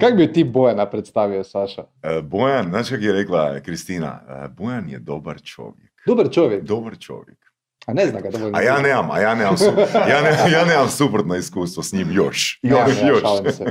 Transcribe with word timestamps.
Kako 0.00 0.16
bi 0.16 0.32
ti 0.32 0.44
Bojana 0.44 0.90
predstavio, 0.90 1.44
Saša? 1.44 1.84
E, 2.02 2.22
Bojan, 2.22 2.66
znaš 2.68 2.88
kako 2.88 3.02
je 3.02 3.12
rekla 3.12 3.60
Kristina, 3.60 4.20
e, 4.28 4.48
Bojan 4.48 4.88
je 4.88 4.98
dobar 4.98 5.40
čovjek. 5.42 5.92
Dobar 6.06 6.30
čovjek. 6.30 6.64
Dobar 6.64 6.98
čovjek. 6.98 7.38
A 7.86 7.92
ne 7.92 8.06
zna 8.06 8.20
ga 8.20 8.30
dovoljno. 8.30 8.58
A 8.58 8.62
ja 8.62 8.80
nemam, 8.80 9.10
a 9.10 9.20
ja 9.20 9.34
nemam, 9.34 9.56
su, 9.56 9.64
ja, 10.10 10.22
ne, 10.22 10.52
ja 10.52 10.64
nemam 10.64 10.88
suprotno 10.88 11.36
iskustvo 11.36 11.82
s 11.82 11.92
njim 11.92 12.08
još. 12.12 12.60
Još, 12.62 13.02
ja, 13.02 13.08
još. 13.08 13.20
šalim 13.20 13.52
se. 13.52 13.64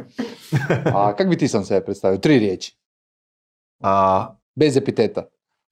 A 0.96 1.16
kako 1.16 1.30
bi 1.30 1.38
ti 1.38 1.48
sam 1.48 1.64
sebe 1.64 1.86
predstavio? 1.86 2.18
Tri 2.18 2.40
riječi. 2.40 2.78
A, 3.84 4.28
Bez 4.56 4.78
epiteta. 4.78 5.26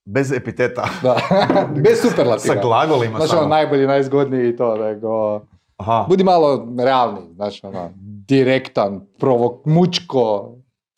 Bez 0.05 0.31
epiteta. 0.31 0.89
Da. 1.01 1.15
Bez 1.85 2.01
superlativa. 2.01 2.55
Sa 2.55 2.61
glagolima 2.61 3.17
Znaš, 3.17 3.33
ono, 3.33 3.47
najbolji, 3.47 3.87
najzgodniji 3.87 4.49
i 4.49 4.55
to, 4.57 4.75
nego... 4.75 5.41
Aha. 5.77 6.05
Budi 6.09 6.23
malo 6.23 6.67
realni, 6.79 7.33
znaš, 7.35 7.63
ono, 7.63 7.89
direktan, 8.27 9.01
provo, 9.19 9.61
mučko, 9.65 10.55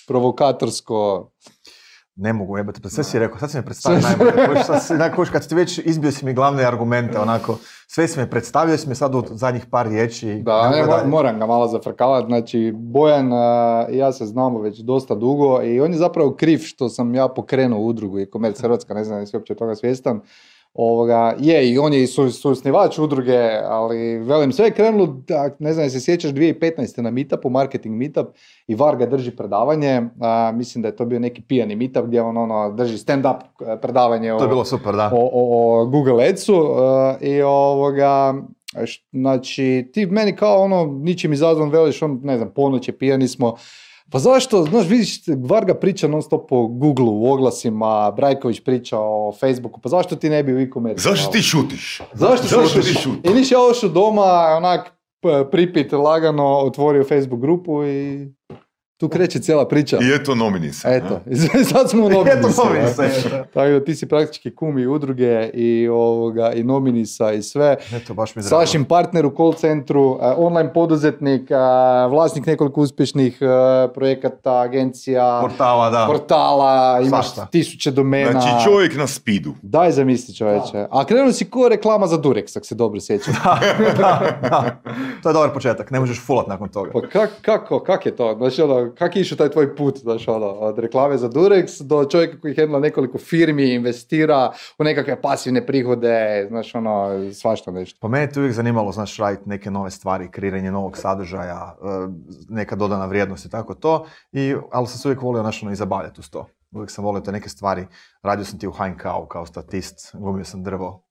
provokatorsko. 0.07 1.29
Ne 2.15 2.33
mogu 2.33 2.57
jebati, 2.57 2.81
pa 2.81 2.89
sve 2.89 3.03
si 3.03 3.19
rekao, 3.19 3.39
sad 3.39 3.51
si 3.51 3.57
me 3.57 3.65
predstavio 3.65 3.99
najbolje. 4.01 4.63
Sad 4.63 4.83
si, 4.83 4.93
kad 5.31 5.47
ti 5.47 5.55
već 5.55 5.77
izbio 5.77 6.11
si 6.11 6.25
mi 6.25 6.33
glavne 6.33 6.63
argumente, 6.63 7.19
onako, 7.19 7.57
sve 7.87 8.07
si 8.07 8.19
me 8.19 8.29
predstavio, 8.29 8.77
si 8.77 8.89
me 8.89 8.95
sad 8.95 9.15
u 9.15 9.23
zadnjih 9.31 9.65
par 9.65 9.87
riječi. 9.87 10.35
Da, 10.35 11.03
moram 11.05 11.39
ga 11.39 11.45
malo 11.45 11.67
zafrkavati. 11.67 12.27
Znači, 12.27 12.71
Bojan 12.75 13.33
a, 13.33 13.85
i 13.91 13.97
ja 13.97 14.11
se 14.11 14.25
znamo 14.25 14.61
već 14.61 14.79
dosta 14.79 15.15
dugo 15.15 15.61
i 15.63 15.81
on 15.81 15.91
je 15.91 15.97
zapravo 15.97 16.35
kriv 16.35 16.57
što 16.57 16.89
sam 16.89 17.15
ja 17.15 17.27
pokrenuo 17.27 17.79
udrugu 17.79 18.19
i 18.19 18.29
Komerc 18.29 18.61
Hrvatska, 18.61 18.93
ne 18.93 19.03
znam 19.03 19.19
jesi 19.19 19.37
uopće 19.37 19.55
toga 19.55 19.75
svjestan. 19.75 20.21
Ovoga, 20.75 21.35
je, 21.39 21.69
i 21.69 21.77
on 21.77 21.93
je 21.93 22.03
i 22.03 22.07
su, 22.07 22.29
udruge, 23.03 23.39
ali 23.65 24.17
velim, 24.17 24.51
sve 24.51 24.65
je 24.65 24.71
krenulo, 24.71 25.05
da, 25.27 25.49
ne 25.59 25.73
znam, 25.73 25.89
se 25.89 25.99
sjećaš 25.99 26.31
2015. 26.31 27.01
na 27.01 27.11
meetupu, 27.11 27.49
marketing 27.49 27.95
meetup, 27.95 28.27
i 28.67 28.75
Varga 28.75 29.05
drži 29.05 29.31
predavanje, 29.31 30.01
a, 30.21 30.51
mislim 30.55 30.81
da 30.81 30.87
je 30.87 30.95
to 30.95 31.05
bio 31.05 31.19
neki 31.19 31.41
pijani 31.41 31.75
meetup 31.75 32.05
gdje 32.05 32.21
on 32.21 32.37
ono, 32.37 32.71
drži 32.71 32.97
stand-up 32.97 33.39
e, 33.67 33.81
predavanje 33.81 34.29
To 34.29 34.45
o, 34.45 34.47
bilo 34.47 34.65
super, 34.65 34.95
da. 34.95 35.11
o, 35.13 35.29
o, 35.33 35.81
o 35.81 35.85
Google 35.85 36.27
Adsu 36.29 36.53
e, 37.21 37.27
i 37.27 37.41
ovoga, 37.41 38.33
znači 39.11 39.89
ti 39.93 40.05
meni 40.05 40.35
kao 40.35 40.63
ono 40.63 40.85
ničim 40.85 41.33
izazvan 41.33 41.69
veliš, 41.69 42.01
on 42.01 42.19
ne 42.23 42.37
znam, 42.37 42.49
ponoć 42.55 42.87
je 42.87 42.97
pijani 42.97 43.27
smo, 43.27 43.55
pa 44.11 44.19
zašto, 44.19 44.63
znaš, 44.63 44.87
vidiš, 44.87 45.21
Varga 45.45 45.73
priča 45.73 46.07
non 46.07 46.21
stop 46.21 46.51
o 46.51 46.67
Google 46.67 47.05
u 47.05 47.31
oglasima, 47.31 48.11
Brajković 48.11 48.63
priča 48.63 48.99
o 48.99 49.33
Facebooku, 49.39 49.81
pa 49.81 49.89
zašto 49.89 50.15
ti 50.15 50.29
ne 50.29 50.43
bi 50.43 50.53
u 50.53 50.59
e-commerce? 50.59 51.09
Zašto 51.09 51.31
ti 51.31 51.41
šutiš? 51.41 52.01
Zašto, 52.13 52.47
Zašto 52.47 52.81
ti 52.81 52.87
ti 52.87 52.93
šutiš? 52.93 53.31
I 53.31 53.33
niš 53.33 53.51
ja 53.51 53.57
ošao 53.71 53.89
doma, 53.89 54.55
onak, 54.57 54.93
pripit 55.51 55.91
lagano, 55.91 56.57
otvorio 56.57 57.03
Facebook 57.03 57.41
grupu 57.41 57.83
i 57.83 58.29
tu 58.97 59.09
kreće 59.09 59.39
cijela 59.39 59.67
priča. 59.67 59.97
I 60.01 60.15
eto 60.15 60.35
nomini 60.35 60.73
se. 60.73 60.87
Eto, 60.91 61.21
sad 61.71 61.89
smo 61.89 62.05
u 62.05 62.09
Nominisa. 62.09 62.61
Tako 63.53 63.69
da 63.69 63.83
ti 63.83 63.95
si 63.95 64.07
praktički 64.07 64.55
kum 64.55 64.77
i 64.77 64.87
udruge 64.87 65.49
i, 65.53 65.87
ovoga, 65.87 66.51
i 66.53 66.63
nominisa 66.63 67.31
i 67.31 67.41
sve. 67.41 67.77
Eto, 67.93 68.13
baš 68.13 68.35
mi 68.35 68.39
je 68.39 68.43
drago. 68.43 68.65
Sašin 68.65 68.85
partner 68.85 69.25
u 69.25 69.33
call 69.37 69.53
centru, 69.53 70.19
eh, 70.21 70.33
online 70.37 70.73
poduzetnik, 70.73 71.51
eh, 71.51 71.55
vlasnik 72.09 72.45
nekoliko 72.45 72.81
uspješnih 72.81 73.37
eh, 73.41 73.47
projekata, 73.93 74.59
agencija, 74.59 75.39
Portala, 75.41 75.89
da. 75.89 76.05
portala, 76.07 76.99
imaš 77.01 77.25
Svašta. 77.25 77.45
tisuće 77.51 77.91
domena. 77.91 78.31
Znači 78.31 78.63
čovjek 78.63 78.95
na 78.95 79.07
spidu. 79.07 79.53
Daj 79.61 79.91
zamisli 79.91 80.35
čovječe. 80.35 80.87
A 80.91 81.05
krenuo 81.05 81.31
si 81.31 81.45
ko 81.45 81.69
reklama 81.69 82.07
za 82.07 82.17
Durex, 82.17 82.57
ako 82.57 82.65
se 82.65 82.75
dobro 82.75 82.99
sjećam. 82.99 83.33
da, 83.97 84.19
da. 84.41 84.81
To 85.25 85.29
je 85.29 85.33
dobar 85.33 85.53
početak, 85.53 85.91
ne 85.91 85.99
možeš 85.99 86.19
fulat 86.25 86.47
nakon 86.47 86.69
toga. 86.69 86.91
Pa 86.93 87.01
kak, 87.01 87.29
kako, 87.41 87.79
kak 87.79 88.05
je 88.05 88.15
to? 88.15 88.35
Znači, 88.37 88.61
ono, 88.61 88.91
kak 88.97 89.15
je 89.15 89.21
išao 89.21 89.37
taj 89.37 89.49
tvoj 89.49 89.75
put, 89.75 89.97
znači, 89.97 90.29
ono, 90.29 90.45
od 90.45 90.79
reklame 90.79 91.17
za 91.17 91.29
Durex 91.29 91.81
do 91.81 92.05
čovjeka 92.05 92.39
koji 92.41 92.55
hendla 92.55 92.79
nekoliko 92.79 93.17
firmi, 93.17 93.73
investira 93.73 94.51
u 94.79 94.83
nekakve 94.83 95.21
pasivne 95.21 95.65
prihode, 95.65 96.45
znači, 96.49 96.77
ono, 96.77 97.09
svašta 97.33 97.71
nešto. 97.71 97.97
Pa 98.01 98.07
mene 98.07 98.23
je 98.23 98.39
uvijek 98.39 98.53
zanimalo, 98.53 98.91
znaš, 98.91 99.17
raditi 99.17 99.49
neke 99.49 99.71
nove 99.71 99.91
stvari, 99.91 100.31
kreiranje 100.31 100.71
novog 100.71 100.97
sadržaja, 100.97 101.75
e, 101.81 101.87
neka 102.49 102.75
dodana 102.75 103.05
vrijednost 103.05 103.45
i 103.45 103.49
tako 103.49 103.73
to, 103.73 104.05
i, 104.31 104.55
ali 104.71 104.87
sam 104.87 104.97
se 104.97 105.07
uvijek 105.07 105.21
volio, 105.21 105.41
znaš, 105.41 105.63
ono, 105.63 105.71
i 105.71 105.75
zabavljati 105.75 106.19
uz 106.19 106.29
to. 106.29 106.45
Uvijek 106.75 106.91
sam 106.91 107.05
volio 107.05 107.21
te 107.21 107.31
neke 107.31 107.49
stvari. 107.49 107.87
Radio 108.23 108.45
sam 108.45 108.59
ti 108.59 108.67
u 108.67 108.71
HNK-u 108.71 109.27
kao 109.27 109.45
statist, 109.45 110.15
glumio 110.15 110.45
sam 110.45 110.63
drvo. 110.63 111.04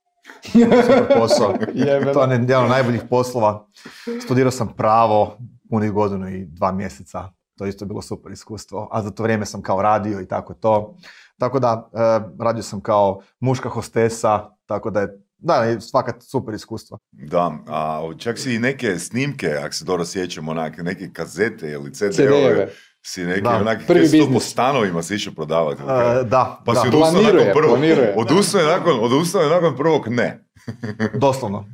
Super 0.52 1.18
posao. 1.18 1.54
To 2.14 2.24
je 2.24 2.30
jedan 2.30 2.64
od 2.64 2.70
najboljih 2.70 3.02
poslova. 3.10 3.66
Studirao 4.24 4.50
sam 4.50 4.74
pravo 4.76 5.38
punih 5.70 5.92
godinu 5.92 6.28
i 6.28 6.44
dva 6.44 6.72
mjeseca. 6.72 7.28
To 7.58 7.64
je 7.64 7.68
isto 7.68 7.84
bilo 7.84 8.02
super 8.02 8.32
iskustvo. 8.32 8.88
A 8.92 9.02
za 9.02 9.10
to 9.10 9.22
vrijeme 9.22 9.46
sam 9.46 9.62
kao 9.62 9.82
radio 9.82 10.20
i 10.20 10.28
tako 10.28 10.54
to. 10.54 10.96
Tako 11.38 11.58
da, 11.60 11.90
e, 11.94 11.98
radio 12.40 12.62
sam 12.62 12.80
kao 12.80 13.20
muška 13.40 13.68
hostesa, 13.68 14.50
tako 14.66 14.90
da 14.90 15.00
je, 15.00 15.08
da, 15.38 15.70
i 15.70 15.80
svaka 15.80 16.20
super 16.20 16.54
iskustva. 16.54 16.98
Da, 17.10 17.52
a 17.68 18.10
čak 18.18 18.38
si 18.38 18.54
i 18.54 18.58
neke 18.58 18.98
snimke, 18.98 19.50
ako 19.64 19.74
se 19.74 19.84
dobro 19.84 20.04
sjećam, 20.04 20.48
onak, 20.48 20.78
neke 20.78 21.10
kazete 21.12 21.70
ili 21.70 21.94
CD-ove, 21.94 22.12
CD-eve. 22.12 22.72
Si 23.06 23.24
neke, 23.24 23.40
Da. 23.40 23.56
onak, 23.56 23.78
Prvi 23.86 24.18
to 24.20 24.28
po 24.32 24.40
stanovima 24.40 25.02
si 25.02 25.14
išao 25.14 25.32
prodavati. 25.32 25.82
kaj? 25.82 26.24
da, 26.24 26.60
Pa 26.64 26.72
da, 26.72 26.80
si 26.80 26.88
odustao 26.88 27.10
Planiruje, 27.12 27.44
nakon 27.44 27.52
prvog, 27.54 27.70
planiruje. 27.70 28.14
odustao 28.16 28.60
je 28.60 28.66
nakon, 28.68 28.92
odustao 29.00 29.42
je 29.42 29.50
nakon 29.50 29.76
prvog 29.76 30.08
ne. 30.08 30.44
doslovno. 31.14 31.64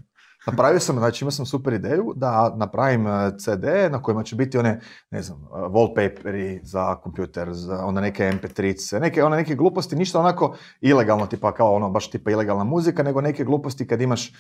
Napravio 0.47 0.81
sam, 0.81 0.99
znači 0.99 1.25
imao 1.25 1.31
sam 1.31 1.47
super 1.47 1.73
ideju 1.73 2.13
da 2.17 2.55
napravim 2.57 3.07
e, 3.07 3.11
CD 3.39 3.65
na 3.91 4.03
kojima 4.03 4.23
će 4.23 4.37
biti 4.37 4.59
one, 4.59 4.81
ne 5.11 5.23
znam, 5.23 5.39
e, 5.39 5.59
wallpaperi 5.59 6.61
za 6.63 6.95
kompjuter, 6.95 7.49
za 7.51 7.85
onda 7.85 8.01
neke 8.01 8.25
mp3, 8.25 9.01
neke, 9.01 9.25
one 9.25 9.37
neke 9.37 9.55
gluposti, 9.55 9.97
ništa 9.97 10.21
onako 10.21 10.57
ilegalno, 10.81 11.27
tipa 11.27 11.53
kao 11.55 11.75
ono, 11.75 11.91
baš 11.91 12.11
tipa 12.11 12.31
ilegalna 12.31 12.65
muzika, 12.65 13.03
nego 13.03 13.21
neke 13.21 13.45
gluposti 13.45 13.87
kad 13.87 14.01
imaš 14.01 14.29
e, 14.29 14.33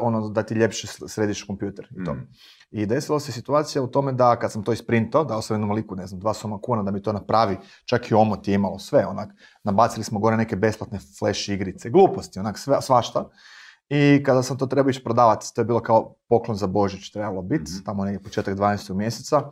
ono 0.00 0.28
da 0.28 0.42
ti 0.42 0.54
ljepše 0.54 0.86
središ 0.86 1.42
kompjuter 1.42 1.88
i 1.92 2.04
to. 2.04 2.14
Mm. 2.14 2.28
I 2.70 2.86
desila 2.86 3.20
se 3.20 3.32
situacija 3.32 3.82
u 3.82 3.86
tome 3.86 4.12
da 4.12 4.36
kad 4.36 4.52
sam 4.52 4.62
to 4.62 4.72
isprintao, 4.72 5.24
dao 5.24 5.42
sam 5.42 5.54
jednom 5.54 5.70
liku, 5.70 5.96
ne 5.96 6.06
znam, 6.06 6.20
dva 6.20 6.34
soma 6.34 6.58
kuna 6.58 6.82
da 6.82 6.90
mi 6.90 7.02
to 7.02 7.12
napravi, 7.12 7.56
čak 7.84 8.10
i 8.10 8.14
omot 8.14 8.48
je 8.48 8.54
imalo 8.54 8.78
sve, 8.78 9.06
onak, 9.06 9.28
nabacili 9.64 10.04
smo 10.04 10.20
gore 10.20 10.36
neke 10.36 10.56
besplatne 10.56 10.98
flash 11.18 11.48
igrice, 11.48 11.90
gluposti, 11.90 12.38
onak, 12.38 12.58
sve, 12.58 12.82
svašta. 12.82 13.28
I 13.88 14.22
kada 14.22 14.42
sam 14.42 14.58
to 14.58 14.66
trebao 14.66 14.90
ići 14.90 15.04
prodavati, 15.04 15.46
to 15.54 15.60
je 15.60 15.64
bilo 15.64 15.80
kao 15.80 16.14
poklon 16.28 16.56
za 16.56 16.66
Božić 16.66 17.10
trebalo 17.10 17.42
biti, 17.42 17.72
Mhm. 17.72 17.84
tamo 17.84 18.04
negdje 18.04 18.22
početak 18.22 18.54
12. 18.54 18.94
mjeseca. 18.94 19.42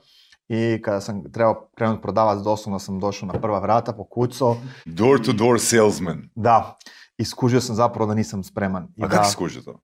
I 0.48 0.82
kada 0.82 1.00
sam 1.00 1.22
trebao 1.24 1.68
krenuti 1.74 2.02
prodavati, 2.02 2.44
doslovno 2.44 2.78
sam 2.78 3.00
došao 3.00 3.26
na 3.26 3.32
prva 3.34 3.58
vrata, 3.58 3.92
pokucao, 3.92 4.56
Door 4.86 5.20
to 5.20 5.32
door 5.32 5.60
salesman. 5.60 6.28
da, 6.34 6.76
i 7.18 7.24
skužio 7.24 7.60
sam 7.60 7.76
zapravo 7.76 8.06
da 8.06 8.14
nisam 8.14 8.42
spreman. 8.42 8.88
I 8.96 9.04
A 9.04 9.08
da, 9.08 9.16
kako 9.16 9.28
skužio 9.28 9.62
to? 9.62 9.80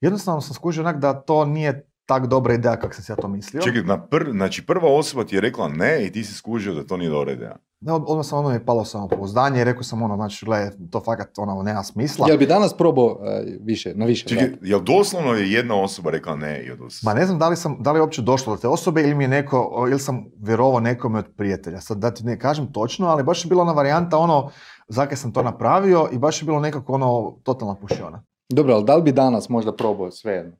jednostavno 0.00 0.40
sam 0.40 0.54
skužio 0.54 0.82
onak 0.82 0.96
da 0.96 1.12
to 1.14 1.44
nije 1.44 1.88
tak 2.06 2.26
dobra 2.26 2.54
ideja 2.54 2.76
kako 2.76 2.94
sam 2.94 3.04
si 3.04 3.12
ja 3.12 3.16
to 3.16 3.28
mislio. 3.28 3.62
Čekaj, 3.62 3.82
na 3.82 4.06
pr, 4.06 4.30
znači 4.30 4.66
prva 4.66 4.88
osoba 4.88 5.24
ti 5.24 5.34
je 5.34 5.40
rekla 5.40 5.68
ne 5.68 6.06
i 6.06 6.12
ti 6.12 6.24
si 6.24 6.34
skužio 6.34 6.74
da 6.74 6.86
to 6.86 6.96
nije 6.96 7.10
dobra 7.10 7.32
ideja. 7.32 7.56
Ne, 7.80 7.92
od- 7.92 8.04
odmah 8.06 8.26
sam 8.26 8.38
ono 8.38 8.50
je 8.50 8.64
palo 8.64 8.84
samopouzdanje 8.84 9.60
i 9.60 9.64
rekao 9.64 9.82
sam 9.82 10.02
ono, 10.02 10.16
znači, 10.16 10.44
gle, 10.46 10.70
to 10.90 11.00
fakat 11.00 11.38
ono, 11.38 11.62
nema 11.62 11.82
smisla. 11.82 12.28
Jel 12.28 12.38
bi 12.38 12.46
danas 12.46 12.76
probao 12.76 13.18
eh, 13.24 13.58
više, 13.60 13.92
na 13.94 14.06
više? 14.06 14.26
Čekaj, 14.28 14.48
da? 14.48 14.56
jel 14.62 14.80
doslovno 14.80 15.32
je 15.32 15.52
jedna 15.52 15.82
osoba 15.82 16.10
rekla 16.10 16.36
ne 16.36 16.62
i 16.62 16.70
odustao? 16.70 17.10
Ma 17.10 17.20
ne 17.20 17.26
znam 17.26 17.38
da 17.38 17.48
li, 17.48 17.56
sam, 17.56 17.76
da 17.80 17.92
li 17.92 17.98
je 17.98 18.02
uopće 18.02 18.22
došlo 18.22 18.54
do 18.54 18.60
te 18.60 18.68
osobe 18.68 19.02
ili 19.02 19.14
mi 19.14 19.24
je 19.24 19.28
neko, 19.28 19.86
ili 19.90 20.00
sam 20.00 20.24
vjerovao 20.38 20.80
nekome 20.80 21.18
od 21.18 21.26
prijatelja. 21.36 21.80
Sad 21.80 21.98
da 21.98 22.10
ti 22.10 22.24
ne 22.24 22.38
kažem 22.38 22.72
točno, 22.72 23.06
ali 23.06 23.22
baš 23.22 23.44
je 23.44 23.48
bila 23.48 23.62
ona 23.62 23.72
varijanta 23.72 24.18
ono, 24.18 24.50
zakaj 24.88 25.16
sam 25.16 25.32
to 25.32 25.42
napravio 25.42 26.08
i 26.12 26.18
baš 26.18 26.42
je 26.42 26.46
bilo 26.46 26.60
nekako 26.60 26.92
ono, 26.92 27.38
totalna 27.42 27.74
pušiona. 27.74 28.22
Dobro, 28.48 28.74
ali 28.74 28.84
da 28.84 28.96
li 28.96 29.02
bi 29.02 29.12
danas 29.12 29.48
možda 29.48 29.76
probao 29.76 30.10
svejedno? 30.10 30.52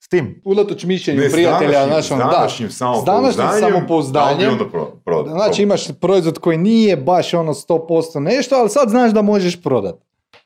S 0.00 0.08
tim, 0.08 0.42
Unatoč 0.44 0.84
mišljenju 0.84 1.22
prijatelja, 1.32 1.70
današnjim- 1.70 1.88
znaš, 1.92 2.06
s 2.06 2.10
ono, 2.10 2.24
da. 2.24 2.30
današnjim 2.30 2.70
S 2.70 2.78
današnjim 2.78 3.02
samopouzdanjem, 3.04 3.72
samopouzdanjem, 3.72 4.38
da 4.38 4.44
li 4.44 4.56
bi 4.56 4.62
onda 4.62 4.70
pro, 4.70 4.86
pro, 5.04 5.24
Znači 5.28 5.62
imaš 5.62 5.88
proizvod 6.00 6.38
koji 6.38 6.58
nije 6.58 6.96
baš 6.96 7.34
ono 7.34 7.54
100% 7.54 8.20
nešto, 8.20 8.56
ali 8.56 8.70
sad 8.70 8.88
znaš 8.88 9.12
da 9.12 9.22
možeš 9.22 9.62
prodat. 9.62 9.94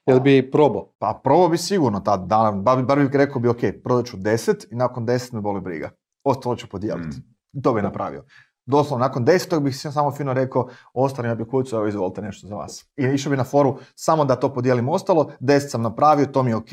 Jel 0.06 0.20
bi 0.20 0.50
probao? 0.50 0.93
pa 0.99 1.20
probao 1.25 1.49
bi 1.49 1.58
sigurno 1.58 2.00
tad, 2.00 2.26
da, 2.26 2.52
bar, 2.56 2.82
bar 2.82 2.99
bih 2.99 3.08
rekao 3.12 3.41
bi, 3.41 3.49
ok, 3.49 3.61
prodat 3.85 4.06
ću 4.06 4.17
10 4.17 4.67
i 4.70 4.75
nakon 4.75 5.06
10 5.06 5.32
me 5.32 5.41
boli 5.41 5.61
briga. 5.61 5.91
Ostalo 6.25 6.56
ću 6.56 6.67
podijeliti. 6.69 7.17
To 7.62 7.73
bi 7.73 7.82
napravio. 7.82 8.25
Doslovno, 8.67 9.06
nakon 9.06 9.25
10 9.25 9.61
bih 9.61 9.76
samo 9.76 10.12
fino 10.12 10.32
rekao, 10.32 10.69
ostalima 10.94 11.35
bi 11.35 11.44
kucu, 11.49 11.76
evo 11.76 11.87
izvolite 11.87 12.23
nešto 12.23 12.46
za 12.46 12.55
vas. 12.56 12.85
I 12.96 13.03
išao 13.05 13.31
bi 13.31 13.37
na 13.37 13.44
foru 13.44 13.79
samo 13.94 14.25
da 14.25 14.37
to 14.37 14.55
podijelim 14.55 14.88
ostalo, 14.88 15.31
10 15.41 15.69
sam 15.70 15.82
napravio, 15.82 16.26
to 16.26 16.43
mi 16.43 16.50
je 16.50 16.56
ok, 16.56 16.70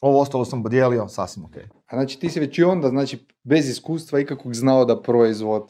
ovo 0.00 0.20
ostalo 0.20 0.44
sam 0.44 0.62
podijelio, 0.62 1.08
sasvim 1.08 1.44
ok. 1.44 1.56
A 1.86 1.96
Znači 1.96 2.20
ti 2.20 2.28
si 2.28 2.40
već 2.40 2.58
i 2.58 2.62
onda, 2.62 2.88
znači 2.88 3.26
bez 3.42 3.68
iskustva 3.68 4.20
ikakvog 4.20 4.54
znao 4.54 4.84
da 4.84 5.02
proizvod, 5.02 5.68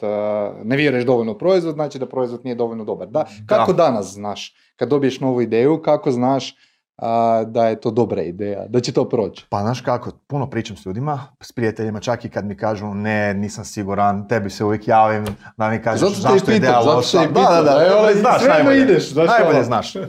ne 0.63 0.77
vjeruješ 0.77 1.05
dovoljno 1.05 1.31
u 1.31 1.37
proizvod, 1.37 1.73
znači 1.73 1.99
da 1.99 2.09
proizvod 2.09 2.41
nije 2.43 2.55
dovoljno 2.55 2.83
dobar. 2.83 3.07
Da? 3.07 3.25
Kako 3.45 3.73
danas 3.73 4.13
znaš, 4.13 4.55
kad 4.75 4.89
dobiješ 4.89 5.19
novu 5.19 5.41
ideju, 5.41 5.81
kako 5.81 6.11
znaš 6.11 6.55
a, 7.01 7.43
da 7.47 7.67
je 7.67 7.81
to 7.81 7.91
dobra 7.91 8.21
ideja, 8.21 8.65
da 8.67 8.79
će 8.79 8.91
to 8.91 9.09
proći? 9.09 9.45
Pa 9.49 9.61
znaš 9.61 9.81
kako, 9.81 10.11
puno 10.27 10.49
pričam 10.49 10.77
s 10.77 10.85
ljudima, 10.85 11.19
s 11.41 11.51
prijateljima, 11.51 11.99
čak 11.99 12.25
i 12.25 12.29
kad 12.29 12.45
mi 12.45 12.57
kažu 12.57 12.93
ne, 12.93 13.33
nisam 13.33 13.65
siguran, 13.65 14.27
tebi 14.27 14.49
se 14.49 14.65
uvijek 14.65 14.87
javim, 14.87 15.25
da 15.57 15.69
mi 15.69 15.81
kažeš 15.81 15.99
Zato 15.99 16.21
zašto 16.21 16.51
je 16.51 16.57
ideja 16.57 16.79
loša. 16.79 17.19
Da, 17.19 17.41
da, 17.41 17.61
da, 17.61 17.85
evo, 17.87 17.95
najbolje 17.95 18.21
znaš, 18.21 18.41
najbolje. 18.47 18.81
ideš, 18.81 19.11
znaš 19.13 19.27
najbolje 19.27 19.57
ono. 19.57 19.65
znaš. 19.65 19.95
Uh, 19.95 20.03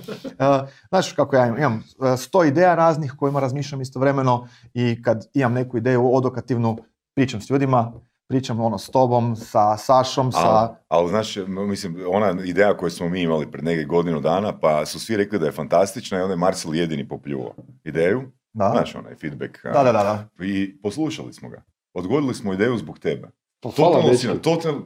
znaš 0.89 1.13
kako 1.13 1.37
ja 1.37 1.47
imam, 1.47 1.59
imam 1.59 1.85
sto 2.17 2.45
ideja 2.45 2.75
raznih 2.75 3.15
kojima 3.19 3.41
razmišljam 3.41 3.81
istovremeno 3.81 4.49
i 4.75 5.03
kad 5.03 5.27
imam 5.35 5.53
neku 5.53 5.77
ideju 5.77 6.15
odokativnu, 6.15 6.79
pričam 7.15 7.41
s 7.41 7.51
ljudima, 7.51 7.93
pričam 8.33 8.61
ono 8.61 8.79
s 8.79 8.91
tobom, 8.91 9.37
sa 9.37 9.77
Sašom, 9.77 10.33
sa... 10.33 10.39
Ali, 10.39 10.69
ali 10.89 11.09
znaš, 11.09 11.37
mislim, 11.47 11.97
ona 12.09 12.35
ideja 12.45 12.77
koju 12.77 12.91
smo 12.91 13.09
mi 13.09 13.23
imali 13.23 13.51
pred 13.51 13.65
neke 13.65 13.85
godinu 13.85 14.21
dana, 14.21 14.59
pa 14.59 14.87
su 14.87 15.01
svi 15.01 15.17
rekli 15.17 15.39
da 15.39 15.47
je 15.47 15.53
fantastična 15.53 16.19
i 16.19 16.21
onda 16.21 16.33
je 16.33 16.39
Marcel 16.39 16.75
jedini 16.75 17.09
popljuvao 17.09 17.55
ideju. 17.85 18.23
Da, 18.53 18.71
Znaš, 18.73 18.95
onaj 18.95 19.15
feedback. 19.15 19.65
da, 19.65 19.83
da, 19.83 19.93
da. 19.93 20.03
da. 20.03 20.45
I 20.45 20.81
poslušali 20.83 21.33
smo 21.33 21.49
ga. 21.49 21.63
Odgodili 21.93 22.35
smo 22.35 22.53
ideju 22.53 22.79
zbog 22.79 22.99
tebe. 22.99 23.29
Pa 23.63 23.69
hvala, 23.71 23.95
Totalno 23.95 24.17
si, 24.17 24.29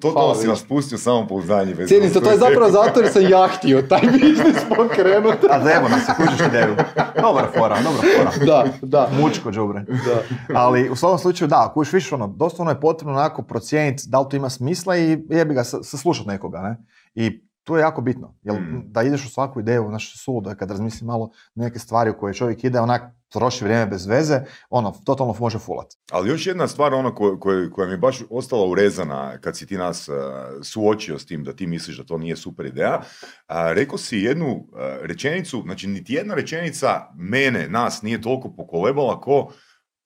totalno, 0.00 0.34
si 0.34 0.46
nas 0.46 0.62
pustio 0.62 0.99
samo 0.99 1.26
pouzdanje. 1.26 1.87
Cijenim 1.87 2.08
uz 2.08 2.14
to, 2.14 2.31
je 2.31 2.38
zapravo 2.38 2.70
zato 2.70 3.00
jer 3.00 3.12
sam 3.12 3.23
ja 3.23 3.49
htio 3.49 3.82
taj 3.82 4.00
biznis 4.12 4.56
pokrenut. 4.69 5.37
A 5.50 5.64
zajebo 5.64 5.88
nas 5.88 6.06
se 6.06 6.12
kužiš 6.17 6.40
ideju. 6.40 6.76
Dobra 7.17 7.49
fora, 7.55 7.76
dobra 7.76 8.02
fora. 8.08 8.46
da, 8.46 8.64
da. 8.82 9.08
Mučko 9.14 9.50
džubre. 9.50 9.84
da. 10.06 10.23
Ali 10.55 10.90
u 10.90 10.96
svakom 10.96 11.19
slučaju 11.19 11.49
da, 11.49 11.67
ako 11.67 11.81
još 11.81 11.93
više 11.93 12.14
ono, 12.14 12.26
doslovno 12.28 12.70
je 12.73 12.81
potrebno 12.81 13.12
onako 13.14 13.43
procijeniti 13.43 14.05
da 14.06 14.20
li 14.20 14.26
to 14.31 14.37
ima 14.37 14.50
smisla 14.50 14.96
i 14.96 15.02
jebi 15.31 15.55
ga 15.55 15.64
sa- 15.64 15.82
saslušati 15.82 16.28
nekoga, 16.28 16.58
ne? 16.61 16.76
I 17.14 17.40
to 17.64 17.76
je 17.76 17.81
jako 17.81 18.00
bitno, 18.00 18.34
jer 18.43 18.55
Mm. 18.56 18.82
da 18.87 19.02
ideš 19.02 19.25
u 19.25 19.31
svaku 19.31 19.61
ideju, 19.61 19.87
znaš, 19.88 20.25
suludo 20.25 20.50
je 20.50 20.56
kad 20.56 20.70
razmisli 20.70 21.06
malo 21.06 21.31
neke 21.55 21.78
stvari 21.78 22.11
u 22.11 22.14
koje 22.14 22.34
čovjek 22.34 22.64
ide, 22.64 22.81
onak 22.81 23.02
troši 23.28 23.64
vrijeme 23.64 23.87
bez 23.87 24.06
veze, 24.06 24.40
ono, 24.70 24.94
totalno 25.05 25.34
može 25.40 25.58
fulat. 25.58 25.87
Ali 26.11 26.31
još 26.31 26.46
jedna 26.46 26.69
stvar 26.69 26.94
ono 26.94 27.14
ko- 27.14 27.38
ko- 27.40 27.69
koja 27.73 27.87
mi 27.87 27.93
je 27.93 27.99
baš 27.99 28.19
ostala 28.31 28.67
urezana 28.67 29.38
kad 29.40 29.56
si 29.56 29.67
ti 29.67 29.76
nas 29.76 30.08
uh, 30.08 30.14
suočio 30.62 31.19
s 31.19 31.26
tim 31.26 31.44
da 31.44 31.52
ti 31.52 31.67
misliš 31.67 31.96
da 31.96 32.05
to 32.05 32.19
nije 32.19 32.37
super 32.37 32.67
ideja, 32.67 33.02
a, 33.46 33.73
rekao 33.73 33.99
si 33.99 34.19
jednu 34.19 34.46
uh, 34.46 34.67
rečenicu, 35.02 35.62
znači 35.64 35.87
niti 35.87 36.14
jedna 36.14 36.34
rečenica 36.34 36.88
mene, 37.19 37.69
nas 37.69 38.02
nije 38.02 38.23
toliko 38.23 38.55
pokolebala 38.56 39.20
ko 39.20 39.52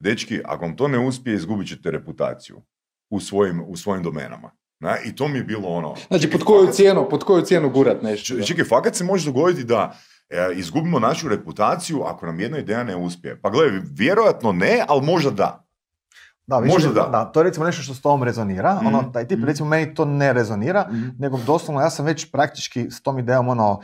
dečki, 0.01 0.41
ako 0.45 0.65
vam 0.65 0.77
to 0.77 0.89
ne 0.89 0.99
uspije, 0.99 1.35
izgubit 1.37 1.69
ćete 1.69 1.91
reputaciju 1.91 2.63
u 3.11 3.21
svojim, 3.21 3.63
u 3.67 3.77
svojim 3.77 4.03
domenama. 4.03 4.51
Na, 4.83 4.97
I 5.05 5.17
to 5.17 5.29
mi 5.29 5.39
je 5.39 5.45
bilo 5.45 5.69
ono... 5.69 5.95
Znači, 6.09 6.23
čekaj, 6.25 6.39
pod 6.39 6.47
koju 6.47 6.61
fakat- 6.67 6.75
cijenu, 6.75 7.09
pod 7.11 7.25
koju 7.25 7.43
cijenu 7.43 7.71
gurat 7.71 8.03
nešto? 8.03 8.43
Čekaj, 8.43 8.65
fakat 8.65 8.95
se 8.95 9.05
može 9.05 9.27
dogoditi 9.27 9.65
da 9.65 9.99
izgubimo 10.55 10.99
našu 10.99 11.29
reputaciju 11.29 12.03
ako 12.03 12.27
nam 12.27 12.41
jedna 12.41 12.59
ideja 12.59 12.85
ne 12.85 12.97
uspije. 12.97 13.41
Pa 13.41 13.51
gledaj, 13.51 13.81
vjerojatno 13.91 14.53
ne, 14.53 14.85
ali 14.89 15.03
možda 15.03 15.31
da. 15.31 15.67
Da, 16.47 16.59
više, 16.59 16.73
Možda 16.75 16.91
da. 17.03 17.25
To 17.25 17.41
je 17.41 17.45
recimo 17.45 17.67
nešto 17.67 17.83
što 17.83 17.95
s 17.95 18.01
tom 18.01 18.23
rezonira, 18.23 18.75
Mhm, 18.75 18.87
ono, 18.87 19.03
taj 19.03 19.27
tip, 19.27 19.39
mhm. 19.39 19.47
recimo 19.47 19.69
meni 19.69 19.95
to 19.95 20.05
ne 20.05 20.33
rezonira, 20.33 20.89
nego 21.19 21.39
doslovno 21.39 21.81
ja 21.81 21.91
sam 21.91 22.07
već 22.07 22.31
praktički 22.33 22.91
s 22.91 23.03
tom 23.03 23.19
idejom 23.19 23.49
ono, 23.49 23.81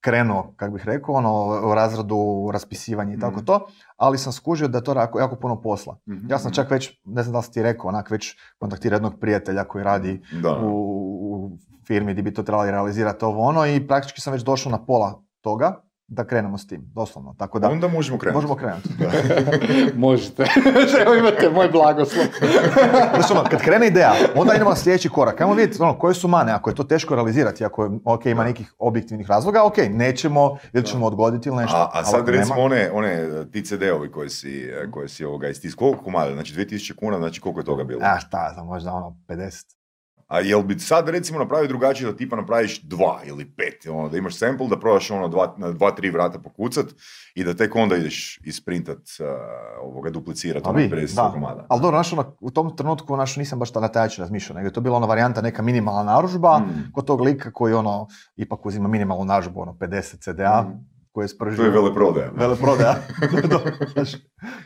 krenuo, 0.00 0.52
kako 0.56 0.72
bih 0.72 0.84
rekao, 0.86 1.14
ono, 1.14 1.32
u 1.64 1.74
razradu, 1.74 2.16
raspisivanje 2.52 3.14
i 3.14 3.20
tako 3.20 3.36
Mhm. 3.36 3.44
to, 3.44 3.66
ali 3.96 4.18
sam 4.18 4.32
skužio 4.32 4.68
da 4.68 4.78
je 4.78 4.84
to 4.84 4.92
jako, 4.92 5.18
jako 5.20 5.36
puno 5.36 5.60
posla. 5.62 5.96
Mhm, 6.08 6.30
Ja 6.30 6.38
sam 6.38 6.52
čak 6.52 6.70
već, 6.70 7.00
ne 7.04 7.22
znam 7.22 7.32
da 7.32 7.38
li 7.38 7.44
si 7.44 7.52
ti 7.52 7.62
rekao, 7.62 7.88
onak 7.88 8.10
već 8.10 8.34
kontaktirao 8.58 8.96
jednog 8.96 9.20
prijatelja 9.20 9.64
koji 9.64 9.84
radi 9.84 10.22
Da. 10.32 10.58
u, 10.58 10.68
u 11.24 11.50
firmi 11.86 12.12
gdje 12.12 12.22
bi 12.22 12.34
to 12.34 12.42
trebali 12.42 12.70
realizirati 12.70 13.24
ovo 13.24 13.42
ono 13.42 13.66
i 13.66 13.86
praktički 13.86 14.20
sam 14.20 14.32
već 14.32 14.42
došao 14.42 14.72
na 14.72 14.78
pola 14.78 15.22
toga 15.46 15.82
da 16.08 16.24
krenemo 16.24 16.58
s 16.58 16.66
tim, 16.66 16.90
doslovno. 16.94 17.34
Tako 17.38 17.58
da, 17.58 17.68
Onda 17.68 17.88
možemo 17.88 18.18
krenuti. 18.18 18.34
možemo 18.36 18.54
krenuti. 18.54 18.88
Možete. 20.06 20.44
Evo 21.02 21.14
imate 21.14 21.50
moj 21.50 21.68
blagoslov. 21.68 22.24
Znači, 23.14 23.32
ono, 23.32 23.44
kad 23.44 23.60
krene 23.60 23.86
ideja, 23.86 24.12
onda 24.36 24.54
idemo 24.54 24.70
na 24.70 24.76
sljedeći 24.76 25.08
korak. 25.08 25.40
Ajmo 25.40 25.54
vidjeti 25.54 25.82
ono, 25.82 25.98
koje 25.98 26.14
su 26.14 26.28
mane, 26.28 26.52
ako 26.52 26.70
je 26.70 26.74
to 26.74 26.84
teško 26.84 27.14
realizirati, 27.14 27.64
ako 27.64 27.84
je, 27.84 27.90
ok, 28.04 28.26
ima 28.26 28.44
nekih 28.44 28.74
objektivnih 28.78 29.28
razloga, 29.28 29.64
ok, 29.64 29.76
nećemo 29.90 30.58
ili 30.72 30.84
ćemo 30.84 31.06
odgoditi 31.06 31.48
ili 31.48 31.58
nešto. 31.58 31.76
A, 31.76 31.90
a 31.92 32.04
sad 32.04 32.28
recimo 32.28 32.54
nema- 32.54 32.64
one, 32.64 32.90
one 32.92 33.10
ti 33.52 33.62
CD-ovi 33.62 34.10
koje 34.10 34.30
si, 34.30 34.52
koje 34.90 35.08
si 35.08 35.24
ovoga 35.24 35.48
istis, 35.48 35.74
koliko 35.74 36.04
komada, 36.04 36.32
znači 36.32 36.54
2000 36.54 36.94
kuna, 36.94 37.18
znači 37.18 37.40
koliko 37.40 37.60
je 37.60 37.64
toga 37.64 37.84
bilo? 37.84 38.00
A 38.04 38.18
šta, 38.18 38.62
možda 38.64 38.92
ono 38.92 39.16
50. 39.28 39.76
A 40.26 40.40
jel 40.40 40.62
bi 40.62 40.78
sad 40.78 41.08
recimo 41.08 41.38
napravio 41.38 41.68
drugačije 41.68 42.10
da 42.10 42.16
tipa 42.16 42.36
napraviš 42.36 42.82
dva 42.82 43.20
ili 43.24 43.44
pet, 43.44 43.86
ono, 43.90 44.08
da 44.08 44.18
imaš 44.18 44.38
sample, 44.38 44.66
da 44.68 44.78
probaš 44.80 45.10
ono 45.10 45.28
dva, 45.28 45.54
na 45.58 45.72
dva, 45.72 45.90
tri 45.90 46.10
vrata 46.10 46.38
pokucat 46.38 46.86
i 47.34 47.44
da 47.44 47.54
tek 47.54 47.76
onda 47.76 47.96
ideš 47.96 48.38
isprintat, 48.44 48.98
uh, 48.98 49.26
ovoga, 49.82 50.10
duplicirat 50.10 50.66
ono 50.66 50.76
bi, 50.78 50.88
50 50.88 51.14
da. 51.14 51.30
komada. 51.34 51.66
Ali 51.68 51.80
dobro, 51.80 51.96
znaš, 51.96 52.12
ono, 52.12 52.36
u 52.40 52.50
tom 52.50 52.76
trenutku 52.76 53.14
znaš, 53.14 53.36
nisam 53.36 53.58
baš 53.58 53.74
na 53.74 53.88
taj 53.88 54.08
razmišljao, 54.18 54.56
nego 54.56 54.66
je 54.68 54.72
to 54.72 54.80
bila 54.80 54.96
ona 54.96 55.06
varijanta 55.06 55.40
neka 55.42 55.62
minimalna 55.62 56.02
narudžba 56.12 56.58
Mm. 56.58 56.92
kod 56.92 57.04
tog 57.04 57.20
lika 57.20 57.52
koji 57.52 57.74
ono, 57.74 58.06
ipak 58.36 58.66
uzima 58.66 58.88
minimalnu 58.88 59.24
narudžbu, 59.24 59.60
ono 59.60 59.72
50 59.72 60.20
CDA, 60.20 60.62
Mm. 60.62 60.95
Koji 61.16 61.24
je 61.24 61.28
spržio. 61.28 61.56
To 61.56 61.64
je 61.64 61.70
veleprodaja. 61.70 62.30
Veleprodaja. 62.36 62.96
Znaš, 63.92 64.12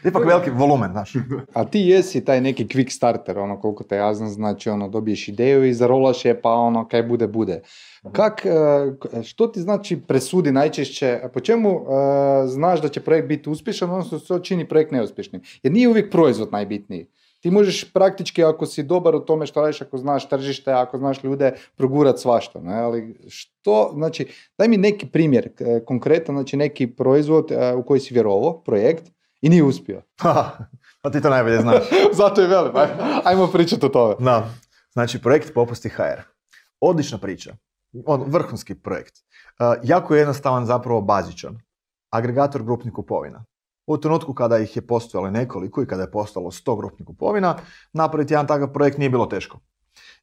ipak 0.05 0.27
veliki 0.27 0.51
volumen, 0.51 0.91
znaš. 0.91 1.13
A 1.55 1.65
ti 1.65 1.81
jesi 1.81 2.25
taj 2.25 2.41
neki 2.41 2.65
quick 2.65 2.91
starter, 2.91 3.39
ono 3.39 3.61
koliko 3.61 3.85
te 3.85 3.97
ja 3.97 4.15
znam, 4.15 4.29
znači 4.29 4.71
ono 4.71 4.89
dobiješ 4.89 5.29
ideju 5.29 5.65
i 5.65 5.75
zarolaš 5.75 6.25
je 6.25 6.41
pa 6.41 6.51
ono 6.51 6.89
kaj 6.89 7.03
bude 7.03 7.27
bude. 7.27 7.61
Kak, 8.13 8.47
e, 8.47 8.51
k- 9.01 9.23
što 9.23 9.47
ti 9.47 9.61
znači 9.61 10.01
presudi 10.01 10.53
najčešće, 10.53 11.21
po 11.35 11.41
čemu 11.41 11.71
e, 11.71 11.77
znaš 12.47 12.83
da 12.83 12.89
će 12.89 13.01
projekt 13.01 13.29
biti 13.29 13.51
uspješan, 13.51 13.91
odnosno 13.91 14.19
što 14.19 14.39
čini 14.39 14.69
projekt 14.69 14.93
neuspješnim? 14.93 15.43
Jer 15.63 15.73
nije 15.73 15.89
uvijek 15.89 16.11
proizvod 16.11 16.53
najbitniji. 16.53 17.07
Ti 17.41 17.51
možeš 17.51 17.93
praktički, 17.93 18.45
ako 18.45 18.67
si 18.67 18.83
dobar 18.83 19.15
u 19.15 19.21
tome 19.21 19.47
što 19.47 19.61
radiš, 19.61 19.81
ako 19.83 19.99
znaš 19.99 20.29
tržište, 20.29 20.73
ako 20.73 20.99
znaš 20.99 21.25
ljude, 21.25 21.53
progurat 21.77 22.19
svašta. 22.19 22.61
Ne? 22.61 22.75
Ali 22.75 23.17
što, 23.29 23.91
znači, 23.95 24.27
daj 24.59 24.69
mi 24.69 24.77
neki 24.77 25.07
primjer, 25.07 25.51
konkretan, 25.87 26.35
znači 26.35 26.57
neki 26.57 26.87
proizvod 26.87 27.51
e, 27.51 27.75
u 27.75 27.83
koji 27.83 28.01
si 28.01 28.15
vjerovao, 28.15 28.63
projekt, 28.63 29.11
i 29.41 29.49
nije 29.49 29.63
uspio. 29.63 30.03
pa 31.03 31.11
ti 31.13 31.21
to 31.23 31.31
najbolje 31.31 31.61
znaš. 31.61 31.83
Zato 32.23 32.41
je 32.41 32.49
velim, 32.49 32.73
aj- 32.75 33.21
ajmo 33.25 33.47
pričati 33.47 33.87
o 33.87 33.89
tome. 33.89 34.15
Da. 34.19 34.51
Znači, 34.93 35.23
projekt 35.23 35.55
Popusti 35.55 35.89
HR. 35.89 36.21
Odlična 36.81 37.19
priča. 37.19 37.55
On, 38.07 38.25
vrhunski 38.27 38.75
projekt. 38.75 39.15
Uh, 39.17 39.81
jako 39.83 40.15
je 40.15 40.19
jednostavan, 40.19 40.67
zapravo 40.67 41.01
bazičan. 41.01 41.61
Agregator 42.11 42.63
grupnih 42.63 42.95
kupovina. 42.95 43.45
U 43.91 43.99
trenutku 43.99 44.35
kada 44.35 44.59
ih 44.59 44.77
je 44.77 44.87
postojalo 44.87 45.31
nekoliko 45.31 45.83
i 45.83 45.87
kada 45.87 46.03
je 46.03 46.11
postalo 46.11 46.51
100 46.51 46.77
grupnih 46.77 47.07
kupovina, 47.07 47.57
napraviti 47.93 48.35
jedan 48.35 48.47
takav 48.47 48.73
projekt 48.73 48.99
nije 48.99 49.11
bilo 49.11 49.27
teško. 49.27 49.59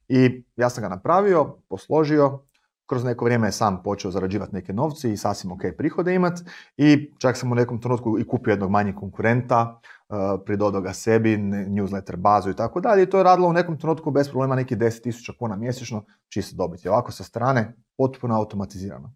I 0.08 0.44
ja 0.56 0.70
sam 0.70 0.82
ga 0.82 0.88
napravio, 0.88 1.56
posložio, 1.68 2.38
kroz 2.86 3.04
neko 3.04 3.24
vrijeme 3.24 3.48
je 3.48 3.52
sam 3.52 3.82
počeo 3.82 4.10
zarađivati 4.10 4.54
neke 4.54 4.72
novce 4.72 5.12
i 5.12 5.16
sasvim 5.16 5.52
ok 5.52 5.60
prihode 5.78 6.14
imat 6.14 6.40
i 6.76 7.12
čak 7.18 7.36
sam 7.36 7.52
u 7.52 7.54
nekom 7.54 7.80
trenutku 7.80 8.18
i 8.18 8.26
kupio 8.26 8.52
jednog 8.52 8.70
manjeg 8.70 8.94
konkurenta, 8.94 9.80
uh, 10.08 10.16
pridodao 10.46 10.80
ga 10.80 10.92
sebi, 10.92 11.36
ne- 11.36 11.66
newsletter 11.66 12.16
bazu 12.16 12.50
i 12.50 12.56
tako 12.56 12.80
dalje 12.80 13.02
i 13.02 13.10
to 13.10 13.18
je 13.18 13.24
radilo 13.24 13.48
u 13.48 13.52
nekom 13.52 13.78
trenutku 13.78 14.10
bez 14.10 14.28
problema 14.28 14.54
neki 14.54 14.76
10.000 14.76 15.36
kuna 15.38 15.56
mjesečno 15.56 16.04
čista 16.28 16.56
dobit. 16.56 16.84
I 16.84 16.88
ovako 16.88 17.12
sa 17.12 17.24
strane 17.24 17.76
potpuno 17.96 18.36
automatizirano. 18.36 19.14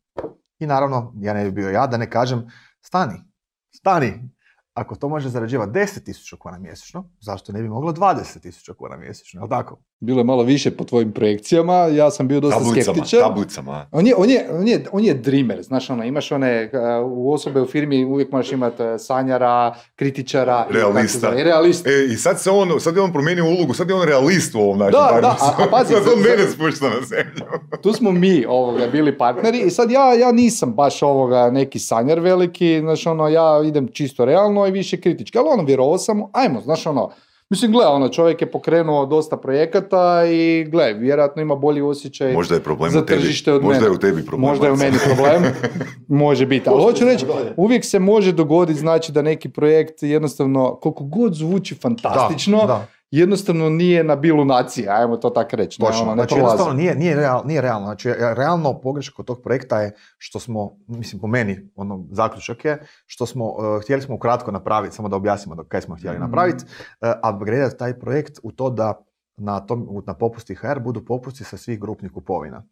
I 0.59 0.66
naravno, 0.66 1.12
ja 1.21 1.35
ne 1.35 1.44
bi 1.44 1.50
bio 1.50 1.71
ja 1.71 1.87
da 1.87 1.97
ne 1.97 2.11
kažem 2.11 2.47
stani, 2.80 3.25
stani. 3.71 4.41
Ako 4.75 4.97
to 4.97 5.09
može 5.09 5.29
zarađivati 5.29 5.73
10.000 5.73 6.38
kuna 6.38 6.59
mjesečno, 6.59 7.11
zašto 7.21 7.52
ne 7.52 7.62
bi 7.62 7.69
moglo 7.69 7.93
20.000 7.93 8.75
kuna 8.75 8.97
mjesečno, 8.97 9.41
jel 9.41 9.49
tako? 9.49 9.83
Bilo 10.02 10.21
je 10.21 10.25
malo 10.25 10.42
više 10.42 10.71
po 10.71 10.85
tvojim 10.85 11.12
projekcijama, 11.12 11.75
ja 11.75 12.11
sam 12.11 12.28
bio 12.28 12.40
dosta 12.40 12.59
Tablicama, 12.59 12.94
skeptičan. 12.94 13.21
tablicama. 13.21 13.87
On 13.92 14.06
je, 14.06 14.14
on, 14.16 14.30
je, 14.30 14.47
on, 14.52 14.68
je, 14.68 14.85
on 14.92 15.04
je 15.04 15.14
dreamer, 15.14 15.62
znaš 15.62 15.90
ono, 15.90 16.04
imaš 16.04 16.32
one, 16.32 16.71
u 17.06 17.32
osobe 17.32 17.61
u 17.61 17.66
firmi 17.66 18.04
uvijek 18.04 18.32
možeš 18.32 18.52
imati 18.52 18.82
uh, 18.82 18.88
sanjara, 18.99 19.75
kritičara, 19.97 20.66
Realista. 20.71 21.35
i 21.35 21.44
realista. 21.44 21.90
E, 21.90 22.04
i 22.04 22.16
sad 22.16 22.40
se 22.40 22.50
on, 22.50 22.80
sad 22.80 22.97
je 22.97 23.02
on 23.02 23.12
promijenio 23.12 23.44
ulogu, 23.47 23.75
sad 23.75 23.88
je 23.88 23.94
on 23.94 24.02
realist 24.04 24.54
u 24.54 24.61
ovom 24.61 24.78
našem 24.78 24.92
Da, 24.92 25.18
da, 25.21 25.28
a- 25.40 25.54
a 25.59 25.66
pazi, 25.71 25.92
sad 25.94 26.02
on 26.09 26.21
mene 26.21 26.50
spušta 26.50 26.87
na 26.87 27.00
zemlju. 27.02 27.44
Tu 27.82 27.92
smo 27.92 28.12
mi 28.12 28.44
ovoga 28.49 28.87
bili 28.87 29.18
partneri 29.18 29.59
i 29.59 29.71
sad 29.71 29.90
ja, 29.90 30.14
ja 30.14 30.32
nisam 30.32 30.73
baš 30.73 31.02
ovoga 31.02 31.50
neki 31.50 31.78
sanjar 31.78 32.21
veliki, 32.21 32.78
znaš 32.80 33.06
ono, 33.06 33.28
ja 33.28 33.62
idem 33.64 33.88
čisto 33.88 34.25
realno 34.25 34.66
i 34.66 34.71
više 34.71 35.00
kritički, 35.00 35.38
ali 35.38 35.49
ono, 35.49 35.62
vjerovao 35.62 35.99
sam, 35.99 36.23
ajmo, 36.32 36.61
znaš 36.61 36.87
ono, 36.87 37.11
Mislim, 37.52 37.73
gle, 37.73 37.87
ono, 37.87 38.09
čovjek 38.09 38.40
je 38.40 38.50
pokrenuo 38.50 39.06
dosta 39.06 39.37
projekata 39.37 40.25
i 40.26 40.64
gle, 40.64 40.92
vjerojatno 40.92 41.42
ima 41.42 41.54
bolji 41.54 41.82
osjećaj 41.82 42.32
Možda 42.32 42.54
je 42.54 42.61
problem 42.61 42.90
za 42.90 42.99
u 42.99 43.06
tebi. 43.06 43.21
tržište 43.21 43.52
od 43.52 43.62
Možda 43.62 43.75
mene. 43.75 43.87
je 43.87 43.97
u 43.97 43.99
tebi 43.99 44.26
problem. 44.26 44.50
Možda 44.50 44.66
je 44.66 44.73
u 44.73 44.76
meni 44.76 44.97
problem, 45.06 45.42
može 46.25 46.47
biti. 46.47 46.68
Ali 46.68 46.82
hoću 46.82 47.04
reći, 47.04 47.26
uvijek 47.56 47.85
se 47.85 47.99
može 47.99 48.32
dogoditi 48.32 48.80
znači 48.80 49.12
da 49.12 49.23
neki 49.23 49.49
projekt 49.49 50.02
jednostavno, 50.02 50.75
koliko 50.75 51.04
god 51.04 51.35
zvuči 51.35 51.75
fantastično, 51.75 52.59
Da, 52.59 52.66
da. 52.66 52.87
Jednostavno 53.12 53.69
nije 53.69 54.04
na 54.04 54.16
bilu 54.16 54.45
nacije, 54.45 54.88
ajmo 54.88 55.16
to 55.16 55.31
tako 55.31 55.57
reći. 55.57 55.83
ne, 55.83 55.87
Točno, 55.87 56.02
ono, 56.02 56.11
ne 56.11 56.16
znači 56.16 56.35
prolazi. 56.35 56.45
jednostavno 56.45 56.75
nije, 56.75 56.95
nije, 56.95 57.16
real, 57.16 57.42
nije 57.45 57.61
realno. 57.61 57.87
Znači, 57.87 58.09
e, 58.09 58.14
realno 58.19 58.81
pogreška 58.81 59.16
kod 59.16 59.26
tog 59.26 59.42
projekta 59.42 59.81
je 59.81 59.92
što 60.19 60.38
smo, 60.38 60.76
mislim 60.87 61.21
po 61.21 61.26
meni, 61.26 61.71
ono, 61.75 62.04
zaključak 62.11 62.64
je, 62.64 62.78
što 63.07 63.26
smo, 63.26 63.45
e, 63.78 63.83
htjeli 63.83 64.02
smo 64.02 64.14
ukratko 64.14 64.50
napraviti, 64.50 64.95
samo 64.95 65.09
da 65.09 65.16
objasnimo 65.16 65.54
do 65.54 65.64
kaj 65.64 65.81
smo 65.81 65.97
htjeli 65.97 66.16
Mhm. 66.16 66.25
napraviti, 66.25 66.64
uh, 67.00 67.35
upgradeati 67.35 67.78
taj 67.78 67.99
projekt 67.99 68.38
u 68.42 68.52
to 68.52 68.71
da 68.71 69.04
na, 69.37 69.61
tom, 69.61 70.02
na 70.07 70.14
popusti 70.14 70.54
HR 70.54 70.78
budu 70.81 71.04
popusti 71.04 71.45
sa 71.45 71.57
svih 71.57 71.81
grupnih 71.81 72.12
kupovina. 72.12 72.62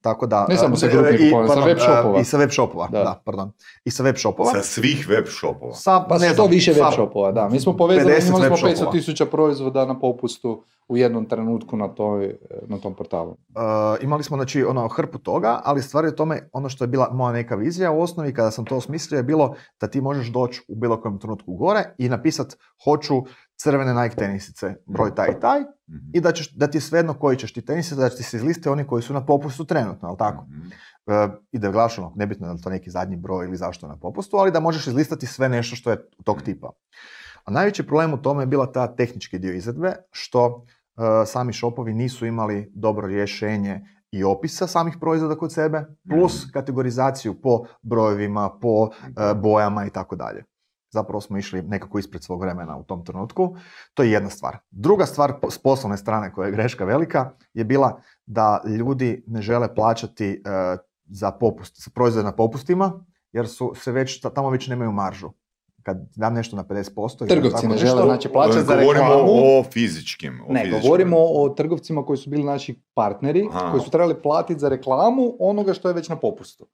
Tako 0.00 0.26
da... 0.26 0.46
Ne 0.48 0.56
samo 0.56 0.76
sa 0.76 0.86
e, 0.86 0.90
grupnih 0.90 1.32
sa 1.48 1.64
web 1.64 1.78
shopova. 1.78 2.18
e, 2.18 2.20
I 2.20 2.24
sa 2.24 2.38
web 2.38 2.50
shopova, 2.50 2.88
Da. 2.88 2.98
da. 2.98 3.22
pardon. 3.24 3.52
I 3.84 3.90
sa 3.90 4.02
web 4.02 4.16
shopova. 4.16 4.50
Sa 4.50 4.62
svih 4.62 5.08
web 5.08 5.26
shopova. 5.28 5.74
Sa, 5.74 6.00
Pa 6.08 6.18
ne 6.18 6.34
znam, 6.34 6.50
više 6.50 6.72
web 6.72 6.92
shopova, 6.92 7.32
da. 7.32 7.48
Mi 7.48 7.60
smo 7.60 7.76
povezali, 7.76 8.12
50 8.12 8.28
imali 8.28 8.46
smo 8.46 8.56
500 8.56 8.74
shopova. 8.74 8.92
tisuća 8.92 9.26
proizvoda 9.26 9.86
na 9.86 9.98
popustu 10.00 10.64
u 10.88 10.96
jednom 10.96 11.26
trenutku 11.26 11.76
na, 11.76 11.88
toj, 11.88 12.36
na 12.66 12.78
tom 12.78 12.94
portalu. 12.94 13.30
Uh, 13.30 13.36
imali 14.00 14.22
smo 14.22 14.36
znači 14.36 14.64
ono 14.64 14.88
hrpu 14.88 15.18
toga, 15.18 15.60
ali 15.64 15.82
stvar 15.82 16.04
je 16.04 16.10
u 16.10 16.16
tome, 16.16 16.48
ono 16.52 16.68
što 16.68 16.84
je 16.84 16.88
bila 16.88 17.10
moja 17.12 17.32
neka 17.32 17.54
vizija 17.54 17.90
u 17.90 18.00
osnovi 18.00 18.34
kada 18.34 18.50
sam 18.50 18.64
to 18.64 18.76
osmislio 18.76 19.16
je 19.18 19.22
bilo 19.22 19.54
da 19.80 19.86
ti 19.88 20.00
možeš 20.00 20.26
doći 20.28 20.62
u 20.68 20.74
bilo 20.76 21.00
kojem 21.00 21.18
trenutku 21.18 21.54
gore 21.54 21.94
i 21.98 22.08
napisat 22.08 22.56
hoću 22.84 23.14
crvene 23.60 24.02
Nike 24.02 24.16
tenisice, 24.16 24.74
broj 24.86 25.14
taj 25.14 25.28
i 25.28 25.40
taj 25.40 25.60
Mhm. 25.88 26.10
i 26.14 26.20
da, 26.20 26.32
ćeš, 26.32 26.52
da 26.52 26.66
ti 26.66 26.76
je 26.76 26.80
svejedno 26.80 27.14
koji 27.14 27.36
ćeš 27.36 27.52
ti 27.52 27.62
tenisice, 27.62 27.94
da 27.94 28.08
će 28.08 28.16
ti 28.16 28.22
se 28.22 28.36
izliste 28.36 28.70
oni 28.70 28.86
koji 28.86 29.02
su 29.02 29.14
na 29.14 29.26
popustu 29.26 29.64
trenutno, 29.64 30.08
ali 30.08 30.18
tako? 30.18 30.44
Mhm. 30.44 30.60
Uh, 31.06 31.34
I 31.52 31.58
da 31.58 31.70
gledaš 31.70 31.98
ono, 31.98 32.12
nebitno 32.16 32.46
je 32.46 32.52
li 32.52 32.60
to 32.62 32.70
neki 32.70 32.90
zadnji 32.90 33.16
broj 33.16 33.46
ili 33.46 33.56
zašto 33.56 33.86
je 33.86 33.90
na 33.90 33.96
popustu, 33.96 34.36
ali 34.36 34.50
da 34.50 34.60
možeš 34.60 34.86
izlistati 34.86 35.26
sve 35.26 35.48
nešto 35.48 35.76
što 35.76 35.90
je 35.90 36.08
tog 36.24 36.42
tipa. 36.42 36.70
A 37.44 37.50
najveći 37.50 37.86
problem 37.86 38.14
u 38.14 38.22
tome 38.22 38.42
je 38.42 38.46
bila 38.46 38.72
ta 38.72 38.96
tehnički 38.96 39.38
dio 39.38 39.52
izvedbe, 39.52 39.94
što 40.10 40.46
uh, 40.46 40.64
sami 41.26 41.52
shopovi 41.52 41.94
nisu 41.94 42.26
imali 42.26 42.72
dobro 42.74 43.06
rješenje 43.06 43.80
i 44.10 44.24
opisa 44.24 44.66
samih 44.66 44.96
proizvoda 45.00 45.34
kod 45.34 45.52
sebe, 45.52 45.84
plus 46.10 46.50
kategorizaciju 46.52 47.40
po 47.40 47.64
brojevima, 47.82 48.50
po 48.60 48.68
uh, 48.68 48.90
bojama 49.42 49.86
i 49.86 49.90
tako 49.90 50.16
dalje. 50.16 50.44
Zapravo 50.98 51.20
smo 51.20 51.38
išli 51.38 51.62
nekako 51.62 51.98
ispred 51.98 52.22
svog 52.24 52.40
vremena 52.40 52.76
u 52.76 52.82
tom 52.82 53.04
trenutku. 53.04 53.56
To 53.94 54.02
je 54.02 54.10
jedna 54.10 54.30
stvar. 54.30 54.58
Druga 54.70 55.06
stvar 55.06 55.32
s 55.50 55.58
poslovne 55.58 55.96
strane 55.96 56.32
koja 56.32 56.46
je 56.46 56.52
greška 56.52 56.84
velika 56.84 57.30
je 57.54 57.64
bila 57.64 58.00
da 58.26 58.60
ljudi 58.78 59.24
ne 59.26 59.42
žele 59.42 59.74
plaćati 59.74 60.42
uh, 60.42 60.78
za 61.10 61.30
popust, 61.30 61.82
za 61.84 61.90
proizvode 61.94 62.24
na 62.24 62.32
popustima, 62.32 62.92
jer 63.32 63.48
su 63.48 63.72
se 63.76 63.92
već, 63.92 64.20
tamo 64.34 64.50
već 64.50 64.68
nemaju 64.68 64.92
maržu. 64.92 65.30
Kad 65.82 65.96
dam 66.16 66.34
nešto 66.34 66.56
na 66.56 66.64
50%... 66.64 67.16
ili 67.20 67.28
Trgovci 67.28 67.66
ne 67.66 67.72
nešto, 67.72 67.86
žele, 67.86 68.02
znači 68.02 68.28
plaćati 68.28 68.64
za 68.64 68.74
Govorimo 68.76 69.04
reklamu. 69.04 69.30
o 69.32 69.64
fizičkim. 69.64 70.40
O 70.48 70.52
Ne, 70.52 70.60
fizičkim. 70.60 70.82
govorimo 70.82 71.16
o 71.18 71.48
trgovcima 71.48 72.04
koji 72.04 72.16
su 72.16 72.30
bili 72.30 72.44
naši 72.44 72.82
partneri, 72.94 73.48
Aha. 73.52 73.70
koji 73.70 73.80
su 73.82 73.90
trebali 73.90 74.22
platiti 74.22 74.60
za 74.60 74.68
reklamu 74.68 75.36
onoga 75.40 75.74
što 75.74 75.88
je 75.88 75.94
već 75.94 76.08
na 76.08 76.16
popustu. 76.16 76.66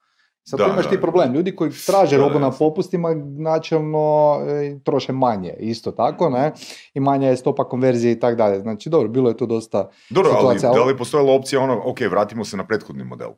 Sad 0.44 0.58
Da, 0.58 0.64
tu 0.64 0.72
imaš 0.72 0.84
da, 0.84 0.90
ti 0.90 1.00
problem. 1.00 1.34
Ljudi 1.34 1.56
koji 1.56 1.70
traže 1.86 2.16
robu 2.16 2.38
na 2.38 2.50
popustima 2.50 3.14
načelno 3.38 4.36
e, 4.42 4.78
troše 4.84 5.12
manje, 5.12 5.54
isto 5.58 5.90
tako, 5.92 6.30
ne? 6.30 6.52
I 6.94 7.00
manja 7.00 7.28
je 7.28 7.36
stopa 7.36 7.64
konverzije 7.64 8.12
i 8.12 8.20
tako 8.20 8.36
dalje. 8.36 8.60
Znači, 8.60 8.88
dobro, 8.88 9.08
bilo 9.08 9.28
je 9.28 9.36
tu 9.36 9.46
dosta... 9.46 9.88
Dobro, 10.10 10.30
ali 10.30 10.38
situacija, 10.38 10.70
ali- 10.70 10.78
da 10.78 10.84
li 10.84 10.98
postojala 10.98 11.32
opcija 11.32 11.60
ono, 11.60 11.82
ok, 11.84 12.00
vratimo 12.00 12.44
se 12.44 12.56
na 12.56 12.66
prethodni 12.66 13.04
model. 13.04 13.30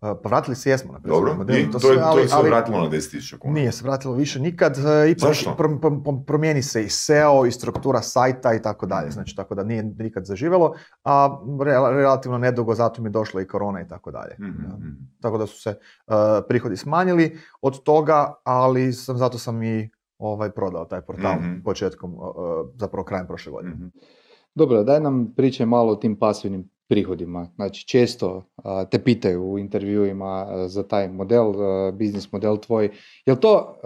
Uh, 0.00 0.18
Pa 0.22 0.28
vratili 0.28 0.56
se 0.56 0.70
jesmo 0.70 0.92
na 0.92 0.98
Dobro, 0.98 1.16
prethodni 1.26 1.38
model, 1.38 1.58
i 1.60 1.72
to, 1.72 1.80
sve, 1.80 1.94
to 1.94 2.02
ali- 2.04 2.22
je 2.22 2.28
se 2.28 2.34
ali 2.34 2.48
vratilo 2.48 2.78
na 2.78 2.86
10.000 2.86 3.38
kuna. 3.38 3.54
Nije 3.54 3.72
se 3.72 3.84
vratilo 3.84 4.14
više 4.14 4.40
nikad. 4.40 4.76
e, 4.78 5.10
Ipak 5.10 5.20
Zašto? 5.20 5.50
prom- 5.52 5.80
prom- 5.80 6.02
prom- 6.02 6.24
promijeni 6.24 6.62
se 6.62 6.84
i 6.84 6.88
SEO 6.88 7.46
i 7.46 7.52
struktura 7.52 8.02
sajta 8.02 8.54
i 8.54 8.62
tako 8.62 8.86
dalje. 8.86 9.10
Znači, 9.10 9.36
tako 9.36 9.54
da 9.54 9.64
nije 9.64 9.82
nikad 9.84 10.24
zaživjelo, 10.24 10.74
a 11.04 11.28
re- 11.60 11.92
relativno 11.92 12.38
nedugo 12.38 12.74
zato 12.74 13.02
mi 13.02 13.08
je 13.08 13.12
došla 13.12 13.42
i 13.42 13.46
korona 13.46 13.80
i 13.80 13.88
tako 13.88 14.10
dalje. 14.10 14.34
Mhm, 14.40 14.62
Ja. 14.62 14.76
mhm. 14.76 14.88
Tako 15.20 15.38
da 15.38 15.46
su 15.46 15.60
se 15.60 15.70
uh, 16.06 16.14
prihodi 16.48 16.76
smanjili 16.76 17.38
od 17.60 17.82
toga, 17.82 18.34
ali 18.44 18.92
sam, 18.92 19.16
zato 19.16 19.38
sam 19.38 19.62
i 19.62 19.90
ovaj, 20.18 20.50
prodao 20.50 20.84
taj 20.84 21.00
portal 21.00 21.34
Mhm. 21.34 21.62
početkom, 21.62 22.14
uh, 22.14 22.22
zapravo 22.74 23.04
krajem 23.04 23.26
prošle 23.26 23.52
godine. 23.52 23.74
Mhm. 23.74 23.86
Dobro, 24.54 24.82
daj 24.84 25.00
nam 25.00 25.32
pričaj 25.36 25.66
malo 25.66 25.92
o 25.92 25.96
tim 25.96 26.16
pasivnim 26.16 26.70
prihodima. 26.88 27.48
Znači, 27.54 27.86
često 27.86 28.44
te 28.90 29.04
pitaju 29.04 29.42
u 29.42 29.58
intervjuima 29.58 30.46
za 30.66 30.88
taj 30.88 31.08
model, 31.08 31.52
biznis 31.92 32.32
model 32.32 32.56
tvoj. 32.56 32.90
Je 33.26 33.32
li 33.32 33.40
to 33.40 33.78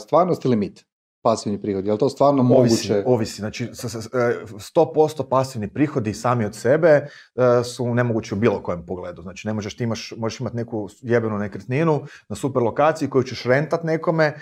stvarnost 0.00 0.44
ili 0.44 0.56
mit? 0.56 0.89
Pasivni 1.22 1.60
prihod, 1.60 1.86
je 1.86 1.92
li 1.92 1.98
to 1.98 2.08
stvarno 2.08 2.42
Ovisi, 2.44 2.54
moguće? 2.88 3.02
ovisi. 3.06 3.36
Znači, 3.36 3.70
s- 3.72 3.84
s- 3.84 4.06
e, 4.06 4.36
100% 4.48 5.22
pasivni 5.24 5.68
prihodi 5.68 6.14
sami 6.14 6.44
od 6.44 6.54
sebe 6.54 6.88
e, 6.88 7.06
su 7.64 7.94
nemogući 7.94 8.34
u 8.34 8.38
bilo 8.38 8.62
kojem 8.62 8.86
pogledu. 8.86 9.22
Znači, 9.22 9.46
ne 9.46 9.54
možeš, 9.54 9.76
ti 9.76 9.84
imaš, 9.84 10.12
možeš 10.12 10.40
imati 10.40 10.56
neku 10.56 10.88
jebenu 11.00 11.38
nekretninu 11.38 12.00
na 12.28 12.36
super 12.36 12.62
lokaciji 12.62 13.10
koju 13.10 13.22
ćeš 13.22 13.44
rentat 13.44 13.84
nekome, 13.84 14.24
e, 14.24 14.34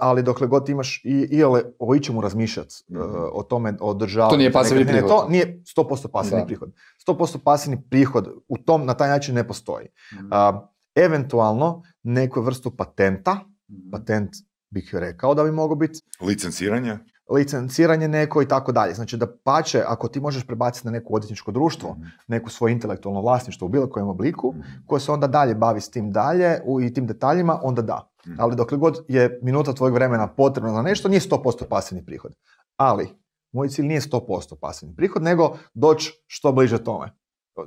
ali 0.00 0.22
dokle 0.22 0.46
god 0.46 0.68
imaš 0.68 1.00
i, 1.04 1.28
i 1.30 1.44
o 1.78 1.94
ičemu 1.94 2.20
razmišljati, 2.20 2.74
e, 2.90 2.98
o 3.32 3.42
tome, 3.42 3.74
o 3.80 3.88
održavanju. 3.88 4.30
To 4.30 4.36
nije 4.36 4.52
pasivni 4.52 4.86
prihod. 4.86 5.08
To 5.08 5.26
nije 5.28 5.62
100% 5.66 6.08
pasivni 6.08 6.40
Da. 6.40 6.46
prihod. 6.46 6.72
100% 6.98 7.38
pasivni 7.38 7.82
prihod 7.82 8.28
u 8.48 8.58
tom, 8.58 8.86
na 8.86 8.94
taj 8.94 9.08
način 9.08 9.34
ne 9.34 9.48
postoji. 9.48 9.86
Mhm. 10.14 10.28
A, 10.30 10.68
eventualno, 10.94 11.82
neku 12.02 12.40
vrstu 12.40 12.70
patenta, 12.70 13.36
patent 13.92 14.30
bih 14.70 14.94
rekao 14.94 15.34
da 15.34 15.44
bi 15.44 15.50
mogao 15.50 15.76
biti, 15.76 16.00
Licenciranje? 16.20 16.98
licenciranje 17.30 18.08
neko 18.08 18.42
i 18.42 18.48
tako 18.48 18.72
dalje. 18.72 18.94
Znači 18.94 19.16
da 19.16 19.26
pače, 19.44 19.82
ako 19.86 20.08
ti 20.08 20.20
možeš 20.20 20.46
prebaciti 20.46 20.86
na 20.86 20.90
neko 20.90 21.12
odvjetničko 21.12 21.52
društvo, 21.52 21.96
neko 22.28 22.50
svoje 22.50 22.72
intelektualno 22.72 23.20
vlasništvo 23.20 23.66
u 23.66 23.68
bilo 23.68 23.90
kojem 23.90 24.08
obliku, 24.08 24.54
koje 24.86 25.00
se 25.00 25.12
onda 25.12 25.26
dalje 25.26 25.54
bavi 25.54 25.80
s 25.80 25.90
tim 25.90 26.12
dalje 26.12 26.60
u, 26.64 26.80
i 26.80 26.92
tim 26.94 27.06
detaljima, 27.06 27.60
onda 27.62 27.82
da. 27.82 28.10
Mhm. 28.26 28.36
Ali 28.40 28.56
dokle 28.56 28.78
god 28.78 29.04
je 29.08 29.38
minuta 29.42 29.72
tvojeg 29.72 29.94
vremena 29.94 30.26
potrebna 30.26 30.72
za 30.72 30.82
nešto, 30.82 31.08
nije 31.08 31.20
100% 31.20 31.64
pasivni 31.68 32.04
prihod. 32.04 32.34
Ali, 32.76 33.08
moj 33.52 33.68
cilj 33.68 33.86
nije 33.86 34.00
100% 34.00 34.54
pasivni 34.60 34.96
prihod, 34.96 35.22
nego 35.22 35.56
doći 35.74 36.12
što 36.26 36.52
bliže 36.52 36.84
tome. 36.84 37.12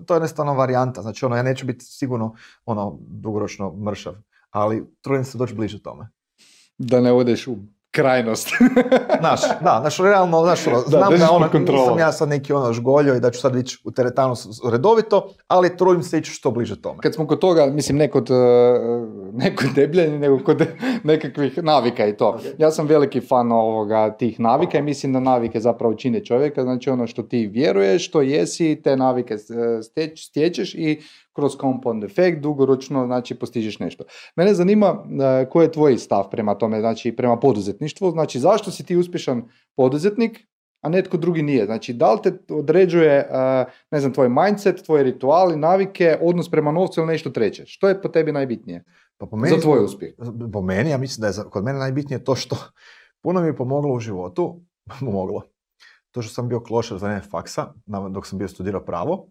To 0.05 0.13
je 0.13 0.15
jednostavno 0.15 0.53
varijanta, 0.53 1.01
znači 1.01 1.25
ono, 1.25 1.35
ja 1.35 1.43
neću 1.43 1.65
biti 1.65 1.85
sigurno 1.85 2.35
ono, 2.65 2.97
dugoročno 3.01 3.75
mršav, 3.75 4.13
ali 4.49 4.95
trudim 5.01 5.23
se 5.25 5.37
doći 5.37 5.55
bliže 5.55 5.81
tome. 5.81 6.09
Da 6.77 7.01
ne 7.01 7.11
odeš 7.11 7.47
u 7.47 7.55
krajnost. 7.93 8.49
Znaš, 9.19 9.41
da, 9.61 9.77
znaš, 9.81 9.97
realno, 9.97 10.41
znaš, 10.43 10.67
ono, 10.67 10.79
znam 10.79 11.01
da 11.01 11.27
pod 11.27 11.69
ono, 11.69 11.79
nisam 11.79 11.99
ja 11.99 12.11
sad 12.11 12.29
neki 12.29 12.53
ono 12.53 12.73
žgoljo 12.73 13.15
i 13.15 13.19
da 13.19 13.31
ću 13.31 13.39
sad 13.39 13.55
ići 13.55 13.77
u 13.85 13.91
teretanu 13.91 14.35
redovito, 14.71 15.33
ali 15.47 15.77
trudim 15.77 16.03
se 16.03 16.17
ići 16.17 16.31
što 16.31 16.51
bliže 16.51 16.81
tome. 16.81 16.99
Kad 17.01 17.13
smo 17.13 17.27
kod 17.27 17.39
toga, 17.39 17.65
mislim, 17.65 17.97
ne 17.97 18.11
kod, 18.11 18.29
uh, 18.29 18.37
ne 19.33 19.55
kod 19.55 19.67
debljanja, 19.75 20.17
nego 20.17 20.39
kod 20.43 20.67
nekakvih 21.03 21.63
navika 21.63 22.07
i 22.07 22.17
to. 22.17 22.39
Ja 22.57 22.71
sam 22.71 22.87
veliki 22.87 23.21
fan 23.21 23.51
ovoga, 23.51 24.17
tih 24.17 24.39
navika 24.39 24.77
i 24.77 24.81
mislim 24.81 25.13
da 25.13 25.19
navike 25.19 25.59
zapravo 25.59 25.93
čine 25.95 26.25
čovjeka, 26.25 26.63
znači 26.63 26.89
ono 26.89 27.07
što 27.07 27.23
ti 27.23 27.47
vjeruješ, 27.47 28.07
što 28.07 28.21
jesi, 28.21 28.81
te 28.83 28.97
navike 28.97 29.37
steć- 29.81 30.27
stječeš 30.27 30.73
i 30.75 31.01
kroz 31.35 31.57
compound 31.61 32.03
efekt 32.03 32.41
dugoročno 32.41 33.05
znači 33.05 33.35
postižeš 33.35 33.79
nešto. 33.79 34.03
Mene 34.35 34.53
zanima 34.53 34.91
uh, 34.91 35.49
koji 35.49 35.65
je 35.65 35.71
tvoj 35.71 35.97
stav 35.97 36.29
prema 36.29 36.55
tome, 36.55 36.79
znači 36.79 37.15
prema 37.15 37.39
poduzetništvu, 37.39 38.11
znači 38.11 38.39
zašto 38.39 38.71
si 38.71 38.85
ti 38.85 38.97
uspješan 38.97 39.43
poduzetnik, 39.75 40.47
a 40.81 40.89
netko 40.89 41.17
drugi 41.17 41.41
nije. 41.41 41.65
Znači, 41.65 41.93
da 41.93 42.13
li 42.13 42.19
te 42.23 42.33
određuje, 42.49 43.27
uh, 43.29 43.71
ne 43.91 43.99
znam, 43.99 44.13
tvoj 44.13 44.29
mindset, 44.29 44.85
tvoji 44.85 45.03
rituali, 45.03 45.57
navike, 45.57 46.17
odnos 46.21 46.51
prema 46.51 46.71
novcu 46.71 47.01
ili 47.01 47.07
nešto 47.07 47.29
treće? 47.29 47.63
Što 47.65 47.89
je 47.89 48.01
po 48.01 48.09
tebi 48.09 48.31
najbitnije 48.31 48.83
Pa 49.17 49.25
po 49.25 49.37
meni, 49.37 49.55
za 49.55 49.61
tvoj 49.61 49.83
uspjeh? 49.83 50.13
po 50.53 50.61
meni, 50.61 50.89
ja 50.89 50.97
mislim 50.97 51.21
da 51.21 51.27
je 51.27 51.49
kod 51.49 51.63
mene 51.63 51.79
najbitnije 51.79 52.23
to 52.23 52.35
što 52.35 52.55
puno 53.23 53.41
mi 53.41 53.47
je 53.47 53.55
pomoglo 53.55 53.93
u 53.93 53.99
životu, 53.99 54.61
pomoglo. 54.99 55.41
To 56.11 56.21
što 56.21 56.33
sam 56.33 56.49
bio 56.49 56.59
klošar 56.59 56.97
za 56.97 57.07
vrijeme 57.07 57.25
faksa, 57.31 57.73
dok 58.11 58.27
sam 58.27 58.39
bio 58.39 58.47
studirao 58.47 58.85
pravo, 58.85 59.27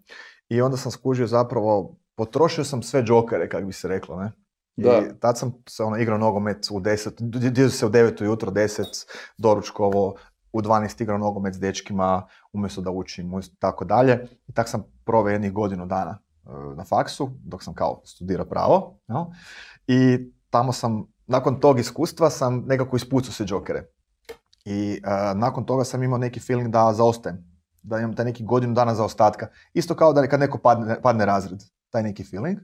i 0.52 0.62
onda 0.62 0.76
sam 0.76 0.92
skužio 0.92 1.26
zapravo, 1.26 1.96
potrošio 2.16 2.64
sam 2.64 2.82
sve 2.82 3.02
džokere, 3.02 3.48
kako 3.48 3.66
bi 3.66 3.72
se 3.72 3.88
reklo, 3.88 4.20
ne? 4.20 4.32
I 4.76 4.82
Da. 4.82 5.14
tad 5.20 5.38
sam 5.38 5.52
se 5.68 5.82
ono 5.82 5.96
igrao 5.96 6.18
nogomet 6.18 6.66
u 6.70 6.80
10, 6.80 7.50
dio 7.50 7.70
se 7.70 7.86
u 7.86 7.90
9 7.90 8.22
ujutro, 8.22 8.50
10, 8.50 9.06
doručkovo, 9.38 10.14
u 10.52 10.62
12 10.62 11.02
igrao 11.02 11.18
nogomet 11.18 11.54
s 11.54 11.58
dečkima, 11.58 12.26
umjesto 12.52 12.80
da 12.80 12.90
učim, 12.90 13.32
umjesto 13.32 13.56
tako 13.58 13.84
dalje. 13.84 14.28
I 14.46 14.52
tak 14.52 14.68
sam 14.68 14.84
proveo 15.04 15.32
jednih 15.32 15.52
godinu 15.52 15.86
dana 15.86 16.18
e, 16.46 16.48
na 16.76 16.84
faksu, 16.84 17.30
dok 17.44 17.62
sam 17.62 17.74
kao 17.74 18.00
studirao 18.04 18.46
pravo. 18.46 18.98
jel? 19.08 19.24
I 19.86 20.30
tamo 20.50 20.72
sam, 20.72 21.06
nakon 21.26 21.60
tog 21.60 21.78
iskustva 21.78 22.30
sam 22.30 22.64
nekako 22.66 22.96
ispucao 22.96 23.32
se 23.32 23.44
džokere. 23.44 23.86
I 24.64 25.00
e, 25.04 25.34
nakon 25.34 25.64
toga 25.64 25.84
sam 25.84 26.02
imao 26.02 26.18
neki 26.18 26.40
feeling 26.40 26.70
da 26.70 26.92
zaostajem. 26.92 27.51
Da 27.82 27.98
imam 27.98 28.16
taj 28.16 28.24
neki 28.24 28.44
godinu 28.44 28.74
dana 28.74 28.94
zaostatka. 28.94 29.48
Isto 29.74 29.94
kao 29.94 30.12
da 30.12 30.26
kad 30.26 30.40
neko 30.40 30.58
padne, 30.58 31.02
padne 31.02 31.26
razred. 31.26 31.62
Taj 31.90 32.02
neki 32.02 32.24
feeling. 32.24 32.58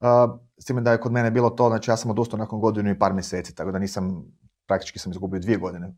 Uh, 0.00 0.38
s 0.58 0.64
time 0.64 0.80
da 0.80 0.92
je 0.92 1.00
kod 1.00 1.12
mene 1.12 1.30
bilo 1.30 1.50
to, 1.50 1.68
znači 1.68 1.90
ja 1.90 1.96
sam 1.96 2.10
odustao 2.10 2.38
nakon 2.38 2.60
godinu 2.60 2.90
i 2.90 2.98
par 2.98 3.12
mjeseci, 3.12 3.54
tako 3.54 3.70
da 3.70 3.78
nisam, 3.78 4.24
praktički 4.66 4.98
sam 4.98 5.12
izgubio 5.12 5.40
dvije 5.40 5.58
godine 5.58 5.86
uh, 5.86 5.94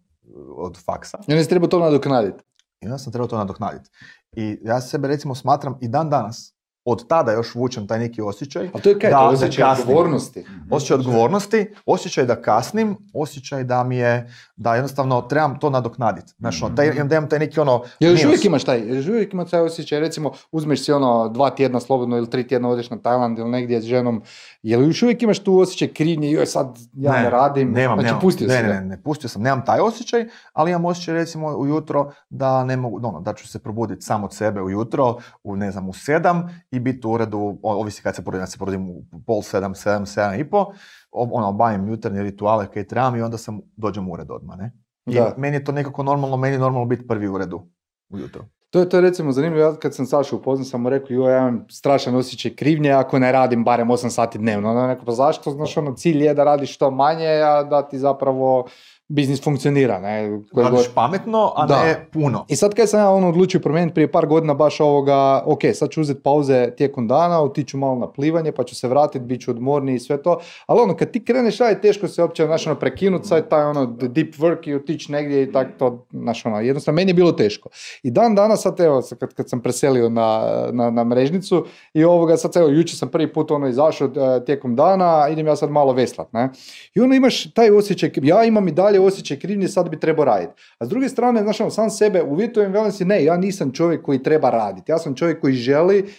od 0.56 0.84
faksa. 0.84 1.18
Ja 1.26 1.36
ne 1.36 1.44
treba 1.44 1.66
to 1.66 1.78
nadoknaditi. 1.78 2.44
I 2.80 2.86
onda 2.86 2.98
sam 2.98 3.12
trebao 3.12 3.28
to 3.28 3.38
nadoknaditi. 3.38 3.90
I 4.32 4.58
ja 4.62 4.80
sebe 4.80 5.08
recimo 5.08 5.34
smatram 5.34 5.78
i 5.80 5.88
dan 5.88 6.10
danas, 6.10 6.54
od 6.84 7.06
tada 7.06 7.32
još 7.32 7.54
vučem 7.54 7.86
taj 7.86 7.98
neki 7.98 8.22
osjećaj. 8.22 8.70
A 8.74 8.78
to 8.78 8.88
je 8.88 8.98
kaj, 8.98 9.10
da- 9.10 9.18
to 9.18 9.24
je 9.24 9.28
osjećaj 9.30 9.64
kasnim. 9.64 9.88
odgovornosti. 9.88 10.44
Osjećaj 10.70 10.94
odgovornosti, 10.96 11.66
osjećaj 11.86 12.24
da 12.26 12.36
kasnim, 12.36 12.96
osjećaj 13.14 13.64
da 13.64 13.84
mi 13.84 13.96
je, 13.96 14.30
da 14.56 14.74
jednostavno 14.74 15.20
trebam 15.22 15.58
to 15.58 15.70
nadoknaditi. 15.70 16.32
Znaš, 16.38 16.62
ono, 16.62 16.76
taj, 16.76 16.90
Mhm. 16.90 17.08
da 17.08 17.16
imam 17.16 17.28
taj 17.28 17.38
neki 17.38 17.60
ono 17.60 17.82
Jel 18.00 18.12
još 18.12 18.24
uvijek 18.24 18.44
imaš 18.44 18.64
taj, 18.64 18.88
još 18.88 19.06
uvijek 19.08 19.32
imaš 19.32 19.50
taj 19.50 19.60
osjećaj, 19.60 20.00
recimo 20.00 20.32
uzmeš 20.52 20.84
si 20.84 20.92
ono 20.92 21.28
dva 21.28 21.50
tjedna 21.50 21.80
slobodno 21.80 22.16
ili 22.16 22.30
tri 22.30 22.46
tjedna 22.46 22.68
odeš 22.68 22.90
na 22.90 22.96
Tajland 22.98 23.38
ili 23.38 23.50
negdje 23.50 23.80
s 23.80 23.84
ženom, 23.84 24.22
jel 24.62 24.82
još 24.82 25.02
uvijek 25.02 25.22
imaš 25.22 25.38
tu 25.38 25.58
osjećaj 25.58 25.88
krivnje, 25.88 26.30
joj 26.30 26.46
sad 26.46 26.66
ja 26.94 27.12
ne, 27.12 27.30
radim, 27.30 27.72
Nemam, 27.72 27.96
znači 27.96 28.06
nemam. 28.06 28.20
pustio 28.20 28.48
ne, 28.48 28.56
si 28.56 28.62
ne, 28.62 28.68
ne, 28.70 28.80
ne, 28.80 29.02
pustio 29.02 29.28
sam, 29.28 29.42
nemam 29.42 29.64
taj 29.64 29.80
osjećaj, 29.80 30.24
ali 30.52 30.70
imam 30.70 30.84
osjećaj 30.84 31.14
recimo 31.14 31.48
ujutro 31.48 32.12
da 32.30 32.64
ne 32.64 32.76
mogu, 32.76 32.96
ono, 32.98 33.20
da 33.20 33.34
ću 33.34 33.48
se 33.48 33.58
probuditi 33.58 34.02
sam 34.02 34.24
od 34.24 34.34
sebe 34.34 34.62
ujutro, 34.62 35.16
u 35.44 35.56
ne 35.56 35.70
znam, 35.70 35.88
u 35.88 35.92
sedam 35.94 36.64
i 36.72 36.80
biti 36.80 37.06
u 37.06 37.10
uredu, 37.10 37.58
ovisi 37.62 38.02
kad 38.02 38.16
se 38.16 38.22
probudim, 38.22 38.42
ja 38.42 38.46
se 38.46 38.58
probudim 38.58 38.90
u 38.90 39.04
pol 39.26 39.42
sedam, 39.42 39.74
sedam, 39.74 40.06
sedam 40.06 40.40
i 40.40 40.50
po, 40.50 40.66
ono, 41.12 41.48
obavim 41.48 41.88
jutarnje 41.88 42.22
rituale 42.22 42.66
kaj 42.66 42.88
trebam 42.88 43.16
i 43.16 43.22
onda 43.22 43.38
sam, 43.38 43.60
dođem 43.76 44.08
u 44.08 44.12
ured 44.12 44.30
odmah, 44.30 44.58
ne? 44.58 44.72
I 45.06 45.14
Da. 45.14 45.34
meni 45.36 45.56
je 45.56 45.64
to 45.64 45.72
nekako 45.72 46.02
normalno, 46.02 46.36
meni 46.36 46.54
je 46.54 46.58
normalno 46.58 46.86
biti 46.86 47.06
prvi 47.06 47.28
u 47.28 47.34
uredu 47.34 47.62
ujutro. 48.10 48.44
To 48.70 48.78
je, 48.78 48.88
to 48.88 48.96
je 48.96 49.00
recimo 49.00 49.32
zanimljivo, 49.32 49.66
ja 49.66 49.76
kad 49.76 49.94
sam 49.94 50.06
Sašu 50.06 50.36
upoznao 50.36 50.64
sam 50.64 50.82
mu 50.82 50.90
rekao, 50.90 51.14
joj, 51.14 51.32
ja 51.32 51.38
imam 51.38 51.66
strašan 51.70 52.14
osjećaj 52.14 52.54
krivnje 52.54 52.90
ako 52.90 53.18
ne 53.18 53.32
radim 53.32 53.64
barem 53.64 53.88
8 53.88 54.08
sati 54.08 54.38
dnevno. 54.38 54.80
Je 54.80 54.86
rekao, 54.86 55.04
pa 55.04 55.12
zašto? 55.12 55.50
Znaš, 55.50 55.76
ono, 55.76 55.94
cilj 55.94 56.24
je 56.24 56.34
da 56.34 56.44
radiš 56.44 56.74
što 56.74 56.90
manje, 56.90 57.28
a 57.28 57.62
da 57.62 57.88
ti 57.88 57.98
zapravo 57.98 58.68
biznis 59.12 59.42
funkcionira, 59.44 60.00
ne? 60.00 60.40
Radiš 60.56 60.88
pametno, 60.94 61.52
a 61.56 61.66
Da. 61.66 61.84
ne 61.84 62.06
puno. 62.12 62.44
I 62.48 62.56
sad 62.56 62.74
kad 62.74 62.90
sam 62.90 63.00
ja 63.00 63.10
ono 63.10 63.28
odlučio 63.28 63.60
promijeniti 63.60 63.94
prije 63.94 64.12
par 64.12 64.26
godina 64.26 64.54
baš 64.54 64.80
ovoga, 64.80 65.42
ok, 65.46 65.60
sad 65.74 65.90
ću 65.90 66.00
uzeti 66.00 66.20
pauze 66.22 66.70
tijekom 66.76 67.08
dana, 67.08 67.42
otiću 67.42 67.78
malo 67.78 67.98
na 67.98 68.12
plivanje, 68.12 68.52
pa 68.52 68.64
ću 68.64 68.74
se 68.76 68.88
vratiti, 68.88 69.24
bit 69.24 69.40
ću 69.40 69.50
odmorniji 69.50 69.94
i 69.94 69.98
sve 69.98 70.22
to, 70.22 70.40
ali 70.66 70.80
ono, 70.80 70.96
kad 70.96 71.10
ti 71.10 71.24
kreneš 71.24 71.58
raditi, 71.58 71.82
teško 71.82 72.08
se 72.08 72.22
uopće, 72.22 72.46
znaš, 72.46 72.66
ono, 72.66 72.76
prekinut 72.76 73.26
sad 73.26 73.48
taj 73.48 73.64
ono 73.64 73.86
deep 73.86 74.34
work 74.34 74.68
i 74.68 74.74
otići 74.74 75.12
negdje 75.12 75.42
i 75.42 75.52
tak 75.52 75.68
to, 75.78 76.06
znaš, 76.10 76.46
ono, 76.46 76.60
jednostavno, 76.60 76.96
meni 76.96 77.10
je 77.10 77.14
bilo 77.14 77.32
teško. 77.32 77.68
I 78.02 78.10
dan 78.10 78.34
danas, 78.34 78.62
sad 78.62 78.80
evo, 78.80 79.02
kad, 79.20 79.34
kad 79.34 79.48
sam 79.48 79.60
preselio 79.60 80.08
na, 80.08 80.42
na, 80.72 80.90
na 80.90 81.04
mrežnicu 81.04 81.66
i 81.94 82.04
ovoga, 82.04 82.36
sad 82.36 82.56
evo, 82.56 82.68
jučer 82.68 82.98
sam 82.98 83.08
prvi 83.08 83.32
put 83.32 83.50
ono 83.50 83.68
izašao 83.68 84.08
e, 84.08 84.44
tijekom 84.44 84.76
dana, 84.76 85.28
idem 85.32 85.46
ja 85.46 85.56
sad 85.56 85.70
malo 85.70 85.92
veslat, 85.92 86.32
ne? 86.32 86.50
I 86.94 87.00
onda 87.00 87.16
imaš 87.16 87.54
taj 87.54 87.70
osjećaj, 87.70 88.10
ja 88.22 88.44
imam 88.44 88.68
i 88.68 88.72
dalje 88.72 89.00
osjećaj 89.04 89.38
krivnje, 89.38 89.68
sad 89.68 89.90
bi 89.90 90.00
trebao 90.00 90.24
raditi. 90.24 90.52
A 90.78 90.86
s 90.86 90.88
druge 90.88 91.08
strane, 91.08 91.42
znaš, 91.42 91.60
ono, 91.60 91.70
sam 91.70 91.90
sebe 91.90 92.22
uvjetujem, 92.22 92.72
velim 92.72 92.92
si, 92.92 93.04
ne, 93.04 93.24
ja 93.24 93.36
nisam 93.36 93.72
čovjek 93.72 94.02
koji 94.02 94.22
treba 94.22 94.50
raditi. 94.50 94.92
Ja 94.92 94.98
sam 94.98 95.14
čovjek 95.14 95.40
koji 95.40 95.54
želi 95.54 96.14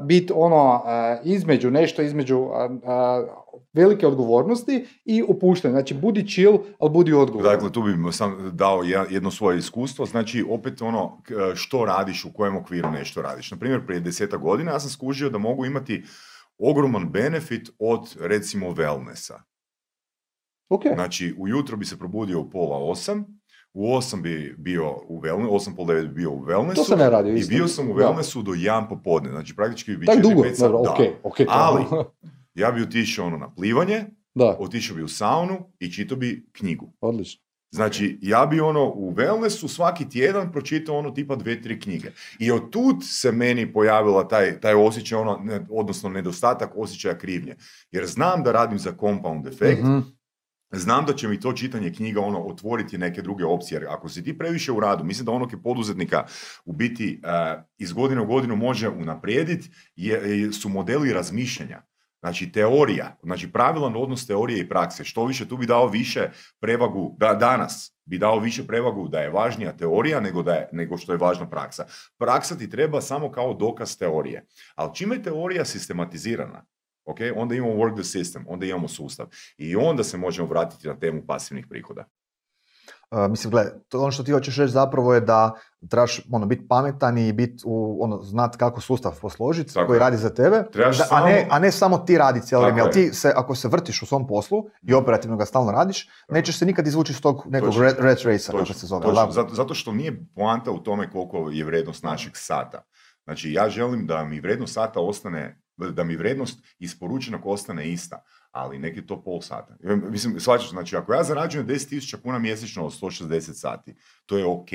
biti 0.00 0.32
ono 0.36 0.82
a, 0.84 1.18
između, 1.24 1.70
nešto 1.70 2.02
između 2.02 2.48
a, 2.84 3.26
velike 3.72 4.06
odgovornosti 4.06 4.86
i 5.04 5.22
opuštanja. 5.28 5.72
Znači, 5.72 5.94
budi 5.94 6.28
chill, 6.28 6.58
ali 6.78 6.90
budi 6.90 7.12
odgovoran. 7.12 7.52
Dakle, 7.52 7.72
tu 7.72 7.82
bi 7.82 8.12
sam 8.12 8.50
dao 8.52 8.82
jedno 9.10 9.30
svoje 9.30 9.58
iskustvo, 9.58 10.06
znači 10.06 10.44
opet 10.50 10.82
ono 10.82 11.22
što 11.54 11.84
radiš, 11.84 12.24
u 12.24 12.32
kojem 12.32 12.56
okviru 12.56 12.90
nešto 12.90 13.22
radiš. 13.22 13.50
Naprimjer, 13.50 13.86
prije 13.86 14.00
deseta 14.00 14.36
godina 14.36 14.72
ja 14.72 14.80
sam 14.80 14.90
skužio 14.90 15.30
da 15.30 15.38
mogu 15.38 15.66
imati 15.66 16.04
ogroman 16.58 17.08
benefit 17.10 17.70
od 17.78 18.16
recimo 18.20 18.70
wellnessa. 18.70 19.34
Ok, 20.68 20.82
Znači, 20.94 21.34
ujutro 21.38 21.76
bi 21.76 21.84
se 21.84 21.98
probudio 21.98 22.40
u 22.40 22.50
pola 22.50 22.78
osam, 22.80 23.24
u 23.74 23.94
osam 23.94 24.22
bi 24.22 24.54
bio 24.58 24.92
u 24.98 25.20
wellnessu, 25.20 25.48
osam 25.50 25.74
pol 25.74 25.86
devet 25.86 26.06
bi 26.06 26.14
bio 26.14 26.30
u 26.32 26.40
wellnessu. 26.40 26.74
to 26.74 26.84
sam 26.84 27.00
ja 27.00 27.08
radio 27.08 27.34
I 27.34 27.44
bio 27.44 27.68
sam 27.68 27.90
u 27.90 27.94
Da. 27.94 28.00
wellnessu 28.00 28.42
do 28.42 28.52
jedan 28.54 28.88
popodne, 28.88 29.30
znači 29.30 29.56
praktički 29.56 29.96
bi 29.96 30.06
četiri, 30.06 30.22
dugo, 30.22 30.42
pet 30.42 30.52
sati- 30.52 30.62
dobro, 30.62 30.82
da. 30.82 30.90
ok, 30.92 30.98
ok. 31.24 31.36
to- 31.36 31.44
Ali, 31.48 31.84
ja 32.54 32.70
bi 32.70 32.82
otišao 32.82 33.26
ono 33.26 33.36
na 33.38 33.50
plivanje, 33.50 34.04
da, 34.34 34.56
otišao 34.60 34.96
bi 34.96 35.02
u 35.02 35.08
saunu 35.08 35.58
i 35.78 35.92
čitao 35.92 36.18
bi 36.18 36.46
knjigu. 36.52 36.92
odlično. 37.00 37.42
Znači, 37.70 38.18
ja 38.22 38.46
bi 38.46 38.60
ono 38.60 38.84
u 38.86 39.12
wellnessu 39.12 39.68
svaki 39.68 40.08
tjedan 40.08 40.52
pročitao 40.52 40.96
ono 40.96 41.10
tipa 41.10 41.36
dve, 41.36 41.62
tri 41.62 41.80
knjige. 41.80 42.08
I 42.38 42.50
od 42.50 42.70
tud 42.70 42.96
se 43.02 43.32
meni 43.32 43.72
pojavila 43.72 44.28
taj, 44.28 44.60
taj 44.60 44.74
osjećaj, 44.76 45.18
ono, 45.18 45.38
ne- 45.38 45.66
odnosno 45.70 46.08
nedostatak 46.08 46.72
osjećaja 46.76 47.18
krivnje. 47.18 47.56
Jer 47.90 48.06
znam 48.06 48.42
da 48.42 48.52
radim 48.52 48.78
za 48.78 48.92
compound 48.92 49.46
effect, 49.46 49.82
Mhm. 49.82 49.98
Znam 50.72 51.06
da 51.06 51.12
će 51.14 51.28
mi 51.28 51.40
to 51.40 51.52
čitanje 51.52 51.92
knjiga 51.92 52.20
ono 52.20 52.38
otvoriti 52.38 52.98
neke 52.98 53.22
druge 53.22 53.44
opcije. 53.44 53.76
Jer 53.76 53.86
ako 53.88 54.08
si 54.08 54.24
ti 54.24 54.38
previše 54.38 54.72
u 54.72 54.80
radu, 54.80 55.04
mislim 55.04 55.26
da 55.26 55.32
onog 55.32 55.52
je 55.52 55.62
poduzetnika 55.62 56.24
u 56.64 56.72
biti 56.72 57.20
eh, 57.24 57.62
iz 57.78 57.92
godine 57.92 58.20
u 58.20 58.26
godinu 58.26 58.56
može 58.56 58.88
unaprijediti 58.88 59.70
je, 59.96 60.40
je- 60.40 60.52
su 60.52 60.68
modeli 60.68 61.12
razmišljanja. 61.12 61.82
Znači 62.20 62.52
teorija, 62.52 63.16
znači 63.22 63.52
pravilan 63.52 63.96
odnos 63.96 64.26
teorije 64.26 64.60
i 64.60 64.68
prakse. 64.68 65.04
Što 65.04 65.24
više 65.24 65.48
tu 65.48 65.56
bi 65.56 65.66
dao 65.66 65.86
više 65.88 66.30
prevagu, 66.60 67.16
da 67.18 67.34
danas 67.34 67.94
bi 68.04 68.18
dao 68.18 68.38
više 68.38 68.66
prevagu 68.66 69.08
da 69.08 69.20
je 69.20 69.30
važnija 69.30 69.76
teorija 69.76 70.20
nego, 70.20 70.42
da 70.42 70.52
je, 70.52 70.68
nego 70.72 70.96
što 70.96 71.12
je 71.12 71.18
važna 71.18 71.48
praksa. 71.50 71.86
Praksa 72.18 72.56
ti 72.58 72.70
treba 72.70 73.00
samo 73.00 73.30
kao 73.32 73.54
dokaz 73.54 73.98
teorije. 73.98 74.46
Ali 74.74 74.94
čime 74.94 75.16
je 75.16 75.22
teorija 75.22 75.64
sistematizirana, 75.64 76.64
ok, 77.08 77.18
onda 77.36 77.54
imamo 77.54 77.72
work 77.74 77.94
the 77.94 78.18
system, 78.18 78.44
onda 78.46 78.66
imamo 78.66 78.88
sustav. 78.88 79.26
I 79.56 79.76
onda 79.76 80.04
se 80.04 80.16
možemo 80.16 80.48
vratiti 80.48 80.88
na 80.88 80.98
temu 80.98 81.22
pasivnih 81.26 81.66
prihoda. 81.70 82.04
Uh, 83.10 83.30
mislim, 83.30 83.50
gle, 83.50 83.64
to 83.88 84.00
ono 84.00 84.10
što 84.10 84.22
ti 84.22 84.32
hoćeš 84.32 84.56
reći 84.56 84.72
zapravo 84.72 85.14
je 85.14 85.20
da 85.20 85.54
trebaš 85.90 86.20
ono, 86.32 86.46
biti 86.46 86.68
pametan 86.68 87.18
i 87.18 87.32
biti 87.32 87.62
u, 87.66 87.98
ono, 88.04 88.22
znat 88.22 88.56
kako 88.56 88.80
sustav 88.80 89.18
posložiti 89.20 89.74
koji 89.86 89.96
je. 89.96 89.98
radi 89.98 90.16
za 90.16 90.30
tebe, 90.30 90.56
a, 90.56 90.88
ne, 90.88 90.92
samo- 90.92 91.46
a 91.50 91.58
ne 91.58 91.72
samo 91.72 91.98
ti 91.98 92.18
radi 92.18 92.40
cijelo 92.40 92.64
vrijeme. 92.64 92.80
Jer 92.80 92.92
ti 92.92 93.14
se, 93.14 93.32
ako 93.36 93.54
se 93.54 93.68
vrtiš 93.68 94.02
u 94.02 94.06
svom 94.06 94.26
poslu 94.26 94.64
i 94.82 94.94
operativno 94.94 95.36
ga 95.36 95.44
stalno 95.44 95.72
radiš, 95.72 96.08
nećeš 96.28 96.58
se 96.58 96.66
nikad 96.66 96.86
izvući 96.86 97.12
iz 97.12 97.20
tog 97.20 97.42
nekog 97.46 97.74
red, 97.80 97.94
red 97.98 98.18
race 98.24 98.52
kako 98.52 98.72
se 98.72 98.86
zove. 98.86 99.06
zato, 99.30 99.54
zato 99.54 99.74
što 99.74 99.92
nije 99.92 100.26
poanta 100.34 100.70
u 100.70 100.78
tome 100.78 101.10
koliko 101.10 101.50
je 101.50 101.64
vrednost 101.64 102.04
našeg 102.04 102.32
sata. 102.34 102.82
Znači, 103.24 103.52
ja 103.52 103.68
želim 103.68 104.06
da 104.06 104.24
mi 104.24 104.40
vrednost 104.40 104.74
sata 104.74 105.00
ostane, 105.00 105.60
da 105.78 106.04
mi 106.04 106.16
vrednost 106.16 106.62
isporučenog 106.78 107.46
ostane 107.46 107.92
ista, 107.92 108.22
ali 108.50 108.78
neki 108.78 109.06
to 109.06 109.22
pol 109.22 109.40
sata. 109.40 109.76
Ja, 109.82 109.96
Mislim, 109.96 110.40
shvaćaš, 110.40 110.70
znači, 110.70 110.96
ako 110.96 111.14
ja 111.14 111.24
zarađujem 111.24 111.66
10.000 111.66 112.22
kuna 112.22 112.38
mjesečno 112.38 112.86
od 112.86 113.00
160 113.00 113.52
sati, 113.52 113.94
to 114.26 114.38
je 114.38 114.44
ok. 114.46 114.68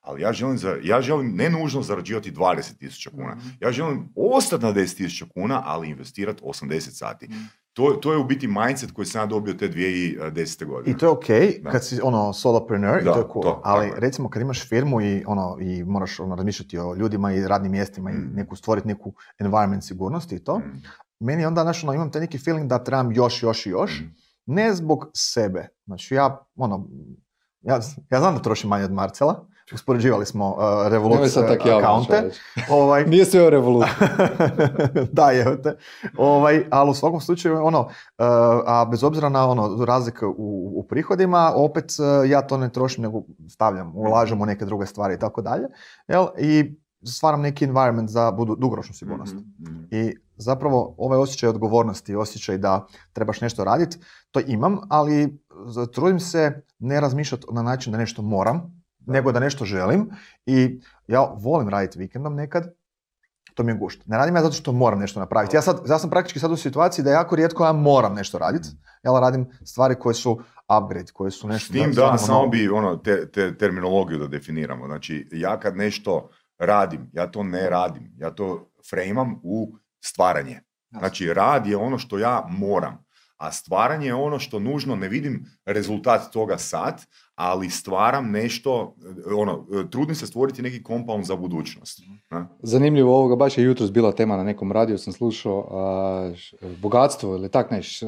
Ali 0.00 0.22
ja 0.22 0.32
želim, 0.32 0.58
za, 0.58 0.76
ja 0.82 1.00
želim 1.00 1.36
ne 1.36 1.50
nužno 1.50 1.82
zarađivati 1.82 2.32
20.000 2.32 3.10
kuna. 3.10 3.34
Mhm. 3.34 3.48
Ja 3.60 3.72
želim 3.72 4.08
ostati 4.16 4.64
na 4.64 4.72
10.000 4.72 5.28
kuna, 5.28 5.62
ali 5.64 5.88
investirati 5.88 6.42
80 6.42 6.80
sati. 6.80 7.28
To, 7.76 7.90
to 7.92 8.12
je 8.12 8.18
u 8.18 8.24
biti 8.24 8.48
mindset 8.48 8.92
koji 8.92 9.06
sam 9.06 9.20
ja 9.20 9.26
dobio 9.26 9.54
te 9.54 9.68
2010. 9.68 10.66
godine. 10.66 10.94
I 10.94 10.98
to 10.98 11.06
je 11.06 11.10
ok 11.10 11.24
Da. 11.62 11.70
kad 11.70 11.84
si 11.84 12.00
ono 12.02 12.32
solopreneur 12.32 12.94
Da, 12.94 13.10
i 13.10 13.14
to 13.14 13.18
je 13.18 13.24
cool. 13.32 13.42
to, 13.42 13.60
ali 13.64 13.92
recimo 13.96 14.30
kad 14.30 14.42
imaš 14.42 14.68
firmu 14.68 15.00
i 15.00 15.24
ono 15.26 15.56
i 15.60 15.84
moraš 15.84 16.20
ono, 16.20 16.34
razmišljati 16.34 16.78
o 16.78 16.94
ljudima 16.94 17.32
i 17.32 17.48
radnim 17.48 17.72
mjestima 17.72 18.10
i 18.10 18.14
Mm. 18.14 18.30
neku 18.34 18.56
stvoriti 18.56 18.88
neku 18.88 19.12
environment 19.38 19.84
sigurnosti 19.84 20.34
i 20.34 20.44
to, 20.44 20.58
Mm. 20.58 20.82
meni 21.20 21.46
onda 21.46 21.62
znaš, 21.62 21.84
ono, 21.84 21.92
imam 21.92 22.10
taj 22.10 22.20
neki 22.20 22.38
feeling 22.38 22.68
da 22.68 22.84
trebam 22.84 23.12
još, 23.12 23.42
još 23.42 23.66
i 23.66 23.70
još, 23.70 24.00
Mm. 24.00 24.04
ne 24.46 24.74
zbog 24.74 25.10
sebe. 25.14 25.68
Znači 25.86 26.14
ja, 26.14 26.44
ono, 26.56 26.88
ja, 27.60 27.74
ja 28.10 28.20
znam 28.20 28.34
da 28.34 28.42
trošim 28.42 28.70
manje 28.70 28.84
od 28.84 28.92
Marcela, 28.92 29.46
uspoređivali 29.74 30.26
smo 30.26 30.50
uh, 30.50 30.58
tak 31.48 31.60
uh, 31.66 31.76
akaunte. 31.76 32.30
ovaj, 32.70 33.06
Nije 33.10 33.24
sve 33.24 33.46
o 33.46 33.50
revoluciji. 33.50 33.92
da, 35.12 35.30
je 35.30 35.62
te. 35.62 35.76
Ovaj, 36.18 36.66
ali 36.70 36.90
u 36.90 36.94
svakom 36.94 37.20
slučaju, 37.20 37.64
ono, 37.64 37.80
uh, 37.80 37.86
a 38.66 38.86
bez 38.90 39.04
obzira 39.04 39.28
na 39.28 39.48
ono, 39.48 39.84
razlike 39.84 40.26
u, 40.26 40.72
u 40.76 40.86
prihodima, 40.88 41.52
opet 41.54 41.84
uh, 41.98 42.30
ja 42.30 42.42
to 42.42 42.56
ne 42.56 42.68
trošim, 42.68 43.02
nego 43.02 43.22
stavljam, 43.48 43.92
ulažem 43.96 44.42
u 44.42 44.46
neke 44.46 44.64
druge 44.64 44.86
stvari 44.86 45.14
i 45.14 45.18
tako 45.18 45.42
dalje. 45.42 45.66
Jel? 46.08 46.26
I 46.38 46.76
stvaram 47.04 47.40
neki 47.40 47.64
environment 47.64 48.10
za 48.10 48.30
budu, 48.30 48.56
dugoročnu 48.56 48.94
sigurnost. 48.94 49.34
Mhm, 49.34 49.44
mhm. 49.72 49.84
I 49.90 50.14
zapravo 50.36 50.94
ovaj 50.98 51.18
osjećaj 51.18 51.48
odgovornosti, 51.48 52.14
osjećaj 52.16 52.58
da 52.58 52.86
trebaš 53.12 53.40
nešto 53.40 53.64
raditi, 53.64 53.98
to 54.30 54.40
imam, 54.46 54.78
ali 54.88 55.38
z- 55.66 55.86
trudim 55.92 56.20
se 56.20 56.62
ne 56.78 57.00
razmišljati 57.00 57.46
na 57.52 57.62
način 57.62 57.92
da 57.92 57.98
nešto 57.98 58.22
moram, 58.22 58.85
nego 59.06 59.32
da 59.32 59.40
nešto 59.40 59.64
želim 59.64 60.10
i 60.46 60.80
ja 61.06 61.20
volim 61.20 61.68
raditi 61.68 61.98
vikendom 61.98 62.34
nekad, 62.34 62.74
to 63.54 63.62
mi 63.62 63.72
je 63.72 63.76
gušt. 63.76 64.02
Ne 64.06 64.16
radim 64.16 64.36
ja 64.36 64.42
zato 64.42 64.54
što 64.54 64.72
moram 64.72 64.98
nešto 64.98 65.20
napraviti. 65.20 65.56
Ja, 65.56 65.62
sad, 65.62 65.80
ja 65.88 65.98
sam 65.98 66.10
praktički 66.10 66.38
sad 66.38 66.52
u 66.52 66.56
situaciji 66.56 67.04
da 67.04 67.10
jako 67.10 67.36
rijetko 67.36 67.64
ja 67.64 67.72
moram 67.72 68.14
nešto 68.14 68.38
raditi. 68.38 68.68
Ja 69.02 69.20
radim 69.20 69.46
stvari 69.64 69.94
koje 69.94 70.14
su 70.14 70.40
upgrade, 70.78 71.12
koje 71.12 71.30
su 71.30 71.48
S 71.48 71.50
nešto... 71.50 71.72
tim 71.72 71.86
da, 71.86 71.92
stvarno 71.92 72.18
samo 72.18 72.46
bi 72.46 72.68
ono, 72.68 72.96
te, 72.96 73.30
te 73.30 73.58
terminologiju 73.58 74.18
da 74.18 74.26
definiramo. 74.26 74.86
Znači, 74.86 75.28
ja 75.32 75.60
kad 75.60 75.76
nešto 75.76 76.28
radim, 76.58 77.10
ja 77.12 77.26
to 77.26 77.42
ne 77.42 77.70
radim. 77.70 78.12
Ja 78.16 78.30
to 78.30 78.70
frejmam 78.90 79.40
u 79.42 79.76
stvaranje. 80.00 80.60
Znači, 80.90 81.34
rad 81.34 81.66
je 81.66 81.76
ono 81.76 81.98
što 81.98 82.18
ja 82.18 82.46
moram. 82.48 83.06
A 83.36 83.52
stvaranje 83.52 84.06
je 84.06 84.14
ono 84.14 84.38
što 84.38 84.58
nužno 84.58 84.96
ne 84.96 85.08
vidim 85.08 85.44
rezultat 85.64 86.32
toga 86.32 86.58
sad, 86.58 87.04
ali 87.36 87.70
stvaram 87.70 88.30
nešto, 88.30 88.94
ono, 89.32 89.66
trudim 89.90 90.14
se 90.14 90.26
stvoriti 90.26 90.62
neki 90.62 90.82
compound 90.82 91.24
za 91.24 91.36
budućnost. 91.36 92.00
ne? 92.30 92.44
Zanimljivo 92.62 93.16
ovoga, 93.16 93.36
baš 93.36 93.58
je 93.58 93.64
jutros 93.64 93.92
bila 93.92 94.12
tema 94.12 94.36
na 94.36 94.44
nekom 94.44 94.72
radiju, 94.72 94.98
sam 94.98 95.12
slušao 95.12 95.68
a, 95.70 96.32
š- 96.34 96.56
bogatstvo 96.82 97.34
ili 97.34 97.48
tak 97.48 97.70
neš, 97.70 98.00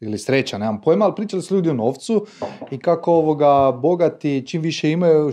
ili 0.00 0.18
sreća, 0.18 0.58
nemam 0.58 0.80
pojma, 0.80 1.04
ali 1.04 1.14
pričali 1.14 1.42
su 1.42 1.54
ljudi 1.54 1.70
o 1.70 1.74
novcu 1.74 2.26
i 2.70 2.78
kako 2.78 3.12
ovoga 3.12 3.72
bogati 3.82 4.46
čim 4.46 4.62
više 4.62 4.90
imaju, 4.90 5.32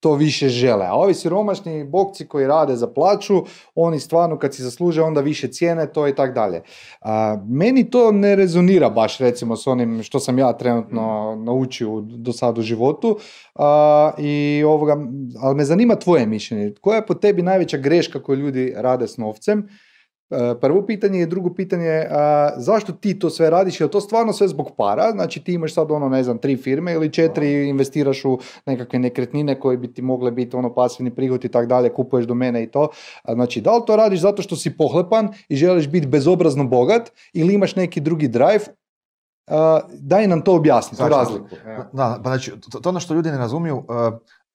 to 0.00 0.14
više 0.14 0.48
žele. 0.48 0.86
A 0.86 0.94
ovi 0.94 1.14
siromašni 1.14 1.84
bokci 1.84 2.26
koji 2.26 2.46
rade 2.46 2.76
za 2.76 2.86
plaću, 2.86 3.34
oni 3.74 4.00
stvarno 4.00 4.38
kad 4.38 4.54
si 4.54 4.62
zasluže 4.62 5.02
onda 5.02 5.20
više 5.20 5.48
cijene 5.48 5.92
to 5.92 6.08
i 6.08 6.14
tak 6.14 6.34
dalje. 6.34 6.62
A, 7.00 7.36
meni 7.48 7.90
to 7.90 8.12
ne 8.12 8.36
rezonira 8.36 8.90
baš 8.90 9.18
recimo 9.18 9.56
s 9.56 9.66
onim 9.66 10.02
što 10.02 10.20
sam 10.20 10.38
ja 10.38 10.52
trenutno 10.52 11.34
naučio 11.44 11.90
u- 11.92 12.00
do 12.00 12.32
sad 12.32 12.58
u 12.58 12.62
životu. 12.62 13.18
A, 13.54 14.12
i 14.18 14.62
ovoga, 14.66 14.96
ali 15.40 15.54
me 15.54 15.64
zanima 15.64 15.94
tvoje 15.94 16.26
mišljenje. 16.26 16.74
Koja 16.80 16.96
je 16.96 17.06
po 17.06 17.14
tebi 17.14 17.42
najveća 17.42 17.76
greška 17.78 18.22
koju 18.22 18.36
ljudi 18.38 18.72
rade 18.76 19.08
s 19.08 19.16
novcem? 19.16 19.68
E, 20.30 20.54
Prvo 20.60 20.86
pitanje 20.86 21.20
i 21.22 21.26
drugo 21.26 21.54
pitanje, 21.54 22.06
a, 22.10 22.50
zašto 22.56 22.92
ti 22.92 23.18
to 23.18 23.30
sve 23.30 23.50
radiš? 23.50 23.80
Je 23.80 23.90
to 23.90 24.00
stvarno 24.00 24.32
sve 24.32 24.48
zbog 24.48 24.70
para? 24.76 25.10
Znači 25.10 25.44
ti 25.44 25.52
imaš 25.52 25.74
sad 25.74 25.90
ono, 25.90 26.08
ne 26.08 26.22
znam, 26.22 26.38
tri 26.38 26.56
firme 26.56 26.92
ili 26.92 27.12
četiri, 27.12 27.68
investiraš 27.68 28.24
u 28.24 28.38
nekakve 28.66 28.98
nekretnine 28.98 29.60
koje 29.60 29.76
bi 29.76 29.94
ti 29.94 30.02
mogle 30.02 30.30
biti 30.30 30.56
ono 30.56 30.74
pasivni 30.74 31.14
prihod 31.14 31.44
i 31.44 31.48
tak 31.48 31.66
dalje, 31.66 31.92
kupuješ 31.94 32.26
domene 32.26 32.62
i 32.62 32.70
to. 32.70 32.88
Znači, 33.28 33.60
da 33.60 33.76
li 33.76 33.82
to 33.86 33.96
radiš 33.96 34.20
zato 34.20 34.42
što 34.42 34.56
si 34.56 34.76
pohlepan 34.76 35.28
i 35.48 35.56
želiš 35.56 35.88
biti 35.88 36.06
bezobrazno 36.06 36.64
bogat 36.64 37.10
ili 37.32 37.54
imaš 37.54 37.76
neki 37.76 38.00
drugi 38.00 38.28
drive? 38.28 38.64
A, 39.46 39.80
daj 39.98 40.26
nam 40.26 40.42
to 40.42 40.54
objasni, 40.54 40.98
tu 40.98 41.08
razliku. 41.08 41.46
Da, 41.92 42.20
pa 42.24 42.30
znači, 42.30 42.52
to, 42.70 42.80
to 42.80 42.88
ono 42.88 43.00
što 43.00 43.14
ljudi 43.14 43.30
ne 43.30 43.38
razumiju, 43.38 43.76
uh, 43.76 43.84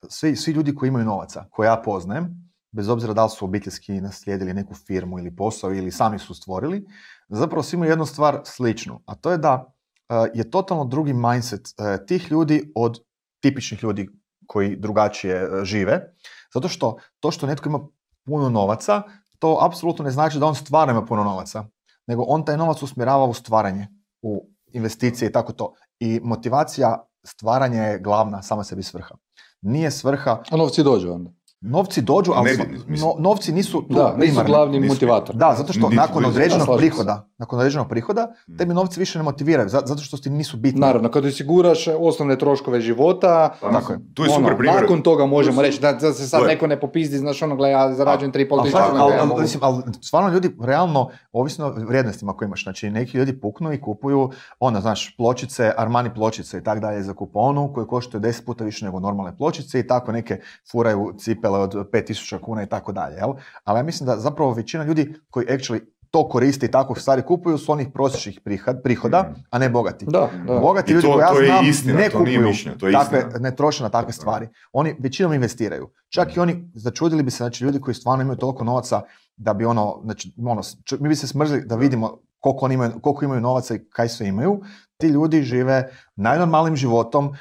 svi, 0.09 0.35
svi 0.35 0.51
ljudi 0.51 0.75
koji 0.75 0.87
imaju 0.87 1.05
novaca, 1.05 1.45
koje 1.49 1.67
ja 1.67 1.81
poznajem, 1.85 2.50
bez 2.71 2.89
obzira 2.89 3.13
da 3.13 3.23
li 3.23 3.29
su 3.29 3.45
obiteljski 3.45 4.01
naslijedili 4.01 4.53
neku 4.53 4.75
firmu 4.75 5.19
ili 5.19 5.35
posao 5.35 5.73
ili 5.73 5.91
sami 5.91 6.19
su 6.19 6.33
stvorili, 6.33 6.85
zapravo 7.29 7.63
svi 7.63 7.75
imaju 7.75 7.91
jednu 7.91 8.05
stvar 8.05 8.41
sličnu, 8.43 9.01
a 9.05 9.15
to 9.15 9.31
je 9.31 9.37
da 9.37 9.55
uh, 9.55 10.27
je 10.33 10.51
totalno 10.51 10.85
drugi 10.85 11.13
mindset 11.13 11.61
uh, 11.61 12.05
tih 12.07 12.31
ljudi 12.31 12.71
od 12.75 12.99
tipičnih 13.39 13.83
ljudi 13.83 14.09
koji 14.47 14.75
drugačije 14.75 15.49
uh, 15.49 15.63
žive, 15.63 16.13
zato 16.53 16.67
što 16.67 16.97
to 17.19 17.31
što 17.31 17.47
netko 17.47 17.69
ima 17.69 17.79
puno 18.25 18.49
novaca, 18.49 19.01
to 19.39 19.57
apsolutno 19.61 20.05
ne 20.05 20.11
znači 20.11 20.39
da 20.39 20.45
on 20.45 20.55
stvarno 20.55 20.91
ima 20.91 21.05
puno 21.05 21.23
novaca, 21.23 21.65
nego 22.07 22.23
on 22.27 22.45
taj 22.45 22.57
novac 22.57 22.83
usmjerava 22.83 23.25
u 23.25 23.33
stvaranje, 23.33 23.87
u 24.21 24.49
investicije 24.73 25.29
i 25.29 25.31
tako 25.31 25.53
to. 25.53 25.73
I 25.99 26.19
motivacija 26.23 27.07
stvaranja 27.23 27.83
je 27.83 27.99
glavna, 27.99 28.41
sama 28.41 28.63
sebi 28.63 28.83
svrha. 28.83 29.15
Nije 29.61 29.91
svrha, 29.91 30.43
A 30.51 30.57
novci 30.57 30.83
dođu 30.83 31.11
onda. 31.11 31.31
Novci 31.61 32.01
dođu, 32.01 32.31
ali 32.31 32.57
Ne 32.57 32.65
no- 32.97 33.15
novci 33.19 33.51
nisu 33.51 33.81
tu 33.81 33.93
Da, 33.93 34.03
nisu 34.05 34.17
primarni. 34.19 34.47
glavni 34.47 34.79
nisu- 34.79 34.93
motivator. 34.93 35.35
Da, 35.35 35.55
zato 35.57 35.73
što 35.73 35.81
Niti 35.81 35.95
nakon 35.95 36.25
određenog 36.25 36.67
Da, 36.67 36.77
prihoda, 36.77 37.29
nakon 37.37 37.59
određenog 37.59 37.89
prihoda, 37.89 38.27
tebi 38.57 38.73
novci 38.73 38.99
više 38.99 39.19
ne 39.19 39.23
motiviraju, 39.23 39.69
za- 39.69 39.81
zato 39.85 40.01
što 40.01 40.17
ti 40.17 40.29
nisu 40.29 40.57
bitni. 40.57 40.79
Naravno, 40.79 41.11
kad 41.11 41.25
osiguraš 41.25 41.79
osnovne 41.89 42.37
troškove 42.37 42.81
života, 42.81 43.53
Tako 43.61 43.93
je. 43.93 43.99
Tu 44.13 44.23
je 44.23 44.29
ono, 44.29 44.37
super 44.37 44.57
primjer. 44.57 44.81
nakon 44.81 45.01
toga 45.01 45.25
možemo 45.25 45.61
reći 45.61 45.81
da, 45.81 45.93
da 45.93 46.13
se 46.13 46.27
sad 46.27 46.43
neko 46.43 46.67
ne 46.67 46.79
popizdi, 46.79 47.17
znaš 47.17 47.41
ono, 47.41 47.55
gle, 47.55 47.69
ja 47.69 47.93
zarađujem 47.93 48.31
3,5 48.31 48.47
Ali, 48.51 48.63
tisuća 48.63 48.83
ali, 48.93 49.13
ali, 49.61 49.77
stvarno 50.01 50.29
ljudi 50.29 50.55
realno, 50.61 51.09
ovisno 51.31 51.65
o 51.67 51.71
vrijednostima 51.71 52.33
koje 52.33 52.47
imaš, 52.47 52.63
znači 52.63 52.89
neki 52.89 53.17
ljudi 53.17 53.39
puknu 53.41 53.73
i 53.73 53.81
kupuju, 53.81 54.29
ono, 54.59 54.81
znaš, 54.81 55.15
pločice, 55.17 55.71
Armani 55.77 56.13
pločice 56.13 56.57
i 56.57 56.63
tak 56.63 56.79
dalje 56.79 57.03
za 57.03 57.13
kuponu, 57.13 57.73
koje 57.73 57.87
koštaju 57.87 58.21
10 58.21 58.45
puta 58.45 58.63
više 58.63 58.85
nego 58.85 58.99
normalne 58.99 59.37
pločice 59.37 59.79
i 59.79 59.87
tako 59.87 60.11
neke 60.11 60.39
furaju 60.71 61.13
cipele 61.51 61.59
od 61.59 61.91
5000 61.91 62.39
kuna 62.39 62.63
i 62.63 62.67
tako 62.67 62.91
dalje, 62.91 63.15
jel? 63.15 63.33
Ali 63.63 63.79
ja 63.79 63.83
mislim 63.83 64.07
da 64.07 64.17
zapravo 64.17 64.53
većina 64.53 64.83
ljudi 64.83 65.13
koji 65.29 65.45
actually 65.45 65.79
to 66.11 66.29
koriste 66.29 66.65
i 66.65 66.71
tako 66.71 66.95
stvari 66.95 67.21
kupuju 67.21 67.57
su 67.57 67.71
onih 67.71 67.87
prosječnih 67.93 68.39
prihod- 68.41 68.81
prihoda, 68.83 69.19
a 69.49 69.59
ne 69.59 69.69
bogati. 69.69 70.05
Da, 70.05 70.29
da. 70.47 70.59
Bogati 70.59 70.91
I 70.91 70.95
ljudi 70.95 71.07
to- 71.07 71.13
koje 71.13 71.21
ja 71.21 71.29
to 71.29 71.39
je 71.39 71.45
znam 71.45 71.65
istina, 71.65 71.93
ne 71.93 72.09
to 72.09 72.19
nije 72.19 72.37
kupuju 72.37 72.47
mišljenje, 72.47 72.77
to 72.77 72.87
je 72.87 72.93
takve, 72.93 73.17
istina. 73.19 73.39
ne 73.39 73.55
troše 73.55 73.83
na 73.83 73.89
takve 73.89 74.13
stvari. 74.13 74.47
Oni 74.73 74.95
većinom 74.99 75.33
investiraju. 75.33 75.89
Čak 76.09 76.37
i 76.37 76.39
oni, 76.39 76.71
začudili 76.75 77.23
bi 77.23 77.31
se, 77.31 77.37
znači 77.37 77.63
ljudi 77.63 77.79
koji 77.79 77.95
stvarno 77.95 78.21
imaju 78.21 78.37
toliko 78.37 78.63
novaca 78.63 79.01
da 79.37 79.53
bi 79.53 79.65
ono, 79.65 79.99
znači, 80.03 80.33
ono, 80.39 80.61
mi 80.99 81.09
bi 81.09 81.15
se 81.15 81.27
smrzli 81.27 81.61
da 81.65 81.75
vidimo 81.75 82.17
koliko, 82.41 82.65
oni 82.65 82.73
imaju, 82.73 82.91
koliko 83.01 83.25
imaju 83.25 83.41
novaca 83.41 83.75
i 83.75 83.79
kaj 83.89 84.09
sve 84.09 84.27
imaju. 84.27 84.61
Ti 84.97 85.07
ljudi 85.07 85.41
žive 85.43 85.89
najnormalnim 86.15 86.75
životom, 86.75 87.27
uh, 87.27 87.35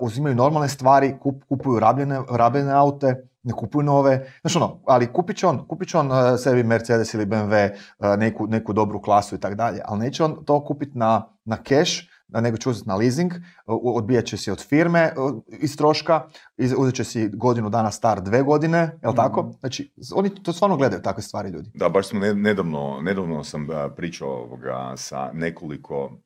uzimaju 0.00 0.34
normalne 0.34 0.68
stvari, 0.68 1.14
kup- 1.24 1.44
kupuju 1.48 1.80
rabljene, 1.80 2.20
rabljene 2.30 2.72
aute, 2.72 3.28
ne 3.42 3.52
kupuju 3.52 3.82
nove, 3.82 4.32
znaš 4.40 4.56
ono, 4.56 4.80
ali 4.86 5.12
kupit 5.12 5.36
će 5.36 5.46
on, 5.46 5.66
kupit 5.68 5.88
će 5.88 5.98
on 5.98 6.10
uh, 6.10 6.16
sebi 6.38 6.62
Mercedes 6.62 7.14
ili 7.14 7.26
BMW, 7.26 7.70
uh, 7.98 8.18
neku, 8.18 8.46
neku 8.46 8.72
dobru 8.72 9.02
klasu 9.02 9.34
i 9.34 9.40
tako 9.40 9.54
dalje, 9.54 9.80
ali 9.84 10.00
neće 10.00 10.24
on 10.24 10.44
to 10.44 10.64
kupiti 10.64 10.98
na, 10.98 11.28
na 11.44 11.56
cash, 11.56 11.92
nego 12.40 12.56
će 12.56 12.68
uzeti 12.68 12.88
na 12.88 12.96
leasing, 12.96 13.32
odbijat 13.66 14.24
će 14.24 14.36
si 14.36 14.50
od 14.50 14.64
firme 14.68 15.12
iz 15.48 15.76
troška, 15.76 16.22
uzet 16.78 16.94
će 16.94 17.04
si 17.04 17.28
godinu 17.28 17.70
dana 17.70 17.90
star 17.90 18.22
dve 18.22 18.42
godine, 18.42 18.98
jel 19.02 19.14
tako? 19.14 19.52
Znači, 19.60 19.92
oni 20.14 20.30
to 20.42 20.52
stvarno 20.52 20.76
gledaju 20.76 21.02
takve 21.02 21.22
stvari 21.22 21.50
ljudi. 21.50 21.70
Da, 21.74 21.88
baš 21.88 22.08
smo 22.08 22.20
ne- 22.20 22.34
nedavno, 22.34 23.00
nedavno 23.02 23.44
sam 23.44 23.66
pričao 23.96 24.28
ovoga 24.28 24.94
sa 24.96 25.30
nekoliko, 25.32 26.18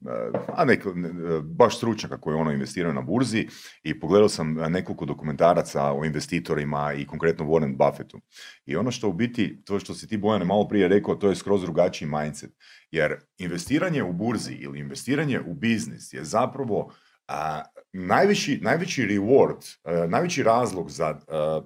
a, 0.57 0.65
neko, 0.65 0.93
ne- 0.95 1.11
baš 1.43 1.77
stručnjaka 1.77 2.21
koji 2.21 2.37
ono 2.37 2.51
investiraju 2.53 2.95
na 2.95 3.03
burzi 3.03 3.49
i 3.83 4.01
pogledao 4.01 4.29
sam 4.29 4.53
nekoliko 4.55 5.05
dokumentaraca 5.05 5.93
o 5.93 6.05
investitorima 6.05 6.93
i 6.93 7.07
konkretno 7.07 7.45
Warren 7.45 7.77
Buffettu. 7.77 8.21
I 8.67 8.77
ono 8.77 8.91
što 8.91 9.09
u 9.09 9.13
biti, 9.13 9.63
to 9.65 9.79
što 9.79 9.95
si 9.95 10.09
ti 10.09 10.17
Bojane 10.17 10.45
malo 10.45 10.69
prije 10.69 10.89
rekao, 10.89 11.15
to 11.15 11.29
je 11.29 11.37
skroz 11.37 11.63
drugačiji 11.63 12.09
mindset. 12.09 12.51
Jer 12.91 13.17
investiranje 13.39 14.03
u 14.03 14.13
burzi 14.13 14.53
ili 14.53 14.79
investiranje 14.79 15.41
u 15.41 15.55
biznis 15.55 16.13
je 16.13 16.25
zapravo 16.25 16.93
a, 17.29 17.63
najveći, 17.93 18.59
najveći 18.63 19.03
reward, 19.03 19.77
a, 19.85 20.07
najveći 20.07 20.43
razlog 20.43 20.91
za 20.91 21.21
a, 21.29 21.61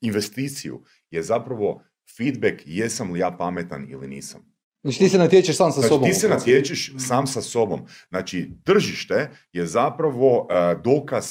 investiciju 0.00 0.82
je 1.10 1.22
zapravo 1.22 1.82
feedback 2.16 2.62
jesam 2.66 3.12
li 3.12 3.20
ja 3.20 3.36
pametan 3.38 3.86
ili 3.90 4.08
nisam. 4.08 4.54
Znači 4.82 4.98
ti 4.98 5.08
se 5.08 5.18
natječeš 5.18 5.56
sam 5.56 5.72
sa 5.72 5.80
Znači 5.80 5.88
sobom. 5.88 6.08
ti 6.08 6.14
se 6.14 6.28
natječeš 6.28 6.92
sam 6.98 7.26
sa 7.26 7.42
sobom. 7.42 7.80
Znači 8.08 8.50
tržište 8.64 9.30
je 9.52 9.66
zapravo 9.66 10.48
e, 10.50 10.74
dokaz 10.84 11.26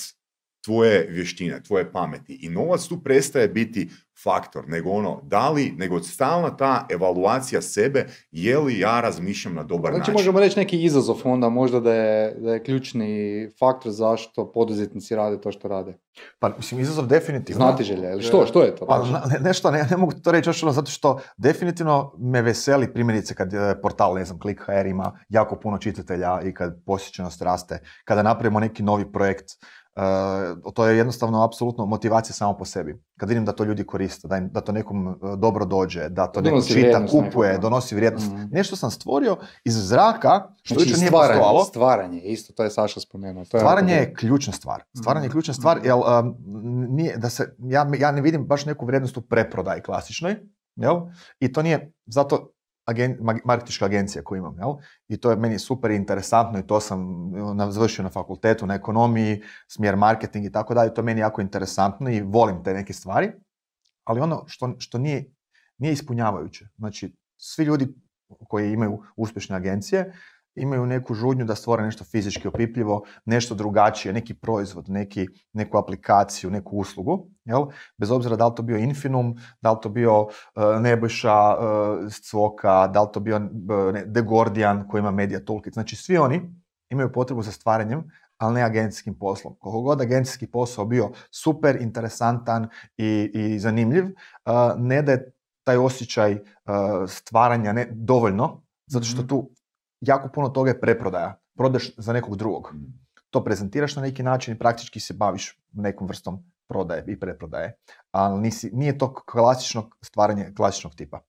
tvoje 0.66 1.08
vještine, 1.10 1.64
tvoje 1.64 1.92
pameti. 1.92 2.40
I 2.42 2.50
novac 2.50 2.88
tu 2.88 3.04
prestaje 3.04 3.48
biti 3.48 3.90
faktor, 4.24 4.64
nego 4.68 4.90
ono, 4.90 5.22
da 5.24 5.50
li, 5.50 5.74
nego 5.78 6.00
stalna 6.00 6.58
ta 6.58 6.88
evaluacija 6.90 7.62
sebe, 7.62 8.06
je 8.32 8.60
li 8.60 8.80
ja 8.80 9.02
razmišljam 9.02 9.56
na 9.56 9.64
dobar 9.64 9.92
Znači 9.92 10.00
način. 10.00 10.14
možemo 10.14 10.40
reći 10.40 10.60
neki 10.60 10.84
izazov 10.84 11.22
onda 11.24 11.50
možda 11.50 11.80
da 11.80 11.94
je, 11.94 12.36
da 12.40 12.54
je 12.54 12.64
ključni 12.64 13.50
faktor 13.60 13.92
zašto 13.92 14.52
poduzetnici 14.52 15.16
rade 15.16 15.42
to 15.42 15.52
što 15.52 15.68
rade. 15.68 15.94
Pa, 16.40 16.50
mislim, 16.58 16.82
izazov 16.82 17.08
definitivno. 17.08 17.66
Znati 17.66 17.84
želje, 17.84 18.12
ili 18.12 18.22
što, 18.22 18.46
što 18.46 18.64
je 18.64 18.76
to? 18.76 18.86
Pa, 18.86 19.04
ne, 19.04 19.40
nešto, 19.40 19.72
ne, 19.72 19.88
ne 19.92 19.98
mogu 19.98 20.14
to 20.24 20.32
reći 20.32 20.50
još 20.50 20.64
ono, 20.64 20.72
zato 20.72 20.92
što 20.92 21.20
definitivno 21.38 22.14
me 22.18 22.42
veseli 22.42 22.94
primjerice 22.94 23.36
kad 23.36 23.54
e, 23.54 23.76
portal, 23.82 24.16
ne 24.16 24.26
znam, 24.26 24.40
Click.hr 24.40 24.86
ima 24.86 25.20
jako 25.30 25.56
puno 25.56 25.78
čitatelja 25.78 26.42
i 26.42 26.54
kad 26.54 26.84
posjećenost 26.86 27.42
raste, 27.42 27.80
kada 28.06 28.24
napravimo 28.24 28.60
neki 28.60 28.84
novi 28.84 29.12
projekt, 29.12 29.46
e, 29.96 30.02
to 30.74 30.88
je 30.88 30.98
jednostavno 30.98 31.44
apsolutno 31.44 31.86
motivacija 31.86 32.34
samo 32.34 32.58
po 32.58 32.66
sebi. 32.66 33.04
Kad 33.18 33.30
vidim 33.30 33.46
da 33.46 33.52
to 33.52 33.64
ljudi 33.64 33.84
koriste, 33.84 34.28
da, 34.28 34.38
im, 34.38 34.50
da 34.52 34.62
to 34.62 34.72
nekom 34.72 35.08
e, 35.08 35.14
dobro 35.38 35.66
dođe, 35.66 36.10
da 36.10 36.28
to 36.28 36.42
neko 36.42 36.62
čita, 36.64 37.06
kupuje, 37.08 37.48
nekakvu. 37.48 37.62
donosi 37.62 37.96
vrijednost. 37.96 38.28
Mhm. 38.28 38.44
Nešto 38.52 38.76
sam 38.76 38.92
stvorio 38.92 39.38
iz 39.64 39.88
zraka, 39.88 40.30
što 40.64 40.76
Znači 40.76 40.94
nije 40.94 41.08
stvaranje, 41.08 41.40
postojalo. 41.40 41.64
stvaranje, 41.64 42.22
isto 42.22 42.54
to 42.54 42.64
je 42.64 42.70
Saša 42.70 43.00
spomenuo. 43.00 43.46
To 43.46 43.58
je 43.58 43.62
Stvaranje 43.62 43.94
je 43.94 44.14
ključna 44.14 44.54
stvar. 44.54 44.84
Stvaranje 44.98 45.26
je 45.26 45.28
Mhm. 45.28 45.32
ključna 45.34 45.54
stvar, 45.54 45.80
jer 45.84 45.94
um, 45.94 46.36
nije, 46.90 47.18
da 47.18 47.30
se, 47.30 47.56
ja, 47.60 47.88
ja 48.00 48.12
ne 48.12 48.22
vidim 48.22 48.46
baš 48.46 48.66
neku 48.66 48.86
vrijednost 48.86 49.18
u 49.18 49.22
preprodaji 49.22 49.82
klasičnoj, 49.82 50.36
jel? 50.76 50.96
I 51.40 51.54
to 51.54 51.62
nije 51.62 51.94
zato 52.06 52.50
agen, 52.86 53.18
marketinška 53.46 53.86
agencija 53.86 54.24
koju 54.24 54.40
imam, 54.40 54.58
jel? 54.58 54.74
I 55.08 55.18
to 55.18 55.32
je 55.32 55.38
meni 55.38 55.60
super 55.60 55.92
interesantno 55.92 56.60
i 56.60 56.68
to 56.68 56.80
sam 56.80 57.32
na, 57.56 57.72
završio 57.72 58.04
na 58.04 58.10
fakultetu, 58.10 58.68
na 58.68 58.76
ekonomiji, 58.76 59.42
smjer 59.68 59.96
marketing 59.96 60.46
i 60.46 60.52
tako 60.52 60.74
dalje, 60.74 60.94
to 60.94 61.02
je 61.02 61.06
meni 61.06 61.22
jako 61.22 61.42
interesantno 61.42 62.10
i 62.10 62.22
volim 62.22 62.64
te 62.64 62.74
neke 62.74 62.94
stvari, 62.94 63.32
ali 64.04 64.22
ono 64.22 64.44
što, 64.48 64.76
što 64.80 64.98
nije, 64.98 65.32
nije 65.78 65.94
ispunjavajuće. 65.94 66.68
Znači, 66.78 67.16
svi 67.38 67.66
ljudi 67.66 67.88
koji 68.48 68.72
imaju 68.72 69.04
uspješne 69.16 69.56
agencije, 69.56 70.14
imaju 70.56 70.86
neku 70.86 71.14
žudnju 71.14 71.46
da 71.46 71.56
stvore 71.56 71.84
nešto 71.84 72.04
fizički 72.04 72.48
opipljivo, 72.48 73.04
nešto 73.26 73.56
drugačije, 73.56 74.14
neki 74.14 74.34
proizvod, 74.34 74.90
neki, 74.90 75.28
neku 75.54 75.78
aplikaciju, 75.78 76.52
neku 76.52 76.78
uslugu, 76.78 77.28
jel? 77.46 77.66
bez 77.98 78.12
obzira 78.12 78.36
da 78.36 78.48
li 78.48 78.56
to 78.56 78.64
bio 78.64 78.78
Infinum, 78.78 79.36
da 79.62 79.72
li 79.72 79.78
to 79.82 79.90
bio 79.90 80.22
uh, 80.22 80.32
Nebojša 80.82 81.56
uh, 81.58 82.14
Cvoka, 82.30 82.88
da 82.88 83.02
li 83.02 83.10
to 83.14 83.20
bio 83.20 83.36
uh, 83.36 83.94
ne, 83.94 84.14
The 84.14 84.22
Gordian 84.22 84.88
koji 84.88 85.00
ima 85.00 85.12
Media 85.12 85.46
Toolkit. 85.46 85.74
Znači 85.74 85.96
svi 85.96 86.18
oni 86.18 86.42
imaju 86.90 87.12
potrebu 87.12 87.42
za 87.42 87.52
stvaranjem 87.52 88.04
ali 88.38 88.54
ne 88.54 88.62
agencijskim 88.62 89.20
poslom. 89.20 89.56
Koliko 89.60 89.82
god 89.82 90.02
agencijski 90.02 90.48
posao 90.48 90.86
bio 90.86 91.12
super, 91.32 91.82
interesantan 91.82 92.68
i, 92.98 93.32
i 93.34 93.60
zanimljiv, 93.60 94.06
ne 94.78 95.02
da 95.02 95.12
je 95.12 95.32
taj 95.64 95.78
osjećaj 95.78 96.38
stvaranja 97.08 97.74
ne, 97.74 97.88
dovoljno, 97.92 98.64
zato 98.88 99.06
što 99.06 99.22
Mhm. 99.22 99.28
tu 99.28 99.52
jako 100.08 100.30
puno 100.34 100.50
toga 100.50 100.70
je 100.70 100.80
preprodaja. 100.80 101.40
Prodaš 101.58 101.96
za 101.98 102.14
nekog 102.14 102.36
drugog. 102.36 102.74
To 103.30 103.44
prezentiraš 103.44 103.96
na 103.96 104.02
neki 104.02 104.24
način 104.24 104.54
i 104.54 104.60
praktički 104.60 105.00
se 105.00 105.14
baviš 105.14 105.60
nekom 105.72 106.08
vrstom 106.08 106.44
prodaje 106.68 107.04
i 107.08 107.20
preprodaje. 107.20 107.78
Ali 108.12 108.42
nisi, 108.42 108.70
nije 108.74 108.98
to 108.98 109.14
klasično 109.14 109.90
stvaranje 110.02 110.54
klasičnog 110.58 110.96
tipa. 110.96 111.20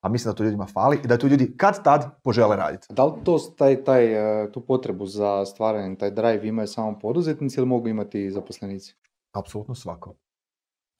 A 0.00 0.08
mislim 0.08 0.32
da 0.32 0.36
to 0.36 0.44
ljudima 0.44 0.66
fali 0.66 1.00
i 1.04 1.06
da 1.06 1.18
to 1.18 1.26
ljudi 1.26 1.56
kad 1.56 1.84
tad 1.84 2.22
požele 2.22 2.56
raditi. 2.56 2.86
Da 2.90 3.04
li 3.04 3.24
to, 3.24 3.38
taj, 3.38 3.84
taj, 3.84 4.04
e, 4.44 4.52
tu 4.52 4.66
potrebu 4.66 5.06
za 5.06 5.44
stvaranje, 5.46 5.96
taj 5.96 6.10
drive 6.10 6.48
imaju 6.48 6.68
samo 6.68 6.98
poduzetnici 6.98 7.60
ili 7.60 7.66
mogu 7.66 7.88
imati 7.88 8.24
i 8.24 8.30
zaposlenici? 8.30 8.96
Apsolutno 9.32 9.74
svako. 9.74 10.14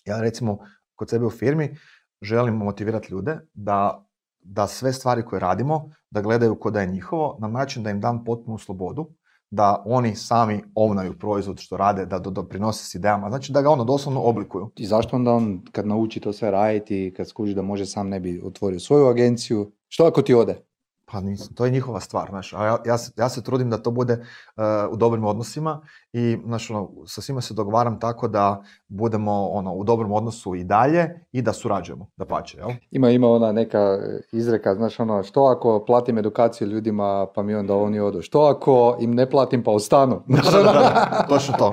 Ja 0.04 0.20
recimo 0.20 0.58
kod 0.94 1.10
sebe 1.10 1.26
u 1.26 1.30
firmi 1.30 1.76
želim 2.20 2.54
motivirati 2.54 3.12
ljude 3.12 3.38
da, 3.54 4.06
da 4.42 4.66
sve 4.66 4.92
stvari 4.92 5.22
koje 5.22 5.40
radimo, 5.40 5.90
da 6.10 6.20
gledaju 6.20 6.54
ko 6.54 6.70
da 6.70 6.80
je 6.80 6.86
njihovo, 6.86 7.36
na 7.40 7.48
način 7.48 7.82
da 7.82 7.90
im 7.90 8.00
dam 8.00 8.24
potpunu 8.24 8.58
slobodu, 8.58 9.08
da 9.50 9.82
oni 9.86 10.14
sami 10.16 10.62
ovnaju 10.74 11.18
proizvod 11.18 11.58
što 11.60 11.76
rade, 11.76 12.06
da 12.06 12.18
do- 12.18 12.30
doprinose 12.30 12.84
s 12.84 12.94
idejama, 12.94 13.28
znači 13.28 13.52
da 13.52 13.62
ga 13.62 13.70
ono 13.70 13.84
doslovno 13.84 14.20
oblikuju. 14.20 14.70
I 14.76 14.86
zašto 14.86 15.16
onda 15.16 15.32
on 15.32 15.60
kad 15.72 15.86
nauči 15.86 16.20
to 16.20 16.32
sve 16.32 16.50
raditi, 16.50 17.14
kad 17.16 17.28
skuži 17.28 17.54
da 17.54 17.62
može 17.62 17.86
sam 17.86 18.08
ne 18.08 18.20
bi 18.20 18.42
otvorio 18.44 18.80
svoju 18.80 19.06
agenciju, 19.06 19.72
što 19.88 20.06
ako 20.06 20.22
ti 20.22 20.34
ode? 20.34 20.71
Pa 21.12 21.20
nisam, 21.20 21.54
to 21.54 21.64
je 21.64 21.70
njihova 21.70 22.00
stvar, 22.00 22.28
znaš, 22.30 22.52
a 22.52 22.64
ja, 22.64 22.78
ja, 22.86 22.98
se, 22.98 23.12
ja 23.16 23.28
se 23.28 23.42
trudim 23.42 23.70
da 23.70 23.78
to 23.78 23.90
bude 23.90 24.12
uh, 24.12 24.92
u 24.92 24.96
dobrim 24.96 25.24
odnosima 25.24 25.80
i 26.12 26.38
znaš, 26.44 26.70
ono, 26.70 26.90
sa 27.06 27.20
svima 27.20 27.40
se 27.40 27.54
dogovaram 27.54 28.00
tako 28.00 28.28
da 28.28 28.62
budemo 28.88 29.48
ono, 29.48 29.74
u 29.74 29.84
dobrom 29.84 30.12
odnosu 30.12 30.54
i 30.54 30.64
dalje 30.64 31.26
i 31.32 31.42
da 31.42 31.52
surađujemo, 31.52 32.06
da 32.16 32.24
pače, 32.24 32.58
jel? 32.58 32.70
Ima, 32.90 33.10
ima 33.10 33.28
ona 33.28 33.52
neka 33.52 33.98
izreka, 34.32 34.74
znaš 34.74 35.00
ono, 35.00 35.22
što 35.22 35.44
ako 35.44 35.84
platim 35.86 36.18
edukaciju 36.18 36.68
ljudima 36.68 37.26
pa 37.34 37.42
mi 37.42 37.54
onda 37.54 37.74
oni 37.74 38.00
odu? 38.00 38.22
Što 38.22 38.40
ako 38.40 38.96
im 39.00 39.14
ne 39.14 39.30
platim 39.30 39.64
pa 39.64 39.70
ostanu? 39.70 40.22
Da, 40.26 40.50
da, 40.50 40.62
da, 40.62 40.72
da, 40.72 41.26
točno 41.34 41.54
to. 41.58 41.72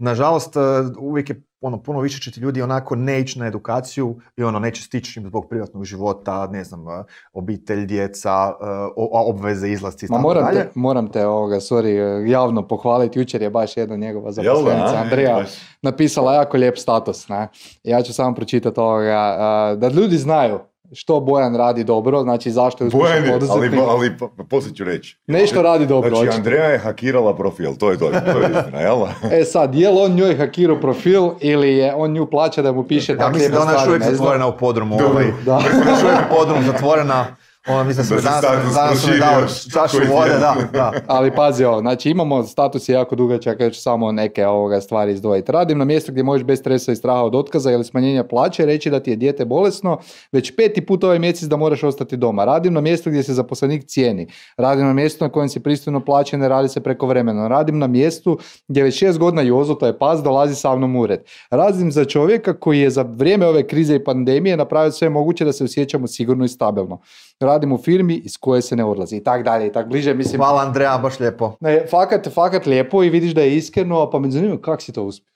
Nažalost, 0.00 0.56
uh, 0.56 0.62
uvijek 0.98 1.30
je 1.30 1.47
ono, 1.60 1.82
puno 1.82 2.00
više 2.00 2.20
će 2.20 2.30
ti 2.30 2.40
ljudi 2.40 2.62
onako 2.62 2.96
ne 2.96 3.20
ići 3.20 3.38
na 3.38 3.46
edukaciju 3.46 4.16
i 4.36 4.42
ono, 4.42 4.58
neće 4.58 4.82
stići 4.82 5.20
zbog 5.20 5.46
privatnog 5.50 5.84
života, 5.84 6.46
ne 6.46 6.64
znam, 6.64 6.86
uh, 6.86 6.92
obitelj, 7.32 7.86
djeca, 7.86 8.52
o- 8.96 9.30
obveze, 9.30 9.68
izlasci 9.70 10.06
i 10.06 10.08
tako 10.08 10.20
moram 10.20 10.44
dalje. 10.44 10.60
te, 10.60 10.70
moram 10.74 11.08
te 11.08 11.26
ovoga, 11.26 11.56
sorry, 11.56 11.96
javno 12.26 12.68
pohvaliti, 12.68 13.18
jučer 13.18 13.42
je 13.42 13.50
baš 13.50 13.76
jedna 13.76 13.96
njegova 13.96 14.32
zaposlenica, 14.32 14.94
a? 14.96 15.00
Andreja, 15.02 15.34
Baš. 15.34 15.50
napisala 15.82 16.34
jako 16.34 16.56
lijep 16.56 16.78
status, 16.78 17.28
ne? 17.28 17.48
Ja 17.82 18.02
ću 18.02 18.12
samo 18.14 18.34
pročitati 18.34 18.80
ovoga, 18.80 19.36
da 19.76 19.88
ljudi 19.88 20.16
znaju 20.16 20.58
što 20.92 21.20
Bojan 21.20 21.56
radi 21.56 21.84
dobro, 21.84 22.22
znači 22.22 22.50
zašto 22.50 22.84
je 22.84 22.90
Bojan 22.90 23.06
uspješan 23.06 23.24
je, 23.24 23.32
ali, 23.32 23.40
poduzetnik. 23.40 23.82
ali 23.88 24.18
pa- 24.18 24.44
poslije 24.44 24.74
ću 24.74 24.84
reći. 24.84 25.18
Nešto 25.26 25.62
radi 25.62 25.86
dobro, 25.86 26.08
Znači, 26.10 26.22
očito. 26.22 26.36
Andreja 26.36 26.64
je 26.64 26.78
hakirala 26.78 27.36
profil, 27.36 27.74
to 27.74 27.90
je 27.90 27.98
to, 27.98 28.10
to 28.32 28.38
je 28.38 28.50
istina, 28.58 28.80
jel? 28.80 28.98
E 29.40 29.44
sad, 29.44 29.74
je 29.74 29.90
li 29.90 29.98
on 29.98 30.12
njoj 30.12 30.36
hakirao 30.36 30.80
profil 30.80 31.22
ili 31.40 31.68
je 31.70 31.94
on 31.94 32.12
nju 32.12 32.26
plaća 32.26 32.62
da 32.62 32.72
mu 32.72 32.84
piše 32.84 33.12
Ja 33.12 33.18
tako 33.18 33.32
mislim 33.32 33.52
da 33.52 33.60
ona 33.60 33.72
još 33.72 33.80
stvari, 33.80 33.96
uvijek 33.96 34.10
zatvorena 34.10 34.46
u 34.46 34.56
podrumu. 34.56 34.94
Ovaj, 35.04 35.26
Da. 35.44 35.60
još 35.88 36.02
uvijek 36.02 36.18
u 36.30 36.36
podrumu 36.36 36.62
zatvorena. 36.62 37.26
Ona 37.68 37.84
mislim 37.84 38.06
da 38.08 38.14
Da 38.14 38.20
se 38.20 38.22
se 38.22 38.30
danas, 38.30 38.72
status 38.72 38.74
danas 38.74 39.00
su 39.00 39.10
mi 39.10 39.18
dao 39.18 39.40
čašu 39.72 40.12
vode, 40.12 40.38
da, 40.38 40.56
da. 40.72 40.92
Ali 41.06 41.34
pazi 41.34 41.64
ovo, 41.64 41.80
znači 41.80 42.10
imamo 42.10 42.42
status 42.42 42.88
je 42.88 42.92
jako 42.92 43.16
dugačak, 43.16 43.60
ja 43.60 43.70
ću 43.70 43.80
samo 43.80 44.12
neke 44.12 44.46
ovoga 44.46 44.80
stvari 44.80 45.12
izdvojiti. 45.12 45.52
Radim 45.52 45.78
na 45.78 45.84
mjestu 45.84 46.12
gdje 46.12 46.22
možeš 46.22 46.44
bez 46.44 46.58
stresa 46.58 46.92
i 46.92 46.96
straha 46.96 47.22
od 47.22 47.34
otkaza 47.34 47.72
ili 47.72 47.84
smanjenja 47.84 48.24
plaće 48.24 48.66
reći 48.66 48.90
da 48.90 49.00
ti 49.00 49.10
je 49.10 49.16
dijete 49.16 49.44
bolesno, 49.44 49.98
već 50.32 50.56
peti 50.56 50.86
put 50.86 51.04
ovaj 51.04 51.18
mjesec 51.18 51.48
da 51.48 51.56
moraš 51.56 51.84
ostati 51.84 52.16
doma. 52.16 52.44
Radim 52.44 52.72
na 52.72 52.80
mjestu 52.80 53.10
gdje 53.10 53.22
se 53.22 53.34
zaposlenik 53.34 53.84
cijeni. 53.86 54.26
Radim 54.56 54.86
na 54.86 54.92
mjestu 54.92 55.24
na 55.24 55.30
kojem 55.30 55.48
si 55.48 55.60
pristojno 55.60 56.04
plaćen, 56.04 56.40
ne 56.40 56.48
radi 56.48 56.68
se 56.68 56.80
preko 56.80 57.06
vremena. 57.06 57.48
Radim 57.48 57.78
na 57.78 57.86
mjestu 57.86 58.38
gdje 58.68 58.82
već 58.82 58.98
šest 58.98 59.18
godina 59.18 59.42
Jozo, 59.42 59.74
to 59.74 59.86
je 59.86 59.98
pas, 59.98 60.22
dolazi 60.22 60.54
sa 60.54 60.76
mnom 60.76 60.96
ured. 60.96 61.20
Radim 61.50 61.92
za 61.92 62.04
čovjeka 62.04 62.60
koji 62.60 62.80
je 62.80 62.90
za 62.90 63.02
vrijeme 63.02 63.46
ove 63.46 63.66
krize 63.66 63.94
i 63.94 64.04
pandemije 64.04 64.56
napravio 64.56 64.92
sve 64.92 65.08
moguće 65.08 65.44
da 65.44 65.52
se 65.52 65.64
osjećamo 65.64 66.06
sigurno 66.06 66.44
i 66.44 66.48
stabilno. 66.48 67.00
Radim 67.40 67.57
u 67.66 67.78
firmi 67.78 68.14
iz 68.14 68.36
koje 68.36 68.62
se 68.62 68.76
ne 68.76 68.84
odlazi 68.84 69.16
i 69.16 69.24
tak 69.24 69.42
dalje 69.42 69.66
i 69.66 69.72
tak 69.72 69.88
bliže. 69.88 70.14
Mislim, 70.14 70.38
Hvala 70.38 70.62
Andreja, 70.62 70.98
baš 70.98 71.20
lijepo. 71.20 71.56
ne, 71.60 71.86
fakat, 71.90 72.28
fakat 72.28 72.66
lijepo 72.66 73.02
i 73.04 73.10
vidiš 73.10 73.34
da 73.34 73.40
je 73.40 73.56
iskreno, 73.56 74.10
pa 74.10 74.18
me 74.18 74.30
zanima 74.30 74.56
kako 74.60 74.82
si 74.82 74.92
to 74.92 75.04
uspio. 75.04 75.32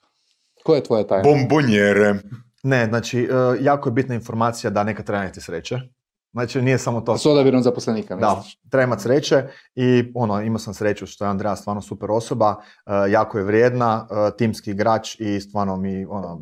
Koja 0.64 0.76
je 0.76 0.82
tvoja 0.82 1.04
tajna? 1.04 1.22
Bombonjere. 1.24 2.14
Ne, 2.62 2.86
znači, 2.86 3.20
e, 3.20 3.28
jako 3.60 3.88
je 3.88 3.92
bitna 3.92 4.14
informacija 4.14 4.70
da 4.70 4.84
neka 4.84 5.02
treba 5.02 5.22
imati 5.22 5.40
sreće. 5.40 5.78
Znači, 6.32 6.62
nije 6.62 6.78
samo 6.78 7.00
to. 7.00 7.18
S 7.18 7.26
odabirom 7.26 7.62
zaposlenika, 7.62 8.16
Da, 8.16 8.34
misliš? 8.36 8.58
treba 8.70 8.84
imati 8.84 9.02
sreće 9.02 9.44
i 9.74 10.12
ono, 10.14 10.42
imao 10.42 10.58
sam 10.58 10.74
sreću 10.74 11.06
što 11.06 11.24
je 11.24 11.28
Andreja 11.28 11.56
stvarno 11.56 11.82
super 11.82 12.10
osoba, 12.10 12.56
e, 12.86 13.10
jako 13.10 13.38
je 13.38 13.44
vrijedna, 13.44 14.06
e, 14.10 14.36
timski 14.36 14.70
igrač 14.70 15.20
i 15.20 15.40
stvarno 15.40 15.76
mi 15.76 16.04
ono, 16.04 16.40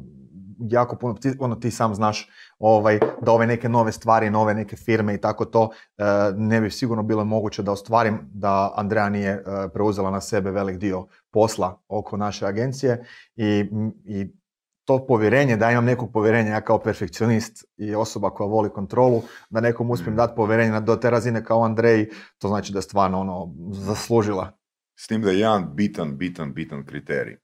jako 0.61 0.97
puno, 0.97 1.15
ti, 1.15 1.33
ono, 1.39 1.55
ti 1.55 1.71
sam 1.71 1.95
znaš 1.95 2.29
ovaj, 2.61 2.99
da 3.23 3.33
ove 3.33 3.47
neke 3.47 3.69
nove 3.69 3.93
stvari, 3.93 4.31
nove 4.31 4.55
neke 4.55 4.77
firme 4.77 5.15
i 5.15 5.21
tako 5.21 5.45
to, 5.45 5.71
e, 5.99 6.05
ne 6.37 6.61
bi 6.61 6.71
sigurno 6.71 7.03
bilo 7.03 7.25
moguće 7.25 7.63
da 7.63 7.73
ostvarim 7.73 8.19
da 8.33 8.73
Andreja 8.77 9.09
nije 9.09 9.31
e, 9.31 9.43
preuzela 9.75 10.11
na 10.11 10.21
sebe 10.21 10.51
velik 10.51 10.77
dio 10.79 11.07
posla 11.31 11.83
oko 11.89 12.17
naše 12.17 12.47
agencije 12.47 13.05
i, 13.37 13.65
i 14.05 14.27
to 14.85 15.07
povjerenje, 15.07 15.57
da 15.57 15.71
imam 15.71 15.85
nekog 15.85 16.13
povjerenja, 16.13 16.51
ja 16.51 16.61
kao 16.61 16.79
perfekcionist 16.79 17.65
i 17.77 17.95
osoba 17.95 18.31
koja 18.31 18.47
voli 18.47 18.71
kontrolu, 18.71 19.23
da 19.51 19.61
nekom 19.61 19.91
uspijem 19.91 20.15
Mm. 20.15 20.17
dati 20.17 20.33
povjerenje 20.37 20.71
na- 20.71 20.81
do 20.81 20.97
te 20.97 21.11
razine 21.11 21.45
kao 21.45 21.65
Andrej, 21.65 22.09
to 22.39 22.49
znači 22.49 22.73
da 22.73 22.79
je 22.79 22.83
stvarno 22.83 23.21
ono, 23.21 23.55
zaslužila. 23.73 24.53
S 24.99 25.07
tim 25.07 25.23
da 25.23 25.31
je 25.31 25.39
jedan 25.39 25.75
bitan, 25.75 26.17
bitan, 26.19 26.55
bitan 26.55 26.87
kriterij. 26.87 27.37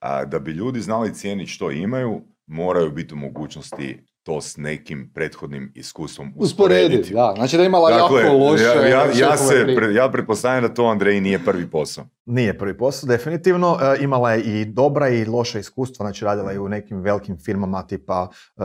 A, 0.00 0.24
da 0.24 0.38
bi 0.38 0.50
ljudi 0.50 0.80
znali 0.80 1.14
cijeniti 1.14 1.50
što 1.50 1.70
imaju, 1.70 2.20
moraju 2.46 2.90
biti 2.90 3.14
u 3.14 3.16
mogućnosti 3.16 4.06
to 4.26 4.40
s 4.40 4.56
nekim 4.56 5.10
prethodnim 5.14 5.72
iskustvom 5.74 6.32
Usporediti, 6.36 6.84
usporediti. 6.86 7.14
da. 7.14 7.32
Znači 7.36 7.56
da 7.56 7.62
je 7.62 7.66
imala 7.66 7.90
Dakle, 7.90 8.20
jako 8.20 8.36
loše 8.36 8.64
ja, 8.64 8.86
ja, 8.88 9.04
ja, 9.16 9.36
se, 9.36 9.54
pre- 9.66 9.94
ja 9.94 10.08
pretpostavljam 10.08 10.62
da 10.62 10.68
to 10.70 10.84
Andrej 10.84 11.20
nije 11.20 11.38
prvi 11.40 11.66
posao. 11.68 12.04
Nije 12.26 12.58
prvi 12.58 12.76
posao, 12.76 13.06
definitivno. 13.08 13.78
E, 13.82 13.96
imala 14.00 14.32
je 14.32 14.42
i 14.42 14.64
dobra 14.64 15.08
i 15.08 15.24
loša 15.26 15.58
iskustva, 15.58 16.04
znači 16.04 16.24
radila 16.24 16.52
je 16.52 16.60
u 16.60 16.68
nekim 16.68 17.00
velikim 17.00 17.38
firmama 17.38 17.82
tipa 17.82 18.28
e, 18.56 18.60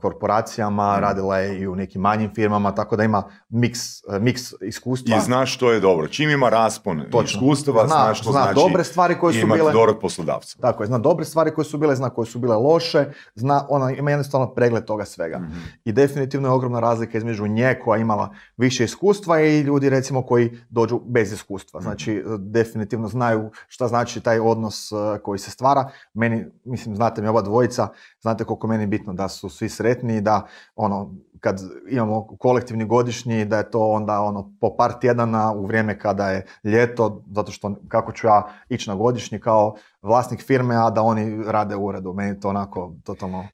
korporacijama, 0.00 0.66
Mm. 0.92 1.00
radila 1.00 1.38
je 1.38 1.58
i 1.58 1.66
u 1.66 1.74
nekim 1.74 2.00
manjim 2.00 2.30
firmama, 2.30 2.72
tako 2.72 2.96
da 2.96 3.04
ima 3.04 3.22
miks, 3.50 3.80
e, 4.04 4.18
miks 4.20 4.42
iskustva. 4.62 5.16
I 5.16 5.20
znaš 5.20 5.54
što 5.54 5.72
je 5.72 5.80
dobro. 5.80 6.08
Čim 6.08 6.30
ima 6.30 6.48
raspon 6.50 7.02
Točno. 7.02 7.40
iskustava, 7.40 7.80
Zna- 7.80 7.88
znaš 7.96 8.20
što 8.20 8.32
zna 8.32 8.42
znači 8.42 8.54
dobre 8.56 8.84
stvari 8.84 9.14
koje 9.14 9.32
su 9.32 9.40
imati 9.40 9.60
bile- 9.60 9.72
dobrog 9.72 9.98
poslodavca. 10.00 10.58
Tako 10.60 10.82
je, 10.82 10.86
zna 10.86 10.98
dobre 10.98 11.24
stvari 11.24 11.50
koje 11.50 11.64
su 11.64 11.78
bile, 11.78 11.96
zna 11.96 12.10
koje 12.10 12.26
su 12.26 12.38
bile 12.38 12.56
loše, 12.56 13.04
zna, 13.34 13.66
ona 13.68 13.90
ima 13.92 14.10
jednostavno 14.10 14.46
pregled 14.48 14.84
toga 14.84 15.04
svega. 15.06 15.38
Mhm. 15.38 15.58
I 15.84 15.92
definitivno 15.92 16.48
je 16.48 16.52
ogromna 16.52 16.80
razlika 16.80 17.18
između 17.18 17.46
nje 17.46 17.78
koja 17.84 17.96
je 17.96 18.02
imala 18.02 18.34
više 18.56 18.84
iskustva 18.84 19.40
i 19.40 19.60
ljudi 19.60 19.90
recimo 19.90 20.22
koji 20.22 20.58
dođu 20.68 21.00
bez 21.06 21.32
iskustva. 21.32 21.80
Znači 21.80 22.22
Mhm. 22.24 22.34
e, 22.34 22.38
definitivno 22.38 23.08
znaju 23.08 23.50
šta 23.68 23.88
znači 23.88 24.20
taj 24.20 24.40
odnos 24.40 24.92
e, 24.92 24.94
koji 25.22 25.38
se 25.38 25.50
stvara. 25.50 25.90
Meni, 26.14 26.44
mislim, 26.64 26.96
znate 26.96 27.22
mi 27.22 27.28
oba 27.28 27.42
dvojica, 27.42 27.88
znate 28.20 28.44
koliko 28.44 28.66
meni 28.66 28.82
je 28.82 28.86
bitno 28.86 29.12
da 29.12 29.28
su 29.28 29.48
svi 29.48 29.68
sretni 29.68 30.16
i 30.16 30.20
da 30.20 30.46
ono, 30.76 31.14
kad 31.40 31.60
imamo 31.90 32.26
kolektivni 32.38 32.84
godišnji, 32.84 33.44
da 33.44 33.58
je 33.58 33.70
to 33.70 33.88
onda 33.90 34.20
ono 34.20 34.52
po 34.60 34.76
par 34.76 34.92
tjedana 35.00 35.52
u 35.52 35.66
vrijeme 35.66 35.98
kada 35.98 36.30
je 36.30 36.46
ljeto, 36.64 37.22
zato 37.34 37.52
što 37.52 37.74
kako 37.88 38.12
ću 38.12 38.26
ja 38.26 38.46
ići 38.68 38.90
na 38.90 38.96
godišnji 38.96 39.40
kao 39.40 39.74
vlasnik 40.02 40.42
firme, 40.42 40.76
a 40.76 40.90
da 40.90 41.02
oni 41.02 41.42
rade 41.46 41.76
u 41.76 41.84
uredu. 41.86 42.12
Meni 42.12 42.30
je 42.30 42.40
to 42.40 42.48
onako 42.48 42.92
totalno 43.04 43.44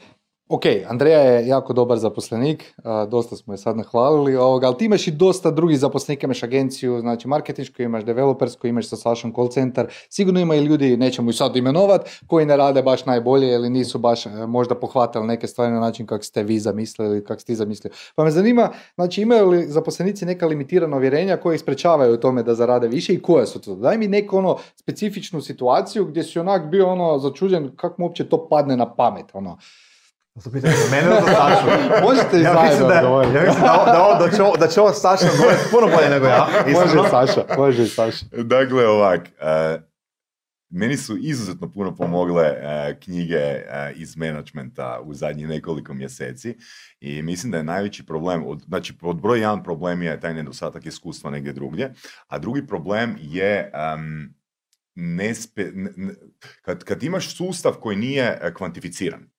Ok, 0.53 0.63
Andreja 0.89 1.19
je 1.19 1.47
jako 1.47 1.73
dobar 1.73 1.99
zaposlenik, 1.99 2.75
dosta 3.09 3.37
smo 3.37 3.55
je 3.55 3.59
sad 3.59 3.77
nahvalili, 3.77 4.37
ovoga, 4.37 4.67
ali 4.67 4.77
ti 4.77 4.85
imaš 4.85 5.07
i 5.09 5.11
dosta 5.11 5.51
drugih 5.51 5.79
zaposlenika, 5.79 6.27
imaš 6.27 6.43
agenciju, 6.43 7.01
znači 7.01 7.29
marketinšku, 7.29 7.83
imaš 7.83 8.05
developersku, 8.05 8.67
imaš 8.67 8.89
sa 8.89 8.97
Sašom 8.97 9.33
call 9.35 9.49
centar, 9.49 9.87
sigurno 10.09 10.41
ima 10.41 10.55
i 10.55 10.65
ljudi, 10.65 10.97
nećemo 10.97 11.31
ih 11.31 11.37
sad 11.37 11.57
imenovat, 11.57 12.09
koji 12.27 12.47
ne 12.47 12.57
rade 12.57 12.83
baš 12.83 13.07
najbolje 13.07 13.55
ili 13.55 13.71
nisu 13.71 13.99
baš 13.99 14.27
e, 14.27 14.31
možda 14.47 14.75
pohvatali 14.75 15.27
neke 15.27 15.47
stvari 15.47 15.73
na 15.73 15.81
način 15.81 16.07
kako 16.07 16.25
ste 16.25 16.43
vi 16.43 16.59
zamislili 16.59 17.11
ili 17.11 17.25
kako 17.25 17.41
ste 17.41 17.47
ti 17.47 17.57
zamislili. 17.57 17.95
Pa 18.15 18.25
me 18.25 18.31
zanima, 18.31 18.71
znači 18.95 19.23
imaju 19.23 19.49
li 19.49 19.67
zaposlenici 19.67 20.25
neka 20.25 20.47
limitirana 20.47 20.97
uvjerenja 20.97 21.37
koje 21.37 21.55
ih 21.55 21.61
sprečavaju 21.61 22.15
u 22.15 22.21
tome 22.21 22.43
da 22.43 22.55
zarade 22.55 22.89
više 22.89 23.15
i 23.15 23.23
koje 23.23 23.47
su 23.47 23.61
to? 23.61 23.75
Daj 23.75 23.99
mi 23.99 24.09
neku 24.09 24.37
ono 24.37 24.59
specifičnu 24.77 25.41
situaciju 25.41 26.05
gdje 26.05 26.23
si 26.23 26.39
onak 26.39 26.71
bio 26.71 26.89
ono 26.89 27.19
začuđen 27.19 27.71
kako 27.77 27.95
mu 27.99 28.07
uopće 28.07 28.29
to 28.29 28.49
padne 28.49 28.77
na 28.77 28.95
pamet, 28.95 29.27
ono. 29.33 29.59
To 30.45 30.51
pitanje 30.51 30.75
za 30.75 30.97
mene 30.97 31.07
ili 31.07 31.21
za 31.27 31.35
Sašu? 31.35 31.67
Možete 32.07 32.37
i 32.37 32.43
Ja 32.43 32.53
zajedno 32.53 32.63
mislim, 32.71 32.89
da, 32.89 32.99
odgovoriti. 32.99 33.35
ja 33.35 33.43
mislim 33.43 33.63
da, 33.63 34.17
da, 34.19 34.27
da, 34.27 34.37
će, 34.37 34.43
ovo- 34.43 34.57
da 34.57 34.67
će 34.67 34.81
ovo 34.81 34.93
Saša 34.93 35.27
odgovoriti 35.33 35.63
puno 35.71 35.87
bolje 35.87 36.11
nego 36.11 36.27
ja. 36.27 36.49
Može 36.73 36.85
iskreno. 36.85 37.09
Saša, 37.11 37.45
može 37.59 37.83
i 37.83 37.87
Saša. 37.87 38.27
Dakle, 38.33 38.87
ovak, 38.87 39.29
e, 39.41 39.79
meni 40.71 40.97
su 40.97 41.17
izuzetno 41.21 41.73
puno 41.73 41.97
pomogle 41.97 42.45
e, 42.45 42.97
knjige 43.01 43.37
e, 43.37 43.65
iz 43.97 44.17
menadžmenta 44.17 45.01
u 45.05 45.15
zadnjih 45.15 45.49
nekoliko 45.49 45.95
mjeseci 45.95 46.57
i 47.01 47.23
mislim 47.23 47.53
da 47.53 47.59
je 47.59 47.65
najveći 47.65 48.07
problem, 48.07 48.45
od, 48.47 48.63
znači 48.69 48.99
pod 48.99 49.21
broj 49.21 49.39
jedan 49.41 49.63
problem 49.63 50.03
je 50.03 50.21
taj 50.21 50.35
nedostatak 50.35 50.87
iskustva 50.87 51.31
negdje 51.31 51.53
drugdje, 51.53 51.93
a 52.27 52.39
drugi 52.39 52.67
problem 52.67 53.17
je 53.21 53.71
em, 53.75 54.35
nespe, 54.95 55.65
kad, 56.63 56.85
kad 56.85 57.03
imaš 57.03 57.37
sustav 57.37 57.73
koji 57.73 57.97
nije 57.97 58.53
kvantificiran, 58.57 59.32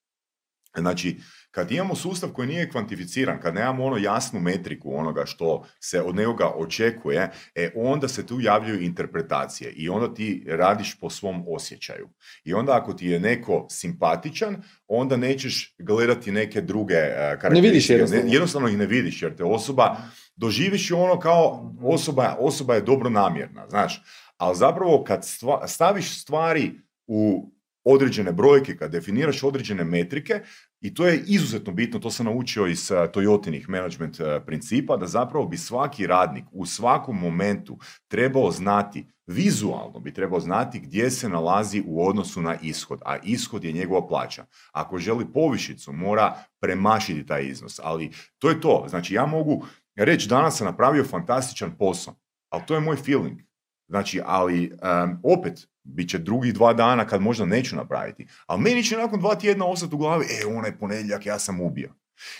znači 0.81 1.19
kad 1.51 1.71
imamo 1.71 1.95
sustav 1.95 2.29
koji 2.29 2.47
nije 2.47 2.69
kvantificiran, 2.69 3.39
kad 3.41 3.55
nemamo 3.55 3.85
ono 3.85 3.97
jasnu 3.97 4.39
metriku 4.39 4.95
onoga 4.95 5.25
što 5.25 5.65
se 5.79 6.01
od 6.01 6.15
nekoga 6.15 6.51
očekuje, 6.55 7.31
e 7.55 7.71
onda 7.75 8.07
se 8.07 8.25
tu 8.25 8.41
javljaju 8.41 8.81
interpretacije 8.81 9.71
i 9.71 9.89
onda 9.89 10.13
ti 10.13 10.45
radiš 10.47 10.99
po 10.99 11.09
svom 11.09 11.43
osjećaju. 11.47 12.09
I 12.43 12.53
onda 12.53 12.77
ako 12.77 12.93
ti 12.93 13.07
je 13.07 13.19
neko 13.19 13.67
simpatičan, 13.69 14.63
onda 14.87 15.17
nećeš 15.17 15.75
gledati 15.79 16.31
neke 16.31 16.61
druge 16.61 16.95
uh, 17.43 17.53
Ne 17.53 17.61
vidiš 17.61 17.89
jednostavno. 17.89 18.31
jednostavno 18.33 18.67
ih 18.67 18.77
ne 18.77 18.85
vidiš 18.85 19.21
jer 19.21 19.35
te 19.35 19.43
osoba 19.43 19.97
doživiš 20.35 20.91
je 20.91 20.95
ono 20.95 21.19
kao 21.19 21.73
osoba, 21.81 22.35
osoba 22.39 22.75
je 22.75 22.81
dobronamjerna, 22.81 23.69
znaš. 23.69 24.03
Ali 24.37 24.55
zapravo 24.57 25.03
kad 25.03 25.23
stva- 25.23 25.67
staviš 25.67 26.21
stvari 26.21 26.71
u 27.07 27.51
određene 27.83 28.31
brojke, 28.31 28.77
kad 28.77 28.91
definiraš 28.91 29.43
određene 29.43 29.83
metrike, 29.83 30.41
i 30.81 30.93
to 30.93 31.07
je 31.07 31.23
izuzetno 31.27 31.73
bitno, 31.73 31.99
to 31.99 32.11
sam 32.11 32.25
naučio 32.25 32.67
iz 32.67 32.91
uh, 32.91 32.97
Toyotinih 32.97 33.69
management 33.69 34.19
uh, 34.19 34.27
principa, 34.45 34.97
da 34.97 35.07
zapravo 35.07 35.45
bi 35.47 35.57
svaki 35.57 36.07
radnik 36.07 36.45
u 36.51 36.65
svakom 36.65 37.19
momentu 37.19 37.77
trebao 38.07 38.51
znati, 38.51 39.07
vizualno 39.27 39.99
bi 39.99 40.13
trebao 40.13 40.39
znati 40.39 40.79
gdje 40.79 41.11
se 41.11 41.29
nalazi 41.29 41.83
u 41.85 42.07
odnosu 42.07 42.41
na 42.41 42.55
ishod, 42.61 43.01
a 43.05 43.17
ishod 43.23 43.63
je 43.63 43.71
njegova 43.71 44.07
plaća. 44.07 44.45
Ako 44.71 44.97
želi 44.97 45.33
povišicu, 45.33 45.93
mora 45.93 46.35
premašiti 46.59 47.25
taj 47.25 47.45
iznos, 47.45 47.79
ali 47.83 48.11
to 48.39 48.49
je 48.49 48.61
to. 48.61 48.85
Znači 48.89 49.13
ja 49.13 49.25
mogu 49.25 49.65
reći 49.95 50.27
danas 50.27 50.57
sam 50.57 50.67
napravio 50.67 51.03
fantastičan 51.03 51.77
posao, 51.77 52.15
ali 52.49 52.63
to 52.67 52.73
je 52.75 52.81
moj 52.81 52.95
feeling. 52.95 53.39
Znači, 53.87 54.21
ali 54.25 54.71
um, 54.71 55.19
opet, 55.23 55.67
bit 55.83 56.09
će 56.09 56.17
drugih 56.17 56.53
dva 56.53 56.73
dana 56.73 57.07
kad 57.07 57.21
možda 57.21 57.45
neću 57.45 57.75
napraviti. 57.75 58.27
Ali 58.45 58.61
meni 58.61 58.83
će 58.83 58.97
nakon 58.97 59.19
dva 59.19 59.35
tjedna 59.35 59.65
ostati 59.65 59.95
u 59.95 59.97
glavi, 59.97 60.25
e, 60.25 60.45
onaj 60.55 60.77
ponedjeljak 60.77 61.25
ja 61.25 61.39
sam 61.39 61.61
ubio. 61.61 61.93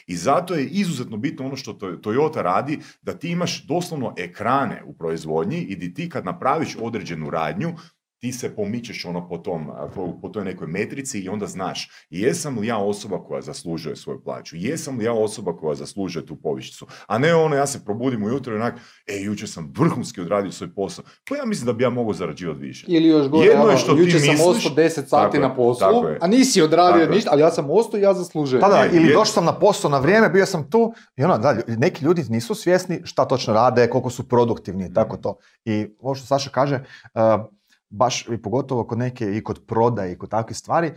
I 0.07 0.15
zato 0.15 0.55
je 0.55 0.65
izuzetno 0.65 1.17
bitno 1.17 1.45
ono 1.45 1.55
što 1.55 1.73
To- 1.73 1.87
Toyota 1.87 2.41
radi, 2.41 2.79
da 3.01 3.13
ti 3.13 3.29
imaš 3.29 3.63
doslovno 3.67 4.13
ekrane 4.17 4.83
u 4.85 4.97
proizvodnji 4.97 5.57
i 5.57 5.75
di 5.75 5.93
ti 5.93 6.09
kad 6.09 6.25
napraviš 6.25 6.75
određenu 6.79 7.29
radnju, 7.29 7.75
ti 8.23 8.31
se 8.31 8.55
pomičeš 8.55 9.05
ono 9.05 9.27
po, 9.27 9.37
tom, 9.37 9.71
po, 9.95 10.17
po 10.21 10.29
toj 10.29 10.45
nekoj 10.45 10.67
metrici 10.67 11.19
i 11.19 11.29
onda 11.29 11.47
znaš 11.47 11.89
jesam 12.09 12.59
li 12.59 12.67
ja 12.67 12.77
osoba 12.77 13.23
koja 13.23 13.41
zaslužuje 13.41 13.95
svoju 13.95 14.23
plaću, 14.23 14.55
jesam 14.55 14.97
li 14.97 15.05
ja 15.05 15.13
osoba 15.13 15.57
koja 15.57 15.75
zaslužuje 15.75 16.25
tu 16.25 16.35
povišicu, 16.35 16.87
a 17.07 17.17
ne 17.17 17.35
ono 17.35 17.55
ja 17.55 17.67
se 17.67 17.85
probudim 17.85 18.23
ujutro 18.23 18.53
i 18.53 18.55
onak, 18.55 18.75
e, 19.07 19.21
jučer 19.21 19.49
sam 19.49 19.73
vrhunski 19.77 20.21
odradio 20.21 20.51
svoj 20.51 20.73
posao, 20.75 21.05
pa 21.29 21.35
ja 21.35 21.45
mislim 21.45 21.65
da 21.65 21.73
bi 21.73 21.83
ja 21.83 21.89
mogao 21.89 22.13
zarađivati 22.13 22.59
više. 22.59 22.85
Ili 22.89 23.07
još 23.07 23.27
gore, 23.27 23.47
Jedno 23.47 23.63
je 23.63 23.69
ono, 23.69 23.77
što 23.77 23.95
ti 23.95 24.01
jučer 24.01 24.21
sam 24.21 24.47
ostao 24.47 24.71
10 24.75 25.07
sati 25.07 25.39
na 25.39 25.55
poslu, 25.55 25.79
tako 25.79 26.07
je. 26.07 26.17
a 26.21 26.27
nisi 26.27 26.61
odradio 26.61 27.09
ništa, 27.09 27.29
ali 27.33 27.41
ja 27.41 27.51
sam 27.51 27.67
ostao 27.69 27.99
i 27.99 28.03
ja 28.03 28.13
zaslužujem. 28.13 28.61
Da, 28.61 28.67
da, 28.67 28.77
Je, 28.77 28.89
ili 28.93 29.07
je- 29.07 29.13
došao 29.13 29.33
sam 29.33 29.45
na 29.45 29.59
posao 29.59 29.91
na 29.91 29.99
vrijeme, 29.99 30.29
bio 30.29 30.45
sam 30.45 30.69
tu 30.69 30.93
i 31.15 31.23
ono, 31.23 31.37
da, 31.37 31.57
neki 31.67 32.05
ljudi 32.05 32.23
nisu 32.29 32.55
svjesni 32.55 33.01
šta 33.03 33.25
točno 33.25 33.53
rade, 33.53 33.89
koliko 33.89 34.09
su 34.09 34.27
produktivni 34.27 34.85
i 34.85 34.93
tako 34.93 35.17
to. 35.17 35.37
I 35.65 35.87
ovo 35.99 36.15
što 36.15 36.25
Saša 36.27 36.49
kaže, 36.49 36.83
uh, 37.13 37.21
baš 37.93 38.27
i 38.29 38.37
pogotovo 38.37 38.83
kod 38.87 38.97
neke 38.97 39.37
i 39.37 39.43
kod 39.43 39.65
prodaje 39.67 40.13
i 40.13 40.17
kod 40.17 40.29
takvih 40.29 40.57
stvari, 40.57 40.91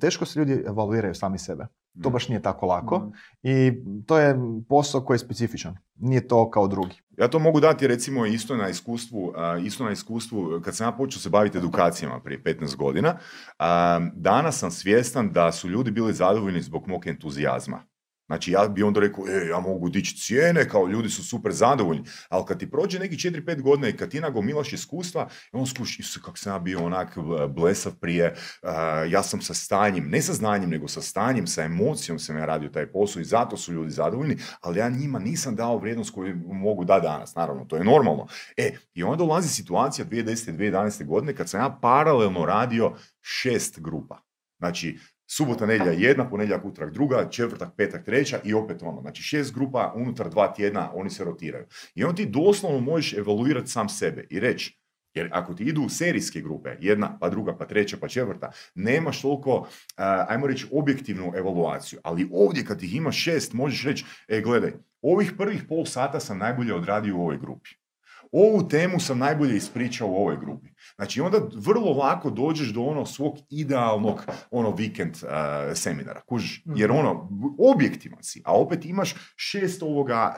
teško 0.00 0.24
se 0.24 0.38
ljudi 0.38 0.64
evaluiraju 0.66 1.14
sami 1.14 1.38
sebe. 1.38 1.66
To 2.02 2.08
Mm. 2.08 2.12
baš 2.12 2.28
nije 2.28 2.42
tako 2.42 2.66
lako 2.66 2.98
Mm. 2.98 3.12
i 3.42 3.72
to 4.06 4.18
je 4.18 4.36
posao 4.68 5.00
koji 5.00 5.14
je 5.14 5.18
specifičan. 5.18 5.76
Nije 5.96 6.28
to 6.28 6.50
kao 6.50 6.68
drugi. 6.68 7.00
Ja 7.18 7.28
to 7.28 7.38
mogu 7.38 7.60
dati 7.60 7.86
recimo 7.86 8.26
isto 8.26 8.56
na 8.56 8.68
iskustvu, 8.68 9.32
isto 9.64 9.84
na 9.84 9.90
iskustvu 9.90 10.60
kad 10.64 10.76
sam 10.76 10.86
ja 10.86 10.92
počeo 10.92 11.20
se 11.20 11.30
baviti 11.30 11.58
edukacijama 11.58 12.20
prije 12.20 12.42
15 12.42 12.76
godina. 12.76 13.16
danas 14.14 14.58
sam 14.58 14.70
svjestan 14.70 15.32
da 15.32 15.52
su 15.52 15.68
ljudi 15.68 15.90
bili 15.90 16.12
zadovoljni 16.12 16.62
zbog 16.62 16.88
mog 16.88 17.06
entuzijazma. 17.06 17.82
Znači 18.30 18.52
ja 18.52 18.68
bi 18.68 18.82
onda 18.82 19.00
rekao, 19.00 19.24
e, 19.28 19.48
ja 19.48 19.60
mogu 19.60 19.88
dići 19.88 20.16
cijene, 20.16 20.68
kao 20.68 20.86
ljudi 20.86 21.08
su 21.08 21.24
super 21.24 21.52
zadovoljni, 21.52 22.04
ali 22.28 22.44
kad 22.48 22.58
ti 22.58 22.70
prođe 22.70 22.98
neki 22.98 23.16
4-5 23.16 23.62
godina 23.62 23.88
i 23.88 23.96
kad 23.96 24.10
ti 24.10 24.20
nagomilaš 24.20 24.72
iskustva, 24.72 25.28
on 25.52 25.66
skuši, 25.66 26.02
Isuse, 26.02 26.20
kako 26.24 26.38
sam 26.38 26.52
ja 26.52 26.58
bio 26.58 26.84
onak 26.84 27.16
e, 27.16 27.48
blesav 27.48 27.92
prije, 28.00 28.34
a, 28.62 29.04
ja 29.08 29.22
sam 29.22 29.42
sa 29.42 29.54
stanjem, 29.54 30.08
ne 30.08 30.22
sa 30.22 30.32
znanjem, 30.32 30.70
nego 30.70 30.88
sa 30.88 31.02
stanjem, 31.02 31.46
sa 31.46 31.62
emocijom 31.62 32.18
sam 32.18 32.36
ja 32.36 32.44
radio 32.44 32.68
taj 32.68 32.92
posao 32.92 33.20
i 33.20 33.24
zato 33.24 33.56
su 33.56 33.72
ljudi 33.72 33.90
zadovoljni, 33.90 34.36
ali 34.60 34.78
ja 34.78 34.88
njima 34.88 35.18
nisam 35.18 35.56
dao 35.56 35.78
vrijednost 35.78 36.14
koju 36.14 36.36
mogu 36.46 36.84
da 36.84 37.00
danas, 37.00 37.34
naravno, 37.34 37.64
to 37.64 37.76
je 37.76 37.84
normalno. 37.84 38.26
E, 38.56 38.76
i 38.94 39.02
onda 39.02 39.16
dolazi 39.16 39.48
situacija 39.48 40.04
2010. 40.04 40.70
2011. 40.70 41.06
godine 41.06 41.34
kad 41.34 41.48
sam 41.48 41.60
ja 41.60 41.78
paralelno 41.82 42.46
radio 42.46 42.92
šest 43.20 43.80
grupa. 43.80 44.20
Znači, 44.58 44.98
subota, 45.30 45.66
nedjelja 45.66 45.92
jedna, 45.92 46.28
ponedjeljak, 46.28 46.64
utorak 46.64 46.92
druga, 46.92 47.28
četvrtak, 47.30 47.68
petak, 47.76 48.04
treća 48.04 48.40
i 48.44 48.54
opet 48.54 48.82
ono. 48.82 49.00
Znači 49.00 49.22
šest 49.22 49.54
grupa 49.54 49.92
unutar 49.96 50.30
dva 50.30 50.52
tjedna, 50.54 50.90
oni 50.94 51.10
se 51.10 51.24
rotiraju. 51.24 51.66
I 51.94 52.04
onda 52.04 52.16
ti 52.16 52.26
doslovno 52.26 52.80
možeš 52.80 53.12
evaluirati 53.12 53.70
sam 53.70 53.88
sebe 53.88 54.26
i 54.30 54.40
reći, 54.40 54.80
jer 55.14 55.28
ako 55.32 55.54
ti 55.54 55.64
idu 55.64 55.88
serijske 55.88 56.40
grupe, 56.40 56.76
jedna, 56.80 57.18
pa 57.20 57.28
druga, 57.28 57.56
pa 57.56 57.66
treća, 57.66 57.96
pa 58.00 58.08
četvrta, 58.08 58.50
nemaš 58.74 59.22
toliko, 59.22 59.68
a, 59.96 60.26
ajmo 60.28 60.46
reći, 60.46 60.66
objektivnu 60.72 61.32
evaluaciju. 61.36 61.98
Ali 62.04 62.28
ovdje 62.32 62.64
kad 62.64 62.82
ih 62.82 62.94
imaš 62.94 63.22
šest, 63.22 63.52
možeš 63.52 63.84
reći, 63.84 64.04
e, 64.28 64.40
gledaj, 64.40 64.72
ovih 65.02 65.32
prvih 65.38 65.62
pol 65.68 65.84
sata 65.84 66.20
sam 66.20 66.38
najbolje 66.38 66.74
odradio 66.74 67.16
u 67.16 67.20
ovoj 67.20 67.38
grupi. 67.38 67.79
Ovu 68.32 68.68
temu 68.68 69.00
sam 69.00 69.18
najbolje 69.18 69.56
ispričao 69.56 70.08
u 70.08 70.14
ovoj 70.14 70.36
grupi. 70.36 70.68
Znači 70.96 71.20
onda 71.20 71.38
vrlo 71.54 71.92
lako 71.92 72.30
dođeš 72.30 72.68
do 72.68 72.82
ono 72.82 73.06
svog 73.06 73.36
idealnog 73.50 74.24
ono 74.50 74.70
vikend 74.74 75.14
uh, 75.22 75.28
seminara, 75.74 76.20
kužiš, 76.20 76.62
jer 76.76 76.90
ono 76.90 77.28
objektivan 77.74 78.22
si, 78.22 78.42
a 78.44 78.60
opet 78.60 78.84
imaš 78.84 79.14
šest 79.36 79.82
ovoga 79.82 80.34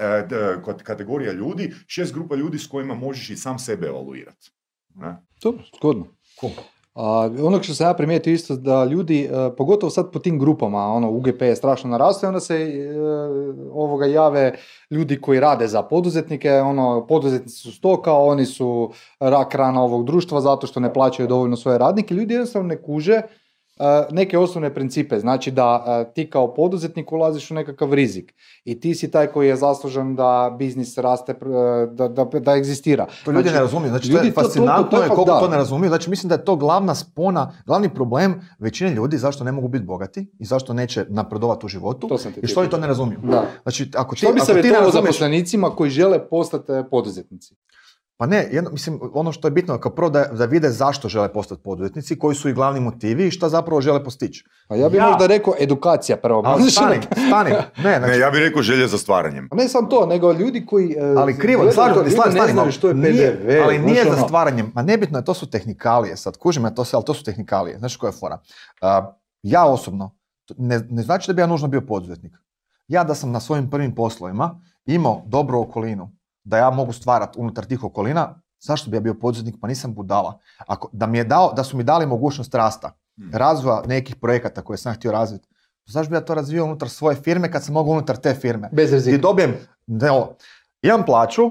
uh, 0.66 0.76
kategorija 0.82 1.32
ljudi, 1.32 1.74
šest 1.86 2.14
grupa 2.14 2.34
ljudi 2.34 2.58
s 2.58 2.66
kojima 2.66 2.94
možeš 2.94 3.30
i 3.30 3.36
sam 3.36 3.58
sebe 3.58 3.86
evaluirati. 3.86 4.50
Ne? 4.94 5.16
Dobro, 5.42 5.64
zgodno. 5.76 6.06
A, 6.94 7.30
ono 7.42 7.62
što 7.62 7.74
sam 7.74 7.86
ja 7.86 7.94
primijetio 7.94 8.32
isto 8.32 8.56
da 8.56 8.84
ljudi, 8.84 9.24
e, 9.24 9.56
pogotovo 9.56 9.90
sad 9.90 10.12
po 10.12 10.18
tim 10.18 10.38
grupama, 10.38 10.78
ono 10.78 11.10
UGP 11.10 11.42
je 11.42 11.56
strašno 11.56 11.90
narastao, 11.90 12.28
onda 12.28 12.40
se 12.40 12.54
e, 12.54 12.94
ovoga 13.72 14.06
jave 14.06 14.54
ljudi 14.90 15.20
koji 15.20 15.40
rade 15.40 15.66
za 15.66 15.82
poduzetnike, 15.82 16.52
ono 16.52 17.06
poduzetnici 17.06 17.56
su 17.56 17.72
stoka, 17.72 18.12
oni 18.12 18.46
su 18.46 18.92
rak 19.20 19.54
rana 19.54 19.82
ovog 19.82 20.04
društva 20.04 20.40
zato 20.40 20.66
što 20.66 20.80
ne 20.80 20.92
plaćaju 20.92 21.28
dovoljno 21.28 21.56
svoje 21.56 21.78
radnike, 21.78 22.14
ljudi 22.14 22.34
jednostavno 22.34 22.68
ne 22.68 22.82
kuže 22.82 23.22
neke 24.10 24.38
osnovne 24.38 24.74
principe, 24.74 25.18
znači 25.18 25.50
da 25.50 25.84
e, 26.08 26.12
ti 26.14 26.30
kao 26.30 26.54
poduzetnik 26.54 27.12
ulaziš 27.12 27.50
u 27.50 27.54
nekakav 27.54 27.94
rizik 27.94 28.34
i 28.64 28.80
ti 28.80 28.94
si 28.94 29.10
taj 29.10 29.26
koji 29.26 29.48
je 29.48 29.56
zaslužan 29.56 30.16
da 30.16 30.56
biznis 30.58 30.98
raste, 30.98 31.34
pr- 31.34 31.86
da, 31.86 32.08
da, 32.08 32.24
da 32.24 32.52
egzistira. 32.56 33.06
To 33.24 33.30
ljudi 33.30 33.42
Znači, 33.42 33.54
ne 33.54 33.60
razumiju, 33.60 33.90
znači 33.90 34.10
to 34.10 34.16
je 34.16 34.22
to- 34.22 34.28
to- 34.28 34.34
to- 34.34 34.42
fascinantno 34.42 34.90
to 34.90 34.96
je 34.96 35.02
fakt, 35.02 35.14
koliko 35.14 35.32
da. 35.32 35.40
to 35.40 35.48
ne 35.48 35.56
razumiju, 35.56 35.88
znači 35.88 36.10
mislim 36.10 36.28
da 36.28 36.34
je 36.34 36.44
to 36.44 36.56
glavna 36.56 36.94
spona, 36.94 37.52
glavni 37.66 37.94
problem 37.94 38.40
većine 38.58 38.90
ljudi 38.90 39.18
zašto 39.18 39.44
ne 39.44 39.52
mogu 39.52 39.68
biti 39.68 39.84
bogati 39.84 40.30
i 40.38 40.44
zašto 40.44 40.72
neće 40.72 41.06
napredovati 41.08 41.66
u 41.66 41.68
životu 41.68 42.08
To 42.08 42.18
sam 42.18 42.32
i 42.42 42.46
što 42.46 42.60
oni 42.60 42.70
to 42.70 42.78
ne 42.78 42.86
razumiju. 42.86 43.18
Da. 43.22 43.44
Znači 43.62 43.90
ako 43.96 44.14
ti, 44.14 44.18
Što 44.18 44.26
bi 44.26 44.40
ako 44.40 44.46
ti 44.46 44.52
ne 44.52 44.54
savjetovao 44.54 44.84
razumiješ, 44.84 45.04
zaposlenicima 45.04 45.70
koji 45.70 45.90
žele 45.90 46.28
postati 46.28 46.72
e, 46.72 46.84
poduzetnici? 46.90 47.54
Pa 48.22 48.26
ne, 48.26 48.48
jedno, 48.52 48.70
mislim, 48.70 49.00
ono 49.12 49.32
što 49.32 49.48
je 49.48 49.52
bitno 49.52 49.78
kao 49.78 49.92
prvo 49.92 50.10
da, 50.10 50.24
da 50.24 50.44
vide 50.44 50.70
zašto 50.70 51.08
žele 51.08 51.32
postati 51.32 51.62
poduzetnici, 51.62 52.18
koji 52.18 52.34
su 52.36 52.48
i 52.48 52.52
glavni 52.52 52.80
motivi 52.80 53.26
i 53.26 53.30
šta 53.30 53.48
zapravo 53.48 53.80
žele 53.80 54.04
postići. 54.04 54.44
Pa 54.68 54.76
ja 54.76 54.88
bih 54.88 54.98
Ja. 54.98 55.06
možda 55.06 55.26
rekao 55.26 55.54
edukacija 55.58 56.16
prvo. 56.16 56.42
Ali 56.44 56.70
stani, 56.70 56.96
stani, 57.28 57.50
ne, 57.84 57.98
znači, 57.98 58.12
Ne, 58.12 58.18
ja 58.18 58.30
bih 58.30 58.40
rekao 58.40 58.62
želje 58.62 58.86
za 58.86 58.98
stvaranjem. 58.98 59.48
Ne 59.52 59.68
samo 59.68 59.88
to, 59.88 60.06
nego 60.06 60.32
ljudi 60.32 60.66
koji... 60.66 60.92
e, 60.92 61.14
ali 61.16 61.38
krivo, 61.38 61.62
se, 61.62 61.80
ljudi 61.96 62.10
slažem, 62.10 62.32
ne 62.32 62.38
stani 62.38 62.52
znaju 62.52 62.72
što 62.72 62.88
je 62.88 62.94
Nije- 62.94 63.32
PDV. 63.32 63.50
ali 63.64 63.78
znaš, 63.78 63.90
nije 63.90 64.04
za 64.04 64.10
ono, 64.10 64.26
stvaranjem, 64.26 64.72
ma 64.74 64.82
nebitno 64.82 65.18
je, 65.18 65.24
to 65.24 65.34
su 65.34 65.50
tehnikalije, 65.50 66.16
sad 66.16 66.36
kužim 66.36 66.64
ja 66.64 66.70
to 66.70 66.84
sve, 66.84 66.96
ali 66.96 67.04
to 67.04 67.14
su 67.14 67.24
tehnikalije, 67.24 67.78
znaš 67.78 67.96
koja 67.96 68.08
je 68.08 68.12
fora. 68.12 68.38
Uh, 68.82 68.88
ja 69.42 69.64
osobno, 69.64 70.16
ne, 70.56 70.80
ne 70.90 71.02
znači 71.02 71.26
da 71.26 71.34
bi 71.34 71.42
ja 71.42 71.46
nužno 71.46 71.68
bio 71.68 71.80
poduzetnik. 71.80 72.32
Ja 72.88 73.04
da 73.04 73.14
sam 73.14 73.30
na 73.30 73.40
svojim 73.40 73.70
prvim 73.70 73.94
poslovima 73.94 74.60
imao 74.86 75.22
dobru 75.26 75.60
okolinu, 75.60 76.10
da 76.44 76.58
ja 76.58 76.70
mogu 76.70 76.92
stvarati 76.92 77.38
unutar 77.38 77.64
tih 77.64 77.84
okolina, 77.84 78.34
zašto 78.60 78.90
bi 78.90 78.96
ja 78.96 79.00
bio 79.00 79.14
poduzetnik, 79.14 79.54
pa 79.60 79.68
nisam 79.68 79.94
budala. 79.94 80.38
Ako, 80.66 80.88
da, 80.92 81.06
mi 81.06 81.18
je 81.18 81.24
dao, 81.24 81.52
da 81.52 81.64
su 81.64 81.76
mi 81.76 81.84
dali 81.84 82.06
mogućnost 82.06 82.54
rasta, 82.54 82.92
Hmm. 83.16 83.30
razvoja 83.32 83.82
nekih 83.86 84.16
projekata 84.16 84.62
koje 84.62 84.76
sam 84.76 84.94
htio 84.94 85.12
razviti, 85.12 85.48
zašto 85.86 86.10
bi 86.10 86.16
ja 86.16 86.20
to 86.20 86.34
razvio 86.34 86.64
unutar 86.64 86.88
svoje 86.88 87.16
firme 87.16 87.52
kad 87.52 87.64
sam 87.64 87.74
mogao 87.74 87.92
unutar 87.92 88.16
te 88.16 88.34
firme? 88.34 88.68
Bez 88.72 88.86
Gdje 88.86 88.96
rizika. 88.96 89.18
dobijem, 89.18 89.54
ne, 89.86 90.10
ovo, 90.10 90.36
imam 90.82 91.04
plaću, 91.04 91.42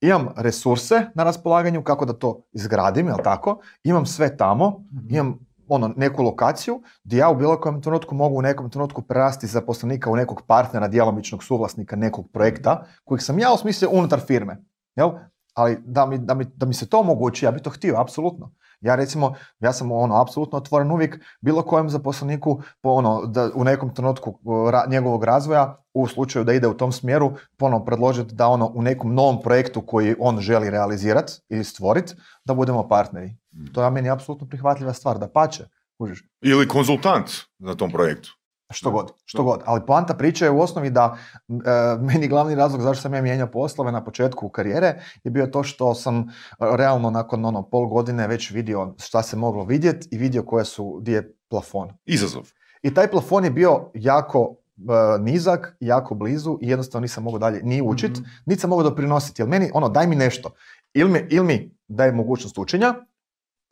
imam 0.00 0.28
resurse 0.36 1.06
na 1.14 1.24
raspolaganju, 1.24 1.82
kako 1.82 2.04
da 2.04 2.12
to 2.12 2.42
izgradim, 2.52 3.06
jel 3.06 3.16
tako? 3.24 3.60
Imam 3.84 4.06
sve 4.06 4.36
tamo, 4.36 4.84
imam 5.08 5.38
ono, 5.70 5.92
neku 5.96 6.22
lokaciju 6.22 6.82
gdje 7.04 7.18
ja 7.18 7.30
u 7.30 7.36
bilo 7.36 7.60
kojem 7.60 7.82
trenutku 7.82 8.14
mogu 8.14 8.38
u 8.38 8.42
nekom 8.42 8.70
trenutku 8.70 9.02
prerasti 9.02 9.46
zaposlenika 9.46 10.10
u 10.10 10.16
nekog 10.16 10.42
partnera, 10.46 10.88
djelomičnog 10.88 11.44
suvlasnika 11.44 11.96
nekog 11.96 12.30
projekta 12.32 12.84
kojeg 13.04 13.22
sam 13.22 13.38
ja 13.38 13.52
osmislio 13.52 13.90
unutar 13.92 14.20
firme. 14.20 14.64
Jel? 14.96 15.10
Ali 15.54 15.78
da 15.84 16.06
mi, 16.06 16.18
da, 16.18 16.34
mi, 16.34 16.44
da 16.44 16.66
mi 16.66 16.74
se 16.74 16.88
to 16.88 17.00
omogući, 17.00 17.44
ja 17.44 17.50
bi 17.50 17.62
to 17.62 17.70
htio, 17.70 18.00
apsolutno. 18.00 18.52
Ja 18.80 18.94
recimo, 18.94 19.34
ja 19.60 19.72
sam 19.72 19.92
ono, 19.92 20.20
apsolutno 20.22 20.58
otvoren 20.58 20.90
uvijek 20.90 21.20
bilo 21.40 21.62
kojem 21.62 21.90
zaposleniku 21.90 22.62
po 22.80 22.90
ono, 22.90 23.26
da 23.26 23.50
u 23.54 23.64
nekom 23.64 23.94
trenutku 23.94 24.38
ra- 24.44 24.90
njegovog 24.90 25.24
razvoja, 25.24 25.76
u 25.94 26.06
slučaju 26.06 26.44
da 26.44 26.52
ide 26.52 26.68
u 26.68 26.74
tom 26.74 26.92
smjeru, 26.92 27.32
ponovno 27.56 27.84
predložiti 27.84 28.34
da 28.34 28.48
ono 28.48 28.72
u 28.74 28.82
nekom 28.82 29.14
novom 29.14 29.42
projektu 29.42 29.82
koji 29.86 30.14
on 30.18 30.40
želi 30.40 30.70
realizirati 30.70 31.32
ili 31.48 31.64
stvoriti, 31.64 32.14
da 32.44 32.54
budemo 32.54 32.88
partneri. 32.88 33.36
To 33.72 33.84
je 33.84 33.90
meni 33.90 34.10
apsolutno 34.10 34.46
prihvatljiva 34.48 34.92
stvar, 34.92 35.18
da 35.18 35.28
pače. 35.28 35.64
Kužiš? 35.98 36.24
Ili 36.40 36.68
konzultant 36.68 37.30
na 37.58 37.74
tom 37.74 37.90
projektu. 37.90 38.36
Što 38.72 38.90
god, 38.90 39.12
što 39.24 39.42
god. 39.42 39.62
Ali 39.66 39.80
poanta 39.86 40.14
priče 40.14 40.44
je 40.44 40.50
u 40.50 40.60
osnovi 40.60 40.90
da 40.90 41.16
e, 41.48 41.52
meni 42.00 42.28
glavni 42.28 42.54
razlog 42.54 42.82
zašto 42.82 43.02
sam 43.02 43.14
ja 43.14 43.22
mijenjao 43.22 43.46
poslove 43.50 43.92
na 43.92 44.04
početku 44.04 44.48
karijere 44.48 45.02
je 45.24 45.30
bio 45.30 45.46
to 45.46 45.62
što 45.62 45.94
sam 45.94 46.26
realno 46.60 47.10
nakon 47.10 47.44
ono 47.44 47.62
pol 47.62 47.86
godine 47.86 48.26
već 48.28 48.50
vidio 48.50 48.94
šta 48.98 49.22
se 49.22 49.36
moglo 49.36 49.64
vidjeti 49.64 50.08
i 50.10 50.18
vidio 50.18 50.42
koje 50.42 50.64
su, 50.64 50.98
gdje 51.00 51.12
je 51.12 51.36
plafon. 51.48 51.88
Izazov. 52.04 52.42
I 52.82 52.94
taj 52.94 53.10
plafon 53.10 53.44
je 53.44 53.50
bio 53.50 53.90
jako 53.94 54.56
e, 54.78 55.18
nizak, 55.18 55.76
jako 55.80 56.14
blizu 56.14 56.58
i 56.62 56.68
jednostavno 56.68 57.02
nisam 57.02 57.24
mogao 57.24 57.38
dalje 57.38 57.60
ni 57.62 57.82
učit, 57.82 58.10
Mhm. 58.12 58.22
niti 58.46 58.60
sam 58.60 58.70
mogao 58.70 58.90
doprinositi. 58.90 59.42
Jer 59.42 59.48
meni, 59.48 59.70
ono, 59.74 59.88
daj 59.88 60.06
mi 60.06 60.16
nešto. 60.16 60.50
Ili 60.94 61.10
mi, 61.10 61.26
ili 61.30 61.46
mi 61.46 61.76
daj 61.88 62.12
mogućnost 62.12 62.58
učenja, 62.58 62.94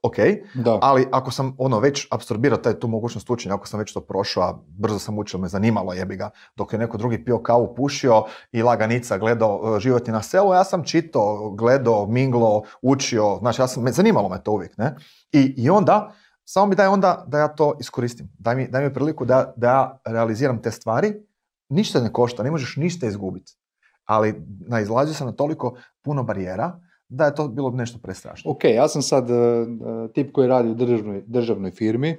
ok, 0.03 0.17
Da. 0.55 0.79
ali 0.83 1.07
ako 1.13 1.31
sam 1.31 1.55
ono 1.59 1.81
već 1.81 2.07
apsorbirao 2.11 2.59
taj, 2.59 2.81
tu 2.81 2.89
mogućnost 2.89 3.31
učenja, 3.31 3.55
ako 3.55 3.67
sam 3.67 3.81
već 3.81 3.93
to 3.93 4.01
prošao, 4.01 4.43
a 4.43 4.59
brzo 4.79 4.99
sam 4.99 5.19
učio, 5.19 5.39
me 5.41 5.49
zanimalo 5.49 5.93
jebi 5.93 6.17
ga, 6.17 6.31
dok 6.57 6.73
je 6.73 6.79
neko 6.79 6.99
drugi 6.99 7.25
pio 7.25 7.43
kavu, 7.43 7.75
pušio 7.75 8.25
i 8.53 8.63
laganica 8.63 9.19
gledao 9.19 9.77
e, 9.77 9.81
život 9.81 10.09
je 10.09 10.13
na 10.13 10.23
selu, 10.23 10.55
ja 10.55 10.65
sam 10.65 10.85
čitao, 10.85 11.51
gledao, 11.51 12.07
minglo, 12.07 12.63
učio, 12.83 13.39
znači 13.41 13.63
ja 13.63 13.69
sam, 13.69 13.83
me, 13.83 13.93
zanimalo 13.93 14.29
me 14.29 14.43
to 14.43 14.53
uvijek, 14.53 14.79
ne? 14.79 14.97
I, 15.33 15.55
I 15.57 15.71
onda, 15.71 16.13
samo 16.45 16.67
mi 16.67 16.75
daj 16.75 16.87
onda 16.87 17.25
da 17.27 17.39
ja 17.39 17.49
to 17.49 17.77
iskoristim. 17.81 18.29
Daj 18.39 18.57
mi, 18.57 18.69
daj 18.69 18.85
mi 18.85 18.95
priliku 18.95 19.25
da, 19.25 19.53
da 19.57 19.69
ja 19.69 20.01
realiziram 20.05 20.63
te 20.63 20.71
stvari, 20.71 21.15
ništa 21.69 22.01
ne 22.01 22.13
košta, 22.13 22.43
ne 22.43 22.51
možeš 22.51 22.77
ništa 22.77 23.07
izgubiti. 23.07 23.57
Ali 24.05 24.43
naizlazio 24.69 25.15
sam 25.15 25.27
na 25.27 25.33
toliko 25.33 25.77
puno 26.03 26.23
barijera 26.23 26.81
da 27.09 27.25
je 27.25 27.35
to 27.35 27.49
bilo 27.49 27.71
nešto 27.71 27.99
prestrašno. 28.03 28.51
Ok, 28.51 28.65
ja 28.65 28.89
sam 28.89 29.03
sad 29.03 29.31
e, 29.31 29.35
tip 30.15 30.33
koji 30.33 30.49
radi 30.49 30.69
u 30.69 30.75
državnoj, 30.75 31.23
državnoj 31.27 31.71
firmi, 31.71 32.17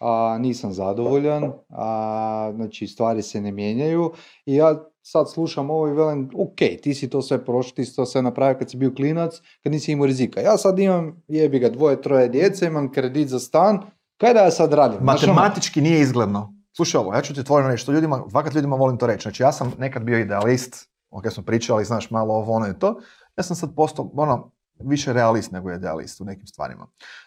a 0.00 0.38
nisam 0.40 0.72
zadovoljan, 0.72 1.52
a, 1.68 2.52
znači 2.54 2.86
stvari 2.86 3.22
se 3.22 3.40
ne 3.40 3.52
mijenjaju 3.52 4.12
i 4.46 4.54
ja 4.54 4.84
sad 5.02 5.30
slušam 5.30 5.70
ovo 5.70 5.88
i 5.88 5.92
velim, 5.92 6.30
ok, 6.36 6.56
ti 6.82 6.94
si 6.94 7.10
to 7.10 7.22
sve 7.22 7.44
prošao, 7.44 7.74
ti 7.74 7.84
si 7.84 7.96
to 7.96 8.06
sve 8.06 8.22
napravio 8.22 8.58
kad 8.58 8.70
si 8.70 8.76
bio 8.76 8.94
klinac, 8.94 9.40
kad 9.62 9.72
nisi 9.72 9.92
imao 9.92 10.06
rizika. 10.06 10.40
Ja 10.40 10.56
sad 10.56 10.78
imam, 10.78 11.22
jebi 11.28 11.58
ga, 11.58 11.68
dvoje, 11.68 12.02
troje 12.02 12.28
djece, 12.28 12.66
imam 12.66 12.92
kredit 12.92 13.28
za 13.28 13.38
stan, 13.38 13.80
kaj 14.16 14.34
da 14.34 14.40
ja 14.40 14.50
sad 14.50 14.72
radim? 14.72 14.98
Ono, 14.98 15.06
Matematički 15.06 15.80
nije 15.80 16.00
izgledno. 16.00 16.54
Slušaj 16.76 16.98
ovo, 16.98 17.14
ja 17.14 17.22
ću 17.22 17.34
ti 17.34 17.40
otvoreno 17.40 17.70
reći, 17.70 17.82
što 17.82 17.92
ljudima, 17.92 18.24
fakat 18.32 18.54
ljudima 18.54 18.76
volim 18.76 18.98
to 18.98 19.06
reći. 19.06 19.22
Znači 19.22 19.42
ja 19.42 19.52
sam 19.52 19.72
nekad 19.78 20.02
bio 20.02 20.18
idealist, 20.18 20.88
ok 21.10 21.30
smo 21.30 21.42
pričali, 21.42 21.84
znaš 21.84 22.10
malo 22.10 22.34
ovo 22.34 22.52
ono 22.52 22.68
i 22.68 22.78
to, 22.78 23.00
ja 23.38 23.42
sam 23.42 23.56
sad 23.56 23.74
postao 23.74 24.10
ono, 24.14 24.52
više 24.80 25.12
realist 25.12 25.52
nego 25.52 25.72
idealist 25.72 26.20
u 26.20 26.24
nekim 26.24 26.46
stvarima. 26.46 26.86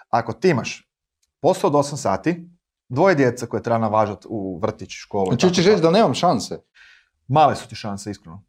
Ako 0.09 0.33
ti 0.33 0.49
imaš 0.49 0.89
posao 1.41 1.69
od 1.69 1.73
8 1.73 1.95
sati, 1.95 2.49
dvoje 2.89 3.15
djece 3.15 3.47
koje 3.47 3.63
treba 3.63 3.79
navažati 3.79 4.27
u 4.29 4.59
vrtić, 4.59 4.91
školu. 4.91 5.25
Znači 5.25 5.53
ćeš 5.53 5.65
reći 5.65 5.81
da 5.81 5.91
nemam 5.91 6.13
šanse. 6.13 6.59
Male 7.27 7.55
su 7.55 7.67
ti 7.67 7.75
šanse, 7.75 8.11
iskreno. 8.11 8.43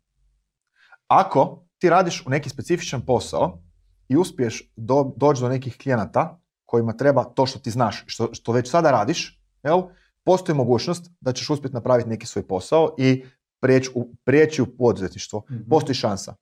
Ako 1.06 1.64
ti 1.78 1.90
radiš 1.90 2.26
u 2.26 2.30
neki 2.30 2.48
specifičan 2.48 3.00
posao 3.06 3.62
i 4.08 4.16
uspiješ 4.16 4.72
do, 4.76 5.12
doći 5.16 5.40
do 5.40 5.48
nekih 5.48 5.78
klijenata 5.82 6.40
kojima 6.66 6.96
treba 6.96 7.24
to 7.24 7.46
što 7.46 7.58
ti 7.58 7.70
znaš, 7.70 8.04
što, 8.06 8.34
što 8.34 8.52
već 8.52 8.70
sada 8.70 8.90
radiš, 8.90 9.40
jel, 9.62 9.82
postoji 10.24 10.56
mogućnost 10.56 11.10
da 11.20 11.32
ćeš 11.32 11.50
uspjeti 11.50 11.74
napraviti 11.74 12.08
neki 12.08 12.26
svoj 12.26 12.46
posao 12.46 12.94
i 12.98 13.24
prijeći 13.60 13.90
u, 13.94 14.14
prijeći 14.24 14.62
u 14.62 14.76
poduzetništvo. 14.76 15.42
Mhm. 15.50 15.68
Postoji 15.68 15.94
šansa. 15.94 16.34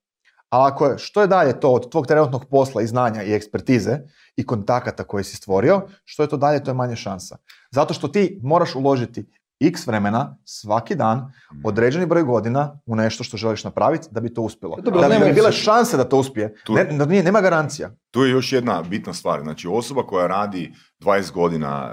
Ali 0.51 0.67
ako 0.67 0.87
je, 0.87 0.99
što 0.99 1.21
je 1.21 1.27
dalje 1.27 1.61
to 1.61 1.71
od 1.71 1.91
tvog 1.91 2.07
trenutnog 2.07 2.45
posla 2.45 2.83
i 2.83 2.87
znanja 2.87 3.23
i 3.23 3.35
ekspertize 3.35 3.99
i 4.37 4.47
kontakata 4.47 5.05
koje 5.05 5.25
si 5.25 5.37
stvorio, 5.37 5.83
što 6.05 6.23
je 6.23 6.29
to 6.29 6.37
dalje, 6.37 6.65
to 6.65 6.71
je 6.71 6.75
manje 6.75 6.97
šansa. 6.97 7.37
Zato 7.71 7.95
što 7.95 8.09
ti 8.09 8.41
moraš 8.43 8.75
uložiti 8.75 9.27
x 9.63 9.87
vremena 9.87 10.37
svaki 10.45 10.95
dan, 10.95 11.33
određeni 11.65 12.07
broj 12.07 12.23
godina 12.23 12.81
u 12.87 12.97
nešto 12.97 13.25
što 13.25 13.37
želiš 13.37 13.65
napraviti 13.65 14.09
da 14.11 14.21
bi 14.21 14.35
to 14.35 14.43
uspjelo. 14.43 14.77
Dobro, 14.77 15.01
da 15.01 15.09
bi, 15.09 15.15
da 15.15 15.25
bi 15.25 15.33
bile 15.33 15.53
se- 15.53 15.59
šanse 15.59 15.97
da 15.97 16.05
to 16.05 16.19
uspije. 16.19 16.55
Tu- 16.65 16.75
Ne, 16.75 16.85
da 16.85 17.05
nije, 17.05 17.23
nema 17.23 17.41
garancija. 17.41 17.91
Tu 18.11 18.23
je 18.23 18.31
još 18.31 18.53
jedna 18.53 18.83
bitna 18.83 19.13
stvar. 19.13 19.41
Znači, 19.41 19.69
osoba 19.69 20.03
koja 20.03 20.27
radi 20.27 20.73
20 20.99 21.33
godina, 21.33 21.93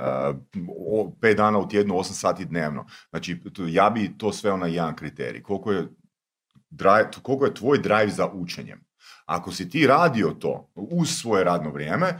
uh, 0.55 1.11
5 1.19 1.35
dana 1.35 1.59
u 1.59 1.67
tjednu, 1.67 1.95
8 1.95 2.13
sati 2.13 2.45
dnevno. 2.45 2.85
Znači, 3.09 3.41
tu- 3.45 3.67
ja 3.67 3.89
bi 3.89 4.17
to 4.17 4.31
sveo 4.31 4.57
na 4.57 4.67
jedan 4.67 4.95
kriterij. 4.95 5.43
Koliko 5.43 5.71
je, 5.71 5.87
drive, 6.69 7.11
koliko 7.21 7.45
je 7.45 7.53
tvoj 7.53 7.77
drive 7.77 8.09
za 8.09 8.27
učenjem. 8.27 8.85
Ako 9.25 9.51
si 9.51 9.69
ti 9.69 9.87
radio 9.87 10.29
to 10.39 10.71
uz 10.75 11.09
svoje 11.09 11.43
radno 11.43 11.69
vrijeme, 11.69 12.19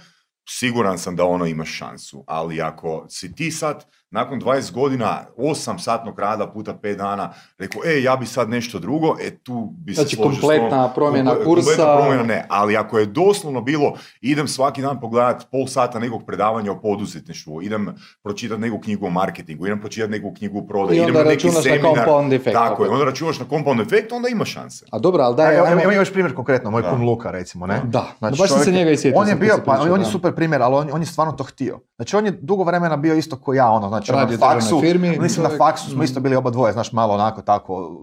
siguran 0.50 0.98
sam 0.98 1.16
da 1.16 1.26
ono 1.26 1.46
imaš 1.46 1.70
šansu. 1.70 2.24
Ali 2.28 2.62
ako 2.62 3.06
si 3.10 3.36
ti 3.36 3.52
sad 3.52 3.86
nakon 4.12 4.42
20 4.42 4.72
godina 4.74 5.08
8 5.38 5.78
satnog 5.78 6.20
rada 6.20 6.48
puta 6.48 6.74
5 6.74 6.96
dana 6.96 7.30
rekao, 7.58 7.82
e, 7.86 8.02
ja 8.02 8.16
bi 8.16 8.26
sad 8.26 8.50
nešto 8.50 8.80
drugo, 8.80 9.16
e, 9.22 9.32
tu 9.34 9.54
bi 9.76 9.94
se 9.94 10.02
Znači, 10.02 10.16
složio 10.16 10.42
kompletna 10.42 10.90
promjena 10.90 11.32
Komple- 11.32 11.44
kursa. 11.44 11.68
Kompletna 11.68 11.98
promjena 11.98 12.24
ne, 12.26 12.46
ali 12.50 12.78
ako 12.78 13.00
je 13.00 13.06
doslovno 13.06 13.62
bilo, 13.62 13.94
idem 14.22 14.48
svaki 14.48 14.82
dan 14.82 15.00
pogledat 15.00 15.48
pol 15.52 15.68
sata 15.68 16.00
nekog 16.00 16.26
predavanja 16.26 16.72
o 16.72 16.80
poduzetništvu, 16.82 17.62
idem 17.62 17.94
pročitati 18.24 18.62
neku 18.62 18.80
knjigu 18.80 19.06
o 19.06 19.12
marketingu, 19.12 19.66
idem 19.66 19.80
pročitati 19.80 20.12
neku 20.12 20.34
knjigu 20.34 20.60
o 20.60 20.64
prodaju, 20.64 21.02
idem 21.04 21.14
na 21.16 21.20
neki 21.22 21.34
računaš 21.48 21.56
na 21.56 21.62
seminar. 21.64 21.96
compound 21.96 22.34
efekt. 22.34 22.54
Tako 22.56 22.84
je, 22.84 22.90
onda 22.90 23.06
računaš 23.06 23.40
na 23.40 23.46
compound 23.46 23.80
efekt, 23.82 24.12
onda 24.12 24.30
ima 24.30 24.46
šanse. 24.46 24.86
A 24.92 25.00
dobro, 25.00 25.24
ali 25.24 25.36
Da, 25.36 25.44
daj, 25.44 25.58
evo, 25.58 25.68
ajmo- 25.68 25.92
još 25.92 26.12
primjer 26.12 26.36
konkretno, 26.36 26.72
moj 26.72 26.82
Da. 26.82 26.90
kum 26.90 27.02
Luka 27.02 27.32
recimo, 27.32 27.68
ne? 27.68 27.82
Da, 27.86 28.06
Znači, 28.20 28.32
baš 28.34 28.50
se 28.50 28.54
čovjek 28.54 28.68
je- 28.68 28.74
njega 28.74 28.92
i 28.92 28.98
sjetio. 28.98 29.20
On 29.20 29.30
je 29.30 29.36
bio, 29.36 29.58
pa 29.66 29.72
on 29.74 29.92
je 29.92 29.98
da. 29.98 30.06
super 30.06 30.36
primjer, 30.36 30.62
ali 30.62 30.76
on, 30.76 30.90
on 30.92 31.02
je 31.02 31.06
stvarno 31.08 31.34
to 31.34 31.44
htio. 31.44 31.80
Znači 31.98 32.16
on 32.16 32.26
je 32.26 32.32
dugo 32.32 32.64
vremena 32.64 32.98
bio 32.98 33.16
isto 33.16 33.36
ko 33.36 33.54
ja, 33.54 33.70
ono, 33.70 33.88
znači 33.88 34.12
on 34.12 34.18
Radio 34.18 34.38
na 34.38 34.48
faksu, 34.48 34.80
firmi, 34.82 35.20
mislim 35.20 35.44
na 35.44 35.58
faksu 35.58 35.86
smo 35.86 35.96
Mhm. 35.96 36.04
isto 36.04 36.20
bili 36.20 36.36
oba 36.36 36.50
dvoje, 36.50 36.74
znaš, 36.74 36.92
malo 36.92 37.14
onako 37.14 37.42
tako 37.42 38.00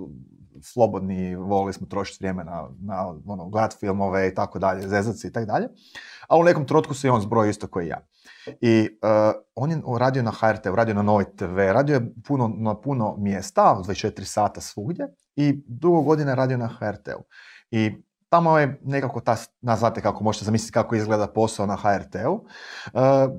slobodni, 0.63 1.37
volili 1.37 1.73
smo 1.73 1.87
trošiti 1.87 2.19
vrijeme 2.21 2.45
na, 2.45 2.69
na 2.81 3.15
ono, 3.27 3.49
gledat 3.49 3.77
filmove 3.81 4.29
i 4.29 4.35
tako 4.35 4.59
dalje, 4.59 4.89
zezat 4.89 5.17
se 5.17 5.29
i 5.29 5.33
tako 5.33 5.47
dalje. 5.47 5.69
Ali 6.29 6.41
u 6.41 6.45
nekom 6.45 6.67
trenutku 6.67 6.95
se 6.95 7.07
i 7.07 7.11
on 7.11 7.21
zbrojio 7.21 7.51
isto 7.51 7.67
kao 7.67 7.83
i 7.83 7.89
ja. 7.89 8.01
I 8.61 8.89
uh, 9.03 9.41
on 9.55 9.71
je 9.71 9.83
radio 9.99 10.23
na 10.23 10.31
HRT, 10.31 10.67
radio 10.67 10.95
na 10.95 11.03
Novoj 11.03 11.37
TV, 11.37 11.57
radio 11.57 11.95
je 11.95 12.13
puno, 12.27 12.53
na 12.57 12.81
puno 12.81 13.17
mjesta, 13.19 13.83
24 13.85 14.25
sata 14.25 14.61
svugdje 14.61 15.09
i 15.37 15.63
dugo 15.67 16.03
godina 16.03 16.35
radio 16.35 16.57
na 16.57 16.69
HRT-u. 16.69 17.23
I 17.71 18.05
tamo 18.35 18.59
je 18.59 18.81
nekako 18.85 19.21
ta, 19.21 19.37
na, 19.61 19.77
znate 19.77 20.01
kako 20.01 20.25
možete 20.25 20.45
zamisliti 20.45 20.73
kako 20.73 20.95
izgleda 20.95 21.27
posao 21.27 21.67
na 21.67 21.77
HRT-u, 21.77 22.33
uh, 22.33 22.41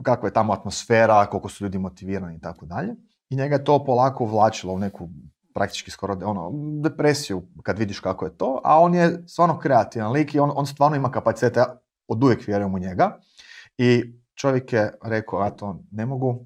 kako 0.04 0.28
je 0.28 0.34
tamo 0.34 0.54
atmosfera, 0.54 1.26
koliko 1.26 1.50
su 1.50 1.64
ljudi 1.64 1.78
motivirani 1.78 2.36
i 2.36 2.40
tako 2.40 2.66
dalje. 2.66 2.96
I 3.30 3.36
njega 3.36 3.56
je 3.56 3.64
to 3.64 3.84
polako 3.86 4.24
uvlačilo 4.24 4.74
u 4.74 4.80
neku 4.80 5.10
praktički 5.54 5.92
skoro 5.92 6.18
ono, 6.24 6.52
depresiju 6.84 7.42
kad 7.64 7.80
vidiš 7.80 8.00
kako 8.00 8.26
je 8.26 8.38
to, 8.38 8.62
a 8.64 8.80
on 8.80 8.96
je 8.96 9.24
stvarno 9.28 9.60
kreativan 9.60 10.12
lik 10.12 10.36
i 10.36 10.40
on, 10.40 10.52
on 10.56 10.66
stvarno 10.66 10.96
ima 10.96 11.12
kapacitete, 11.12 11.60
ja 11.60 11.78
od 12.08 12.24
uvijek 12.24 12.48
vjerujem 12.48 12.76
u 12.76 12.80
njega. 12.80 13.20
I 13.78 14.16
čovjek 14.36 14.74
je 14.74 14.94
rekao, 15.04 15.44
ja 15.44 15.50
to 15.50 15.80
ne 15.92 16.06
mogu, 16.06 16.46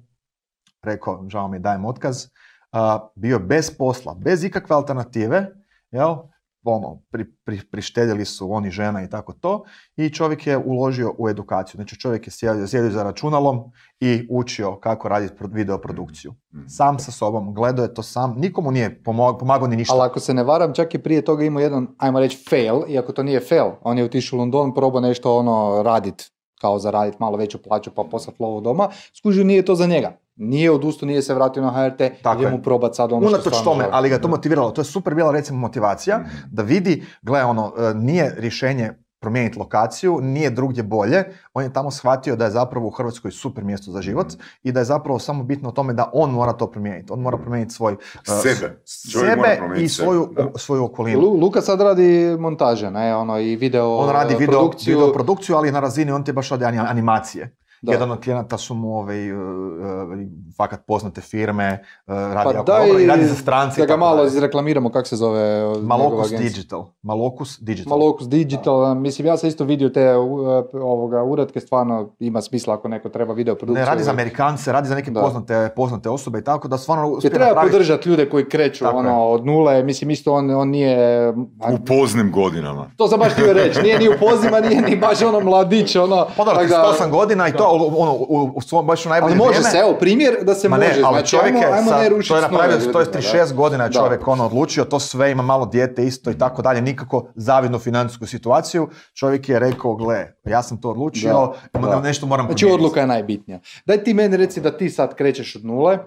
rekao, 0.82 1.24
žao 1.28 1.48
mi 1.48 1.56
je, 1.56 1.60
dajem 1.60 1.84
otkaz, 1.84 2.26
a, 2.72 3.08
bio 3.14 3.38
bez 3.38 3.70
posla, 3.78 4.14
bez 4.14 4.44
ikakve 4.44 4.76
alternative, 4.76 5.46
jel, 5.90 6.16
ono, 6.64 7.02
pri, 7.10 7.24
pri, 7.44 7.60
prištedjeli 7.70 8.24
su 8.24 8.52
oni 8.52 8.70
žena 8.70 9.02
i 9.02 9.08
tako 9.10 9.32
to, 9.32 9.64
i 9.96 10.10
čovjek 10.10 10.46
je 10.46 10.58
uložio 10.58 11.14
u 11.18 11.28
edukaciju. 11.28 11.78
Znači 11.78 11.96
čovjek 11.96 12.26
je 12.26 12.30
sjedio, 12.30 12.66
sjedio 12.66 12.90
za 12.90 13.02
računalom 13.02 13.60
i 14.00 14.26
učio 14.30 14.76
kako 14.76 15.08
raditi 15.08 15.34
pro- 15.36 15.48
video 15.52 15.78
produkciju. 15.78 16.34
Mhm. 16.54 16.66
Sam 16.66 16.98
sa 16.98 17.12
sobom, 17.12 17.54
gledao 17.54 17.82
je 17.82 17.94
to 17.94 18.02
sam, 18.02 18.34
nikomu 18.38 18.70
nije 18.70 19.02
pomagao 19.38 19.68
ni 19.68 19.76
ništa. 19.76 19.94
Ali 19.94 20.06
ako 20.06 20.20
se 20.20 20.34
ne 20.34 20.42
varam, 20.44 20.74
čak 20.74 20.94
i 20.94 21.02
prije 21.02 21.24
toga 21.24 21.44
imao 21.44 21.60
jedan, 21.60 21.88
ajmo 21.98 22.20
reći, 22.20 22.44
fail, 22.50 22.82
iako 22.88 23.12
to 23.12 23.22
nije 23.22 23.40
fail. 23.40 23.70
On 23.82 23.98
je 23.98 24.04
otišao 24.04 24.36
u 24.36 24.40
London, 24.40 24.74
probao 24.74 25.00
nešto 25.00 25.36
ono 25.36 25.82
radit, 25.82 26.30
kao 26.60 26.78
zaraditi 26.78 27.16
malo 27.20 27.36
veću 27.36 27.58
plaću 27.58 27.90
pa 27.90 28.04
poslati 28.04 28.42
lovu 28.42 28.60
doma. 28.60 28.88
Skužio 29.14 29.44
nije 29.44 29.64
to 29.64 29.74
za 29.74 29.86
njega. 29.86 30.12
Nije 30.36 30.70
odustao, 30.70 31.06
nije 31.06 31.22
se 31.22 31.34
vratio 31.34 31.62
na 31.62 31.70
HRT, 31.70 32.02
Tako 32.22 32.42
je. 32.42 32.62
probat 32.62 32.94
sad 32.94 33.12
ono 33.12 33.20
što 33.20 33.28
Unatoč 33.28 33.46
stvarno 33.46 33.64
tome, 33.64 33.82
želi. 33.82 33.92
ali 33.94 34.08
ga 34.08 34.14
je 34.14 34.22
to 34.22 34.28
motiviralo. 34.28 34.70
To 34.70 34.80
je 34.80 34.84
super 34.86 35.14
bila 35.14 35.32
recimo 35.32 35.58
motivacija 35.58 36.18
Mhm. 36.18 36.28
da 36.50 36.62
vidi, 36.62 37.02
gle 37.22 37.44
ono, 37.44 37.72
e, 37.78 37.94
nije 37.94 38.34
rješenje 38.38 38.90
promijeniti 39.20 39.58
lokaciju, 39.58 40.18
nije 40.22 40.50
drugdje 40.50 40.82
bolje, 40.82 41.24
on 41.54 41.64
je 41.64 41.72
tamo 41.72 41.90
shvatio 41.90 42.36
da 42.36 42.44
je 42.44 42.50
zapravo 42.50 42.86
u 42.86 42.90
Hrvatskoj 42.90 43.30
super 43.30 43.64
mjesto 43.64 43.90
za 43.92 44.02
život 44.02 44.26
i 44.62 44.72
da 44.72 44.80
je 44.80 44.84
zapravo 44.84 45.18
samo 45.18 45.42
bitno 45.44 45.68
o 45.68 45.72
tome 45.72 45.92
da 45.92 46.10
on 46.12 46.30
mora 46.30 46.52
to 46.52 46.66
promijeniti. 46.66 47.12
On 47.12 47.20
mora 47.20 47.38
promijeniti 47.38 47.74
svoj 47.74 47.92
uh, 47.92 47.98
Sebe. 48.24 48.82
Mora 49.16 49.56
sebe 49.66 49.74
i 49.76 49.88
svoju, 49.88 50.28
sebe, 50.28 50.50
svoju 50.56 50.84
okolinu. 50.84 51.20
Lu- 51.20 51.36
Luka 51.36 51.60
sad 51.60 51.80
radi 51.80 52.00
montaže, 52.38 52.90
ne, 52.90 53.16
ono, 53.16 53.38
i 53.38 53.56
video 53.56 53.96
On 53.96 54.10
radi 54.10 54.34
video 54.34 54.58
produkciju. 54.58 54.94
video 54.94 55.12
produkciju 55.12 55.56
ali 55.56 55.72
na 55.72 55.80
razini 55.80 56.12
on 56.12 56.24
ti 56.24 56.32
baš 56.32 56.48
radi 56.48 56.64
ani- 56.64 56.78
animacije. 56.80 57.56
Da. 57.82 57.92
Jedan 57.92 58.10
od 58.10 58.20
klijenata 58.20 58.58
su 58.58 58.74
mu 58.74 58.98
ovaj, 58.98 59.32
uh, 59.32 59.38
uh, 59.38 60.18
fakat 60.56 60.80
poznate 60.86 61.20
firme, 61.22 61.72
uh, 62.06 62.14
radi 62.14 62.34
Pa 62.44 62.50
jako 62.50 62.62
daj 62.64 62.80
dobro 62.80 63.00
i 63.00 63.06
radi 63.06 63.24
za 63.24 63.34
strance. 63.34 63.80
i 63.80 63.82
Da 63.82 63.86
ga 63.86 63.96
malo 63.96 64.16
dalje. 64.16 64.26
izreklamiramo, 64.28 64.90
kako 64.90 65.08
se 65.08 65.16
zove 65.16 65.40
njegova 65.60 65.82
Malokus. 65.82 66.30
Digital. 66.30 66.86
Malokus 67.02 67.58
Digital. 67.60 67.90
Malokus 67.90 68.28
Digital, 68.28 68.94
mislim 68.96 69.26
ja 69.26 69.36
sam 69.36 69.48
isto 69.48 69.64
vidio 69.64 69.88
te 69.88 70.16
uh, 70.16 70.28
ovoga 70.74 71.22
uratke, 71.24 71.60
stvarno 71.60 72.10
ima 72.18 72.40
smisla 72.40 72.74
ako 72.74 72.88
neko 72.88 73.08
treba 73.08 73.34
video 73.34 73.54
produkciju. 73.54 73.80
Ne, 73.80 73.86
radi 73.86 74.02
za 74.02 74.10
Amerikance, 74.10 74.72
radi 74.72 74.88
za 74.88 74.94
neke 74.94 75.10
Da. 75.10 75.20
poznate, 75.20 75.70
poznate 75.76 76.08
osobe 76.08 76.38
i 76.38 76.44
tako 76.44 76.68
da 76.68 76.78
stvarno 76.78 77.08
uspije 77.08 77.30
treba 77.30 77.46
napraviti- 77.46 77.72
podržati 77.72 78.08
ljude 78.08 78.28
koji 78.28 78.44
kreću 78.46 78.84
Tako 78.84 78.96
ono, 78.98 79.24
od 79.24 79.46
nule, 79.46 79.82
mislim 79.82 80.10
isto 80.10 80.32
on, 80.32 80.50
on 80.52 80.68
nije... 80.68 81.28
U 81.72 81.78
poznim 81.86 82.32
godinama. 82.32 82.90
To 82.96 83.08
sam 83.08 83.18
baš 83.18 83.32
htio 83.32 83.52
reći, 83.52 83.82
nije 83.82 83.98
ni 83.98 84.08
u 84.08 84.12
pozima, 84.20 84.60
nije 84.60 84.82
ni 84.82 84.96
baš 84.98 85.22
ono 85.22 85.40
mladić, 85.40 85.96
ono... 85.96 86.26
Pa 86.36 86.44
da- 86.44 86.50
38 86.52 87.10
godina 87.10 87.48
i 87.48 87.52
to 87.52 87.69
ono, 87.70 88.12
u, 88.12 88.52
u 88.54 88.60
svom 88.60 88.86
baš 88.86 89.06
u 89.06 89.08
najbolje 89.08 89.30
Ali 89.30 89.38
može 89.38 89.50
vrijeme. 89.50 89.70
se, 89.70 89.78
evo 89.78 89.94
primjer 89.94 90.34
da 90.42 90.54
se 90.54 90.68
Ma 90.68 90.76
može, 90.76 90.88
ne, 90.88 90.94
ali 90.96 91.14
znači 91.14 91.30
čovjek 91.30 91.54
je, 91.54 91.66
ajmo 91.66 91.90
sad- 91.90 92.00
ne 92.02 92.22
to 92.22 92.36
je 92.36 92.42
napravio, 92.42 92.76
to 92.78 93.00
je 93.00 93.04
ljudima, 93.04 93.20
36 93.20 93.54
godina 93.54 93.84
je 93.84 93.92
čovjek 93.92 94.28
ono 94.28 94.46
odlučio, 94.46 94.84
to 94.84 95.00
sve 95.00 95.30
ima 95.30 95.42
malo 95.44 95.66
dijete 95.66 96.04
isto 96.04 96.30
i 96.30 96.36
tako 96.36 96.62
dalje, 96.62 96.80
nikako 96.82 97.26
zavidnu 97.34 97.78
financijsku 97.78 98.26
situaciju. 98.26 98.88
Čovjek 99.14 99.48
je 99.48 99.58
rekao, 99.58 99.94
gle, 99.94 100.16
ja 100.44 100.62
sam 100.62 100.80
to 100.80 100.90
odlučio, 100.90 101.52
Da, 101.72 101.80
da. 101.80 102.00
nešto 102.00 102.26
moram 102.26 102.46
Znači 102.46 102.56
promijeniti. 102.56 102.74
odluka 102.76 103.00
je 103.00 103.06
najbitnija. 103.06 103.60
Daj 103.86 103.98
ti 103.98 104.14
meni 104.14 104.36
reci 104.36 104.60
da 104.60 104.70
ti 104.72 104.90
sad 104.90 105.14
krećeš 105.14 105.56
od 105.56 105.64
nule, 105.64 105.98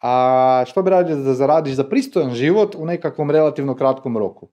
a 0.00 0.12
što 0.66 0.82
bi 0.82 0.90
radio 0.90 1.16
da 1.16 1.34
zaradiš 1.34 1.74
za 1.74 1.84
pristojan 1.84 2.30
život 2.32 2.74
u 2.74 2.86
nekakvom 2.86 3.30
relativno 3.30 3.74
kratkom 3.74 4.18
roku? 4.18 4.48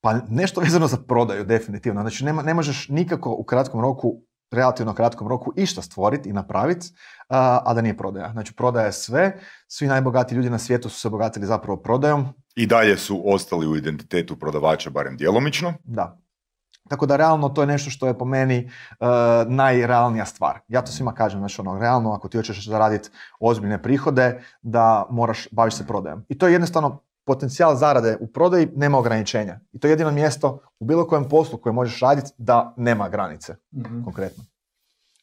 Pa 0.00 0.14
nešto 0.28 0.60
vezano 0.60 0.86
za 0.86 0.96
prodaju, 0.98 1.44
definitivno. 1.44 2.00
Znači 2.00 2.24
nema, 2.24 2.42
ne 2.42 2.54
možeš 2.54 2.88
nikako 2.88 3.30
u 3.30 3.44
kratkom 3.44 3.80
roku, 3.80 4.14
relativno 4.50 4.94
kratkom 4.94 5.28
roku, 5.28 5.52
išta 5.56 5.82
stvoriti 5.82 6.28
i 6.28 6.32
napraviti, 6.32 6.86
a, 7.28 7.74
da 7.74 7.80
nije 7.80 7.96
prodaja. 7.96 8.32
Znači 8.32 8.54
prodaja 8.54 8.86
je 8.86 8.92
sve, 8.92 9.38
svi 9.66 9.86
najbogatiji 9.86 10.36
ljudi 10.36 10.50
na 10.50 10.58
svijetu 10.58 10.88
su 10.88 11.00
se 11.00 11.08
obogatili 11.08 11.46
zapravo 11.46 11.76
prodajom, 11.82 12.34
I 12.58 12.66
dalje 12.66 12.96
su 12.98 13.22
ostali 13.24 13.68
u 13.68 13.76
identitetu 13.76 14.36
prodavača, 14.36 14.90
barem 14.90 15.16
djelomično. 15.16 15.74
Da. 15.84 16.18
Tako 16.88 17.06
da 17.06 17.16
realno 17.16 17.48
to 17.48 17.62
je 17.62 17.66
nešto 17.66 17.90
što 17.90 18.06
je 18.06 18.18
po 18.18 18.24
meni 18.24 18.70
uh, 19.00 19.06
najrealnija 19.46 20.24
stvar. 20.24 20.60
Ja 20.68 20.82
to 20.82 20.92
svima 20.92 21.14
kažem, 21.14 21.40
znači 21.40 21.60
ono, 21.60 21.78
realno 21.78 22.12
ako 22.12 22.28
ti 22.28 22.36
hoćeš 22.38 22.66
zaraditi 22.66 23.10
ozbiljne 23.40 23.82
prihode, 23.82 24.42
da 24.62 25.06
moraš 25.10 25.48
baviti 25.52 25.76
se 25.76 25.86
prodajom. 25.86 26.24
I 26.28 26.38
to 26.38 26.46
je 26.46 26.52
jednostavno 26.52 27.02
potencijal 27.28 27.76
zarade 27.76 28.16
u 28.20 28.26
prodaji 28.26 28.68
nema 28.76 28.98
ograničenja. 28.98 29.60
I 29.72 29.78
to 29.78 29.86
je 29.86 29.92
jedino 29.92 30.10
mjesto 30.10 30.58
u 30.80 30.84
bilo 30.84 31.06
kojem 31.06 31.28
poslu 31.28 31.58
koje 31.58 31.72
možeš 31.72 32.00
raditi 32.00 32.30
da 32.38 32.74
nema 32.76 33.08
granice, 33.08 33.56
konkretno. 34.04 34.44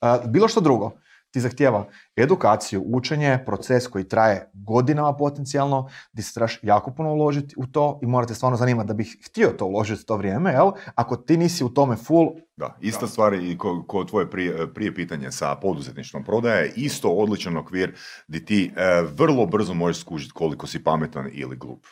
Uh, 0.02 0.30
bilo 0.30 0.48
što 0.48 0.62
drugo 0.62 0.92
ti 1.36 1.42
zahtjeva 1.42 1.88
edukaciju, 2.16 2.84
učenje, 2.86 3.40
proces 3.46 3.88
koji 3.88 4.08
traje 4.08 4.52
godinama 4.54 5.14
potencijalno, 5.14 5.90
gdje 6.14 6.24
se 6.24 6.34
trebaš 6.34 6.60
jako 6.64 6.92
puno 6.92 7.14
uložiti 7.14 7.56
u 7.58 7.68
to 7.68 8.00
i 8.04 8.08
morate 8.08 8.34
stvarno 8.34 8.58
zanimati 8.58 8.88
da 8.88 8.94
bih 8.94 9.18
htio 9.26 9.50
to 9.58 9.66
uložiti 9.66 10.06
to 10.06 10.18
vrijeme, 10.18 10.52
jel? 10.52 10.72
Ako 10.96 11.16
ti 11.16 11.38
nisi 11.38 11.64
u 11.64 11.70
tome 11.70 11.96
full, 11.96 12.28
Da, 12.58 12.78
ista 12.82 13.08
stvar 13.08 13.34
i 13.34 13.58
ko, 13.58 13.84
ko 13.88 14.04
tvoje 14.04 14.30
prije, 14.30 14.74
prije 14.74 14.96
pitanje 14.96 15.32
sa 15.32 15.56
poduzetništvom 15.56 16.24
prodaje 16.24 16.66
je 16.66 16.74
isto 16.76 17.10
odličan 17.10 17.58
okvir 17.58 17.96
gdje 18.28 18.46
ti 18.46 18.72
e, 18.76 19.02
vrlo 19.02 19.46
brzo 19.46 19.74
možeš 19.74 20.02
skužiti 20.02 20.34
koliko 20.34 20.68
si 20.68 20.84
pametan 20.84 21.30
ili 21.34 21.58
glup. 21.58 21.86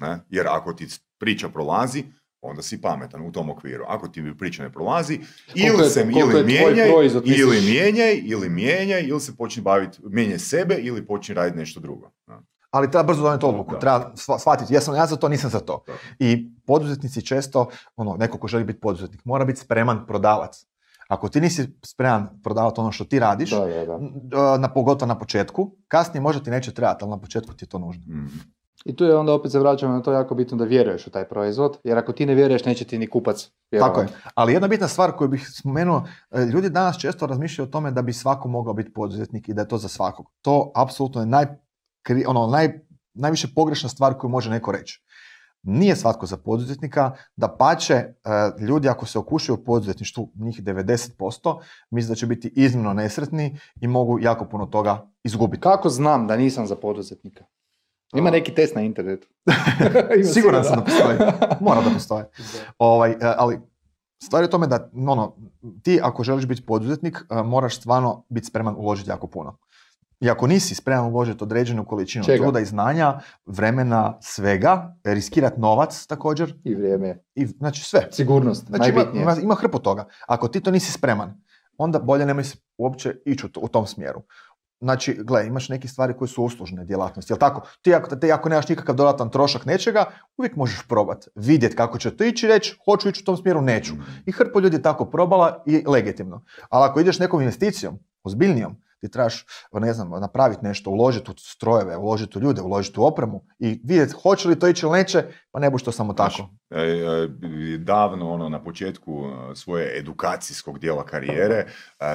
Ne? 0.00 0.20
Jer 0.28 0.46
ako 0.48 0.72
ti 0.72 0.86
priča 1.18 1.48
prolazi, 1.48 2.04
onda 2.42 2.62
si 2.62 2.80
pametan 2.80 3.22
u 3.22 3.32
tom 3.32 3.50
okviru. 3.50 3.84
Ako 3.88 4.08
ti 4.08 4.34
priča 4.38 4.62
ne 4.62 4.72
prolazi, 4.72 5.20
ili 5.54 5.90
se 5.90 6.00
ili 6.24 6.44
mijenjaj, 6.44 6.88
ili 7.40 7.60
mijenjaj, 7.62 8.20
ili 8.24 8.48
mijenjaj, 8.48 9.02
ili 9.02 9.20
se 9.20 9.36
počni 9.36 9.62
baviti, 9.62 9.98
mijenjaj 10.02 10.38
sebe, 10.38 10.74
ili 10.74 11.06
počni 11.06 11.34
raditi 11.34 11.58
nešto 11.58 11.80
drugo. 11.80 12.10
Ali 12.70 12.90
treba 12.90 13.02
brzo 13.02 13.22
donijeti 13.22 13.46
odluku, 13.46 13.78
treba 13.78 14.12
shva- 14.14 14.38
shvatiti 14.38 14.74
jesam 14.74 14.94
ja 14.94 15.06
za 15.06 15.16
to, 15.16 15.28
nisam 15.28 15.50
za 15.50 15.60
to. 15.60 15.84
Da. 15.86 15.92
I 16.18 16.50
poduzetnici 16.66 17.26
često, 17.26 17.68
ono, 17.96 18.16
neko 18.16 18.38
ko 18.38 18.48
želi 18.48 18.64
biti 18.64 18.80
poduzetnik, 18.80 19.24
mora 19.24 19.44
biti 19.44 19.60
spreman 19.60 20.06
prodavac. 20.06 20.66
Ako 21.08 21.28
ti 21.28 21.40
nisi 21.40 21.68
spreman 21.84 22.40
prodavati 22.42 22.80
ono 22.80 22.92
što 22.92 23.04
ti 23.04 23.18
radiš, 23.18 23.50
Da, 24.22 24.58
na, 24.58 24.72
pogotovo 24.72 25.08
na 25.08 25.18
početku, 25.18 25.76
kasnije 25.88 26.20
možda 26.20 26.42
ti 26.42 26.50
neće 26.50 26.74
trebati, 26.74 27.04
ali 27.04 27.10
na 27.10 27.20
početku 27.20 27.52
ti 27.54 27.64
je 27.64 27.68
to 27.68 27.78
nužno. 27.78 28.02
Mhm. 28.08 28.26
I 28.84 28.96
tu 28.96 29.04
je 29.04 29.16
onda 29.16 29.32
opet 29.32 29.52
se 29.52 29.58
vraćamo 29.58 29.94
na 29.94 30.02
to 30.02 30.12
jako 30.12 30.34
bitno 30.34 30.56
da 30.56 30.64
vjeruješ 30.64 31.06
u 31.06 31.10
taj 31.10 31.28
proizvod, 31.28 31.78
jer 31.84 31.98
ako 31.98 32.12
ti 32.12 32.26
ne 32.26 32.34
vjeruješ 32.34 32.64
neće 32.64 32.84
ti 32.84 32.98
ni 32.98 33.06
kupac 33.06 33.50
vjerovati. 33.70 33.94
Tako 33.94 34.00
je. 34.00 34.22
Ali 34.34 34.52
jedna 34.52 34.68
bitna 34.68 34.88
stvar 34.88 35.12
koju 35.12 35.28
bih 35.28 35.48
spomenuo, 35.48 36.04
e, 36.30 36.44
ljudi 36.44 36.70
danas 36.70 36.98
često 36.98 37.26
razmišljaju 37.26 37.68
o 37.68 37.70
tome 37.70 37.90
da 37.90 38.02
bi 38.02 38.12
svako 38.12 38.48
mogao 38.48 38.74
biti 38.74 38.92
poduzetnik 38.92 39.48
i 39.48 39.54
da 39.54 39.62
je 39.62 39.68
to 39.68 39.78
za 39.78 39.88
svakog. 39.88 40.26
To 40.42 40.72
apsolutno 40.74 41.20
je 41.20 41.26
naj, 41.26 41.46
ono, 42.26 42.46
naj, 42.46 42.80
najviše 43.14 43.48
pogrešna 43.54 43.88
stvar 43.88 44.14
koju 44.18 44.30
može 44.30 44.50
neko 44.50 44.72
reći. 44.72 45.04
Nije 45.62 45.96
svatko 45.96 46.26
za 46.26 46.36
poduzetnika, 46.36 47.10
da 47.36 47.48
pače 47.48 48.04
ljudi 48.60 48.88
ako 48.88 49.06
se 49.06 49.18
okušaju 49.18 49.58
u 49.60 49.64
poduzetništvu, 49.64 50.32
njih 50.34 50.62
90%, 50.62 51.60
misle 51.90 52.08
da 52.08 52.14
će 52.14 52.26
biti 52.26 52.52
iznimno 52.56 52.92
nesretni 52.92 53.58
i 53.80 53.86
mogu 53.86 54.18
jako 54.20 54.44
puno 54.44 54.66
toga 54.66 55.10
izgubiti. 55.24 55.60
Kako 55.60 55.88
znam 55.88 56.26
da 56.26 56.36
nisam 56.36 56.66
za 56.66 56.76
poduzetnika? 56.76 57.44
Ima 58.14 58.30
neki 58.30 58.54
test 58.54 58.74
na 58.74 58.80
internetu. 58.80 59.28
Siguran 60.34 60.64
sam 60.64 60.76
da 60.76 60.84
postoji. 60.84 61.18
Mora 61.60 61.80
da 61.80 61.90
postoji. 61.90 62.24
Ovaj, 62.78 63.10
e, 63.10 63.16
ali 63.38 63.60
stvar 64.22 64.42
je 64.42 64.46
u 64.46 64.50
tome 64.50 64.66
da 64.66 64.90
ono, 65.06 65.36
ti 65.82 66.00
ako 66.02 66.24
želiš 66.24 66.46
biti 66.46 66.66
poduzetnik, 66.66 67.18
e, 67.30 67.42
moraš 67.42 67.76
stvarno 67.76 68.24
biti 68.28 68.46
spreman 68.46 68.74
uložiti 68.78 69.10
jako 69.10 69.26
puno. 69.26 69.58
I 70.20 70.30
ako 70.30 70.46
nisi 70.46 70.74
spreman 70.74 71.06
uložiti 71.06 71.44
određenu 71.44 71.84
količinu 71.84 72.24
Čega? 72.24 72.42
truda 72.42 72.60
i 72.60 72.64
znanja, 72.64 73.18
vremena, 73.46 74.18
svega, 74.20 74.96
riskirati 75.04 75.60
novac 75.60 76.06
također, 76.06 76.54
I 76.64 76.74
vrijeme. 76.74 77.18
i, 77.34 77.46
znači 77.46 77.82
sve. 77.82 78.08
Sigurnost, 78.10 78.66
Znači 78.66 78.80
najbitnije. 78.82 79.22
ima, 79.22 79.36
ima 79.42 79.54
hrpu 79.54 79.78
toga. 79.78 80.04
Ako 80.26 80.48
ti 80.48 80.60
to 80.60 80.70
nisi 80.70 80.92
spreman, 80.92 81.42
onda 81.78 81.98
bolje 81.98 82.26
nemoj 82.26 82.44
se 82.44 82.56
uopće 82.78 83.14
ići 83.24 83.46
u, 83.46 83.48
to- 83.48 83.60
u 83.60 83.68
tom 83.68 83.86
smjeru. 83.86 84.22
Znači, 84.80 85.18
gle, 85.22 85.46
imaš 85.46 85.68
neke 85.68 85.88
stvari 85.88 86.14
koje 86.18 86.28
su 86.28 86.44
uslužne 86.44 86.84
djelatnosti, 86.84 87.32
jel 87.32 87.38
tako? 87.38 87.68
Ti 87.82 87.94
ako, 87.94 88.16
ti 88.16 88.32
ako 88.32 88.48
nemaš 88.48 88.68
nikakav 88.68 88.94
dodatan 88.94 89.30
trošak 89.30 89.66
nečega, 89.66 90.04
uvijek 90.36 90.56
možeš 90.56 90.82
probati, 90.88 91.28
vidjeti 91.34 91.76
kako 91.76 91.98
će 91.98 92.16
to 92.16 92.24
ići 92.24 92.46
reći, 92.46 92.76
hoću 92.84 93.08
ići 93.08 93.22
u 93.22 93.24
tom 93.24 93.36
smjeru, 93.36 93.60
neću. 93.60 93.94
I 94.26 94.32
hrpa 94.32 94.60
ljudi 94.60 94.76
je 94.76 94.82
tako 94.82 95.04
probala 95.04 95.62
i 95.66 95.82
legitimno. 95.86 96.44
Ali 96.68 96.90
ako 96.90 97.00
ideš 97.00 97.18
nekom 97.18 97.40
investicijom, 97.40 97.98
ozbiljnijom, 98.22 98.76
ti 99.00 99.10
trebaš, 99.10 99.44
ne 99.72 99.92
znam, 99.92 100.10
napraviti 100.20 100.64
nešto, 100.64 100.90
uložiti 100.90 101.30
u 101.30 101.34
strojeve, 101.38 101.96
uložiti 101.96 102.38
u 102.38 102.40
ljude, 102.40 102.62
uložiti 102.62 103.00
u 103.00 103.04
opremu 103.04 103.44
i 103.58 103.80
vidjeti 103.84 104.14
hoće 104.22 104.48
li 104.48 104.58
to 104.58 104.68
ići 104.68 104.86
ili 104.86 104.98
neće, 104.98 105.24
pa 105.50 105.60
ne 105.60 105.70
buš 105.70 105.82
to 105.82 105.92
samo 105.92 106.12
tako. 106.12 106.34
Znaš, 106.36 106.48
e, 106.70 106.86
e, 107.74 107.78
davno 107.78 108.30
ono 108.30 108.48
na 108.48 108.64
početku 108.64 109.24
e, 109.24 109.54
svoje 109.54 109.98
edukacijskog 109.98 110.78
dijela 110.78 111.04
karijere 111.04 111.66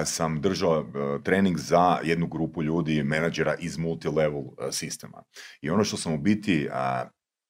sam 0.05 0.41
držao 0.41 0.85
trening 1.23 1.57
za 1.57 1.97
jednu 2.03 2.27
grupu 2.27 2.63
ljudi, 2.63 3.03
menadžera 3.03 3.55
iz 3.59 3.77
multilevel 3.77 4.43
sistema. 4.71 5.23
I 5.61 5.69
ono 5.69 5.83
što 5.83 5.97
sam 5.97 6.13
u 6.13 6.17
biti 6.17 6.69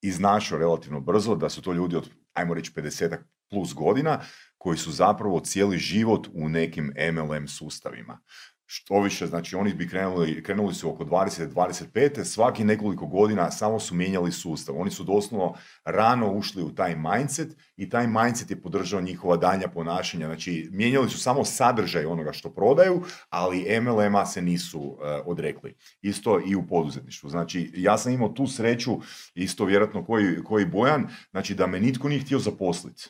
iznašao 0.02 0.60
relativno 0.60 1.00
brzo, 1.00 1.36
da 1.36 1.50
su 1.50 1.62
to 1.62 1.74
ljudi 1.74 1.96
od, 1.96 2.10
ajmo 2.34 2.54
reći, 2.54 2.72
50 2.72 3.18
plus 3.50 3.74
godina, 3.74 4.20
koji 4.58 4.78
su 4.78 4.92
zapravo 4.92 5.40
cijeli 5.40 5.78
život 5.78 6.28
u 6.34 6.50
nekim 6.50 6.94
MLM 7.14 7.48
sustavima. 7.48 8.20
Što 8.68 9.01
više, 9.01 9.28
znači 9.28 9.55
oni 9.55 9.74
bi 9.74 9.89
krenuli, 9.89 10.43
krenuli 10.43 10.74
su 10.74 10.89
oko 10.89 11.03
20-25, 11.03 12.24
svaki 12.24 12.63
nekoliko 12.63 13.05
godina 13.05 13.51
samo 13.51 13.80
su 13.80 13.95
mijenjali 13.95 14.32
sustav. 14.32 14.76
Oni 14.78 14.91
su 14.91 15.03
doslovno 15.03 15.53
rano 15.86 16.32
ušli 16.32 16.63
u 16.63 16.76
taj 16.76 16.95
mindset 16.95 17.57
i 17.78 17.89
taj 17.89 18.07
mindset 18.07 18.49
je 18.49 18.61
podržao 18.61 19.01
njihova 19.01 19.38
danja 19.38 19.68
ponašanja. 19.68 20.26
Znači, 20.26 20.70
mijenjali 20.72 21.09
su 21.09 21.20
samo 21.20 21.45
sadržaj 21.45 22.05
onoga 22.05 22.34
što 22.34 22.53
prodaju, 22.53 23.03
ali 23.30 23.82
MLM-a 23.82 24.26
se 24.26 24.41
nisu 24.41 24.97
e, 25.01 25.22
odrekli. 25.26 25.76
Isto 26.01 26.41
i 26.47 26.55
u 26.55 26.68
poduzetništvu. 26.68 27.30
Znači, 27.30 27.72
ja 27.76 27.97
sam 27.97 28.11
imao 28.11 28.30
tu 28.30 28.47
sreću, 28.47 28.99
isto 29.36 29.66
vjerojatno 29.66 30.05
koji, 30.05 30.43
koji 30.43 30.66
Bojan, 30.66 31.07
znači 31.32 31.55
da 31.55 31.68
me 31.68 31.80
nitko 31.80 32.09
nije 32.09 32.22
htio 32.22 32.39
zaposliti. 32.39 33.09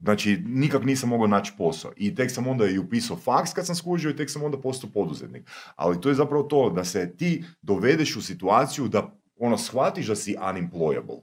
Znači, 0.00 0.42
nikak 0.46 0.84
nisam 0.84 1.08
mogao 1.08 1.26
naći 1.26 1.52
posao. 1.58 1.92
I 1.96 2.14
tek 2.14 2.30
sam 2.30 2.46
onda 2.46 2.66
i 2.66 2.78
upisao 2.78 3.16
faks 3.16 3.52
kad 3.52 3.66
sam 3.66 3.74
skužio 3.74 4.10
i 4.10 4.16
tek 4.16 4.30
sam 4.30 4.42
onda 4.42 4.60
postao 4.60 4.90
poduzetnik. 4.94 5.50
Ali 5.76 6.00
to 6.00 6.08
je 6.08 6.14
zapravo 6.14 6.42
to, 6.42 6.70
da 6.70 6.84
se 6.84 7.16
ti 7.16 7.44
dovedeš 7.62 8.16
u 8.16 8.22
situaciju 8.22 8.88
da 8.88 9.18
ono, 9.36 9.58
shvatiš 9.58 10.06
da 10.06 10.16
si 10.16 10.36
unemployable. 10.36 11.20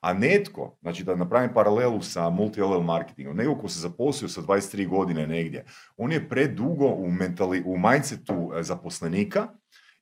A 0.00 0.12
netko, 0.12 0.78
znači 0.82 1.04
da 1.04 1.16
napravim 1.16 1.50
paralelu 1.54 2.02
sa 2.02 2.30
multi-level 2.30 2.82
marketingom, 2.82 3.36
nego 3.36 3.54
ko 3.54 3.68
se 3.68 3.80
zaposlio 3.80 4.28
sa 4.28 4.40
23 4.40 4.88
godine 4.88 5.26
negdje, 5.26 5.64
on 5.96 6.12
je 6.12 6.28
predugo 6.28 6.86
u, 6.86 7.10
mentali, 7.10 7.62
u 7.66 7.78
mindsetu 7.78 8.52
e, 8.58 8.62
zaposlenika 8.62 9.48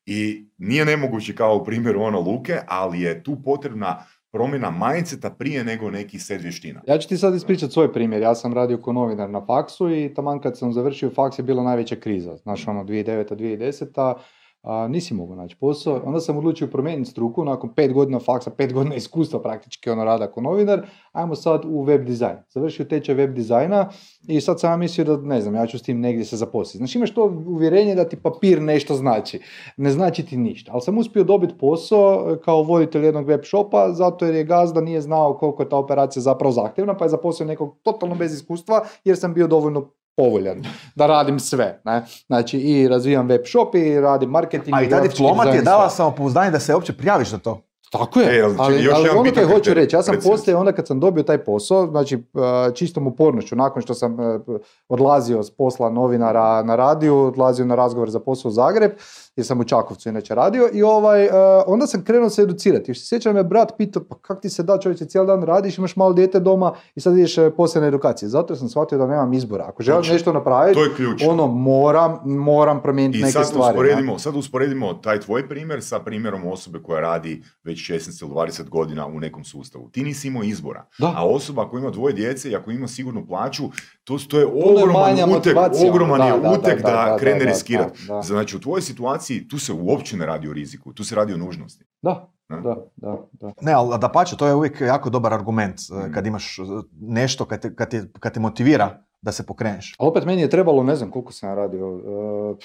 i 0.07 0.49
nije 0.59 0.85
nemoguće 0.85 1.35
kao 1.35 1.57
u 1.57 1.65
primjeru 1.65 2.03
ono 2.03 2.21
Luke, 2.21 2.61
ali 2.69 3.01
je 3.01 3.23
tu 3.23 3.43
potrebna 3.43 4.05
promjena 4.33 4.70
mindseta 4.70 5.31
prije 5.31 5.64
nego 5.64 5.91
neki 5.91 6.18
set 6.18 6.43
vještina. 6.43 6.81
Ja 6.87 6.99
ću 6.99 7.09
ti 7.09 7.16
sad 7.16 7.35
ispričati 7.35 7.72
svoj 7.72 7.93
primjer. 7.93 8.22
Ja 8.22 8.35
sam 8.35 8.55
radio 8.55 8.83
kao 8.83 8.93
novinar 8.93 9.31
na 9.31 9.47
faksu 9.47 9.91
i 9.91 10.14
taman 10.14 10.41
kad 10.41 10.59
sam 10.59 10.72
završio 10.72 11.11
faks 11.11 11.39
je 11.39 11.43
bila 11.43 11.62
najveća 11.62 11.97
kriza. 11.97 12.37
Znaš, 12.37 12.68
ono 12.68 12.85
2009. 12.85 13.37
2010 13.37 14.14
a, 14.63 14.89
nisi 14.89 15.15
mogao 15.15 15.37
naći 15.37 15.57
posao. 15.61 16.03
Onda 16.05 16.21
sam 16.21 16.37
odlučio 16.37 16.67
promijeniti 16.67 17.11
struku, 17.11 17.45
nakon 17.45 17.75
pet 17.75 17.93
godina 17.93 18.19
faksa, 18.19 18.51
pet 18.51 18.73
godina 18.73 18.95
iskustva 18.95 19.43
praktički 19.43 19.91
ono 19.91 20.05
rada 20.05 20.33
kao 20.33 20.43
novinar, 20.43 20.87
ajmo 21.13 21.35
sad 21.35 21.63
u 21.65 21.83
web 21.83 22.05
dizajn. 22.05 22.37
Završio 22.49 22.85
tečaj 22.85 23.15
web 23.15 23.35
dizajna 23.35 23.89
i 24.29 24.41
sad 24.41 24.61
sam 24.61 24.81
mislio 24.81 25.05
da, 25.05 25.17
ne 25.17 25.41
znam, 25.41 25.55
ja 25.55 25.67
ću 25.67 25.79
s 25.79 25.83
tim 25.83 26.01
negdje 26.01 26.25
se 26.25 26.37
zaposliti. 26.37 26.79
Znači 26.79 26.99
imaš 26.99 27.15
to 27.15 27.25
uvjerenje 27.47 27.95
da 27.95 28.09
ti 28.09 28.17
papir 28.17 28.63
nešto 28.63 28.95
znači. 28.95 29.41
Ne 29.77 29.91
znači 29.91 30.27
ti 30.27 30.37
ništa. 30.37 30.73
Ali 30.73 30.81
sam 30.81 30.99
uspio 30.99 31.25
dobiti 31.25 31.59
posao 31.59 32.37
kao 32.45 32.63
voditelj 32.63 33.05
jednog 33.05 33.27
web 33.27 33.41
shopa, 33.45 33.93
zato 33.93 34.25
jer 34.25 34.35
je 34.35 34.45
gazda 34.45 34.81
nije 34.81 35.01
znao 35.01 35.35
koliko 35.35 35.63
je 35.63 35.69
ta 35.69 35.77
operacija 35.77 36.23
zapravo 36.23 36.53
zahtjevna, 36.53 36.97
pa 36.97 37.05
je 37.05 37.09
zaposlio 37.09 37.47
nekog 37.47 37.79
totalno 37.83 38.15
bez 38.15 38.35
iskustva, 38.35 38.85
jer 39.05 39.17
sam 39.17 39.35
bio 39.35 39.47
dovoljno 39.47 39.91
povoljan 40.19 40.62
da 40.95 41.07
radim 41.07 41.41
sve. 41.41 41.81
Ne? 41.85 42.05
Znači 42.27 42.59
i 42.59 42.89
razvijam 42.89 43.29
web 43.29 43.41
shop 43.47 43.75
i 43.75 44.01
radim 44.01 44.31
marketing. 44.31 44.77
A 44.77 44.83
i 44.83 44.89
ta 44.89 45.01
diploma 45.01 45.45
ti 45.45 45.57
je 45.57 45.62
dala 45.62 45.91
samopouzdanje 45.91 46.51
da 46.51 46.61
se 46.61 46.75
uopće 46.75 46.93
prijaviš 46.93 47.29
za 47.29 47.39
to. 47.39 47.69
Tako 47.91 48.21
je, 48.21 48.39
E, 48.39 48.43
ali 48.43 48.55
ali, 48.59 48.83
još 48.83 48.95
ali 48.95 49.09
ono 49.09 49.33
kaj 49.35 49.45
hoću 49.45 49.75
reći, 49.75 49.97
ja 49.97 50.03
sam 50.03 50.16
poslije 50.25 50.57
onda 50.57 50.73
kad 50.73 50.87
sam 50.87 51.01
dobio 51.01 51.23
taj 51.23 51.39
posao, 51.45 51.87
znači 51.87 52.16
uh, 52.16 52.43
čistom 52.75 53.07
upornošću, 53.07 53.57
nakon 53.57 53.83
što 53.83 53.95
sam 53.95 54.12
uh, 54.21 54.41
odlazio 54.89 55.43
s 55.43 55.51
posla 55.51 55.91
novinara 55.91 56.62
na 56.62 56.77
radiju, 56.77 57.19
odlazio 57.19 57.64
na 57.64 57.75
razgovor 57.75 58.11
za 58.11 58.21
posao 58.21 58.49
u 58.49 58.53
Zagreb, 58.53 58.91
jer 59.39 59.47
sam 59.47 59.61
u 59.61 59.64
Čakovcu 59.64 60.09
inače 60.09 60.34
radio 60.34 60.68
i 60.72 60.82
ovaj, 60.82 61.26
uh, 61.26 61.32
onda 61.66 61.86
sam 61.86 62.05
krenuo 62.05 62.30
se 62.30 62.43
educirati. 62.43 62.91
Još 62.91 62.99
se 63.01 63.07
sjećam 63.07 63.34
me 63.34 63.45
brat 63.45 63.72
pitao, 63.78 64.03
pa 64.09 64.18
kak 64.18 64.41
ti 64.41 64.49
se 64.51 64.62
da 64.62 64.78
čovječe, 64.78 65.05
cijeli 65.05 65.26
dan 65.26 65.43
radiš, 65.43 65.78
imaš 65.78 65.97
malo 65.97 66.12
dijete 66.12 66.41
doma 66.41 66.72
i 66.95 67.01
sad 67.01 67.16
ideš 67.18 67.36
poslije 67.57 67.82
na 67.82 67.89
edukaciju. 67.89 68.28
Zato 68.28 68.57
sam 68.57 68.68
shvatio 68.68 68.99
da 68.99 69.07
nemam 69.07 69.32
izbora. 69.32 69.64
Ako 69.68 69.82
želim 69.82 70.03
Točno. 70.03 70.12
nešto 70.12 70.32
napraviti, 70.32 70.74
To 70.74 70.84
je 70.84 70.95
ključno. 70.97 71.28
ono 71.28 71.47
moram, 71.47 72.18
moram 72.24 72.82
promijeniti 72.82 73.18
I 73.18 73.22
neke 73.22 73.32
sad 73.32 73.47
stvari. 73.47 73.64
ne? 73.64 73.82
usporedimo, 73.82 74.18
sad 74.18 74.36
usporedimo 74.36 74.95
taj 74.95 75.20
tvoj 75.20 75.49
primjer 75.49 75.82
sa 75.82 75.99
primjerom 75.99 76.47
osobe 76.47 76.82
koja 76.82 77.01
radi 77.01 77.43
već 77.64 77.91
16 77.91 78.22
ili 78.22 78.30
20 78.30 78.68
godina 78.68 79.07
u 79.07 79.20
nekom 79.20 79.45
sustavu. 79.45 79.89
Ti 79.91 80.03
nisi 80.03 80.28
imao 80.28 80.43
izbora. 80.43 80.86
Da. 80.99 81.12
A 81.16 81.26
osoba 81.26 81.68
koja 81.70 81.80
ima 81.80 81.91
dvoje 81.91 82.12
djece 82.14 82.51
i 82.51 82.57
ako 82.57 82.70
ima 82.70 82.89
sigurnu 82.89 83.26
plaću, 83.26 83.62
to, 84.09 84.19
to 84.29 84.39
je 84.39 84.47
ogroman 84.47 85.37
utek, 85.37 85.57
ogroman 85.91 86.19
da, 86.21 86.27
je 86.27 86.41
da, 86.41 86.51
utek 86.51 86.83
da, 86.83 86.91
da, 86.91 86.97
da, 87.05 87.11
da, 87.11 87.17
krene 87.17 87.39
da, 87.39 87.45
riskirati. 87.45 88.07
da, 88.09 88.15
da. 88.15 88.23
Znači 88.23 88.57
u 88.57 88.61
tvojoj 88.61 88.83
situaciji 88.83 89.49
tu 89.49 89.59
se 89.59 89.73
uopće 89.73 90.17
ne 90.17 90.27
radi 90.27 90.49
o 90.49 90.53
riziku, 90.53 90.93
tu 90.93 91.05
se 91.05 91.15
radi 91.15 91.33
o 91.33 91.37
nužnosti. 91.37 91.85
Da, 92.03 92.29
da, 92.49 92.77
da, 92.97 93.17
da. 93.33 93.53
Ne, 93.61 93.73
ali 93.73 93.99
da 93.99 94.09
pače, 94.09 94.37
to 94.37 94.47
je 94.47 94.55
uvijek 94.55 94.81
jako 94.81 95.11
dobar 95.11 95.35
argument 95.35 95.81
eh, 95.93 96.09
Mm. 96.09 96.13
kad 96.13 96.27
imaš 96.27 96.59
eh, 96.59 96.63
nešto 97.01 97.45
kad 97.45 97.61
te, 97.61 97.75
kad, 97.75 97.91
te, 97.91 98.05
kad 98.21 98.35
te 98.35 98.41
motivira 98.41 99.03
da 99.23 99.33
se 99.33 99.47
pokreneš. 99.47 99.95
Ali 99.99 100.09
opet 100.09 100.25
meni 100.25 100.43
je 100.43 100.51
trebalo, 100.51 100.83
ne 100.83 100.97
znam 100.97 101.11
koliko 101.11 101.33
sam 101.33 101.55
radio, 101.57 101.89
uh, 101.97 102.57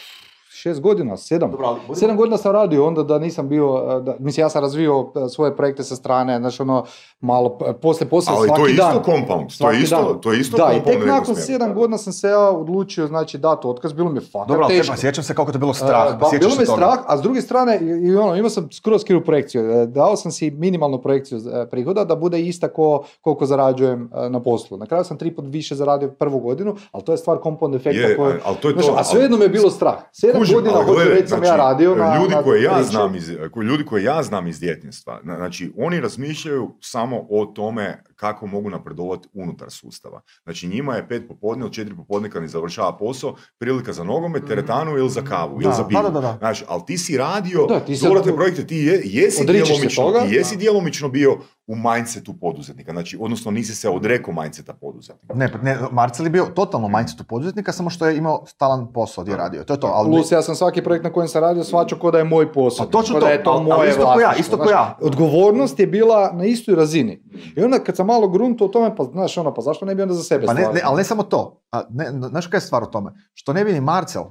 šest 0.54 0.82
godina, 0.82 1.18
sedam. 1.18 1.52
ali 1.64 1.96
Sedam 1.96 2.18
godina 2.18 2.38
sam 2.38 2.52
radio 2.52 2.88
onda 2.88 3.04
da 3.04 3.20
nisam 3.20 3.50
bio, 3.50 3.74
uh, 3.98 4.04
da, 4.04 4.16
mislim 4.20 4.44
ja 4.44 4.50
sam 4.50 4.62
razvio 4.62 5.00
uh, 5.00 5.08
svoje 5.30 5.56
projekte 5.56 5.84
sa 5.84 5.96
strane, 5.96 6.38
znači 6.40 6.62
ono 6.62 6.86
malo, 7.22 7.58
uh, 7.62 7.76
poslije 7.82 8.10
poslije 8.10 8.38
Ali 8.38 8.48
svaki 8.48 8.62
to 8.62 8.68
je 8.68 8.74
dan. 8.74 8.90
isto 8.90 9.12
compound, 9.12 9.50
to 9.58 9.72
je 9.72 9.82
isto, 9.82 9.96
dan. 10.04 10.22
to 10.22 10.32
je 10.32 10.40
isto 10.40 10.58
Da, 10.58 10.64
i 10.64 10.76
compound 10.76 10.86
tek 10.86 10.96
u 10.96 11.00
nekom 11.00 11.20
nakon 11.20 11.36
sedam 11.36 11.74
godina 11.74 11.98
sam 11.98 12.14
se 12.14 12.28
ja 12.28 12.50
odlučio, 12.50 13.08
znači, 13.08 13.38
dati 13.38 13.68
otkaz, 13.68 13.94
bilo 13.94 14.10
mi 14.10 14.18
je 14.18 14.22
fakat 14.22 14.48
Dobro, 14.48 14.68
teško. 14.68 14.82
teško. 14.82 14.98
sjećam 14.98 15.24
se 15.24 15.36
kako 15.36 15.52
te 15.52 15.58
bilo 15.58 15.74
strah. 15.74 16.08
E, 16.10 16.18
ba, 16.18 16.30
sjećaš 16.30 16.40
bilo 16.40 16.60
me 16.60 16.66
toga. 16.66 16.78
strah, 16.78 16.98
a 17.08 17.18
s 17.18 17.22
druge 17.22 17.42
strane, 17.42 17.80
i, 17.82 18.08
i 18.08 18.16
ono, 18.16 18.36
imao 18.36 18.50
sam 18.50 18.72
skroz 18.72 19.04
krivu 19.04 19.22
projekciju. 19.22 19.72
E, 19.72 19.86
Dao 19.86 20.16
sam 20.16 20.32
si 20.32 20.52
minimalnu 20.52 21.02
projekciju 21.02 21.38
e, 21.54 21.70
prihoda 21.70 22.04
da 22.06 22.16
bude 22.16 22.42
ista 22.42 22.68
ko, 22.68 23.04
koliko 23.22 23.46
zarađujem 23.46 24.10
e, 24.16 24.30
na 24.30 24.40
poslu. 24.40 24.78
Na 24.78 24.86
kraju 24.86 25.04
sam 25.04 25.18
tri 25.18 25.36
put 25.36 25.46
više 25.48 25.76
zaradio 25.76 26.10
prvu 26.10 26.40
godinu, 26.40 26.76
ali 26.92 27.04
to 27.04 27.12
je 27.12 27.18
stvar 27.18 27.38
compound 27.44 27.76
efekta 27.76 28.00
Je, 28.02 28.18
koje... 28.18 28.40
ali 28.46 28.56
to 28.58 28.70
je 28.70 28.76
to, 28.76 28.88
a 28.88 28.94
ali- 28.96 29.06
svejedno 29.06 29.38
me 29.38 29.46
je 29.46 29.50
bilo 29.50 29.70
strah. 29.70 29.96
Sedam 30.12 30.43
Kužim, 30.44 30.56
godina, 30.56 30.76
ali 30.76 30.86
hoću 30.86 31.10
reći, 31.10 31.28
sam 31.28 31.38
znači, 31.38 31.50
ja 31.50 31.56
radio 31.58 31.96
na 31.96 32.18
ljudi 32.18 32.36
na 32.36 32.44
koje 32.44 32.64
ja 32.64 32.74
priči. 32.74 32.90
znam 32.90 33.16
iz, 33.16 33.30
ljudi 33.64 33.86
koje 33.86 34.04
ja 34.04 34.24
znam 34.24 34.48
iz 34.48 34.60
djetinjstva, 34.60 35.20
na- 35.24 35.36
znači 35.36 35.74
oni 35.78 36.00
razmišljaju 36.00 36.76
samo 36.82 37.26
o 37.30 37.46
tome 37.46 38.04
kako 38.24 38.48
mogu 38.48 38.70
napredovati 38.70 39.28
unutar 39.34 39.72
sustava. 39.72 40.22
Znači 40.44 40.68
njima 40.68 40.96
je 40.96 41.08
pet 41.08 41.28
popodne 41.28 41.66
ili 41.66 41.74
četiri 41.74 41.96
popodne 41.96 42.30
kad 42.30 42.42
ne 42.42 42.48
završava 42.48 42.98
posao, 42.98 43.36
prilika 43.60 43.94
za 43.94 44.04
nogomet, 44.04 44.48
teretanu 44.48 44.98
ili 44.98 45.10
za 45.10 45.22
kavu 45.22 45.58
Da, 45.60 45.64
ili 45.66 45.74
za 45.76 45.84
da, 45.84 46.10
da, 46.10 46.22
da. 46.22 46.36
Znači, 46.40 46.66
ali 46.68 46.82
ti 46.88 46.98
si 46.98 47.18
radio 47.18 47.66
Da, 47.66 47.80
ti 47.80 47.96
projekte, 48.36 48.68
ti 48.68 48.76
je, 48.76 49.02
jesi, 49.06 49.46
djelomično, 49.46 50.04
toga. 50.04 50.20
ti 50.20 50.36
jesi 50.36 50.58
djelomično 50.58 51.10
bio 51.10 51.38
u 51.68 51.76
mindsetu 51.76 52.34
poduzetnika, 52.42 52.92
znači, 52.92 53.18
odnosno 53.22 53.52
nisi 53.52 53.76
se 53.76 53.90
odrekao 53.90 54.34
mindseta 54.34 54.74
poduzetnika. 54.74 55.34
Ne, 55.34 55.52
pa 55.52 55.58
ne, 55.58 55.78
Marcel 55.92 56.26
je 56.26 56.30
bio 56.30 56.46
totalno 56.46 56.88
mindsetu 56.88 57.24
poduzetnika, 57.24 57.72
samo 57.72 57.90
što 57.90 58.08
je 58.08 58.18
imao 58.18 58.46
stalan 58.46 58.94
posao 58.94 59.24
gdje 59.24 59.34
je 59.34 59.38
radio. 59.38 59.64
To 59.64 59.74
je 59.74 59.80
to, 59.80 59.88
ali... 59.88 60.10
Plus 60.10 60.32
ja 60.32 60.42
sam 60.42 60.56
svaki 60.56 60.84
projekt 60.84 61.04
na 61.04 61.14
kojem 61.14 61.28
sam 61.28 61.42
radio 61.42 61.64
shvaćao 61.64 62.00
ko 62.00 62.12
da 62.12 62.18
je 62.18 62.24
moj 62.24 62.54
posao. 62.54 62.86
Pa 62.86 62.92
točno 62.92 63.16
ko 63.16 63.20
to, 63.20 63.26
da 63.26 63.32
je 63.32 63.44
to 63.44 63.50
ali- 63.50 63.72
ali 63.72 63.78
moje 63.78 63.90
isto 63.90 64.02
ko 64.06 64.20
ja, 64.20 64.28
vlasništvo, 64.28 64.42
isto 64.42 64.58
ko 64.58 64.70
ja. 64.70 64.98
Odgovornost 65.02 65.80
je 65.80 65.88
bila 65.88 66.32
na 66.34 66.46
istoj 66.46 66.76
razini. 66.76 67.24
I 67.56 67.62
onda 67.64 67.80
kad 67.80 67.96
sam 67.96 68.08
malo 68.14 68.28
grunto 68.28 68.66
o 68.66 68.70
tome, 68.70 68.96
pa 68.96 69.04
znaš 69.06 69.38
ono, 69.38 69.54
pa 69.54 69.62
zašto 69.62 69.86
ne 69.86 69.96
bi 69.96 70.02
onda 70.02 70.14
za 70.14 70.24
sebe 70.24 70.46
Pa 70.46 70.54
ne, 70.54 70.68
ne, 70.74 70.82
ali 70.84 70.98
ne 70.98 71.04
samo 71.04 71.24
to. 71.24 71.62
A, 71.72 71.82
ne, 71.92 72.12
ne, 72.12 72.28
znaš 72.28 72.48
kaj 72.48 72.58
je 72.58 72.62
stvar 72.62 72.84
u 72.84 72.88
tome? 72.88 73.12
Što 73.34 73.54
ne 73.54 73.66
bi 73.66 73.74
ni 73.74 73.82
Marcel, 73.82 74.24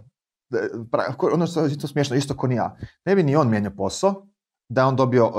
ono 1.26 1.46
što 1.46 1.60
je 1.60 1.68
isto 1.68 1.88
smiješno, 1.88 2.16
isto 2.16 2.36
ko 2.36 2.46
ni 2.46 2.54
ja, 2.54 2.76
ne 3.04 3.14
bi 3.14 3.22
ni 3.22 3.36
on 3.36 3.48
mijenjao 3.48 3.72
posao, 3.72 4.26
da 4.68 4.80
je 4.80 4.86
on 4.86 4.96
dobio, 4.96 5.32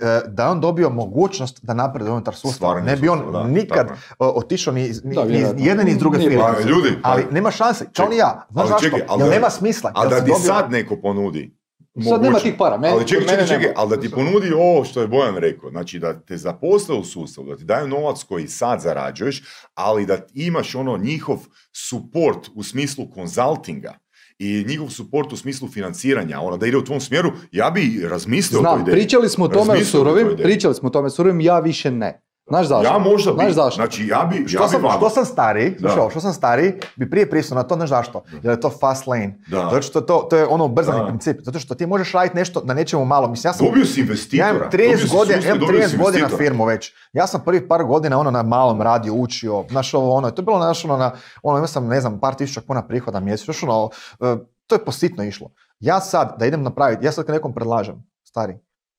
e, 0.00 0.06
e, 0.06 0.20
da 0.28 0.44
je 0.44 0.50
on 0.50 0.60
dobio 0.60 0.90
mogućnost 0.90 1.58
da 1.62 1.74
napreduje 1.74 2.12
unutar 2.12 2.34
sustava. 2.34 2.80
Ne 2.80 2.96
bi 2.96 3.08
on 3.08 3.32
da, 3.32 3.44
nikad 3.44 3.86
tako 3.86 3.98
otišao 4.30 4.74
ni, 4.74 4.82
iz- 4.82 5.04
ni, 5.04 5.14
Da, 5.14 5.20
ni 5.20 5.26
iz 5.26 5.32
vjerojatno. 5.32 5.64
jedne 5.64 5.84
ni 5.84 5.90
iz 5.90 5.98
druge 5.98 6.18
firme. 6.18 6.44
Ljudi, 6.64 6.98
Ali 7.02 7.22
pa- 7.24 7.30
nema 7.30 7.50
šanse, 7.50 7.86
kao 7.92 8.08
ni 8.08 8.16
ja. 8.16 8.46
Znaš 8.50 8.62
Ali 8.62 8.68
zašto? 8.68 8.84
čekaj, 8.84 9.02
ali 9.08 9.22
Jer 9.22 9.30
nema 9.30 9.50
smisla. 9.50 9.92
Ali 9.94 10.04
Jel 10.04 10.10
da 10.10 10.24
ti 10.24 10.30
dobio- 10.30 10.44
sad 10.44 10.70
neko 10.70 10.96
ponudi 10.96 11.55
Sad 12.02 12.22
nema 12.22 12.38
tih 12.38 12.54
para, 12.58 12.78
meni- 12.78 12.94
ali 12.94 13.06
čekaj, 13.06 13.26
čekaj, 13.26 13.46
čekaj, 13.46 13.72
ali 13.76 13.90
da 13.90 14.00
ti 14.00 14.10
ponudi 14.10 14.52
ovo 14.52 14.84
što 14.84 15.00
je 15.00 15.08
Bojan 15.08 15.36
rekao, 15.36 15.70
znači 15.70 15.98
da 15.98 16.20
te 16.20 16.36
zaposle 16.36 16.94
u 16.94 17.04
sustavu, 17.04 17.48
da 17.48 17.56
ti 17.56 17.64
daju 17.64 17.88
novac 17.88 18.22
koji 18.22 18.48
sad 18.48 18.80
zarađuješ, 18.80 19.42
ali 19.74 20.06
da 20.06 20.18
imaš 20.34 20.74
ono 20.74 20.96
njihov 20.96 21.38
support 21.74 22.48
u 22.54 22.62
smislu 22.62 23.10
konzultinga 23.10 23.94
i 24.38 24.64
njihov 24.64 24.88
support 24.88 25.32
u 25.32 25.36
smislu 25.36 25.68
financiranja, 25.68 26.40
ono 26.40 26.56
da 26.56 26.66
ide 26.66 26.76
u 26.76 26.84
tvom 26.84 27.00
smjeru, 27.00 27.30
ja 27.52 27.70
bi 27.70 28.00
razmislio 28.04 28.60
o 28.60 28.62
toj 28.62 28.70
Znam, 28.70 28.80
ideji. 28.80 28.96
pričali 28.96 29.28
smo 29.28 29.44
o 29.44 29.48
tome 29.48 29.72
o 29.72 29.84
surovim, 29.84 30.28
pričali 30.36 30.74
smo 30.74 30.88
o 30.88 30.92
tome 30.92 31.10
surovim, 31.10 31.40
ja 31.40 31.58
više 31.58 31.90
ne. 31.90 32.25
Znaš 32.48 32.66
zašto? 32.66 32.84
Ja 32.84 32.98
možda 33.00 33.32
bi, 33.32 33.36
Znaš 33.36 33.52
zašto? 33.52 33.76
znači 33.76 34.06
ja 34.06 34.24
bi, 34.24 34.36
ja 34.38 34.48
Što 34.48 34.62
bi 34.62 34.68
sam, 34.68 34.80
što 34.96 35.10
sam 35.10 35.24
stariji, 35.24 35.76
ovo, 35.98 36.10
što 36.10 36.20
sam 36.20 36.32
stariji, 36.32 36.72
bi 36.96 37.10
prije 37.10 37.30
pristao 37.30 37.56
na 37.56 37.62
to, 37.62 37.74
znaš 37.74 37.88
zašto? 37.88 38.22
Jer 38.32 38.44
je 38.46 38.60
to 38.60 38.70
fast 38.70 39.06
lane. 39.06 39.38
Da. 39.48 39.60
Zato 39.60 39.82
što 39.82 40.00
to, 40.00 40.26
to 40.30 40.36
je 40.36 40.46
ono 40.46 40.64
ubrzani 40.64 40.98
Da. 41.00 41.06
princip. 41.06 41.36
Zato 41.40 41.58
što 41.58 41.74
ti 41.74 41.86
možeš 41.86 42.12
raditi 42.12 42.36
nešto 42.36 42.62
na 42.64 42.74
nečemu 42.74 43.04
malo. 43.04 43.28
Mislim, 43.28 43.48
ja 43.48 43.52
sam, 43.52 43.66
Dobio 43.66 43.84
si 43.84 44.00
ja 44.00 44.02
investitora. 44.02 44.48
imam 44.48 44.60
dobio 44.62 44.86
30 44.88 44.96
si 44.98 45.08
godina, 45.08 45.36
sustav, 45.36 45.56
imam 45.56 45.58
dobio 45.60 45.88
si 45.88 45.96
30 45.96 46.02
godina 46.02 46.28
firmu 46.28 46.64
već. 46.64 46.92
Ja 47.12 47.26
sam 47.26 47.40
prvi 47.44 47.68
par 47.68 47.84
godina 47.84 48.18
ono 48.18 48.30
na 48.30 48.42
malom 48.42 48.82
radio 48.82 49.14
učio, 49.14 49.64
znaš 49.70 49.94
ovo 49.94 50.14
ono, 50.14 50.30
to 50.30 50.42
je 50.42 50.46
bilo 50.46 50.58
znaš 50.58 50.84
ono 50.84 50.96
na, 50.96 51.12
ono 51.42 51.58
imao 51.58 51.66
sam 51.68 51.86
ne 51.86 52.00
znam 52.00 52.20
par 52.20 52.34
tisuća 52.34 52.60
kuna 52.60 52.86
prihoda 52.86 53.20
mjesečno, 53.20 53.54
znaš 53.54 53.62
ono, 53.62 53.90
e, 54.22 54.36
to 54.66 54.74
je 54.74 54.84
positno 54.84 55.24
išlo. 55.24 55.50
Ja 55.80 56.00
sad 56.00 56.36
da 56.38 56.46
idem 56.46 56.62
napraviti, 56.62 57.04
ja 57.06 57.12
sad 57.12 57.24
kad 57.26 57.34
nekom 57.34 57.54
predlažem, 57.54 57.94
stari, 58.24 58.54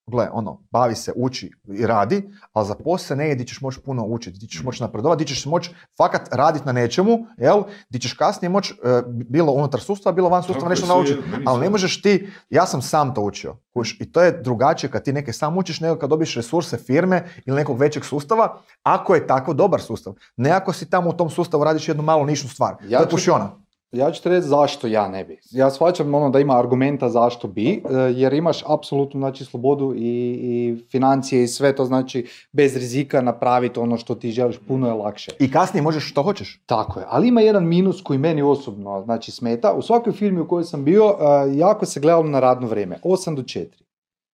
gle, 0.07 0.29
ono, 0.31 0.61
bavi 0.71 0.95
se, 0.95 1.13
uči 1.15 1.51
i 1.67 1.85
radi, 1.85 2.29
ali 2.53 2.67
za 2.67 2.75
posao 2.75 3.17
ne 3.17 3.29
je 3.29 3.35
di 3.35 3.47
ćeš 3.47 3.61
moći 3.61 3.79
puno 3.79 4.05
učiti, 4.05 4.37
di 4.39 4.47
ćeš 4.47 4.63
moći 4.63 4.83
napredovati, 4.83 5.23
di 5.23 5.27
ćeš 5.27 5.45
moći 5.45 5.71
fakat 5.97 6.29
raditi 6.31 6.65
na 6.65 6.71
nečemu, 6.71 7.25
jel, 7.37 7.63
di 7.89 7.99
ćeš 7.99 8.13
kasnije 8.13 8.49
moći, 8.49 8.73
e, 8.83 9.01
bilo 9.07 9.51
unutar 9.51 9.81
sustava, 9.81 10.13
bilo 10.13 10.29
van 10.29 10.43
sustava 10.43 10.69
nešto 10.69 10.87
naučiti, 10.87 11.19
ali 11.45 11.61
ne 11.61 11.69
možeš 11.69 12.01
ti, 12.01 12.29
ja 12.49 12.65
sam 12.65 12.81
sam 12.81 13.13
to 13.13 13.21
učio, 13.21 13.57
kuš, 13.73 13.97
i 14.01 14.11
to 14.11 14.21
je 14.21 14.31
drugačije 14.41 14.91
kad 14.91 15.03
ti 15.03 15.13
neke 15.13 15.33
sam 15.33 15.57
učiš 15.57 15.79
nego 15.79 15.95
kad 15.95 16.09
dobiš 16.09 16.35
resurse 16.35 16.77
firme 16.77 17.23
ili 17.45 17.55
nekog 17.55 17.79
većeg 17.79 18.05
sustava, 18.05 18.61
ako 18.83 19.15
je 19.15 19.27
tako 19.27 19.53
dobar 19.53 19.81
sustav. 19.81 20.13
Ne 20.37 20.49
ako 20.49 20.73
si 20.73 20.89
tamo 20.89 21.09
u 21.09 21.13
tom 21.13 21.29
sustavu 21.29 21.63
radiš 21.63 21.87
jednu 21.87 22.03
malu 22.03 22.25
nišnu 22.25 22.49
stvar. 22.49 22.75
Ja 22.87 22.99
to 22.99 23.03
je 23.05 23.09
pušiona. 23.09 23.66
Ja 23.91 24.11
ću 24.11 24.23
ti 24.23 24.29
reći 24.29 24.47
zašto 24.47 24.88
ja 24.88 25.07
ne 25.07 25.23
bi. 25.23 25.39
Ja 25.51 25.69
shvaćam 25.71 26.13
ono 26.13 26.29
da 26.29 26.39
ima 26.39 26.59
argumenta 26.59 27.09
zašto 27.09 27.47
bi, 27.47 27.71
e, 27.71 27.81
jer 28.15 28.33
imaš 28.33 28.63
apsolutnu 28.67 29.19
znači, 29.19 29.45
slobodu 29.45 29.93
i, 29.95 29.99
i 30.41 30.77
financije 30.91 31.43
i 31.43 31.47
sve 31.47 31.75
to 31.75 31.85
znači 31.85 32.27
bez 32.51 32.75
rizika 32.75 33.21
napraviti 33.21 33.79
ono 33.79 33.97
što 33.97 34.15
ti 34.15 34.31
želiš, 34.31 34.59
puno 34.67 34.88
je 34.88 34.93
lakše. 34.93 35.31
I 35.39 35.51
kasnije 35.51 35.81
možeš 35.83 36.11
što 36.11 36.23
hoćeš. 36.23 36.61
Tako 36.65 36.99
je, 36.99 37.05
ali 37.09 37.27
ima 37.27 37.41
jedan 37.41 37.67
minus 37.67 38.01
koji 38.01 38.19
meni 38.19 38.41
osobno 38.41 39.01
znači, 39.05 39.31
smeta. 39.31 39.73
U 39.73 39.81
svakoj 39.81 40.13
firmi 40.13 40.41
u 40.41 40.47
kojoj 40.47 40.63
sam 40.63 40.83
bio, 40.83 41.15
e, 41.19 41.57
jako 41.57 41.85
se 41.85 41.99
gledalo 41.99 42.23
na 42.23 42.39
radno 42.39 42.67
vrijeme, 42.67 42.99
8 43.03 43.35
do 43.35 43.41
4. 43.41 43.86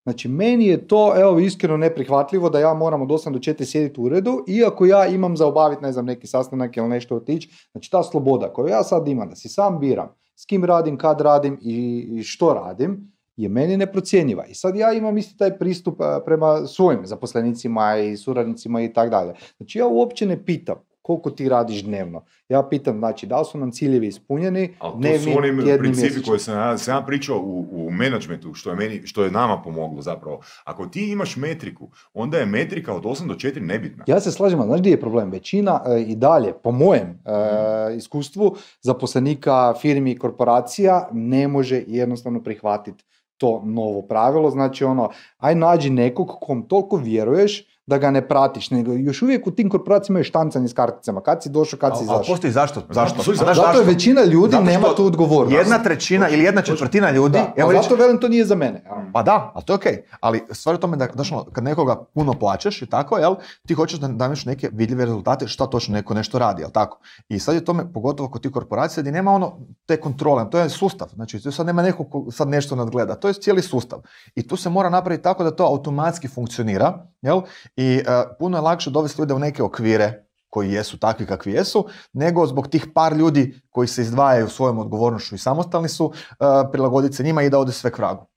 Znači, 0.03 0.27
meni 0.27 0.65
je 0.65 0.87
to, 0.87 1.13
evo, 1.21 1.39
iskreno 1.39 1.77
neprihvatljivo 1.77 2.49
da 2.49 2.59
ja 2.59 2.73
moram 2.73 3.01
od 3.01 3.07
8 3.07 3.31
do 3.31 3.39
4 3.39 3.65
sjediti 3.65 4.01
u 4.01 4.03
uredu, 4.03 4.43
iako 4.47 4.85
ja 4.85 5.07
imam 5.07 5.37
za 5.37 5.47
obaviti, 5.47 5.81
ne 5.81 5.91
znam, 5.91 6.05
neki 6.05 6.27
sastanak 6.27 6.77
ili 6.77 6.87
nešto 6.87 7.15
otići. 7.15 7.67
Znači, 7.71 7.91
ta 7.91 8.03
sloboda 8.03 8.53
koju 8.53 8.67
ja 8.67 8.83
sad 8.83 9.07
imam, 9.07 9.29
da 9.29 9.35
si 9.35 9.49
sam 9.49 9.79
biram 9.79 10.15
s 10.35 10.45
kim 10.45 10.65
radim, 10.65 10.97
kad 10.97 11.21
radim 11.21 11.59
i, 11.61 12.23
što 12.23 12.53
radim, 12.53 13.13
je 13.35 13.49
meni 13.49 13.77
neprocjenjiva. 13.77 14.45
I 14.45 14.55
sad 14.55 14.75
ja 14.75 14.93
imam 14.93 15.17
isti 15.17 15.37
taj 15.37 15.57
pristup 15.57 16.01
prema 16.25 16.67
svojim 16.67 17.05
zaposlenicima 17.05 17.97
i 17.97 18.17
suradnicima 18.17 18.81
i 18.81 18.93
tako 18.93 19.09
dalje. 19.09 19.33
Znači, 19.57 19.79
ja 19.79 19.87
uopće 19.87 20.25
ne 20.25 20.45
pitam 20.45 20.75
koliko 21.03 21.29
ti 21.29 21.49
radiš 21.49 21.83
dnevno. 21.83 22.23
Ja 22.49 22.63
pitam, 22.69 22.97
znači, 22.97 23.27
da 23.27 23.39
li 23.39 23.45
su 23.45 23.57
nam 23.57 23.71
ciljevi 23.71 24.07
ispunjeni, 24.07 24.75
Ali 24.79 24.93
to 24.93 24.97
dnevni, 24.97 25.19
su 25.19 25.37
oni 25.37 25.77
principi 25.79 26.23
koje 26.25 26.39
sam 26.39 26.77
sam 26.77 26.95
ja 26.95 27.01
pričao 27.01 27.39
u, 27.39 27.67
u 27.71 27.91
menadžmentu, 27.91 28.53
što 28.53 28.69
je, 28.69 28.75
meni, 28.75 29.01
što 29.07 29.23
je 29.23 29.31
nama 29.31 29.61
pomoglo 29.61 30.01
zapravo. 30.01 30.41
Ako 30.63 30.85
ti 30.85 31.11
imaš 31.11 31.35
metriku, 31.35 31.89
onda 32.13 32.37
je 32.37 32.45
metrika 32.45 32.93
od 32.93 33.03
8 33.03 33.27
do 33.27 33.33
4 33.33 33.59
nebitna. 33.59 34.03
Ja 34.07 34.19
se 34.19 34.31
slažem, 34.31 34.59
ali 34.59 34.67
znaš 34.67 34.79
gdje 34.79 34.89
je 34.89 34.99
problem? 34.99 35.31
Većina 35.31 35.81
e, 35.85 36.01
i 36.01 36.15
dalje, 36.15 36.53
po 36.63 36.71
mojem 36.71 37.19
e, 37.25 37.95
iskustvu, 37.95 38.55
zaposlenika, 38.81 39.73
firmi 39.81 40.11
i 40.11 40.17
korporacija 40.17 41.09
ne 41.11 41.47
može 41.47 41.83
jednostavno 41.87 42.43
prihvatiti 42.43 43.03
to 43.37 43.61
novo 43.65 44.01
pravilo. 44.01 44.49
Znači 44.49 44.83
ono, 44.83 45.09
aj 45.37 45.55
nađi 45.55 45.89
nekog 45.89 46.37
kom 46.41 46.67
toliko 46.67 46.97
vjeruješ 46.97 47.72
da 47.85 47.97
ga 47.97 48.11
ne 48.11 48.27
pratiš, 48.27 48.71
nego 48.71 48.93
još 48.93 49.21
uvijek 49.21 49.47
u 49.47 49.51
tim 49.51 49.69
korporacijama 49.69 50.19
je 50.19 50.23
štancanje 50.23 50.67
s 50.67 50.73
karticama. 50.73 51.21
Kad 51.21 51.43
si 51.43 51.49
došao, 51.49 51.79
kad 51.79 51.97
si 51.97 52.03
izašao. 52.03 52.23
postoji 52.27 52.53
zašto? 52.53 52.81
Zašto? 52.89 53.33
Zato 53.33 53.79
je 53.79 53.85
većina 53.85 54.23
ljudi 54.23 54.51
Zato 54.51 54.63
nema 54.63 54.87
tu 54.95 55.05
odgovornost. 55.05 55.57
Jedna 55.57 55.83
trećina 55.83 56.29
ili 56.29 56.43
jedna 56.43 56.61
četvrtina 56.61 57.11
ljudi, 57.11 57.37
Da, 57.37 57.53
evo 57.55 57.71
a 57.71 57.81
zato 57.81 57.95
velim 57.95 58.19
to 58.19 58.27
nije 58.27 58.45
za 58.45 58.55
mene. 58.55 58.83
Pa 59.13 59.23
da, 59.23 59.51
ali 59.55 59.65
to 59.65 59.73
je 59.73 59.75
okej. 59.75 60.03
Ali 60.19 60.43
stvar 60.51 60.73
je 60.73 60.77
u 60.77 60.81
tome 60.81 60.97
da 60.97 61.07
znaš, 61.13 61.31
ono, 61.31 61.43
kad 61.43 61.63
nekoga 61.63 62.05
puno 62.13 62.33
plaćaš 62.33 62.81
i 62.81 62.85
tako, 62.85 63.17
jel, 63.17 63.35
ti 63.67 63.73
hoćeš 63.73 63.99
da, 63.99 64.07
da 64.07 64.25
imaš 64.25 64.45
neke 64.45 64.69
vidljive 64.73 65.05
rezultate 65.05 65.47
šta 65.47 65.67
točno 65.67 65.93
neko 65.93 66.13
nešto 66.13 66.39
radi, 66.39 66.61
jel 66.61 66.71
tako? 66.71 66.99
I 67.29 67.39
sad 67.39 67.55
je 67.55 67.65
tome, 67.65 67.93
pogotovo 67.93 68.29
kod 68.29 68.41
tih 68.41 68.51
korporacija, 68.51 69.01
gdje 69.01 69.11
nema 69.11 69.31
ono 69.31 69.57
te 69.85 69.97
kontrole, 69.97 70.49
to 70.49 70.59
je 70.59 70.69
sustav. 70.69 71.07
Znači, 71.13 71.43
tu 71.43 71.51
sad 71.51 71.65
nema 71.65 71.81
neko 71.81 72.03
ko 72.03 72.31
sad 72.31 72.47
nešto 72.47 72.75
nadgleda, 72.75 73.15
to 73.15 73.27
je 73.27 73.33
cijeli 73.33 73.61
sustav. 73.61 73.99
I 74.35 74.47
tu 74.47 74.55
se 74.57 74.69
mora 74.69 74.89
napraviti 74.89 75.23
tako 75.23 75.43
da 75.43 75.51
to 75.51 75.65
automatski 75.65 76.27
funkcionira, 76.27 77.07
jel? 77.21 77.41
I 77.75 77.95
e, 77.95 78.03
puno 78.39 78.57
je 78.57 78.61
lakše 78.61 78.89
dovesti 78.89 79.21
ljude 79.21 79.33
u 79.33 79.39
neke 79.39 79.63
okvire 79.63 80.25
koji 80.49 80.71
jesu 80.71 80.97
takvi 80.97 81.25
kakvi 81.25 81.51
jesu, 81.53 81.87
nego 82.13 82.45
zbog 82.45 82.67
tih 82.67 82.87
par 82.95 83.13
ljudi 83.13 83.61
koji 83.69 83.87
se 83.87 84.01
izdvajaju 84.01 84.49
svojom 84.49 84.79
odgovornošću 84.79 85.35
i 85.35 85.37
samostalni 85.37 85.89
su, 85.89 86.13
e, 86.29 86.35
prilagoditi 86.71 87.15
se 87.15 87.23
njima 87.23 87.43
i 87.43 87.49
da 87.49 87.59
ode 87.59 87.71
sve 87.71 87.91
k 87.91 87.97
vragu. 87.97 88.33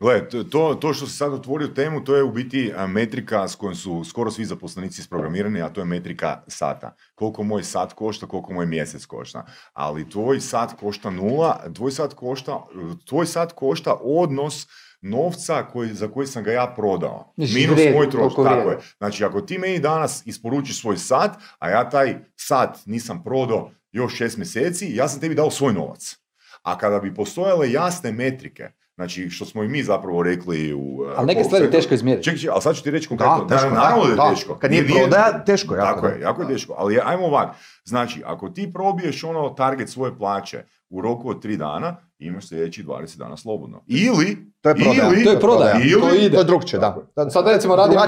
Gle, 0.00 0.28
to- 0.28 0.44
to, 0.44 0.74
to 0.74 0.92
što 0.94 1.06
si 1.06 1.16
sad 1.16 1.32
otvorio 1.32 1.68
temu, 1.68 2.04
to 2.04 2.16
je 2.16 2.22
u 2.22 2.32
biti 2.32 2.72
a, 2.76 2.86
metrika 2.86 3.48
s 3.48 3.54
kojom 3.54 3.74
su 3.74 4.04
skoro 4.04 4.30
svi 4.30 4.44
zaposlenici 4.44 5.00
isprogramirani, 5.00 5.62
a 5.62 5.68
to 5.68 5.80
je 5.80 5.84
metrika 5.84 6.42
sata. 6.46 6.94
Koliko 7.14 7.42
moj 7.42 7.62
sat 7.62 7.92
košta, 7.92 8.26
koliko 8.26 8.52
moj 8.52 8.66
mjesec 8.66 9.06
košta. 9.06 9.44
Ali 9.72 10.10
tvoj 10.10 10.40
sat 10.40 10.72
košta 10.80 11.10
nula, 11.10 11.60
tvoj 11.74 11.90
sat 11.90 12.14
košta, 12.14 12.60
tvoj 13.08 13.26
sat 13.26 13.52
košta 13.52 13.96
odnos 14.02 14.66
novca 15.02 15.66
koji, 15.72 15.94
za 15.94 16.08
koji 16.08 16.26
sam 16.26 16.44
ga 16.44 16.52
ja 16.52 16.72
prodao. 16.76 17.32
Misliš, 17.36 17.66
Minus 17.66 17.80
moj 17.94 18.10
trošak. 18.10 18.44
Tako 18.44 18.70
je. 18.70 18.78
Znači, 18.98 19.24
ako 19.24 19.40
ti 19.40 19.58
meni 19.58 19.78
danas 19.78 20.22
isporučiš 20.26 20.80
svoj 20.80 20.96
sat, 20.96 21.36
a 21.58 21.70
ja 21.70 21.90
taj 21.90 22.18
sat 22.36 22.78
nisam 22.86 23.22
prodao 23.22 23.70
još 23.92 24.16
šest 24.16 24.36
mjeseci, 24.36 24.96
ja 24.96 25.08
sam 25.08 25.20
tebi 25.20 25.34
dao 25.34 25.50
svoj 25.50 25.72
novac. 25.72 26.16
A 26.62 26.78
kada 26.78 26.98
bi 26.98 27.14
postojale 27.14 27.72
jasne 27.72 28.12
metrike, 28.12 28.70
znači 28.94 29.30
što 29.30 29.44
smo 29.44 29.62
i 29.62 29.68
mi 29.68 29.82
zapravo 29.82 30.22
rekli 30.22 30.72
u... 30.74 30.78
uh, 30.78 31.08
Ali 31.16 31.26
neke 31.26 31.44
stvari 31.44 31.64
je 31.64 31.70
teško 31.70 31.94
izmjeriti. 31.94 32.24
Čekaj, 32.24 32.50
ali 32.50 32.62
sad 32.62 32.76
ću 32.76 32.82
ti 32.82 32.90
reći 32.90 33.08
konkretno. 33.08 33.44
Da, 33.44 33.54
teško, 33.56 33.68
Da, 33.68 33.74
naravno 33.74 34.04
da 34.04 34.10
je 34.10 34.16
da. 34.16 34.30
teško. 34.34 34.54
Kad 34.54 34.70
nije 34.70 34.86
prodaja, 34.86 35.44
teško 35.44 35.74
je 35.74 35.78
jako, 35.78 35.94
Tako 35.94 36.06
da. 36.06 36.12
je, 36.12 36.20
jako 36.20 36.42
je 36.42 36.48
teško. 36.48 36.74
Ali 36.78 37.00
ajmo 37.04 37.26
ovak. 37.26 37.48
Znači, 37.84 38.22
ako 38.26 38.48
ti 38.48 38.72
probiješ 38.72 39.24
ono 39.24 39.48
target 39.48 39.88
svoje 39.90 40.18
plaće 40.18 40.64
u 40.90 41.00
roku 41.00 41.30
od 41.30 41.42
tri 41.42 41.56
dana, 41.56 41.96
imaš 42.18 42.48
sljedećih 42.48 42.86
20 42.86 43.18
dana 43.18 43.36
slobodno. 43.36 43.82
Ili... 43.86 44.52
To 44.60 44.68
je 44.68 44.74
prodaja. 44.74 45.08
Ili, 45.08 45.24
To 45.24 45.30
je 45.30 45.40
prodaja, 45.40 45.74
Ili, 45.84 46.00
to 46.00 46.14
ide. 46.14 46.34
To 46.34 46.40
je 46.40 46.44
drugčije, 46.44 46.80
da. 46.80 46.96
da. 47.16 47.30
Sad 47.30 47.46
recimo 47.46 47.76
radim 47.76 47.96
na, 47.96 48.04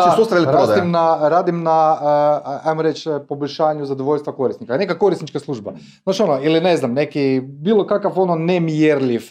radim 0.47 0.91
na, 0.91 1.28
radim 1.28 1.62
na 1.62 1.97
a, 2.01 2.61
ajmo 2.64 2.82
reći, 2.82 3.11
poboljšanju 3.28 3.87
zadovoljstva 3.87 4.32
korisnika. 4.32 4.76
Neka 4.76 4.99
korisnička 4.99 5.39
služba. 5.39 5.72
Znaš 6.03 6.20
ono, 6.20 6.41
ili 6.43 6.61
ne 6.61 6.76
znam, 6.76 6.93
neki, 6.93 7.41
bilo 7.45 7.87
kakav 7.87 8.12
ono 8.16 8.35
nemjerljiv 8.35 9.22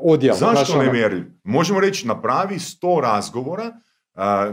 odjel. 0.00 0.34
znaš, 0.34 0.58
Zašto 0.58 0.72
ono. 0.74 0.82
ne 0.82 0.92
mjeri? 0.92 1.22
Možemo 1.44 1.80
reći 1.80 2.08
napravi 2.08 2.54
100 2.54 3.00
razgovora, 3.00 3.72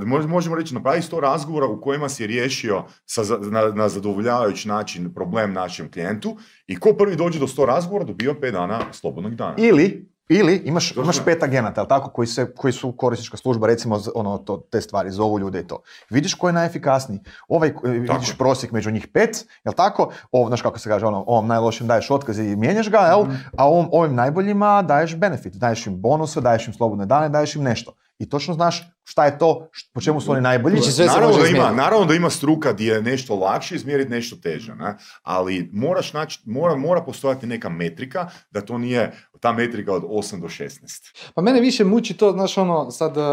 mož- 0.01 0.28
možemo 0.28 0.55
reći 0.55 0.74
napravi 0.74 1.01
100 1.01 1.19
razgovora 1.19 1.65
u 1.65 1.82
kojima 1.82 2.09
si 2.09 2.28
riješio 2.28 2.84
sa, 3.05 3.22
na, 3.41 3.61
na 3.67 3.89
zadovoljavajući 3.89 4.67
način 4.67 5.13
problem 5.13 5.53
našem 5.53 5.91
klijentu 5.91 6.38
i 6.67 6.76
ko 6.76 6.93
prvi 6.93 7.15
dođe 7.15 7.39
do 7.39 7.47
100 7.47 7.65
razgovora 7.65 8.05
dobiva 8.05 8.34
5 8.34 8.51
dana 8.51 8.80
slobodnog 8.91 9.36
dana. 9.36 9.55
Ili, 9.57 10.11
ili 10.32 10.61
imaš, 10.65 10.91
imaš 10.95 11.25
pet 11.25 11.43
agenata, 11.43 11.82
jel 11.82 11.88
tako, 11.88 12.09
koji, 12.09 12.27
se, 12.27 12.53
koji 12.55 12.73
su 12.73 12.91
korisnička 12.91 13.38
služba, 13.38 13.67
recimo 13.67 13.99
ono, 14.15 14.38
to, 14.38 14.57
te 14.57 14.82
stvari, 14.82 15.11
zovu 15.11 15.39
ljude 15.39 15.59
i 15.59 15.67
to. 15.67 15.82
Vidiš 16.09 16.34
ko 16.34 16.47
je 16.47 16.53
najefikasniji. 16.53 17.19
Ovaj, 17.47 17.69
e, 17.69 17.89
vidiš 17.89 18.29
je. 18.29 18.36
prosjek 18.38 18.71
među 18.71 18.91
njih 18.91 19.07
pet, 19.07 19.45
jel 19.63 19.73
tako? 19.73 20.11
Ovo, 20.32 20.47
znaš 20.47 20.61
kako 20.61 20.79
se 20.79 20.89
kaže, 20.89 21.05
ono, 21.05 21.23
ovom 21.27 21.47
najlošijem 21.47 21.88
daješ 21.88 22.11
otkaz 22.11 22.39
i 22.39 22.55
mijenjaš 22.55 22.89
ga, 22.89 22.97
jel? 22.97 23.25
A 23.57 23.67
ovom, 23.67 23.89
ovim 23.91 24.15
najboljima 24.15 24.82
daješ 24.82 25.15
benefit, 25.15 25.55
daješ 25.55 25.88
im 25.88 26.01
bonuse, 26.01 26.41
daješ 26.41 26.67
im 26.67 26.73
slobodne 26.73 27.05
dane, 27.05 27.29
daješ 27.29 27.55
im 27.55 27.63
nešto. 27.63 27.93
I 28.19 28.29
točno 28.29 28.53
znaš 28.53 28.91
šta 29.12 29.26
je 29.26 29.38
to, 29.38 29.70
po 29.93 30.01
čemu 30.01 30.22
su 30.22 30.32
oni 30.32 30.41
najbolji. 30.41 30.82
Znači, 30.82 31.09
naravno, 31.09 31.38
da 31.38 31.47
ima, 31.47 31.72
naravno 31.72 32.05
da 32.05 32.14
ima 32.14 32.30
struka 32.30 32.74
gdje 32.74 32.93
je 32.93 33.01
nešto 33.01 33.36
lakše 33.36 33.76
izmjeriti, 33.76 34.12
nešto 34.12 34.36
teže, 34.36 34.76
ne? 34.76 34.97
ali 35.24 35.70
moraš 35.74 36.14
naći, 36.14 36.39
mora, 36.45 36.76
mora 36.76 37.01
postojati 37.01 37.47
neka 37.47 37.70
metrika 37.70 38.30
da 38.51 38.62
to 38.62 38.78
nije 38.78 39.12
ta 39.39 39.51
metrika 39.51 39.93
od 39.93 40.03
8 40.03 40.41
do 40.41 40.47
16. 40.47 41.32
Pa 41.36 41.41
mene 41.41 41.62
više 41.62 41.84
muči 41.84 42.14
to, 42.14 42.32
znaš 42.32 42.57
ono, 42.57 42.91
sad 42.91 43.18
e, 43.18 43.22
e, 43.22 43.24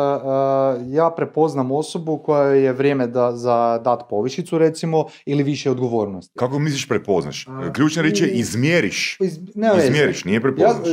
ja 0.94 1.10
prepoznam 1.16 1.72
osobu 1.72 2.18
koja 2.18 2.42
je 2.42 2.72
vrijeme 2.72 3.06
da, 3.06 3.32
za 3.36 3.80
dat 3.84 4.02
povišicu 4.10 4.58
recimo 4.58 5.06
ili 5.26 5.42
više 5.42 5.70
odgovornosti. 5.70 6.32
Kako 6.38 6.58
misliš 6.58 6.88
prepoznaš? 6.88 7.46
Ključna 7.74 8.02
riječ 8.02 8.20
je 8.20 8.28
izmjeriš. 8.28 9.16
Iz, 9.20 9.38
nema 9.54 9.74
veze. 9.74 9.86
Izmjeriš, 9.86 10.24
nije 10.24 10.36
Ja, 10.36 10.40
prepoznaš. 10.40 10.88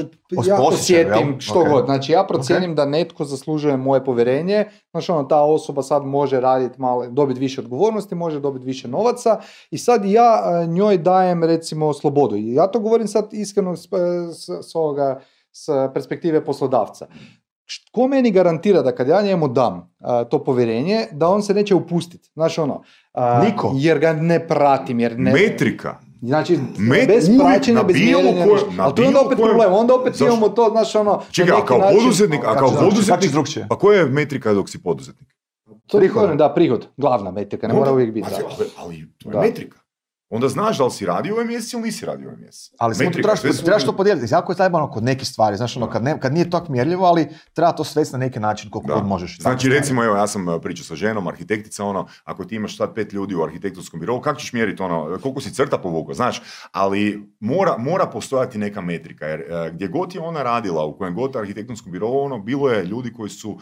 ja 0.47 0.61
Osjećaj, 0.61 1.05
osjetim 1.05 1.39
što 1.39 1.59
Ok. 1.59 1.69
god. 1.69 1.85
Znači 1.85 2.11
ja 2.11 2.25
procijenim 2.27 2.75
da 2.75 2.85
netko 2.85 3.25
zaslužuje 3.25 3.77
moje 3.77 4.05
povjerenje. 4.05 4.65
Znači 4.91 5.11
ono, 5.11 5.23
ta 5.23 5.41
osoba 5.41 5.81
sad 5.81 6.05
može 6.05 6.39
raditi 6.39 6.81
malo, 6.81 7.07
dobiti 7.07 7.39
više 7.39 7.61
odgovornosti, 7.61 8.15
može 8.15 8.39
dobiti 8.39 8.65
više 8.65 8.87
novaca 8.87 9.39
i 9.71 9.77
sad 9.77 10.05
ja 10.05 10.43
e, 10.63 10.67
njoj 10.67 10.97
dajem 10.97 11.43
recimo 11.43 11.93
slobodu. 11.93 12.35
I 12.35 12.53
ja 12.53 12.67
to 12.67 12.79
govorim 12.79 13.07
sad 13.07 13.29
iskreno 13.31 13.75
s, 13.75 13.87
s, 14.33 14.69
s 14.69 14.75
ovoga, 14.75 15.19
s 15.51 15.69
perspektive 15.93 16.45
poslodavca. 16.45 17.07
Ko 17.91 18.07
meni 18.07 18.31
garantira 18.31 18.81
da 18.81 18.95
kad 18.95 19.07
ja 19.07 19.21
njemu 19.21 19.47
dam 19.47 19.95
a, 19.99 20.23
to 20.23 20.43
povjerenje, 20.43 21.07
da 21.11 21.27
on 21.27 21.41
se 21.41 21.53
neće 21.53 21.75
upustiti? 21.75 22.29
Znaš 22.33 22.57
ono, 22.57 22.83
a, 23.13 23.43
Niko. 23.43 23.71
jer 23.75 23.99
ga 23.99 24.13
ne 24.13 24.47
pratim, 24.47 24.99
jer 24.99 25.19
ne... 25.19 25.31
Metrika. 25.31 25.97
Znači, 26.21 26.57
Met- 26.77 27.07
bez 27.07 27.29
praćenja, 27.39 27.83
bez 27.83 27.95
mjerenja, 27.95 28.45
ništa. 28.45 28.67
na 28.71 28.83
Ali 28.83 28.95
to 28.95 29.01
je 29.01 29.07
onda 29.07 29.21
opet 29.21 29.37
kojem- 29.37 29.49
problem, 29.49 29.73
onda 29.73 29.95
opet 29.95 30.13
Zašto? 30.13 30.25
imamo 30.27 30.49
to, 30.49 30.67
znaš, 30.71 30.95
ono, 30.95 31.21
Čekaj, 31.31 31.51
na 31.51 31.57
a 31.57 31.65
kao 31.65 31.77
način- 31.77 31.97
poduzetnik, 31.97 32.41
a 32.41 32.55
kao 32.55 32.69
poduzetnik, 32.71 33.31
pa 33.69 33.77
koja 33.77 33.99
je 33.99 34.05
metrika 34.05 34.53
dok 34.53 34.69
si 34.69 34.77
poduzetnik? 34.79 35.29
To 35.87 35.97
Prihod. 35.97 36.37
da, 36.37 36.53
prihod, 36.53 36.87
glavna 36.97 37.31
metrika, 37.31 37.67
ne 37.67 37.73
mora 37.73 37.91
uvijek 37.91 38.13
biti. 38.13 38.27
Ali, 38.35 38.43
ali, 38.49 38.69
ali 38.77 39.07
to 39.17 39.31
je 39.31 39.37
metrika. 39.41 39.79
Onda 40.29 40.49
znaš 40.49 40.77
da 40.77 40.85
li 40.85 40.91
si 40.91 41.05
radio 41.05 41.33
ovaj 41.33 41.45
mjesec 41.45 41.73
ili 41.73 41.81
nisi 41.81 42.05
radio 42.05 42.27
ovaj 42.27 42.39
mjesec. 42.39 42.71
Ali 42.79 42.95
samo 42.95 43.09
trebaš, 43.09 43.41
trebaš 43.41 43.85
to 43.85 43.95
podijeliti. 43.95 44.33
Jako 44.33 44.51
je 44.51 44.55
zajebano 44.55 44.91
kod 44.91 45.03
nekih 45.03 45.27
stvari, 45.27 45.57
znaš, 45.57 45.77
ono, 45.77 45.89
kad, 45.89 46.03
ne, 46.03 46.19
kad 46.19 46.33
nije 46.33 46.49
tako 46.49 46.71
mjerljivo, 46.71 47.05
ali 47.05 47.27
treba 47.53 47.71
to 47.71 47.83
svesti 47.83 48.13
na 48.13 48.19
neki 48.19 48.39
način 48.39 48.69
koliko 48.69 48.93
god 48.93 49.05
možeš. 49.05 49.39
Znači 49.39 49.69
recimo 49.69 50.03
evo 50.03 50.15
ja 50.15 50.27
sam 50.27 50.49
e, 50.49 50.61
pričao 50.61 50.85
sa 50.85 50.95
ženom, 50.95 51.27
arhitektica 51.27 51.85
ono, 51.85 52.07
ako 52.23 52.45
ti 52.45 52.55
imaš 52.55 52.77
sad 52.77 52.93
pet 52.95 53.13
ljudi 53.13 53.35
u 53.35 53.43
arhitektonskom 53.43 53.99
birovu, 53.99 54.21
kako 54.21 54.39
ćeš 54.39 54.53
mjeriti 54.53 54.81
ono, 54.81 55.19
koliko 55.21 55.41
si 55.41 55.53
crta 55.53 55.77
povukao, 55.77 56.13
znaš, 56.13 56.41
ali 56.71 57.29
mora, 57.39 57.77
mora 57.77 58.05
postojati 58.05 58.57
neka 58.57 58.81
metrika, 58.81 59.25
jer 59.25 59.39
e, 59.39 59.71
gdje 59.73 59.87
god 59.87 60.15
je 60.15 60.21
ona 60.21 60.43
radila, 60.43 60.85
u 60.85 60.97
kojem 60.97 61.15
god 61.15 61.35
arhitektonskom 61.35 61.91
birovu, 61.91 62.19
ono, 62.19 62.39
bilo 62.39 62.69
je 62.69 62.85
ljudi 62.85 63.13
koji 63.13 63.29
su 63.29 63.59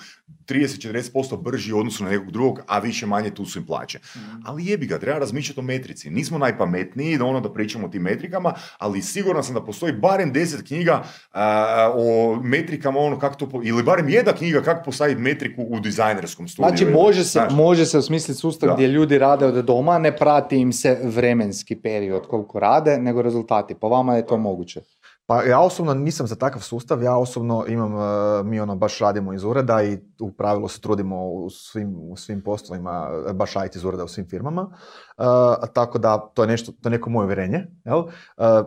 30-40% 0.47 1.41
brži 1.41 1.74
u 1.74 1.80
odnosu 1.80 2.03
na 2.03 2.09
nekog 2.09 2.32
drugog, 2.32 2.59
a 2.68 2.80
više 2.80 3.05
manje 3.05 3.30
tu 3.30 3.45
su 3.45 3.59
im 3.59 3.66
plaće. 3.66 3.99
Ali 4.45 4.66
jebi 4.66 4.86
ga, 4.86 4.99
treba 4.99 5.20
razmišljati 5.20 5.59
o 5.59 5.64
metrici. 5.64 6.09
Nismo 6.09 6.38
najpametniji 6.53 7.17
da 7.17 7.25
ono 7.25 7.39
da 7.39 7.53
pričamo 7.53 7.87
o 7.87 7.89
tim 7.89 8.01
metrikama, 8.01 8.53
ali 8.77 9.01
siguran 9.01 9.43
sam 9.43 9.53
da 9.55 9.61
postoji 9.61 9.93
barem 9.93 10.33
10 10.33 10.67
knjiga 10.67 11.03
a, 11.31 11.93
o 11.95 12.35
metrikama, 12.43 12.99
ono 12.99 13.19
kako 13.19 13.35
to, 13.35 13.61
ili 13.63 13.83
barem 13.83 14.09
jedna 14.09 14.33
knjiga 14.33 14.61
kako 14.61 14.83
postaviti 14.83 15.21
metriku 15.21 15.63
u 15.69 15.79
dizajnerskom 15.79 16.47
studiju. 16.47 16.77
Znači, 16.77 16.85
može 16.85 17.23
se, 17.23 17.39
Znaš, 17.39 17.53
može 17.53 17.85
se 17.85 17.97
osmisliti 17.97 18.39
sustav 18.39 18.69
Da. 18.69 18.75
gdje 18.75 18.87
ljudi 18.87 19.17
rade 19.17 19.45
od 19.45 19.65
doma, 19.65 19.97
ne 19.99 20.17
prati 20.17 20.57
im 20.57 20.73
se 20.73 20.99
vremenski 21.03 21.75
period 21.75 22.27
koliko 22.27 22.59
rade, 22.59 22.97
nego 22.97 23.21
rezultati. 23.21 23.75
Po 23.75 23.89
vama 23.89 24.15
je 24.15 24.25
to 24.25 24.37
moguće. 24.37 24.81
Pa 25.26 25.43
ja 25.43 25.59
osobno 25.59 25.93
nisam 25.93 26.28
za 26.28 26.36
takav 26.36 26.61
sustav, 26.61 27.03
ja 27.03 27.17
osobno 27.17 27.65
imam, 27.67 27.93
e, 27.93 28.43
mi 28.43 28.59
ono 28.59 28.76
baš 28.76 28.99
radimo 28.99 29.34
iz 29.34 29.43
ureda 29.43 29.84
i 29.84 29.99
u 30.21 30.32
pravilu 30.32 30.67
se 30.67 30.82
trudimo 30.82 31.28
u 31.28 31.49
svim, 31.49 31.95
u 31.99 32.17
svim 32.17 32.43
poslovima 32.43 33.09
e, 33.30 33.34
baš 33.34 33.53
raditi 33.53 33.78
iz 33.78 33.84
ureda 33.84 34.03
u 34.03 34.07
svim 34.07 34.28
firmama, 34.30 34.69
E, 35.17 35.74
tako 35.74 35.97
da 35.99 36.17
to 36.17 36.43
je 36.43 36.47
nešto, 36.47 36.71
to 36.71 36.89
je 36.89 36.91
neko 36.91 37.09
moje 37.09 37.26
uvjerenje, 37.26 37.67
jel? 37.86 38.03
E, 38.38 38.63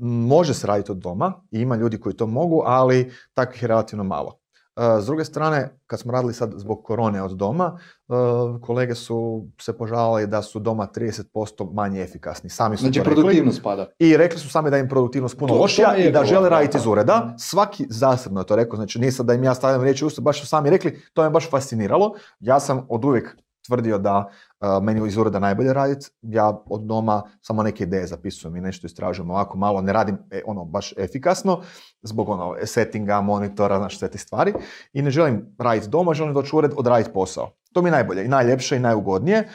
može 0.00 0.54
se 0.54 0.66
raditi 0.66 0.92
od 0.92 0.98
doma 0.98 1.42
ima 1.50 1.76
ljudi 1.76 2.00
koji 2.00 2.16
to 2.16 2.26
mogu, 2.26 2.62
ali 2.66 3.12
takvih 3.34 3.62
je 3.62 3.68
relativno 3.68 4.04
malo. 4.04 4.39
E, 4.80 5.00
S 5.00 5.06
druge 5.06 5.24
strane, 5.24 5.78
kad 5.86 6.00
smo 6.00 6.12
radili 6.12 6.34
sad 6.34 6.52
zbog 6.56 6.84
korone 6.84 7.22
od 7.22 7.30
doma, 7.30 7.78
e, 8.08 8.12
kolege 8.60 8.94
su 8.94 9.46
se 9.60 9.78
požalili 9.78 10.26
da 10.26 10.42
su 10.42 10.58
doma 10.58 10.88
30% 10.96 11.72
manje 11.72 12.02
efikasni. 12.02 12.50
Sami 12.50 12.76
su 12.76 12.80
Znači 12.80 12.98
to 12.98 13.04
rekli. 13.04 13.14
produktivnost 13.14 13.62
pada. 13.62 13.86
I 13.98 14.16
rekli 14.16 14.38
su 14.38 14.50
sami 14.50 14.70
da 14.70 14.78
im 14.78 14.88
produktivnost 14.88 15.38
puno 15.38 15.54
lošija 15.54 15.96
i 15.96 16.12
da 16.12 16.24
žele 16.24 16.48
raditi 16.48 16.78
iz 16.78 16.86
ureda. 16.86 17.34
Svaki 17.38 17.86
zasebno 17.90 18.40
je 18.40 18.46
to 18.46 18.56
rekao, 18.56 18.76
znači 18.76 18.98
nije 18.98 19.12
sad 19.12 19.26
da 19.26 19.34
im 19.34 19.44
ja 19.44 19.54
stavljam 19.54 19.82
riječi 19.82 20.04
u 20.04 20.06
usta, 20.06 20.20
baš 20.22 20.40
su 20.40 20.46
sami 20.46 20.70
rekli, 20.70 21.00
to 21.12 21.22
me 21.22 21.30
baš 21.30 21.50
fasciniralo. 21.50 22.14
Ja 22.40 22.60
sam 22.60 22.86
od 22.88 23.04
uvijek 23.04 23.36
tvrdio 23.66 23.98
da 23.98 24.18
uh, 24.60 24.82
meni 24.82 25.08
iz 25.08 25.16
ureda 25.16 25.38
najbolje 25.38 25.72
raditi, 25.72 26.10
ja 26.22 26.62
od 26.66 26.80
doma 26.80 27.22
samo 27.40 27.62
neke 27.62 27.84
ideje 27.84 28.06
zapisujem 28.06 28.56
i 28.56 28.60
nešto 28.60 28.86
istražujem 28.86 29.30
ovako 29.30 29.58
malo, 29.58 29.80
ne 29.80 29.92
radim 29.92 30.18
e, 30.30 30.42
ono 30.46 30.64
baš 30.64 30.94
efikasno, 30.96 31.60
zbog 32.02 32.28
ono 32.28 32.56
settinga, 32.64 33.20
monitora, 33.20 33.78
znaš 33.78 33.98
sve 33.98 34.10
te 34.10 34.18
stvari 34.18 34.54
i 34.92 35.02
ne 35.02 35.10
želim 35.10 35.56
raditi 35.58 35.88
doma, 35.88 36.14
želim 36.14 36.34
doći 36.34 36.56
u 36.56 36.58
ured, 36.58 36.72
odraditi 36.76 37.12
posao. 37.12 37.50
To 37.72 37.82
mi 37.82 37.88
je 37.88 37.92
najbolje 37.92 38.24
i 38.24 38.28
najljepše 38.28 38.76
i 38.76 38.80
najugodnije. 38.80 39.38
E, 39.38 39.48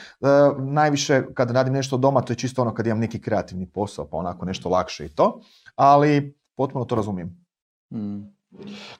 najviše 0.59 1.23
kad 1.33 1.51
radim 1.51 1.73
nešto 1.73 1.95
od 1.95 2.01
doma, 2.01 2.21
to 2.21 2.33
je 2.33 2.37
čisto 2.37 2.61
ono 2.61 2.73
kad 2.73 2.87
imam 2.87 2.99
neki 2.99 3.21
kreativni 3.21 3.69
posao, 3.71 4.07
pa 4.09 4.17
onako 4.17 4.45
nešto 4.45 4.69
lakše 4.69 5.05
i 5.05 5.09
to, 5.09 5.41
ali 5.75 6.37
potpuno 6.57 6.85
to 6.85 6.95
razumijem. 6.95 7.45
Mm. 7.93 8.34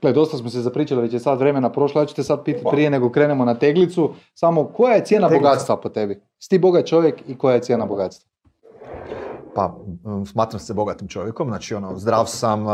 Gle, 0.01 0.14
dosta 0.14 0.38
smo 0.38 0.49
se 0.49 0.62
zapričali, 0.62 1.01
već 1.01 1.14
je 1.14 1.20
sad 1.20 1.39
vremena 1.39 1.72
prošlo, 1.72 2.01
ja 2.01 2.06
ću 2.06 2.16
te 2.16 2.24
sad 2.24 2.43
pitati 2.43 2.66
prije 2.72 2.89
nego 2.89 3.10
krenemo 3.12 3.45
na 3.45 3.56
teglicu, 3.56 4.14
samo 4.34 4.66
koja 4.66 4.93
je 4.95 5.06
cijena 5.06 5.28
Teglica. 5.28 5.41
bogatstva 5.41 5.78
po 5.78 5.89
tebi? 5.89 6.22
Si 6.39 6.49
ti 6.49 6.60
bogat 6.60 6.86
čovjek 6.86 7.22
i 7.28 7.38
koja 7.38 7.56
je 7.56 7.62
cijena 7.62 7.86
bogatstva? 7.86 8.30
Pa, 9.56 9.76
smatram 10.32 10.60
se 10.60 10.74
bogatim 10.74 11.08
čovjekom, 11.08 11.47
znači 11.47 11.76
ono, 11.76 11.97
zdrav 11.97 12.26
sam, 12.26 12.66
uh, 12.68 12.74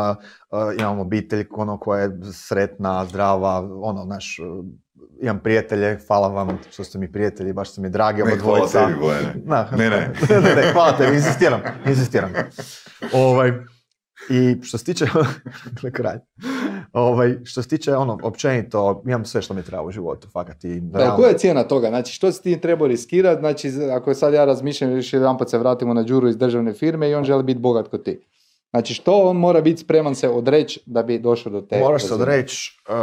imam 0.79 0.99
obitelj 0.99 1.45
ono, 1.51 1.77
koja 1.79 2.01
je 2.01 2.19
sretna, 2.33 3.05
zdrava, 3.05 3.69
ono, 3.81 4.03
znaš, 4.03 4.39
uh, 4.39 4.65
imam 5.21 5.39
prijatelje, 5.39 5.99
hvala 6.07 6.27
vam 6.27 6.59
što 6.71 6.83
ste 6.83 6.97
mi 6.97 7.11
prijatelji, 7.11 7.53
baš 7.53 7.71
ste 7.71 7.81
mi 7.81 7.89
dragi, 7.89 8.23
Ne, 8.23 8.33
oba 8.33 8.41
hvala 8.41 8.57
dvojica. 8.57 8.87
tebi, 8.87 8.99
Bojane. 8.99 9.33
Da. 9.45 9.69
Ne, 9.77 9.89
ne. 9.89 10.13
ne, 10.29 10.55
ne, 10.55 10.71
hvala 10.73 10.97
tebi, 10.97 11.15
insistiram, 11.15 11.61
insistiram. 11.85 12.31
Ovaj, 13.13 13.51
I 14.29 14.55
što 14.63 14.77
se 14.77 14.85
tiče, 14.85 15.05
gle 15.81 15.91
kralj, 15.91 16.17
ovaj, 16.93 17.35
što 17.43 17.61
se 17.61 17.69
tiče 17.69 17.95
ono, 17.95 18.17
općenito, 18.23 19.01
imam 19.05 19.25
sve 19.25 19.41
što 19.41 19.53
mi 19.53 19.63
treba 19.63 19.83
u 19.83 19.91
životu, 19.91 20.27
fakat 20.33 20.63
i 20.63 20.79
Da, 20.79 20.99
realno- 20.99 21.15
koja 21.15 21.29
je 21.29 21.37
cijena 21.37 21.63
toga? 21.63 21.87
Znači, 21.87 22.13
što 22.13 22.31
si 22.31 22.43
ti 22.43 22.61
trebao 22.61 22.87
riskirati? 22.87 23.39
Znači, 23.39 23.71
ako 23.91 24.13
sad 24.13 24.33
ja 24.33 24.45
razmišljam, 24.45 24.91
još 24.95 25.13
jedan 25.13 25.37
se 25.47 25.57
vratimo 25.57 25.93
na 25.93 26.03
Đuru 26.03 26.27
iz 26.27 26.37
državne 26.37 26.73
firme 26.73 27.09
i 27.09 27.15
on 27.15 27.23
želi 27.23 27.43
biti 27.43 27.59
bogat 27.59 27.87
kod 27.87 28.03
ti. 28.03 28.19
Znači, 28.69 28.93
što 28.93 29.21
on 29.21 29.37
mora 29.37 29.61
biti 29.61 29.81
spreman 29.81 30.15
se 30.15 30.29
odreći 30.29 30.79
da 30.85 31.03
bi 31.03 31.19
došao 31.19 31.51
do 31.51 31.61
te 31.61 31.79
Moraš 31.79 32.03
se 32.03 32.13
odreći 32.13 32.81
uh, 32.89 32.95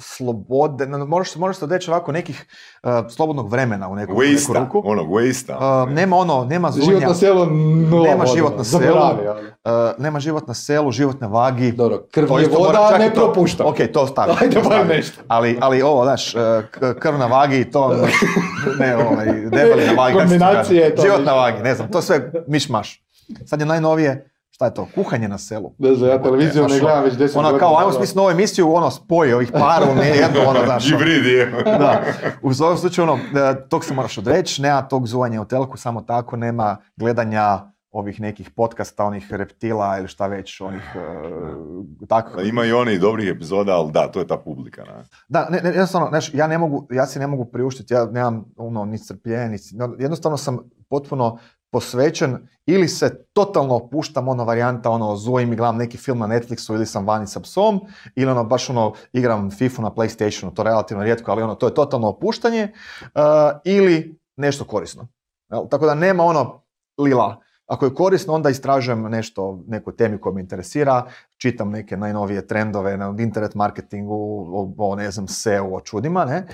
slobode, 0.00 0.86
moraš, 0.86 1.36
moraš 1.36 1.56
se 1.56 1.64
odreći 1.64 1.90
ovako 1.90 2.12
nekih 2.12 2.46
uh, 2.82 2.90
slobodnog 3.10 3.50
vremena 3.50 3.88
u 3.88 3.94
neku, 3.94 4.12
u 4.12 4.16
neku 4.16 4.32
Waste-a, 4.32 4.58
ruku. 4.60 4.82
onog 4.84 5.08
waste 5.08 5.82
Uh, 5.84 5.90
nema 5.90 6.16
ono, 6.16 6.44
nema 6.44 6.70
zunja, 6.70 6.86
Život 6.86 7.02
na 7.02 7.14
selu 7.14 7.46
nula 7.46 8.04
Nema 8.04 8.16
bodova. 8.16 8.36
život 8.36 8.56
na 8.58 8.64
selu. 8.64 8.96
Uh, 8.96 9.72
nema 9.98 10.20
život 10.20 10.48
na 10.48 10.54
selu, 10.54 10.92
život 10.92 11.20
na 11.20 11.26
vagi. 11.26 11.72
Dobro, 11.72 12.06
krv 12.10 12.40
je 12.40 12.48
voda, 12.48 12.98
ne 12.98 13.08
to. 13.08 13.14
propušta. 13.14 13.64
Ok, 13.66 13.76
to 13.92 14.06
stavi. 14.06 14.32
Ajde, 14.40 14.62
to 14.62 14.68
bar 14.68 14.86
nešto. 14.86 15.22
Ali, 15.28 15.58
ali 15.60 15.82
ovo, 15.82 16.04
znaš, 16.04 16.34
uh, 16.34 16.40
krv 16.98 17.18
na 17.18 17.26
vagi, 17.26 17.70
to, 17.70 17.94
ne, 18.80 18.96
ovaj, 18.96 19.26
debeli 19.26 19.86
na 19.86 19.92
vagi. 19.92 20.18
Kombinacije, 20.18 20.94
to 20.94 21.02
Život 21.02 21.24
na 21.24 21.32
vagi, 21.32 21.62
ne 21.62 21.74
znam, 21.74 21.90
to 21.90 22.02
sve 22.02 22.32
miš-maš. 22.46 23.02
Sad 23.46 23.60
je 23.60 23.66
najnovije, 23.66 24.31
šta 24.62 24.66
je 24.66 24.74
to, 24.74 24.88
kuhanje 24.94 25.28
na 25.28 25.38
selu. 25.38 25.72
Ne 25.78 25.94
znam, 25.94 26.10
ja 26.10 26.22
televiziju 26.22 26.68
ne 26.68 26.78
gledam 26.80 27.04
već 27.04 27.14
deset 27.14 27.36
Ono 27.36 27.48
godina. 27.48 27.58
kao, 27.58 27.78
ajmo 27.78 27.92
smisliti 27.92 28.18
novu 28.18 28.30
emisiju, 28.30 28.74
ono, 28.74 28.90
spoji 28.90 29.32
ovih 29.32 29.52
para 29.52 29.90
u 29.92 29.94
ne- 29.94 30.08
jedno, 30.22 30.40
ono, 30.46 30.60
znaš. 30.64 30.92
ono. 30.92 31.78
Da, 31.78 32.02
u 32.42 32.54
svakom 32.54 32.76
slučaju, 32.76 33.08
ono, 33.08 33.18
e, 33.50 33.68
tog 33.68 33.84
se 33.84 33.94
moraš 33.94 34.18
odreći, 34.18 34.62
nema 34.62 34.82
tog 34.82 35.06
zuvanja 35.06 35.40
u 35.42 35.44
telku, 35.44 35.76
samo 35.76 36.00
tako, 36.00 36.36
nema 36.36 36.76
gledanja 36.96 37.60
ovih 37.90 38.20
nekih 38.20 38.50
podcasta, 38.50 39.04
onih 39.04 39.32
reptila 39.32 39.98
ili 39.98 40.08
šta 40.08 40.26
već, 40.26 40.60
onih 40.60 40.96
e, 40.96 42.06
tako. 42.08 42.40
Ima 42.40 42.64
i 42.64 42.72
oni 42.72 42.98
dobrih 42.98 43.28
epizoda, 43.28 43.72
ali 43.72 43.92
da, 43.92 44.08
to 44.08 44.18
je 44.20 44.26
ta 44.26 44.36
publika. 44.36 44.82
Ne? 44.84 45.04
Da, 45.28 45.48
ne, 45.50 45.60
ne, 45.60 45.68
jednostavno, 45.68 46.08
znaš, 46.08 46.34
ja 46.34 46.46
ne 46.46 46.58
mogu, 46.58 46.86
ja 46.90 47.06
si 47.06 47.18
ne 47.18 47.26
mogu 47.26 47.44
priuštiti, 47.44 47.94
ja 47.94 48.04
nemam 48.04 48.44
ono, 48.56 48.84
ni 48.84 48.98
strpljenja, 48.98 49.48
ni, 49.48 49.58
no, 49.72 49.94
jednostavno 49.98 50.36
sam 50.36 50.58
potpuno 50.90 51.38
posvećen 51.72 52.48
ili 52.66 52.88
se 52.88 53.24
totalno 53.32 53.74
opuštam 53.74 54.28
ono 54.28 54.44
varijanta, 54.44 54.90
ono, 54.90 55.16
zujim 55.16 55.52
i 55.52 55.56
gledam 55.56 55.76
neki 55.76 55.96
film 55.98 56.18
na 56.18 56.26
Netflixu 56.26 56.74
ili 56.74 56.86
sam 56.86 57.06
vani 57.06 57.26
sa 57.26 57.40
psom, 57.40 57.80
ili 58.14 58.30
ono, 58.30 58.44
baš 58.44 58.70
ono, 58.70 58.92
igram 59.12 59.50
FIFA 59.50 59.82
na 59.82 59.90
Playstationu, 59.90 60.54
to 60.54 60.62
je 60.62 60.64
relativno 60.64 61.04
rijetko, 61.04 61.30
ali 61.30 61.42
ono, 61.42 61.54
to 61.54 61.66
je 61.66 61.74
totalno 61.74 62.08
opuštanje, 62.08 62.72
uh, 63.02 63.12
ili 63.64 64.18
nešto 64.36 64.64
korisno. 64.64 65.08
Jel? 65.50 65.68
Tako 65.68 65.86
da 65.86 65.94
nema 65.94 66.24
ono 66.24 66.62
lila. 66.98 67.40
Ako 67.66 67.84
je 67.84 67.94
korisno, 67.94 68.34
onda 68.34 68.50
istražujem 68.50 69.02
nešto, 69.02 69.62
neku 69.66 69.92
temi 69.92 70.20
koja 70.20 70.32
me 70.32 70.40
interesira, 70.40 71.06
čitam 71.36 71.70
neke 71.70 71.96
najnovije 71.96 72.46
trendove 72.46 72.96
na 72.96 73.14
internet 73.18 73.54
marketingu, 73.54 74.14
o, 74.52 74.74
o, 74.78 74.96
ne 74.96 75.10
znam, 75.10 75.28
SEO, 75.28 75.76
o 75.76 75.80
čudima, 75.80 76.24
ne. 76.24 76.36
E, 76.36 76.46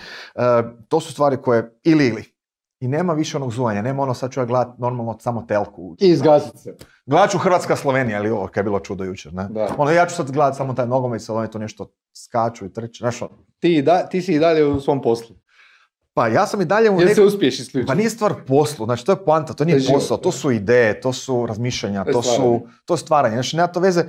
to 0.89 1.01
su 1.01 1.13
stvari 1.13 1.37
koje 1.37 1.79
ili 1.85 2.07
ili. 2.07 2.38
I 2.81 2.89
nema 2.89 3.13
više 3.13 3.37
onog 3.37 3.53
zuvanja, 3.53 3.83
nema 3.83 4.03
ono 4.03 4.15
sad 4.15 4.33
ću 4.33 4.41
ja 4.41 4.47
gledat 4.47 4.79
normalno 4.79 5.19
samo 5.21 5.45
telku. 5.49 5.97
I 6.01 6.09
izgasit 6.09 6.59
se. 6.59 6.77
Gledat 7.07 7.31
ću 7.31 7.39
Hrvatska 7.39 7.77
Slovenija 7.77 8.19
ili 8.19 8.31
ovo, 8.31 8.47
kaj 8.47 8.61
je 8.61 8.65
bilo 8.65 8.81
čudo 8.81 9.05
jučer, 9.05 9.35
ne. 9.35 9.49
Da. 9.51 9.75
Ono, 9.79 9.91
ja 9.91 10.07
ću 10.07 10.15
sad 10.15 10.31
gledat 10.31 10.57
samo 10.57 10.75
taj 10.75 10.87
nogomet, 10.87 11.23
sad 11.23 11.37
oni 11.37 11.51
to 11.51 11.59
nešto 11.59 11.93
skaču 12.15 12.65
i 12.67 12.73
trče, 12.73 12.99
znaš 12.99 13.23
ono. 13.23 13.45
Ti, 13.59 13.83
da, 13.83 14.07
ti 14.07 14.23
si 14.23 14.35
i 14.35 14.39
dalje 14.39 14.65
u 14.65 14.81
svom 14.81 15.03
poslu. 15.03 15.37
Pa 16.15 16.29
ja 16.29 16.47
sam 16.47 16.61
i 16.61 16.65
dalje 16.65 16.91
u 16.91 16.97
nekom... 16.97 17.15
se 17.15 17.23
uspiješ 17.23 17.61
isključiti. 17.61 17.87
Pa 17.87 17.95
nije 17.95 18.11
stvar 18.11 18.35
poslu, 18.47 18.87
znači 18.87 19.07
to 19.07 19.13
je 19.13 19.25
poanta, 19.25 19.53
to 19.53 19.65
nije 19.65 19.81
posao, 19.93 20.17
to 20.17 20.33
su 20.33 20.51
ideje, 20.51 21.01
to 21.01 21.13
su 21.13 21.47
razmišljanja, 21.47 22.05
To 22.05 22.23
su, 22.23 22.61
to 22.85 22.95
je 22.95 22.99
stvaranje. 22.99 23.35
Znači 23.35 23.57
nema 23.57 23.69
to 23.69 23.81
veze, 23.81 24.05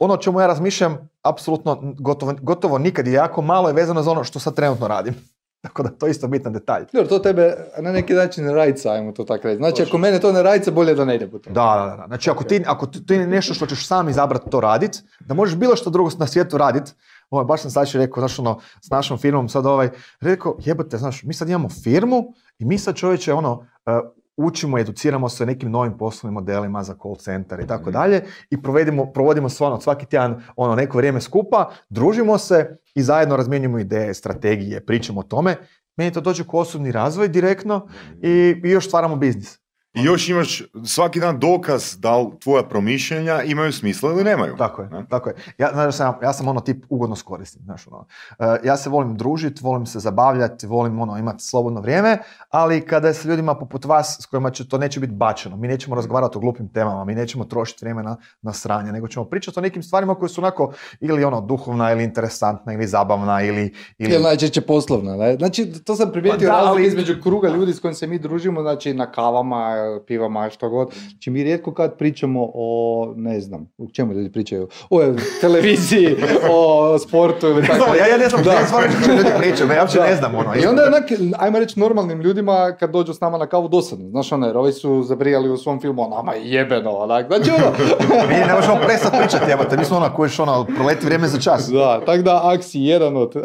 ono 0.00 0.14
o 0.14 0.16
čemu 0.16 0.40
ja 0.40 0.46
razmišljam, 0.46 1.08
apsolutno 1.22 1.94
gotovo, 1.98 2.34
gotovo 2.40 2.78
nikad 2.78 3.06
i 3.06 3.12
jako 3.12 3.42
malo 3.42 3.68
je 3.68 3.74
vezano 3.74 4.02
za 4.02 4.10
ono 4.10 4.24
što 4.24 4.38
sad 4.38 4.54
trenutno 4.54 4.88
radim. 4.88 5.14
Tako 5.62 5.82
da 5.82 5.88
to 5.88 6.06
je 6.06 6.10
isto 6.10 6.28
bitan 6.28 6.52
detalj. 6.52 6.84
Dobro, 6.92 7.08
to 7.08 7.18
tebe 7.18 7.56
na 7.78 7.92
neki 7.92 8.14
način 8.14 8.48
rajca, 8.48 8.92
ajmo 8.92 9.12
to 9.12 9.24
tako 9.24 9.48
reći. 9.48 9.56
Znači, 9.56 9.82
ako 9.82 9.98
mene 9.98 10.20
to 10.20 10.32
ne 10.32 10.42
rajca, 10.42 10.70
bolje 10.70 10.94
da 10.94 11.04
ne 11.04 11.14
ide 11.14 11.30
po 11.30 11.38
tome. 11.38 11.54
Da, 11.54 11.86
da, 11.90 11.96
da. 11.96 12.04
Znači 12.06 12.30
ako 12.30 12.44
ti, 12.44 12.62
ako 12.66 12.86
ti, 12.86 13.06
ti 13.06 13.18
nešto 13.18 13.54
što 13.54 13.66
ćeš 13.66 13.86
sam 13.86 14.08
izabrati 14.08 14.50
to 14.50 14.60
radit, 14.60 15.02
da 15.20 15.34
možeš 15.34 15.56
bilo 15.56 15.76
što 15.76 15.90
drugo 15.90 16.10
na 16.18 16.26
svijetu 16.26 16.58
radit, 16.58 16.94
ovaj, 17.30 17.44
baš 17.44 17.62
sam 17.62 17.70
sad 17.70 17.88
rekao, 17.92 18.20
znaš 18.20 18.38
ono, 18.38 18.60
s 18.80 18.90
našom 18.90 19.18
firmom 19.18 19.48
sad 19.48 19.66
ovaj, 19.66 19.90
rekao, 20.20 20.56
jebote, 20.64 20.98
znaš, 20.98 21.22
mi 21.22 21.34
sad 21.34 21.48
imamo 21.48 21.68
firmu 21.68 22.24
i 22.58 22.64
mi 22.64 22.78
sad 22.78 22.96
čovječe, 22.96 23.32
ono, 23.32 23.66
e, 23.86 24.00
učimo, 24.36 24.78
educiramo 24.78 25.28
se 25.28 25.42
o 25.42 25.46
nekim 25.46 25.70
novim 25.70 25.98
poslovnim 25.98 26.34
modelima 26.34 26.82
za 26.82 26.94
call 27.02 27.16
center 27.16 27.60
i 27.60 27.66
tako 27.66 27.90
dalje 27.90 28.24
i 28.50 28.62
provedimo, 28.62 29.12
provodimo 29.12 29.48
se 29.48 29.64
ono, 29.64 29.80
svaki 29.80 30.06
tjedan 30.06 30.42
ono, 30.56 30.74
neko 30.74 30.98
vrijeme 30.98 31.20
skupa, 31.20 31.70
družimo 31.88 32.38
se 32.38 32.76
i 32.94 33.02
zajedno 33.02 33.36
razmjenjujemo 33.36 33.78
ideje, 33.78 34.14
strategije, 34.14 34.86
pričamo 34.86 35.20
o 35.20 35.22
tome. 35.22 35.56
Meni 35.96 36.12
to 36.12 36.20
dođe 36.20 36.44
kao 36.44 36.60
osobni 36.60 36.92
razvoj 36.92 37.28
direktno 37.28 37.88
i, 38.22 38.54
i 38.64 38.70
još 38.70 38.86
stvaramo 38.86 39.16
biznis. 39.16 39.61
I 39.94 40.02
još 40.04 40.28
imaš 40.28 40.62
svaki 40.84 41.20
dan 41.20 41.38
dokaz 41.40 41.96
da 41.98 42.16
li 42.18 42.26
tvoja 42.42 42.62
promišljanja 42.62 43.42
imaju 43.42 43.72
smisla 43.72 44.10
ili 44.10 44.24
nemaju. 44.24 44.56
Tako 44.56 44.82
je, 44.82 44.88
Ne? 44.88 45.04
tako 45.10 45.28
je. 45.28 45.34
Ja, 45.58 45.70
znaš, 45.72 45.96
sam, 45.96 46.14
ja 46.22 46.32
sam 46.32 46.48
ono 46.48 46.60
tip 46.60 46.84
ugodno 46.88 47.16
skoristim, 47.16 47.62
znaš, 47.64 47.86
ono. 47.86 48.06
E, 48.38 48.58
ja 48.64 48.76
se 48.76 48.90
volim 48.90 49.16
družiti, 49.16 49.60
volim 49.64 49.86
se 49.86 49.98
zabavljati, 49.98 50.66
volim 50.66 51.00
ono, 51.00 51.18
imati 51.18 51.44
slobodno 51.44 51.80
vrijeme, 51.80 52.18
ali 52.50 52.86
kada 52.86 53.08
je 53.08 53.14
s 53.14 53.24
ljudima 53.24 53.54
poput 53.54 53.84
vas 53.84 54.18
s 54.20 54.26
kojima 54.26 54.50
će 54.50 54.68
to 54.68 54.78
neće 54.78 55.00
biti 55.00 55.12
bačeno, 55.12 55.56
mi 55.56 55.68
nećemo 55.68 55.96
razgovarati 55.96 56.38
o 56.38 56.40
glupim 56.40 56.68
temama, 56.68 57.04
mi 57.04 57.14
nećemo 57.14 57.44
trošiti 57.44 57.84
vrijeme 57.84 58.02
na, 58.02 58.16
na 58.42 58.52
sranje, 58.52 58.92
nego 58.92 59.08
ćemo 59.08 59.24
pričati 59.24 59.58
o 59.58 59.62
nekim 59.62 59.82
stvarima 59.82 60.14
koje 60.14 60.28
su 60.28 60.40
onako 60.40 60.72
ili 61.00 61.24
ono 61.24 61.40
duhovna 61.40 61.92
ili 61.92 62.04
interesantna 62.04 62.72
ili 62.72 62.86
zabavna 62.86 63.42
ili... 63.42 63.74
ili... 63.98 64.14
Ili 64.14 64.22
najčešće 64.22 64.60
poslovna. 64.60 65.16
Ne? 65.16 65.36
Znači, 65.36 65.72
to 65.84 65.96
sam 65.96 66.10
primijetio 66.12 66.48
Pa 66.48 66.54
da, 66.54 66.60
razliku 66.60 66.76
ali- 66.76 66.86
između 66.86 67.14
kruga 67.22 67.48
ljudi 67.48 67.72
s 67.72 67.80
kojim 67.80 67.94
se 67.94 68.06
mi 68.06 68.18
družimo, 68.18 68.62
znači 68.62 68.94
na 68.94 69.12
kavama, 69.12 69.81
pivama, 70.06 70.50
što 70.50 70.68
god. 70.68 70.92
Znači 71.10 71.30
mi 71.30 71.44
rijetko 71.44 71.74
kad 71.74 71.98
pričamo 71.98 72.50
o, 72.54 73.12
ne 73.16 73.40
znam, 73.40 73.68
u 73.78 73.88
čemu 73.90 74.12
ljudi 74.12 74.32
pričaju, 74.32 74.68
o 74.90 75.00
televiziji, 75.40 76.16
o 76.50 76.98
sportu 76.98 77.46
ili 77.46 77.66
tako. 77.66 77.94
ja, 77.94 78.06
ja 78.06 78.16
ne 78.16 78.28
znam, 78.28 78.42
Da. 78.42 78.52
što 78.66 79.12
ljudi 79.12 79.30
pričaju, 79.38 79.70
ja 79.70 79.80
uopće 79.82 80.00
ne 80.00 80.16
znam 80.16 80.34
ono. 80.34 80.54
I 80.62 80.66
onda 80.66 80.82
je 80.82 80.88
onak, 80.88 81.04
ajmo 81.38 81.58
reći, 81.58 81.80
normalnim 81.80 82.20
ljudima 82.20 82.76
kad 82.80 82.90
dođu 82.90 83.14
s 83.14 83.20
nama 83.20 83.38
na 83.38 83.46
kavu 83.46 83.68
dosadno. 83.68 84.08
Znaš 84.10 84.32
ono, 84.32 84.46
jer 84.46 84.56
ovi 84.56 84.72
su 84.72 85.02
zabrijali 85.02 85.50
u 85.50 85.56
svom 85.56 85.80
filmu, 85.80 86.02
"O, 86.02 86.08
nama 86.08 86.34
je 86.34 86.50
jebeno, 86.50 86.90
onak. 86.90 87.26
Znači 87.26 87.50
ono, 87.50 87.66
Mi 88.28 88.34
ne 88.34 88.54
možemo 88.54 88.76
prestati 88.84 89.16
pričati, 89.18 89.50
jebate, 89.50 89.76
mi 89.76 89.84
smo 89.84 89.96
ono 89.96 90.12
koji 90.16 90.30
ono, 90.38 90.66
proleti 90.76 91.06
vrijeme 91.06 91.28
za 91.28 91.38
čas. 91.40 91.68
da, 91.68 92.00
tako 92.06 92.22
da 92.22 92.40
ak 92.44 92.62
si 92.62 92.80
jedan 92.80 93.16
od 93.16 93.36
uh, 93.36 93.42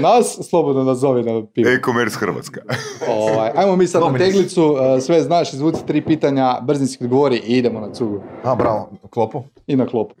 nas, 0.00 0.38
slobodno 0.50 0.84
nazovi 0.84 1.22
na 1.22 1.46
pivo. 1.54 1.70
E-commerce 1.70 2.16
Hrvatska. 2.18 2.60
Ovaj, 3.08 3.50
ajmo 3.56 3.76
mi 3.76 3.86
sad 3.86 4.02
na 4.02 4.18
teglicu, 4.18 4.64
uh, 4.64 4.78
sve 5.02 5.20
znaš, 5.22 5.52
izvuci 5.52 5.73
tri 5.86 6.04
pitanja, 6.04 6.60
brzinski 6.60 7.04
odgovori 7.04 7.36
i 7.36 7.58
idemo 7.58 7.80
na 7.80 7.92
cugu. 7.92 8.22
A, 8.44 8.54
bravo, 8.54 8.90
klopu. 9.10 9.42
I 9.66 9.76
na 9.76 9.86
klop. 9.86 10.12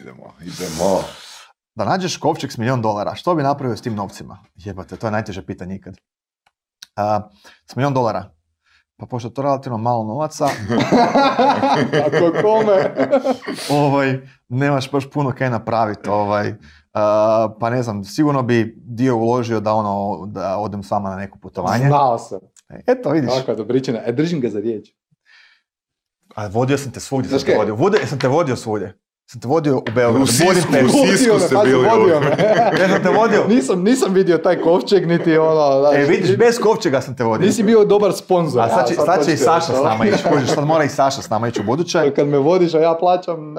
idemo, 0.00 0.32
idemo. 0.40 1.00
Da 1.74 1.84
nađeš 1.84 2.16
kovčeg 2.16 2.52
s 2.52 2.58
milion 2.58 2.82
dolara, 2.82 3.14
što 3.14 3.34
bi 3.34 3.42
napravio 3.42 3.76
s 3.76 3.82
tim 3.82 3.94
novcima? 3.94 4.38
Jebate, 4.54 4.96
to 4.96 5.06
je 5.06 5.10
najteže 5.10 5.46
pitanje 5.46 5.76
ikad. 5.76 5.96
A, 6.96 7.28
s 7.70 7.76
milion 7.76 7.94
dolara, 7.94 8.30
pa 8.96 9.06
pošto 9.06 9.28
je 9.28 9.34
to 9.34 9.42
relativno 9.42 9.78
malo 9.78 10.04
novaca, 10.04 10.44
Ako 12.06 12.32
kome? 12.42 12.94
ovaj, 13.80 14.18
nemaš 14.48 14.90
baš 14.90 15.10
puno 15.10 15.32
kaj 15.38 15.50
napraviti, 15.50 16.08
ovaj, 16.08 16.54
a, 16.92 17.48
pa 17.60 17.70
ne 17.70 17.82
znam, 17.82 18.04
sigurno 18.04 18.42
bi 18.42 18.74
dio 18.76 19.16
uložio 19.16 19.60
da 19.60 19.74
ono, 19.74 20.26
da 20.26 20.56
odem 20.58 20.82
s 20.82 20.90
vama 20.90 21.10
na 21.10 21.16
neko 21.16 21.38
putovanje. 21.38 21.86
Znao 21.86 22.18
sam. 22.18 22.38
Eto, 22.86 23.10
vidiš. 23.10 23.30
Kakva 23.38 23.54
dobričina. 23.54 24.00
E, 24.06 24.12
držim 24.12 24.40
ga 24.40 24.48
za 24.48 24.60
riječ. 24.60 24.88
A 26.34 26.46
vodio 26.46 26.78
sam 26.78 26.92
te 26.92 27.00
svugdje, 27.00 27.28
Znaš 27.28 27.40
sam 27.40 27.50
te 27.50 27.56
vodio. 27.56 27.74
Vodio, 27.74 28.00
sam 28.06 28.18
te 28.18 28.28
vodio 28.28 28.56
svugdje. 28.56 28.98
Sam 29.26 29.40
te 29.40 29.48
vodio 29.48 29.78
u 29.78 29.82
Beogradu, 29.94 30.24
U 30.24 30.26
Sisku, 30.26 30.72
u 30.84 31.06
Sisku 31.06 31.38
ste 31.38 31.56
bili 31.64 31.88
vodio 31.88 32.20
me. 32.20 32.36
Ja 32.80 32.88
sam 32.88 33.02
te 33.02 33.08
vodio. 33.08 33.44
nisam, 33.54 33.82
nisam 33.82 34.14
vidio 34.14 34.38
taj 34.38 34.60
kovčeg, 34.60 35.08
niti 35.08 35.38
ono... 35.38 35.92
E, 35.94 36.04
vidiš, 36.04 36.36
bez 36.36 36.58
kovčega 36.58 37.00
sam 37.00 37.16
te 37.16 37.24
vodio. 37.24 37.46
Nisi 37.46 37.62
bio 37.62 37.84
dobar 37.84 38.12
sponzor. 38.12 38.62
A 38.62 38.68
sad 38.68 38.88
će, 38.88 38.94
Ja, 38.94 39.04
sad 39.04 39.26
će 39.26 39.32
i 39.32 39.36
Saša 39.36 39.72
s 39.72 39.84
nama 39.84 40.06
ići, 40.06 40.24
kužiš, 40.32 40.48
sad 40.48 40.66
mora 40.66 40.84
i 40.84 40.88
Saša 40.88 41.22
s 41.22 41.30
nama 41.30 41.48
ići 41.48 41.60
u 41.60 41.64
buduće. 41.64 42.12
Kad 42.16 42.28
me 42.28 42.38
vodiš, 42.38 42.74
a 42.74 42.78
ja 42.78 42.96
plaćam... 43.00 43.54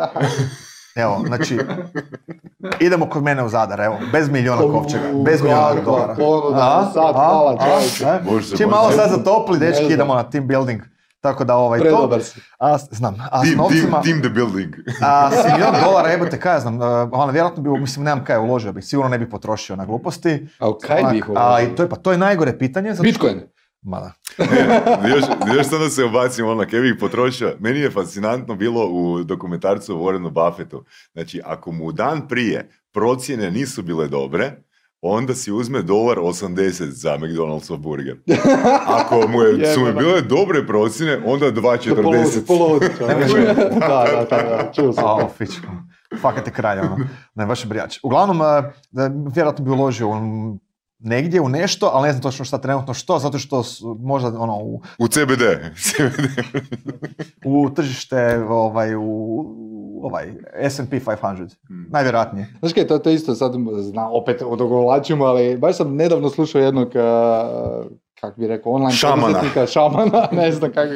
Evo, 0.95 1.23
znači, 1.27 1.59
idemo 2.79 3.05
kod 3.05 3.23
mene 3.23 3.43
u 3.43 3.49
Zadar, 3.49 3.81
evo, 3.81 3.97
bez 4.11 4.29
milijuna 4.29 4.61
kovčega, 4.63 5.03
bez 5.25 5.41
milijuna 5.41 5.73
dolara. 5.75 6.15
ponuda, 6.15 6.57
A? 6.79 6.91
sad, 6.93 7.03
A? 7.05 7.11
hvala, 7.13 7.57
A? 7.59 7.65
čovječe. 7.65 8.05
E? 8.53 8.57
Čim 8.57 8.69
malo 8.69 8.91
sad 8.91 9.09
zatopli, 9.09 9.59
Ne 9.59 9.65
dečki, 9.65 9.85
idemo 9.85 10.15
na 10.15 10.23
team 10.23 10.47
building. 10.47 10.81
Tako 11.21 11.43
da 11.43 11.55
ovaj, 11.55 11.79
to, 11.79 11.83
Predobar 11.83 12.23
si. 12.23 12.39
a, 12.59 12.77
znam, 12.79 13.15
a 13.31 13.39
s 13.39 13.43
Team, 13.43 13.57
novcima, 13.57 13.81
team, 13.93 14.03
team 14.03 14.21
the 14.21 14.29
building. 14.31 14.75
a 15.01 15.31
s 15.31 15.45
milijun 15.45 15.73
dolara, 15.83 16.09
jebote, 16.09 16.39
kaj 16.39 16.53
ja 16.53 16.59
znam, 16.59 16.75
uh, 16.75 16.83
ono, 17.11 17.31
vjerojatno 17.31 17.63
bi, 17.63 17.69
mislim, 17.71 18.05
nemam 18.05 18.23
kaj 18.25 18.37
uložio 18.39 18.71
bih, 18.71 18.85
sigurno 18.85 19.09
ne 19.09 19.17
bi 19.17 19.29
potrošio 19.29 19.75
na 19.75 19.85
gluposti. 19.85 20.47
A 20.59 20.71
kaj 20.79 20.99
Onak, 20.99 21.11
bi 21.11 21.17
ih 21.17 21.25
a, 21.27 21.31
uložio? 21.31 21.65
i 21.65 21.75
to 21.75 21.83
je, 21.83 21.89
pa 21.89 21.95
to 21.95 22.11
je 22.11 22.17
najgore 22.17 22.57
pitanje. 22.57 22.91
zato 22.91 23.03
Bitcoin. 23.03 23.41
Ma 23.86 23.99
da. 23.99 24.13
još, 25.09 25.23
još 25.55 25.67
sada 25.67 25.89
se 25.89 26.03
obacim 26.03 26.47
ono, 26.47 26.65
bih 26.65 26.95
potrošio. 26.99 27.55
Meni 27.59 27.79
je 27.79 27.91
fascinantno 27.91 28.55
bilo 28.55 28.88
u 28.88 29.23
dokumentarcu 29.23 29.95
o 29.95 29.99
Warrenu 29.99 30.29
Buffettu. 30.29 30.86
Znači, 31.13 31.41
ako 31.45 31.71
mu 31.71 31.91
dan 31.91 32.27
prije 32.27 32.69
procjene 32.91 33.51
nisu 33.51 33.83
bile 33.83 34.07
dobre, 34.07 34.51
onda 35.01 35.36
si 35.36 35.51
uzme 35.51 35.81
dolar 35.81 36.17
80 36.17 36.86
za 36.86 37.17
McDonald'sov 37.17 37.77
burger. 37.77 38.17
Ako 38.88 39.27
mu 39.27 39.41
je, 39.41 39.65
su 39.73 39.79
mu 39.79 39.93
bile 39.93 40.21
dobre 40.21 40.67
procjene, 40.67 41.21
onda 41.25 41.51
2,40. 41.51 42.47
Poludi, 42.47 42.86
čovječe. 42.97 43.55
Da, 43.79 44.05
da, 44.11 44.25
da, 44.29 44.43
da, 44.43 44.71
čuo 44.75 44.93
sam. 44.93 45.05
A. 45.05 45.27
Fakat 46.21 46.47
je 46.47 46.53
kralj, 46.53 46.79
ono. 46.79 46.97
Ne, 47.36 47.45
baš 47.45 47.63
je 47.63 47.67
brijač. 47.67 47.99
Uglavnom, 48.03 48.38
da, 48.91 49.11
vjerojatno 49.36 49.65
bi 49.65 49.71
uložio 49.71 50.07
u 50.09 50.59
negdje 51.06 51.41
u 51.41 51.49
nešto, 51.49 51.89
ali 51.93 52.08
ne 52.08 52.12
znam 52.12 52.22
točno 52.22 52.45
šta 52.45 52.58
trenutno 52.58 52.93
što, 52.93 53.20
zato 53.20 53.39
što 53.39 53.64
možda 53.99 54.28
ono, 54.39 54.58
u, 54.58 54.82
U 54.99 55.08
CBD. 55.08 55.41
CBD. 55.86 56.28
u 57.45 57.70
tržište, 57.70 58.43
ovaj, 58.49 58.95
u 58.95 59.45
ovaj, 60.03 60.34
S&P 60.53 60.99
500. 60.99 61.56
Najvjerojatnije. 61.89 62.53
Znaš 62.60 62.74
kaj, 62.74 62.88
to, 62.88 62.99
to 62.99 63.10
isto 63.10 63.36
sad, 63.36 63.53
znam, 63.80 64.08
opet 64.12 64.41
odogovlačimo, 64.45 65.26
ali 65.26 65.58
baš 65.58 65.78
sam 65.78 65.95
nedavno 65.95 66.30
slušao 66.30 66.62
jednog, 66.62 66.88
uh, 66.88 67.91
kak 68.16 68.38
bi 68.38 68.47
rekao, 68.47 68.72
online 68.72 68.91
Šamana. 68.91 69.22
poduzetnika, 69.24 69.68
šamana, 69.68 70.28
ne 70.41 70.51
znam 70.51 70.72
kak, 70.72 70.89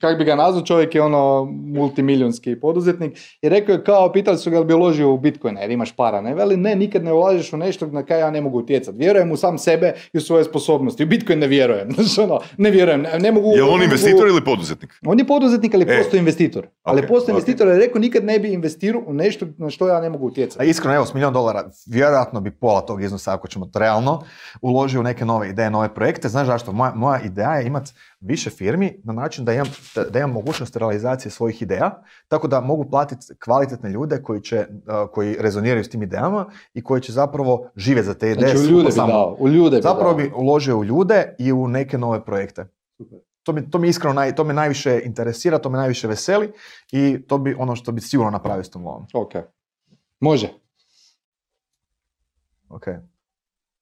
kak 0.00 0.18
bi 0.18 0.24
ga 0.24 0.34
nazvao, 0.34 0.64
čovjek 0.64 0.94
je 0.94 1.02
ono 1.02 1.44
multimiljonski 1.84 2.56
poduzetnik 2.56 3.12
i 3.42 3.48
rekao 3.48 3.72
je 3.72 3.84
kao, 3.84 4.12
pitali 4.12 4.38
su 4.38 4.50
ga 4.50 4.56
jel 4.56 4.64
bi 4.64 4.74
uložio 4.74 5.10
u 5.10 5.18
Bitcoin, 5.18 5.56
jer 5.56 5.70
imaš 5.70 5.92
para, 5.92 6.20
ne, 6.20 6.34
veli 6.34 6.56
ne, 6.56 6.76
nikad 6.76 7.04
ne 7.04 7.12
ulažeš 7.12 7.52
u 7.52 7.56
nešto 7.56 7.86
na 7.86 8.02
kaj 8.02 8.20
ja 8.20 8.30
ne 8.30 8.40
mogu 8.40 8.58
utjecati, 8.58 8.98
vjerujem 8.98 9.32
u 9.32 9.36
sam 9.36 9.58
sebe 9.58 9.92
i 10.12 10.18
u 10.18 10.20
svoje 10.20 10.44
sposobnosti, 10.44 11.02
u 11.02 11.06
Bitcoin 11.06 11.38
ne 11.38 11.46
vjerujem, 11.46 11.92
znaš 11.94 12.18
ono, 12.20 12.40
ne 12.56 12.70
vjerujem, 12.70 13.02
ne, 13.02 13.18
ne 13.18 13.32
mogu... 13.32 13.48
Je 13.48 13.54
li 13.54 13.62
on 13.62 13.68
mogu- 13.70 13.84
investitor 13.84 14.28
ili 14.28 14.44
poduzetnik? 14.44 14.90
On 15.06 15.18
je 15.18 15.26
poduzetnik, 15.26 15.74
ali 15.74 15.84
E. 15.84 15.98
postoji 15.98 16.18
investitor. 16.18 16.66
Ali 16.82 17.00
postoji 17.02 17.22
ok. 17.24 17.28
investitor, 17.30 17.68
je 17.68 17.78
rekao 17.78 18.00
nikad 18.00 18.24
ne 18.24 18.38
bi 18.38 18.52
investirao 18.52 19.02
u 19.06 19.14
nešto 19.14 19.46
na 19.58 19.70
što 19.70 19.88
ja 19.88 20.00
ne 20.00 20.10
mogu 20.10 20.26
utjecati. 20.26 20.62
A 20.62 20.64
iskreno, 20.64 20.94
evo, 20.96 21.06
s 21.06 21.14
milijun 21.14 21.32
dolara, 21.32 21.64
vjerojatno 21.86 22.40
bi 22.40 22.50
pola 22.50 22.80
tog 22.80 23.02
iznosa, 23.02 23.32
ako 23.32 23.48
ćemo 23.48 23.66
to 23.66 23.78
realno, 23.78 24.22
uložio 24.62 25.00
u 25.00 25.04
neke 25.04 25.24
nove 25.24 25.48
ideje, 25.48 25.70
nove 25.70 25.94
projekte. 25.94 26.28
Znaš 26.28 26.46
zašto? 26.46 26.63
Moja, 26.72 26.92
moja 26.94 27.20
ideja 27.20 27.50
je 27.50 27.66
imati 27.66 27.92
više 28.20 28.50
firmi 28.50 29.00
na 29.04 29.12
način 29.12 29.44
da 29.44 29.52
imam, 29.52 29.66
da, 30.10 30.18
imam 30.18 30.30
mogućnost 30.32 30.76
realizacije 30.76 31.30
svojih 31.32 31.62
ideja, 31.62 32.02
tako 32.28 32.48
da 32.48 32.60
mogu 32.60 32.90
platiti 32.90 33.26
kvalitetne 33.44 33.90
ljude 33.90 34.22
koji, 34.22 34.40
će, 34.40 34.66
koji 35.12 35.36
rezoniraju 35.40 35.84
s 35.84 35.90
tim 35.90 36.02
idejama 36.02 36.46
i 36.74 36.82
koji 36.82 37.00
će 37.02 37.12
zapravo 37.12 37.70
živjeti 37.76 38.06
za 38.06 38.14
te 38.14 38.30
ideje. 38.30 38.56
Znači 38.56 38.66
u 38.66 38.70
ljude 38.70 38.84
bi 38.84 38.92
samo- 38.92 39.12
dao, 39.12 39.36
u 39.38 39.48
ljude 39.48 39.76
bi 39.76 39.82
Zapravo 39.82 40.08
dao. 40.08 40.16
bi 40.16 40.32
uložio 40.36 40.78
u 40.78 40.84
ljude 40.84 41.34
i 41.38 41.52
u 41.52 41.68
neke 41.68 41.98
nove 41.98 42.24
projekte. 42.24 42.66
Super. 42.96 43.18
To 43.42 43.52
mi, 43.52 43.70
to 43.70 43.78
mi 43.78 43.88
iskreno 43.88 44.14
naj, 44.14 44.34
to 44.34 44.44
me 44.44 44.54
najviše 44.54 45.00
interesira, 45.04 45.58
to 45.58 45.70
me 45.70 45.78
najviše 45.78 46.08
veseli 46.08 46.52
i 46.92 47.22
to 47.28 47.38
bi 47.38 47.54
ono 47.58 47.76
što 47.76 47.92
bi 47.92 48.00
sigurno 48.00 48.30
napravio 48.30 48.64
s 48.64 48.70
tom 48.70 48.84
lovom. 48.84 49.06
Ok. 49.14 49.32
Može. 50.20 50.48
Ok. 52.68 52.86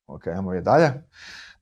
Ok, 0.06 0.26
ajmo 0.26 0.52
je 0.52 0.60
dalje. 0.60 0.92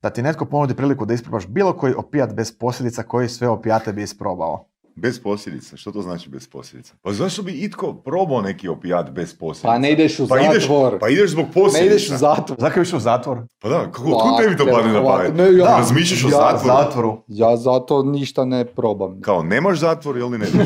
Da 0.03 0.11
ti 0.11 0.23
netko 0.23 0.45
ponudi 0.45 0.75
priliku 0.75 1.07
da 1.07 1.15
isprobaš 1.15 1.47
bilo 1.47 1.73
koji 1.77 1.95
opijat 1.95 2.35
bez 2.35 2.59
posljedica, 2.59 3.03
koji 3.03 3.29
sve 3.29 3.49
opijate 3.49 3.93
bi 3.93 4.03
isprobao. 4.03 4.70
Bez 5.01 5.21
posljedica. 5.21 5.77
Što 5.77 5.93
to 5.93 6.03
znači 6.03 6.31
bez 6.31 6.49
posljedica? 6.49 6.95
Pa 7.03 7.13
zašto 7.13 7.43
bi 7.43 7.53
itko 7.55 7.95
probao 7.95 8.41
neki 8.43 8.69
opijat 8.69 9.11
bez 9.11 9.35
posljedica? 9.35 9.69
Pa 9.69 9.79
ne 9.79 9.93
ideš 9.93 10.21
u 10.21 10.29
Pa 10.29 10.39
ideš, 10.41 10.63
zatvor. 10.63 10.99
pa 10.99 11.09
ideš 11.09 11.31
zbog 11.31 11.45
ne 11.47 11.53
posljedica. 11.53 11.87
ideš 11.87 12.11
u 12.11 12.17
zatvor. 12.17 12.57
Zakaj 12.61 12.83
išao 12.83 12.97
u 12.97 13.01
zatvor? 13.01 13.39
Pa 13.59 13.69
da, 13.69 13.79
kako, 13.83 14.03
kako 14.11 14.43
tebi 14.43 14.57
to 14.57 14.67
padne 14.67 14.93
na 14.93 15.05
pamet? 15.05 15.37
Ne, 15.37 15.57
ja- 15.57 15.65
Razmišljaš 15.69 16.25
o 16.25 16.29
ja- 16.29 16.31
zatvoru? 16.33 16.79
Zatvoru. 16.79 17.23
Ja 17.29 17.57
zato 17.57 18.03
ništa 18.03 18.45
ne 18.45 18.65
probam. 18.67 19.21
Kao, 19.21 19.43
nemaš 19.43 19.79
zatvor 19.79 20.17
ili 20.17 20.39
ne? 20.39 20.47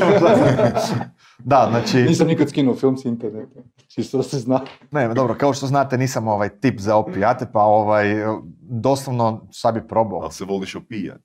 Da, 1.39 1.67
znači, 1.69 1.97
Nisam 1.99 2.27
nikad 2.27 2.49
skinuo 2.49 2.75
film 2.75 2.97
s 2.97 3.05
interneta. 3.05 3.59
Čisto 3.87 4.17
da 4.17 4.23
se 4.23 4.39
zna. 4.39 4.61
ne, 4.91 5.07
dobro, 5.09 5.35
kao 5.35 5.53
što 5.53 5.67
znate, 5.67 5.97
nisam 5.97 6.27
ovaj 6.27 6.49
tip 6.51 6.79
za 6.79 6.95
opijate, 6.95 7.47
pa 7.53 7.61
ovaj, 7.61 8.05
doslovno 8.61 9.47
sad 9.51 9.73
bi 9.73 9.87
probao. 9.87 10.19
Ali 10.19 10.31
se 10.31 10.45
voliš 10.45 10.75
opijat. 10.75 11.17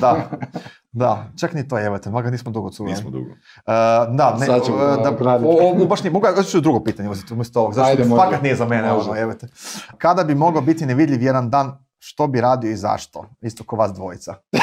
Da, 0.00 0.30
da, 0.92 1.30
čak 1.40 1.52
ni 1.54 1.68
to 1.68 1.78
jebate, 1.78 2.10
maga 2.10 2.30
nismo 2.30 2.50
dugo 2.50 2.70
cuvali. 2.70 2.94
Nismo 2.94 3.10
dugo. 3.10 3.30
Uh, 3.30 3.36
da, 4.16 4.36
ne, 4.40 4.46
Sad 4.46 4.64
ćemo 4.64 4.76
uh, 4.76 4.82
da, 5.02 5.40
o, 5.44 5.82
o, 5.82 5.86
baš 5.86 6.02
nije, 6.02 6.12
mogu 6.12 6.26
ja 6.26 6.42
ću 6.42 6.60
drugo 6.60 6.84
pitanje 6.84 7.08
uzeti 7.08 7.32
umjesto 7.32 7.60
ovog, 7.60 7.74
zašto 7.74 7.90
Ajde, 7.90 8.02
mi 8.02 8.08
može. 8.08 8.22
fakat 8.22 8.42
nije 8.42 8.56
za 8.56 8.64
mene, 8.64 8.92
Može. 8.92 9.10
ono, 9.10 9.18
jebate. 9.18 9.48
Kada 9.98 10.24
bi 10.24 10.34
mogao 10.34 10.62
biti 10.62 10.86
nevidljiv 10.86 11.22
jedan 11.22 11.50
dan, 11.50 11.84
što 11.98 12.26
bi 12.26 12.40
radio 12.40 12.70
i 12.70 12.76
zašto? 12.76 13.24
Isto 13.40 13.64
ko 13.64 13.76
vas 13.76 13.92
dvojica. 13.92 14.34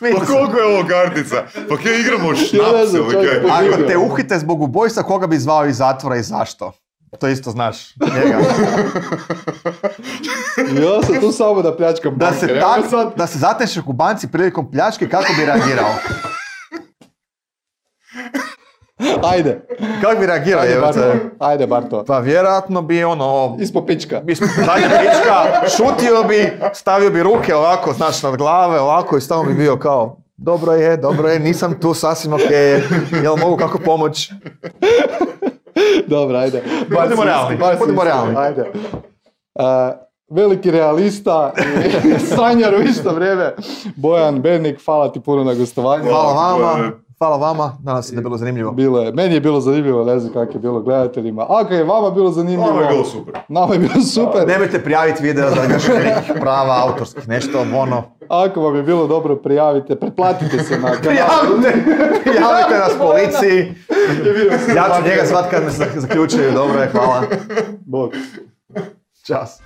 Pa 0.00 0.26
koliko 0.26 0.58
je 0.58 0.78
ovo 0.78 0.88
kartica? 0.88 1.36
Pa 1.68 1.76
kaj 1.76 2.00
igramo 2.00 2.24
Ja 2.28 2.32
ne 2.32 2.36
šnaps 2.36 2.90
znam, 2.90 3.02
ili 3.02 3.12
čovjek, 3.12 3.46
kaj? 3.46 3.68
Ako 3.68 3.82
te 3.82 3.96
uhite 3.96 4.38
zbog 4.38 4.62
ubojstva, 4.62 5.02
koga 5.02 5.26
bi 5.26 5.38
zvao 5.38 5.66
iz 5.66 5.76
zatvora 5.76 6.16
i 6.16 6.22
zašto? 6.22 6.72
To 7.12 7.28
isto 7.28 7.50
znaš. 7.50 7.94
Njega. 7.96 8.38
Ja 10.76 11.02
sam 11.02 11.20
tu 11.20 11.32
samo 11.32 11.62
da 11.62 11.76
pljačkam 11.76 12.12
Da 12.12 12.26
banke. 12.26 12.38
se, 12.38 12.60
tak, 12.60 12.80
sad. 12.90 13.12
da 13.16 13.26
se 13.26 13.38
zatneš 13.38 13.76
u 13.78 13.92
banci 13.92 14.28
prilikom 14.28 14.70
pljačke, 14.70 15.08
kako 15.08 15.32
bi 15.32 15.46
reagirao? 15.46 15.90
Ajde. 19.24 19.66
Kako 20.02 20.20
bi 20.20 20.26
reagirao? 20.26 20.60
Ajde? 20.62 20.80
Barto. 20.80 21.00
Ajde, 21.38 21.66
Barto. 21.66 22.04
Pa 22.04 22.18
vjerojatno 22.18 22.82
bi 22.82 23.04
ono, 23.04 23.56
Ispod 23.60 23.86
pička. 23.86 24.20
zadnja 24.56 24.88
pička, 24.90 25.44
šutio 25.68 26.22
bi, 26.22 26.52
stavio 26.74 27.10
bi 27.10 27.22
ruke 27.22 27.54
ovako, 27.54 27.92
znaš, 27.92 28.22
nad 28.22 28.36
glave, 28.36 28.80
ovako 28.80 29.16
i 29.16 29.20
stalno 29.20 29.44
bi 29.44 29.54
bio 29.54 29.76
kao, 29.76 30.16
dobro 30.36 30.72
je, 30.72 30.96
dobro 30.96 31.28
je, 31.28 31.38
nisam 31.40 31.80
tu 31.80 31.94
sasvim 31.94 32.32
ok, 32.32 32.50
jel 33.22 33.36
mogu 33.36 33.56
kako 33.56 33.78
pomoć? 33.78 34.30
Dobro, 36.06 36.38
ajde. 36.38 36.62
Budimo 36.88 37.24
realni, 37.24 37.56
budimo 37.56 37.72
iskren, 37.72 37.98
realni. 38.04 38.36
Ajde. 38.36 38.70
Uh, 39.54 39.64
veliki 40.30 40.70
realista 40.70 41.52
i 42.16 42.18
sanjar 42.36 42.74
u 42.74 42.82
isto 42.82 43.14
vrijeme. 43.14 43.54
Bojan 43.96 44.40
Bernik, 44.42 44.84
hvala 44.84 45.12
ti 45.12 45.20
puno 45.20 45.44
na 45.44 45.54
gostovanju. 45.54 46.04
Hvala 46.04 46.32
vama, 46.32 46.90
Hvala. 47.18 47.36
vama, 47.36 47.76
danas 47.82 48.10
je 48.10 48.14
da 48.14 48.18
je 48.18 48.22
bilo 48.22 48.36
zanimljivo. 48.36 48.72
Bilo 48.72 49.00
je, 49.00 49.12
meni 49.12 49.34
je 49.34 49.40
bilo 49.40 49.60
zanimljivo, 49.60 50.04
ne 50.04 50.18
znam 50.18 50.32
kako 50.32 50.52
je 50.52 50.58
bilo 50.58 50.80
gledateljima. 50.80 51.46
Ako 51.48 51.74
je 51.74 51.84
vama 51.84 52.10
bilo 52.10 52.30
zanimljivo, 52.30 52.70
Ovo 52.70 52.80
je 52.80 52.88
bilo 52.88 53.04
super. 53.04 53.34
nama 53.48 53.74
je 53.74 53.78
bilo 53.78 54.00
super. 54.14 54.46
Nemojte 54.46 54.82
prijaviti 54.84 55.22
video 55.22 55.50
za 55.50 55.56
prava 56.40 56.82
autorskih, 56.86 57.28
nešto 57.28 57.60
ono. 57.76 58.02
Ako 58.30 58.60
vam 58.60 58.76
je 58.76 58.82
bilo 58.82 59.06
dobro, 59.06 59.36
prijavite, 59.36 59.96
pretplatite 59.96 60.58
se 60.58 60.78
na 60.78 60.88
kanal. 60.96 61.00
Prijavite, 61.00 61.84
prijavite 62.24 62.78
nas 62.78 62.92
policiji. 62.98 63.74
Ja 64.76 64.84
ću 64.96 65.08
njega 65.08 65.22
zvat 65.26 65.50
kad 65.50 65.64
me 65.64 65.70
zaključaju, 66.00 66.52
dobro 66.52 66.80
je, 66.80 66.88
hvala. 66.88 67.22
Bog. 67.86 68.12
Čas. 69.26 69.62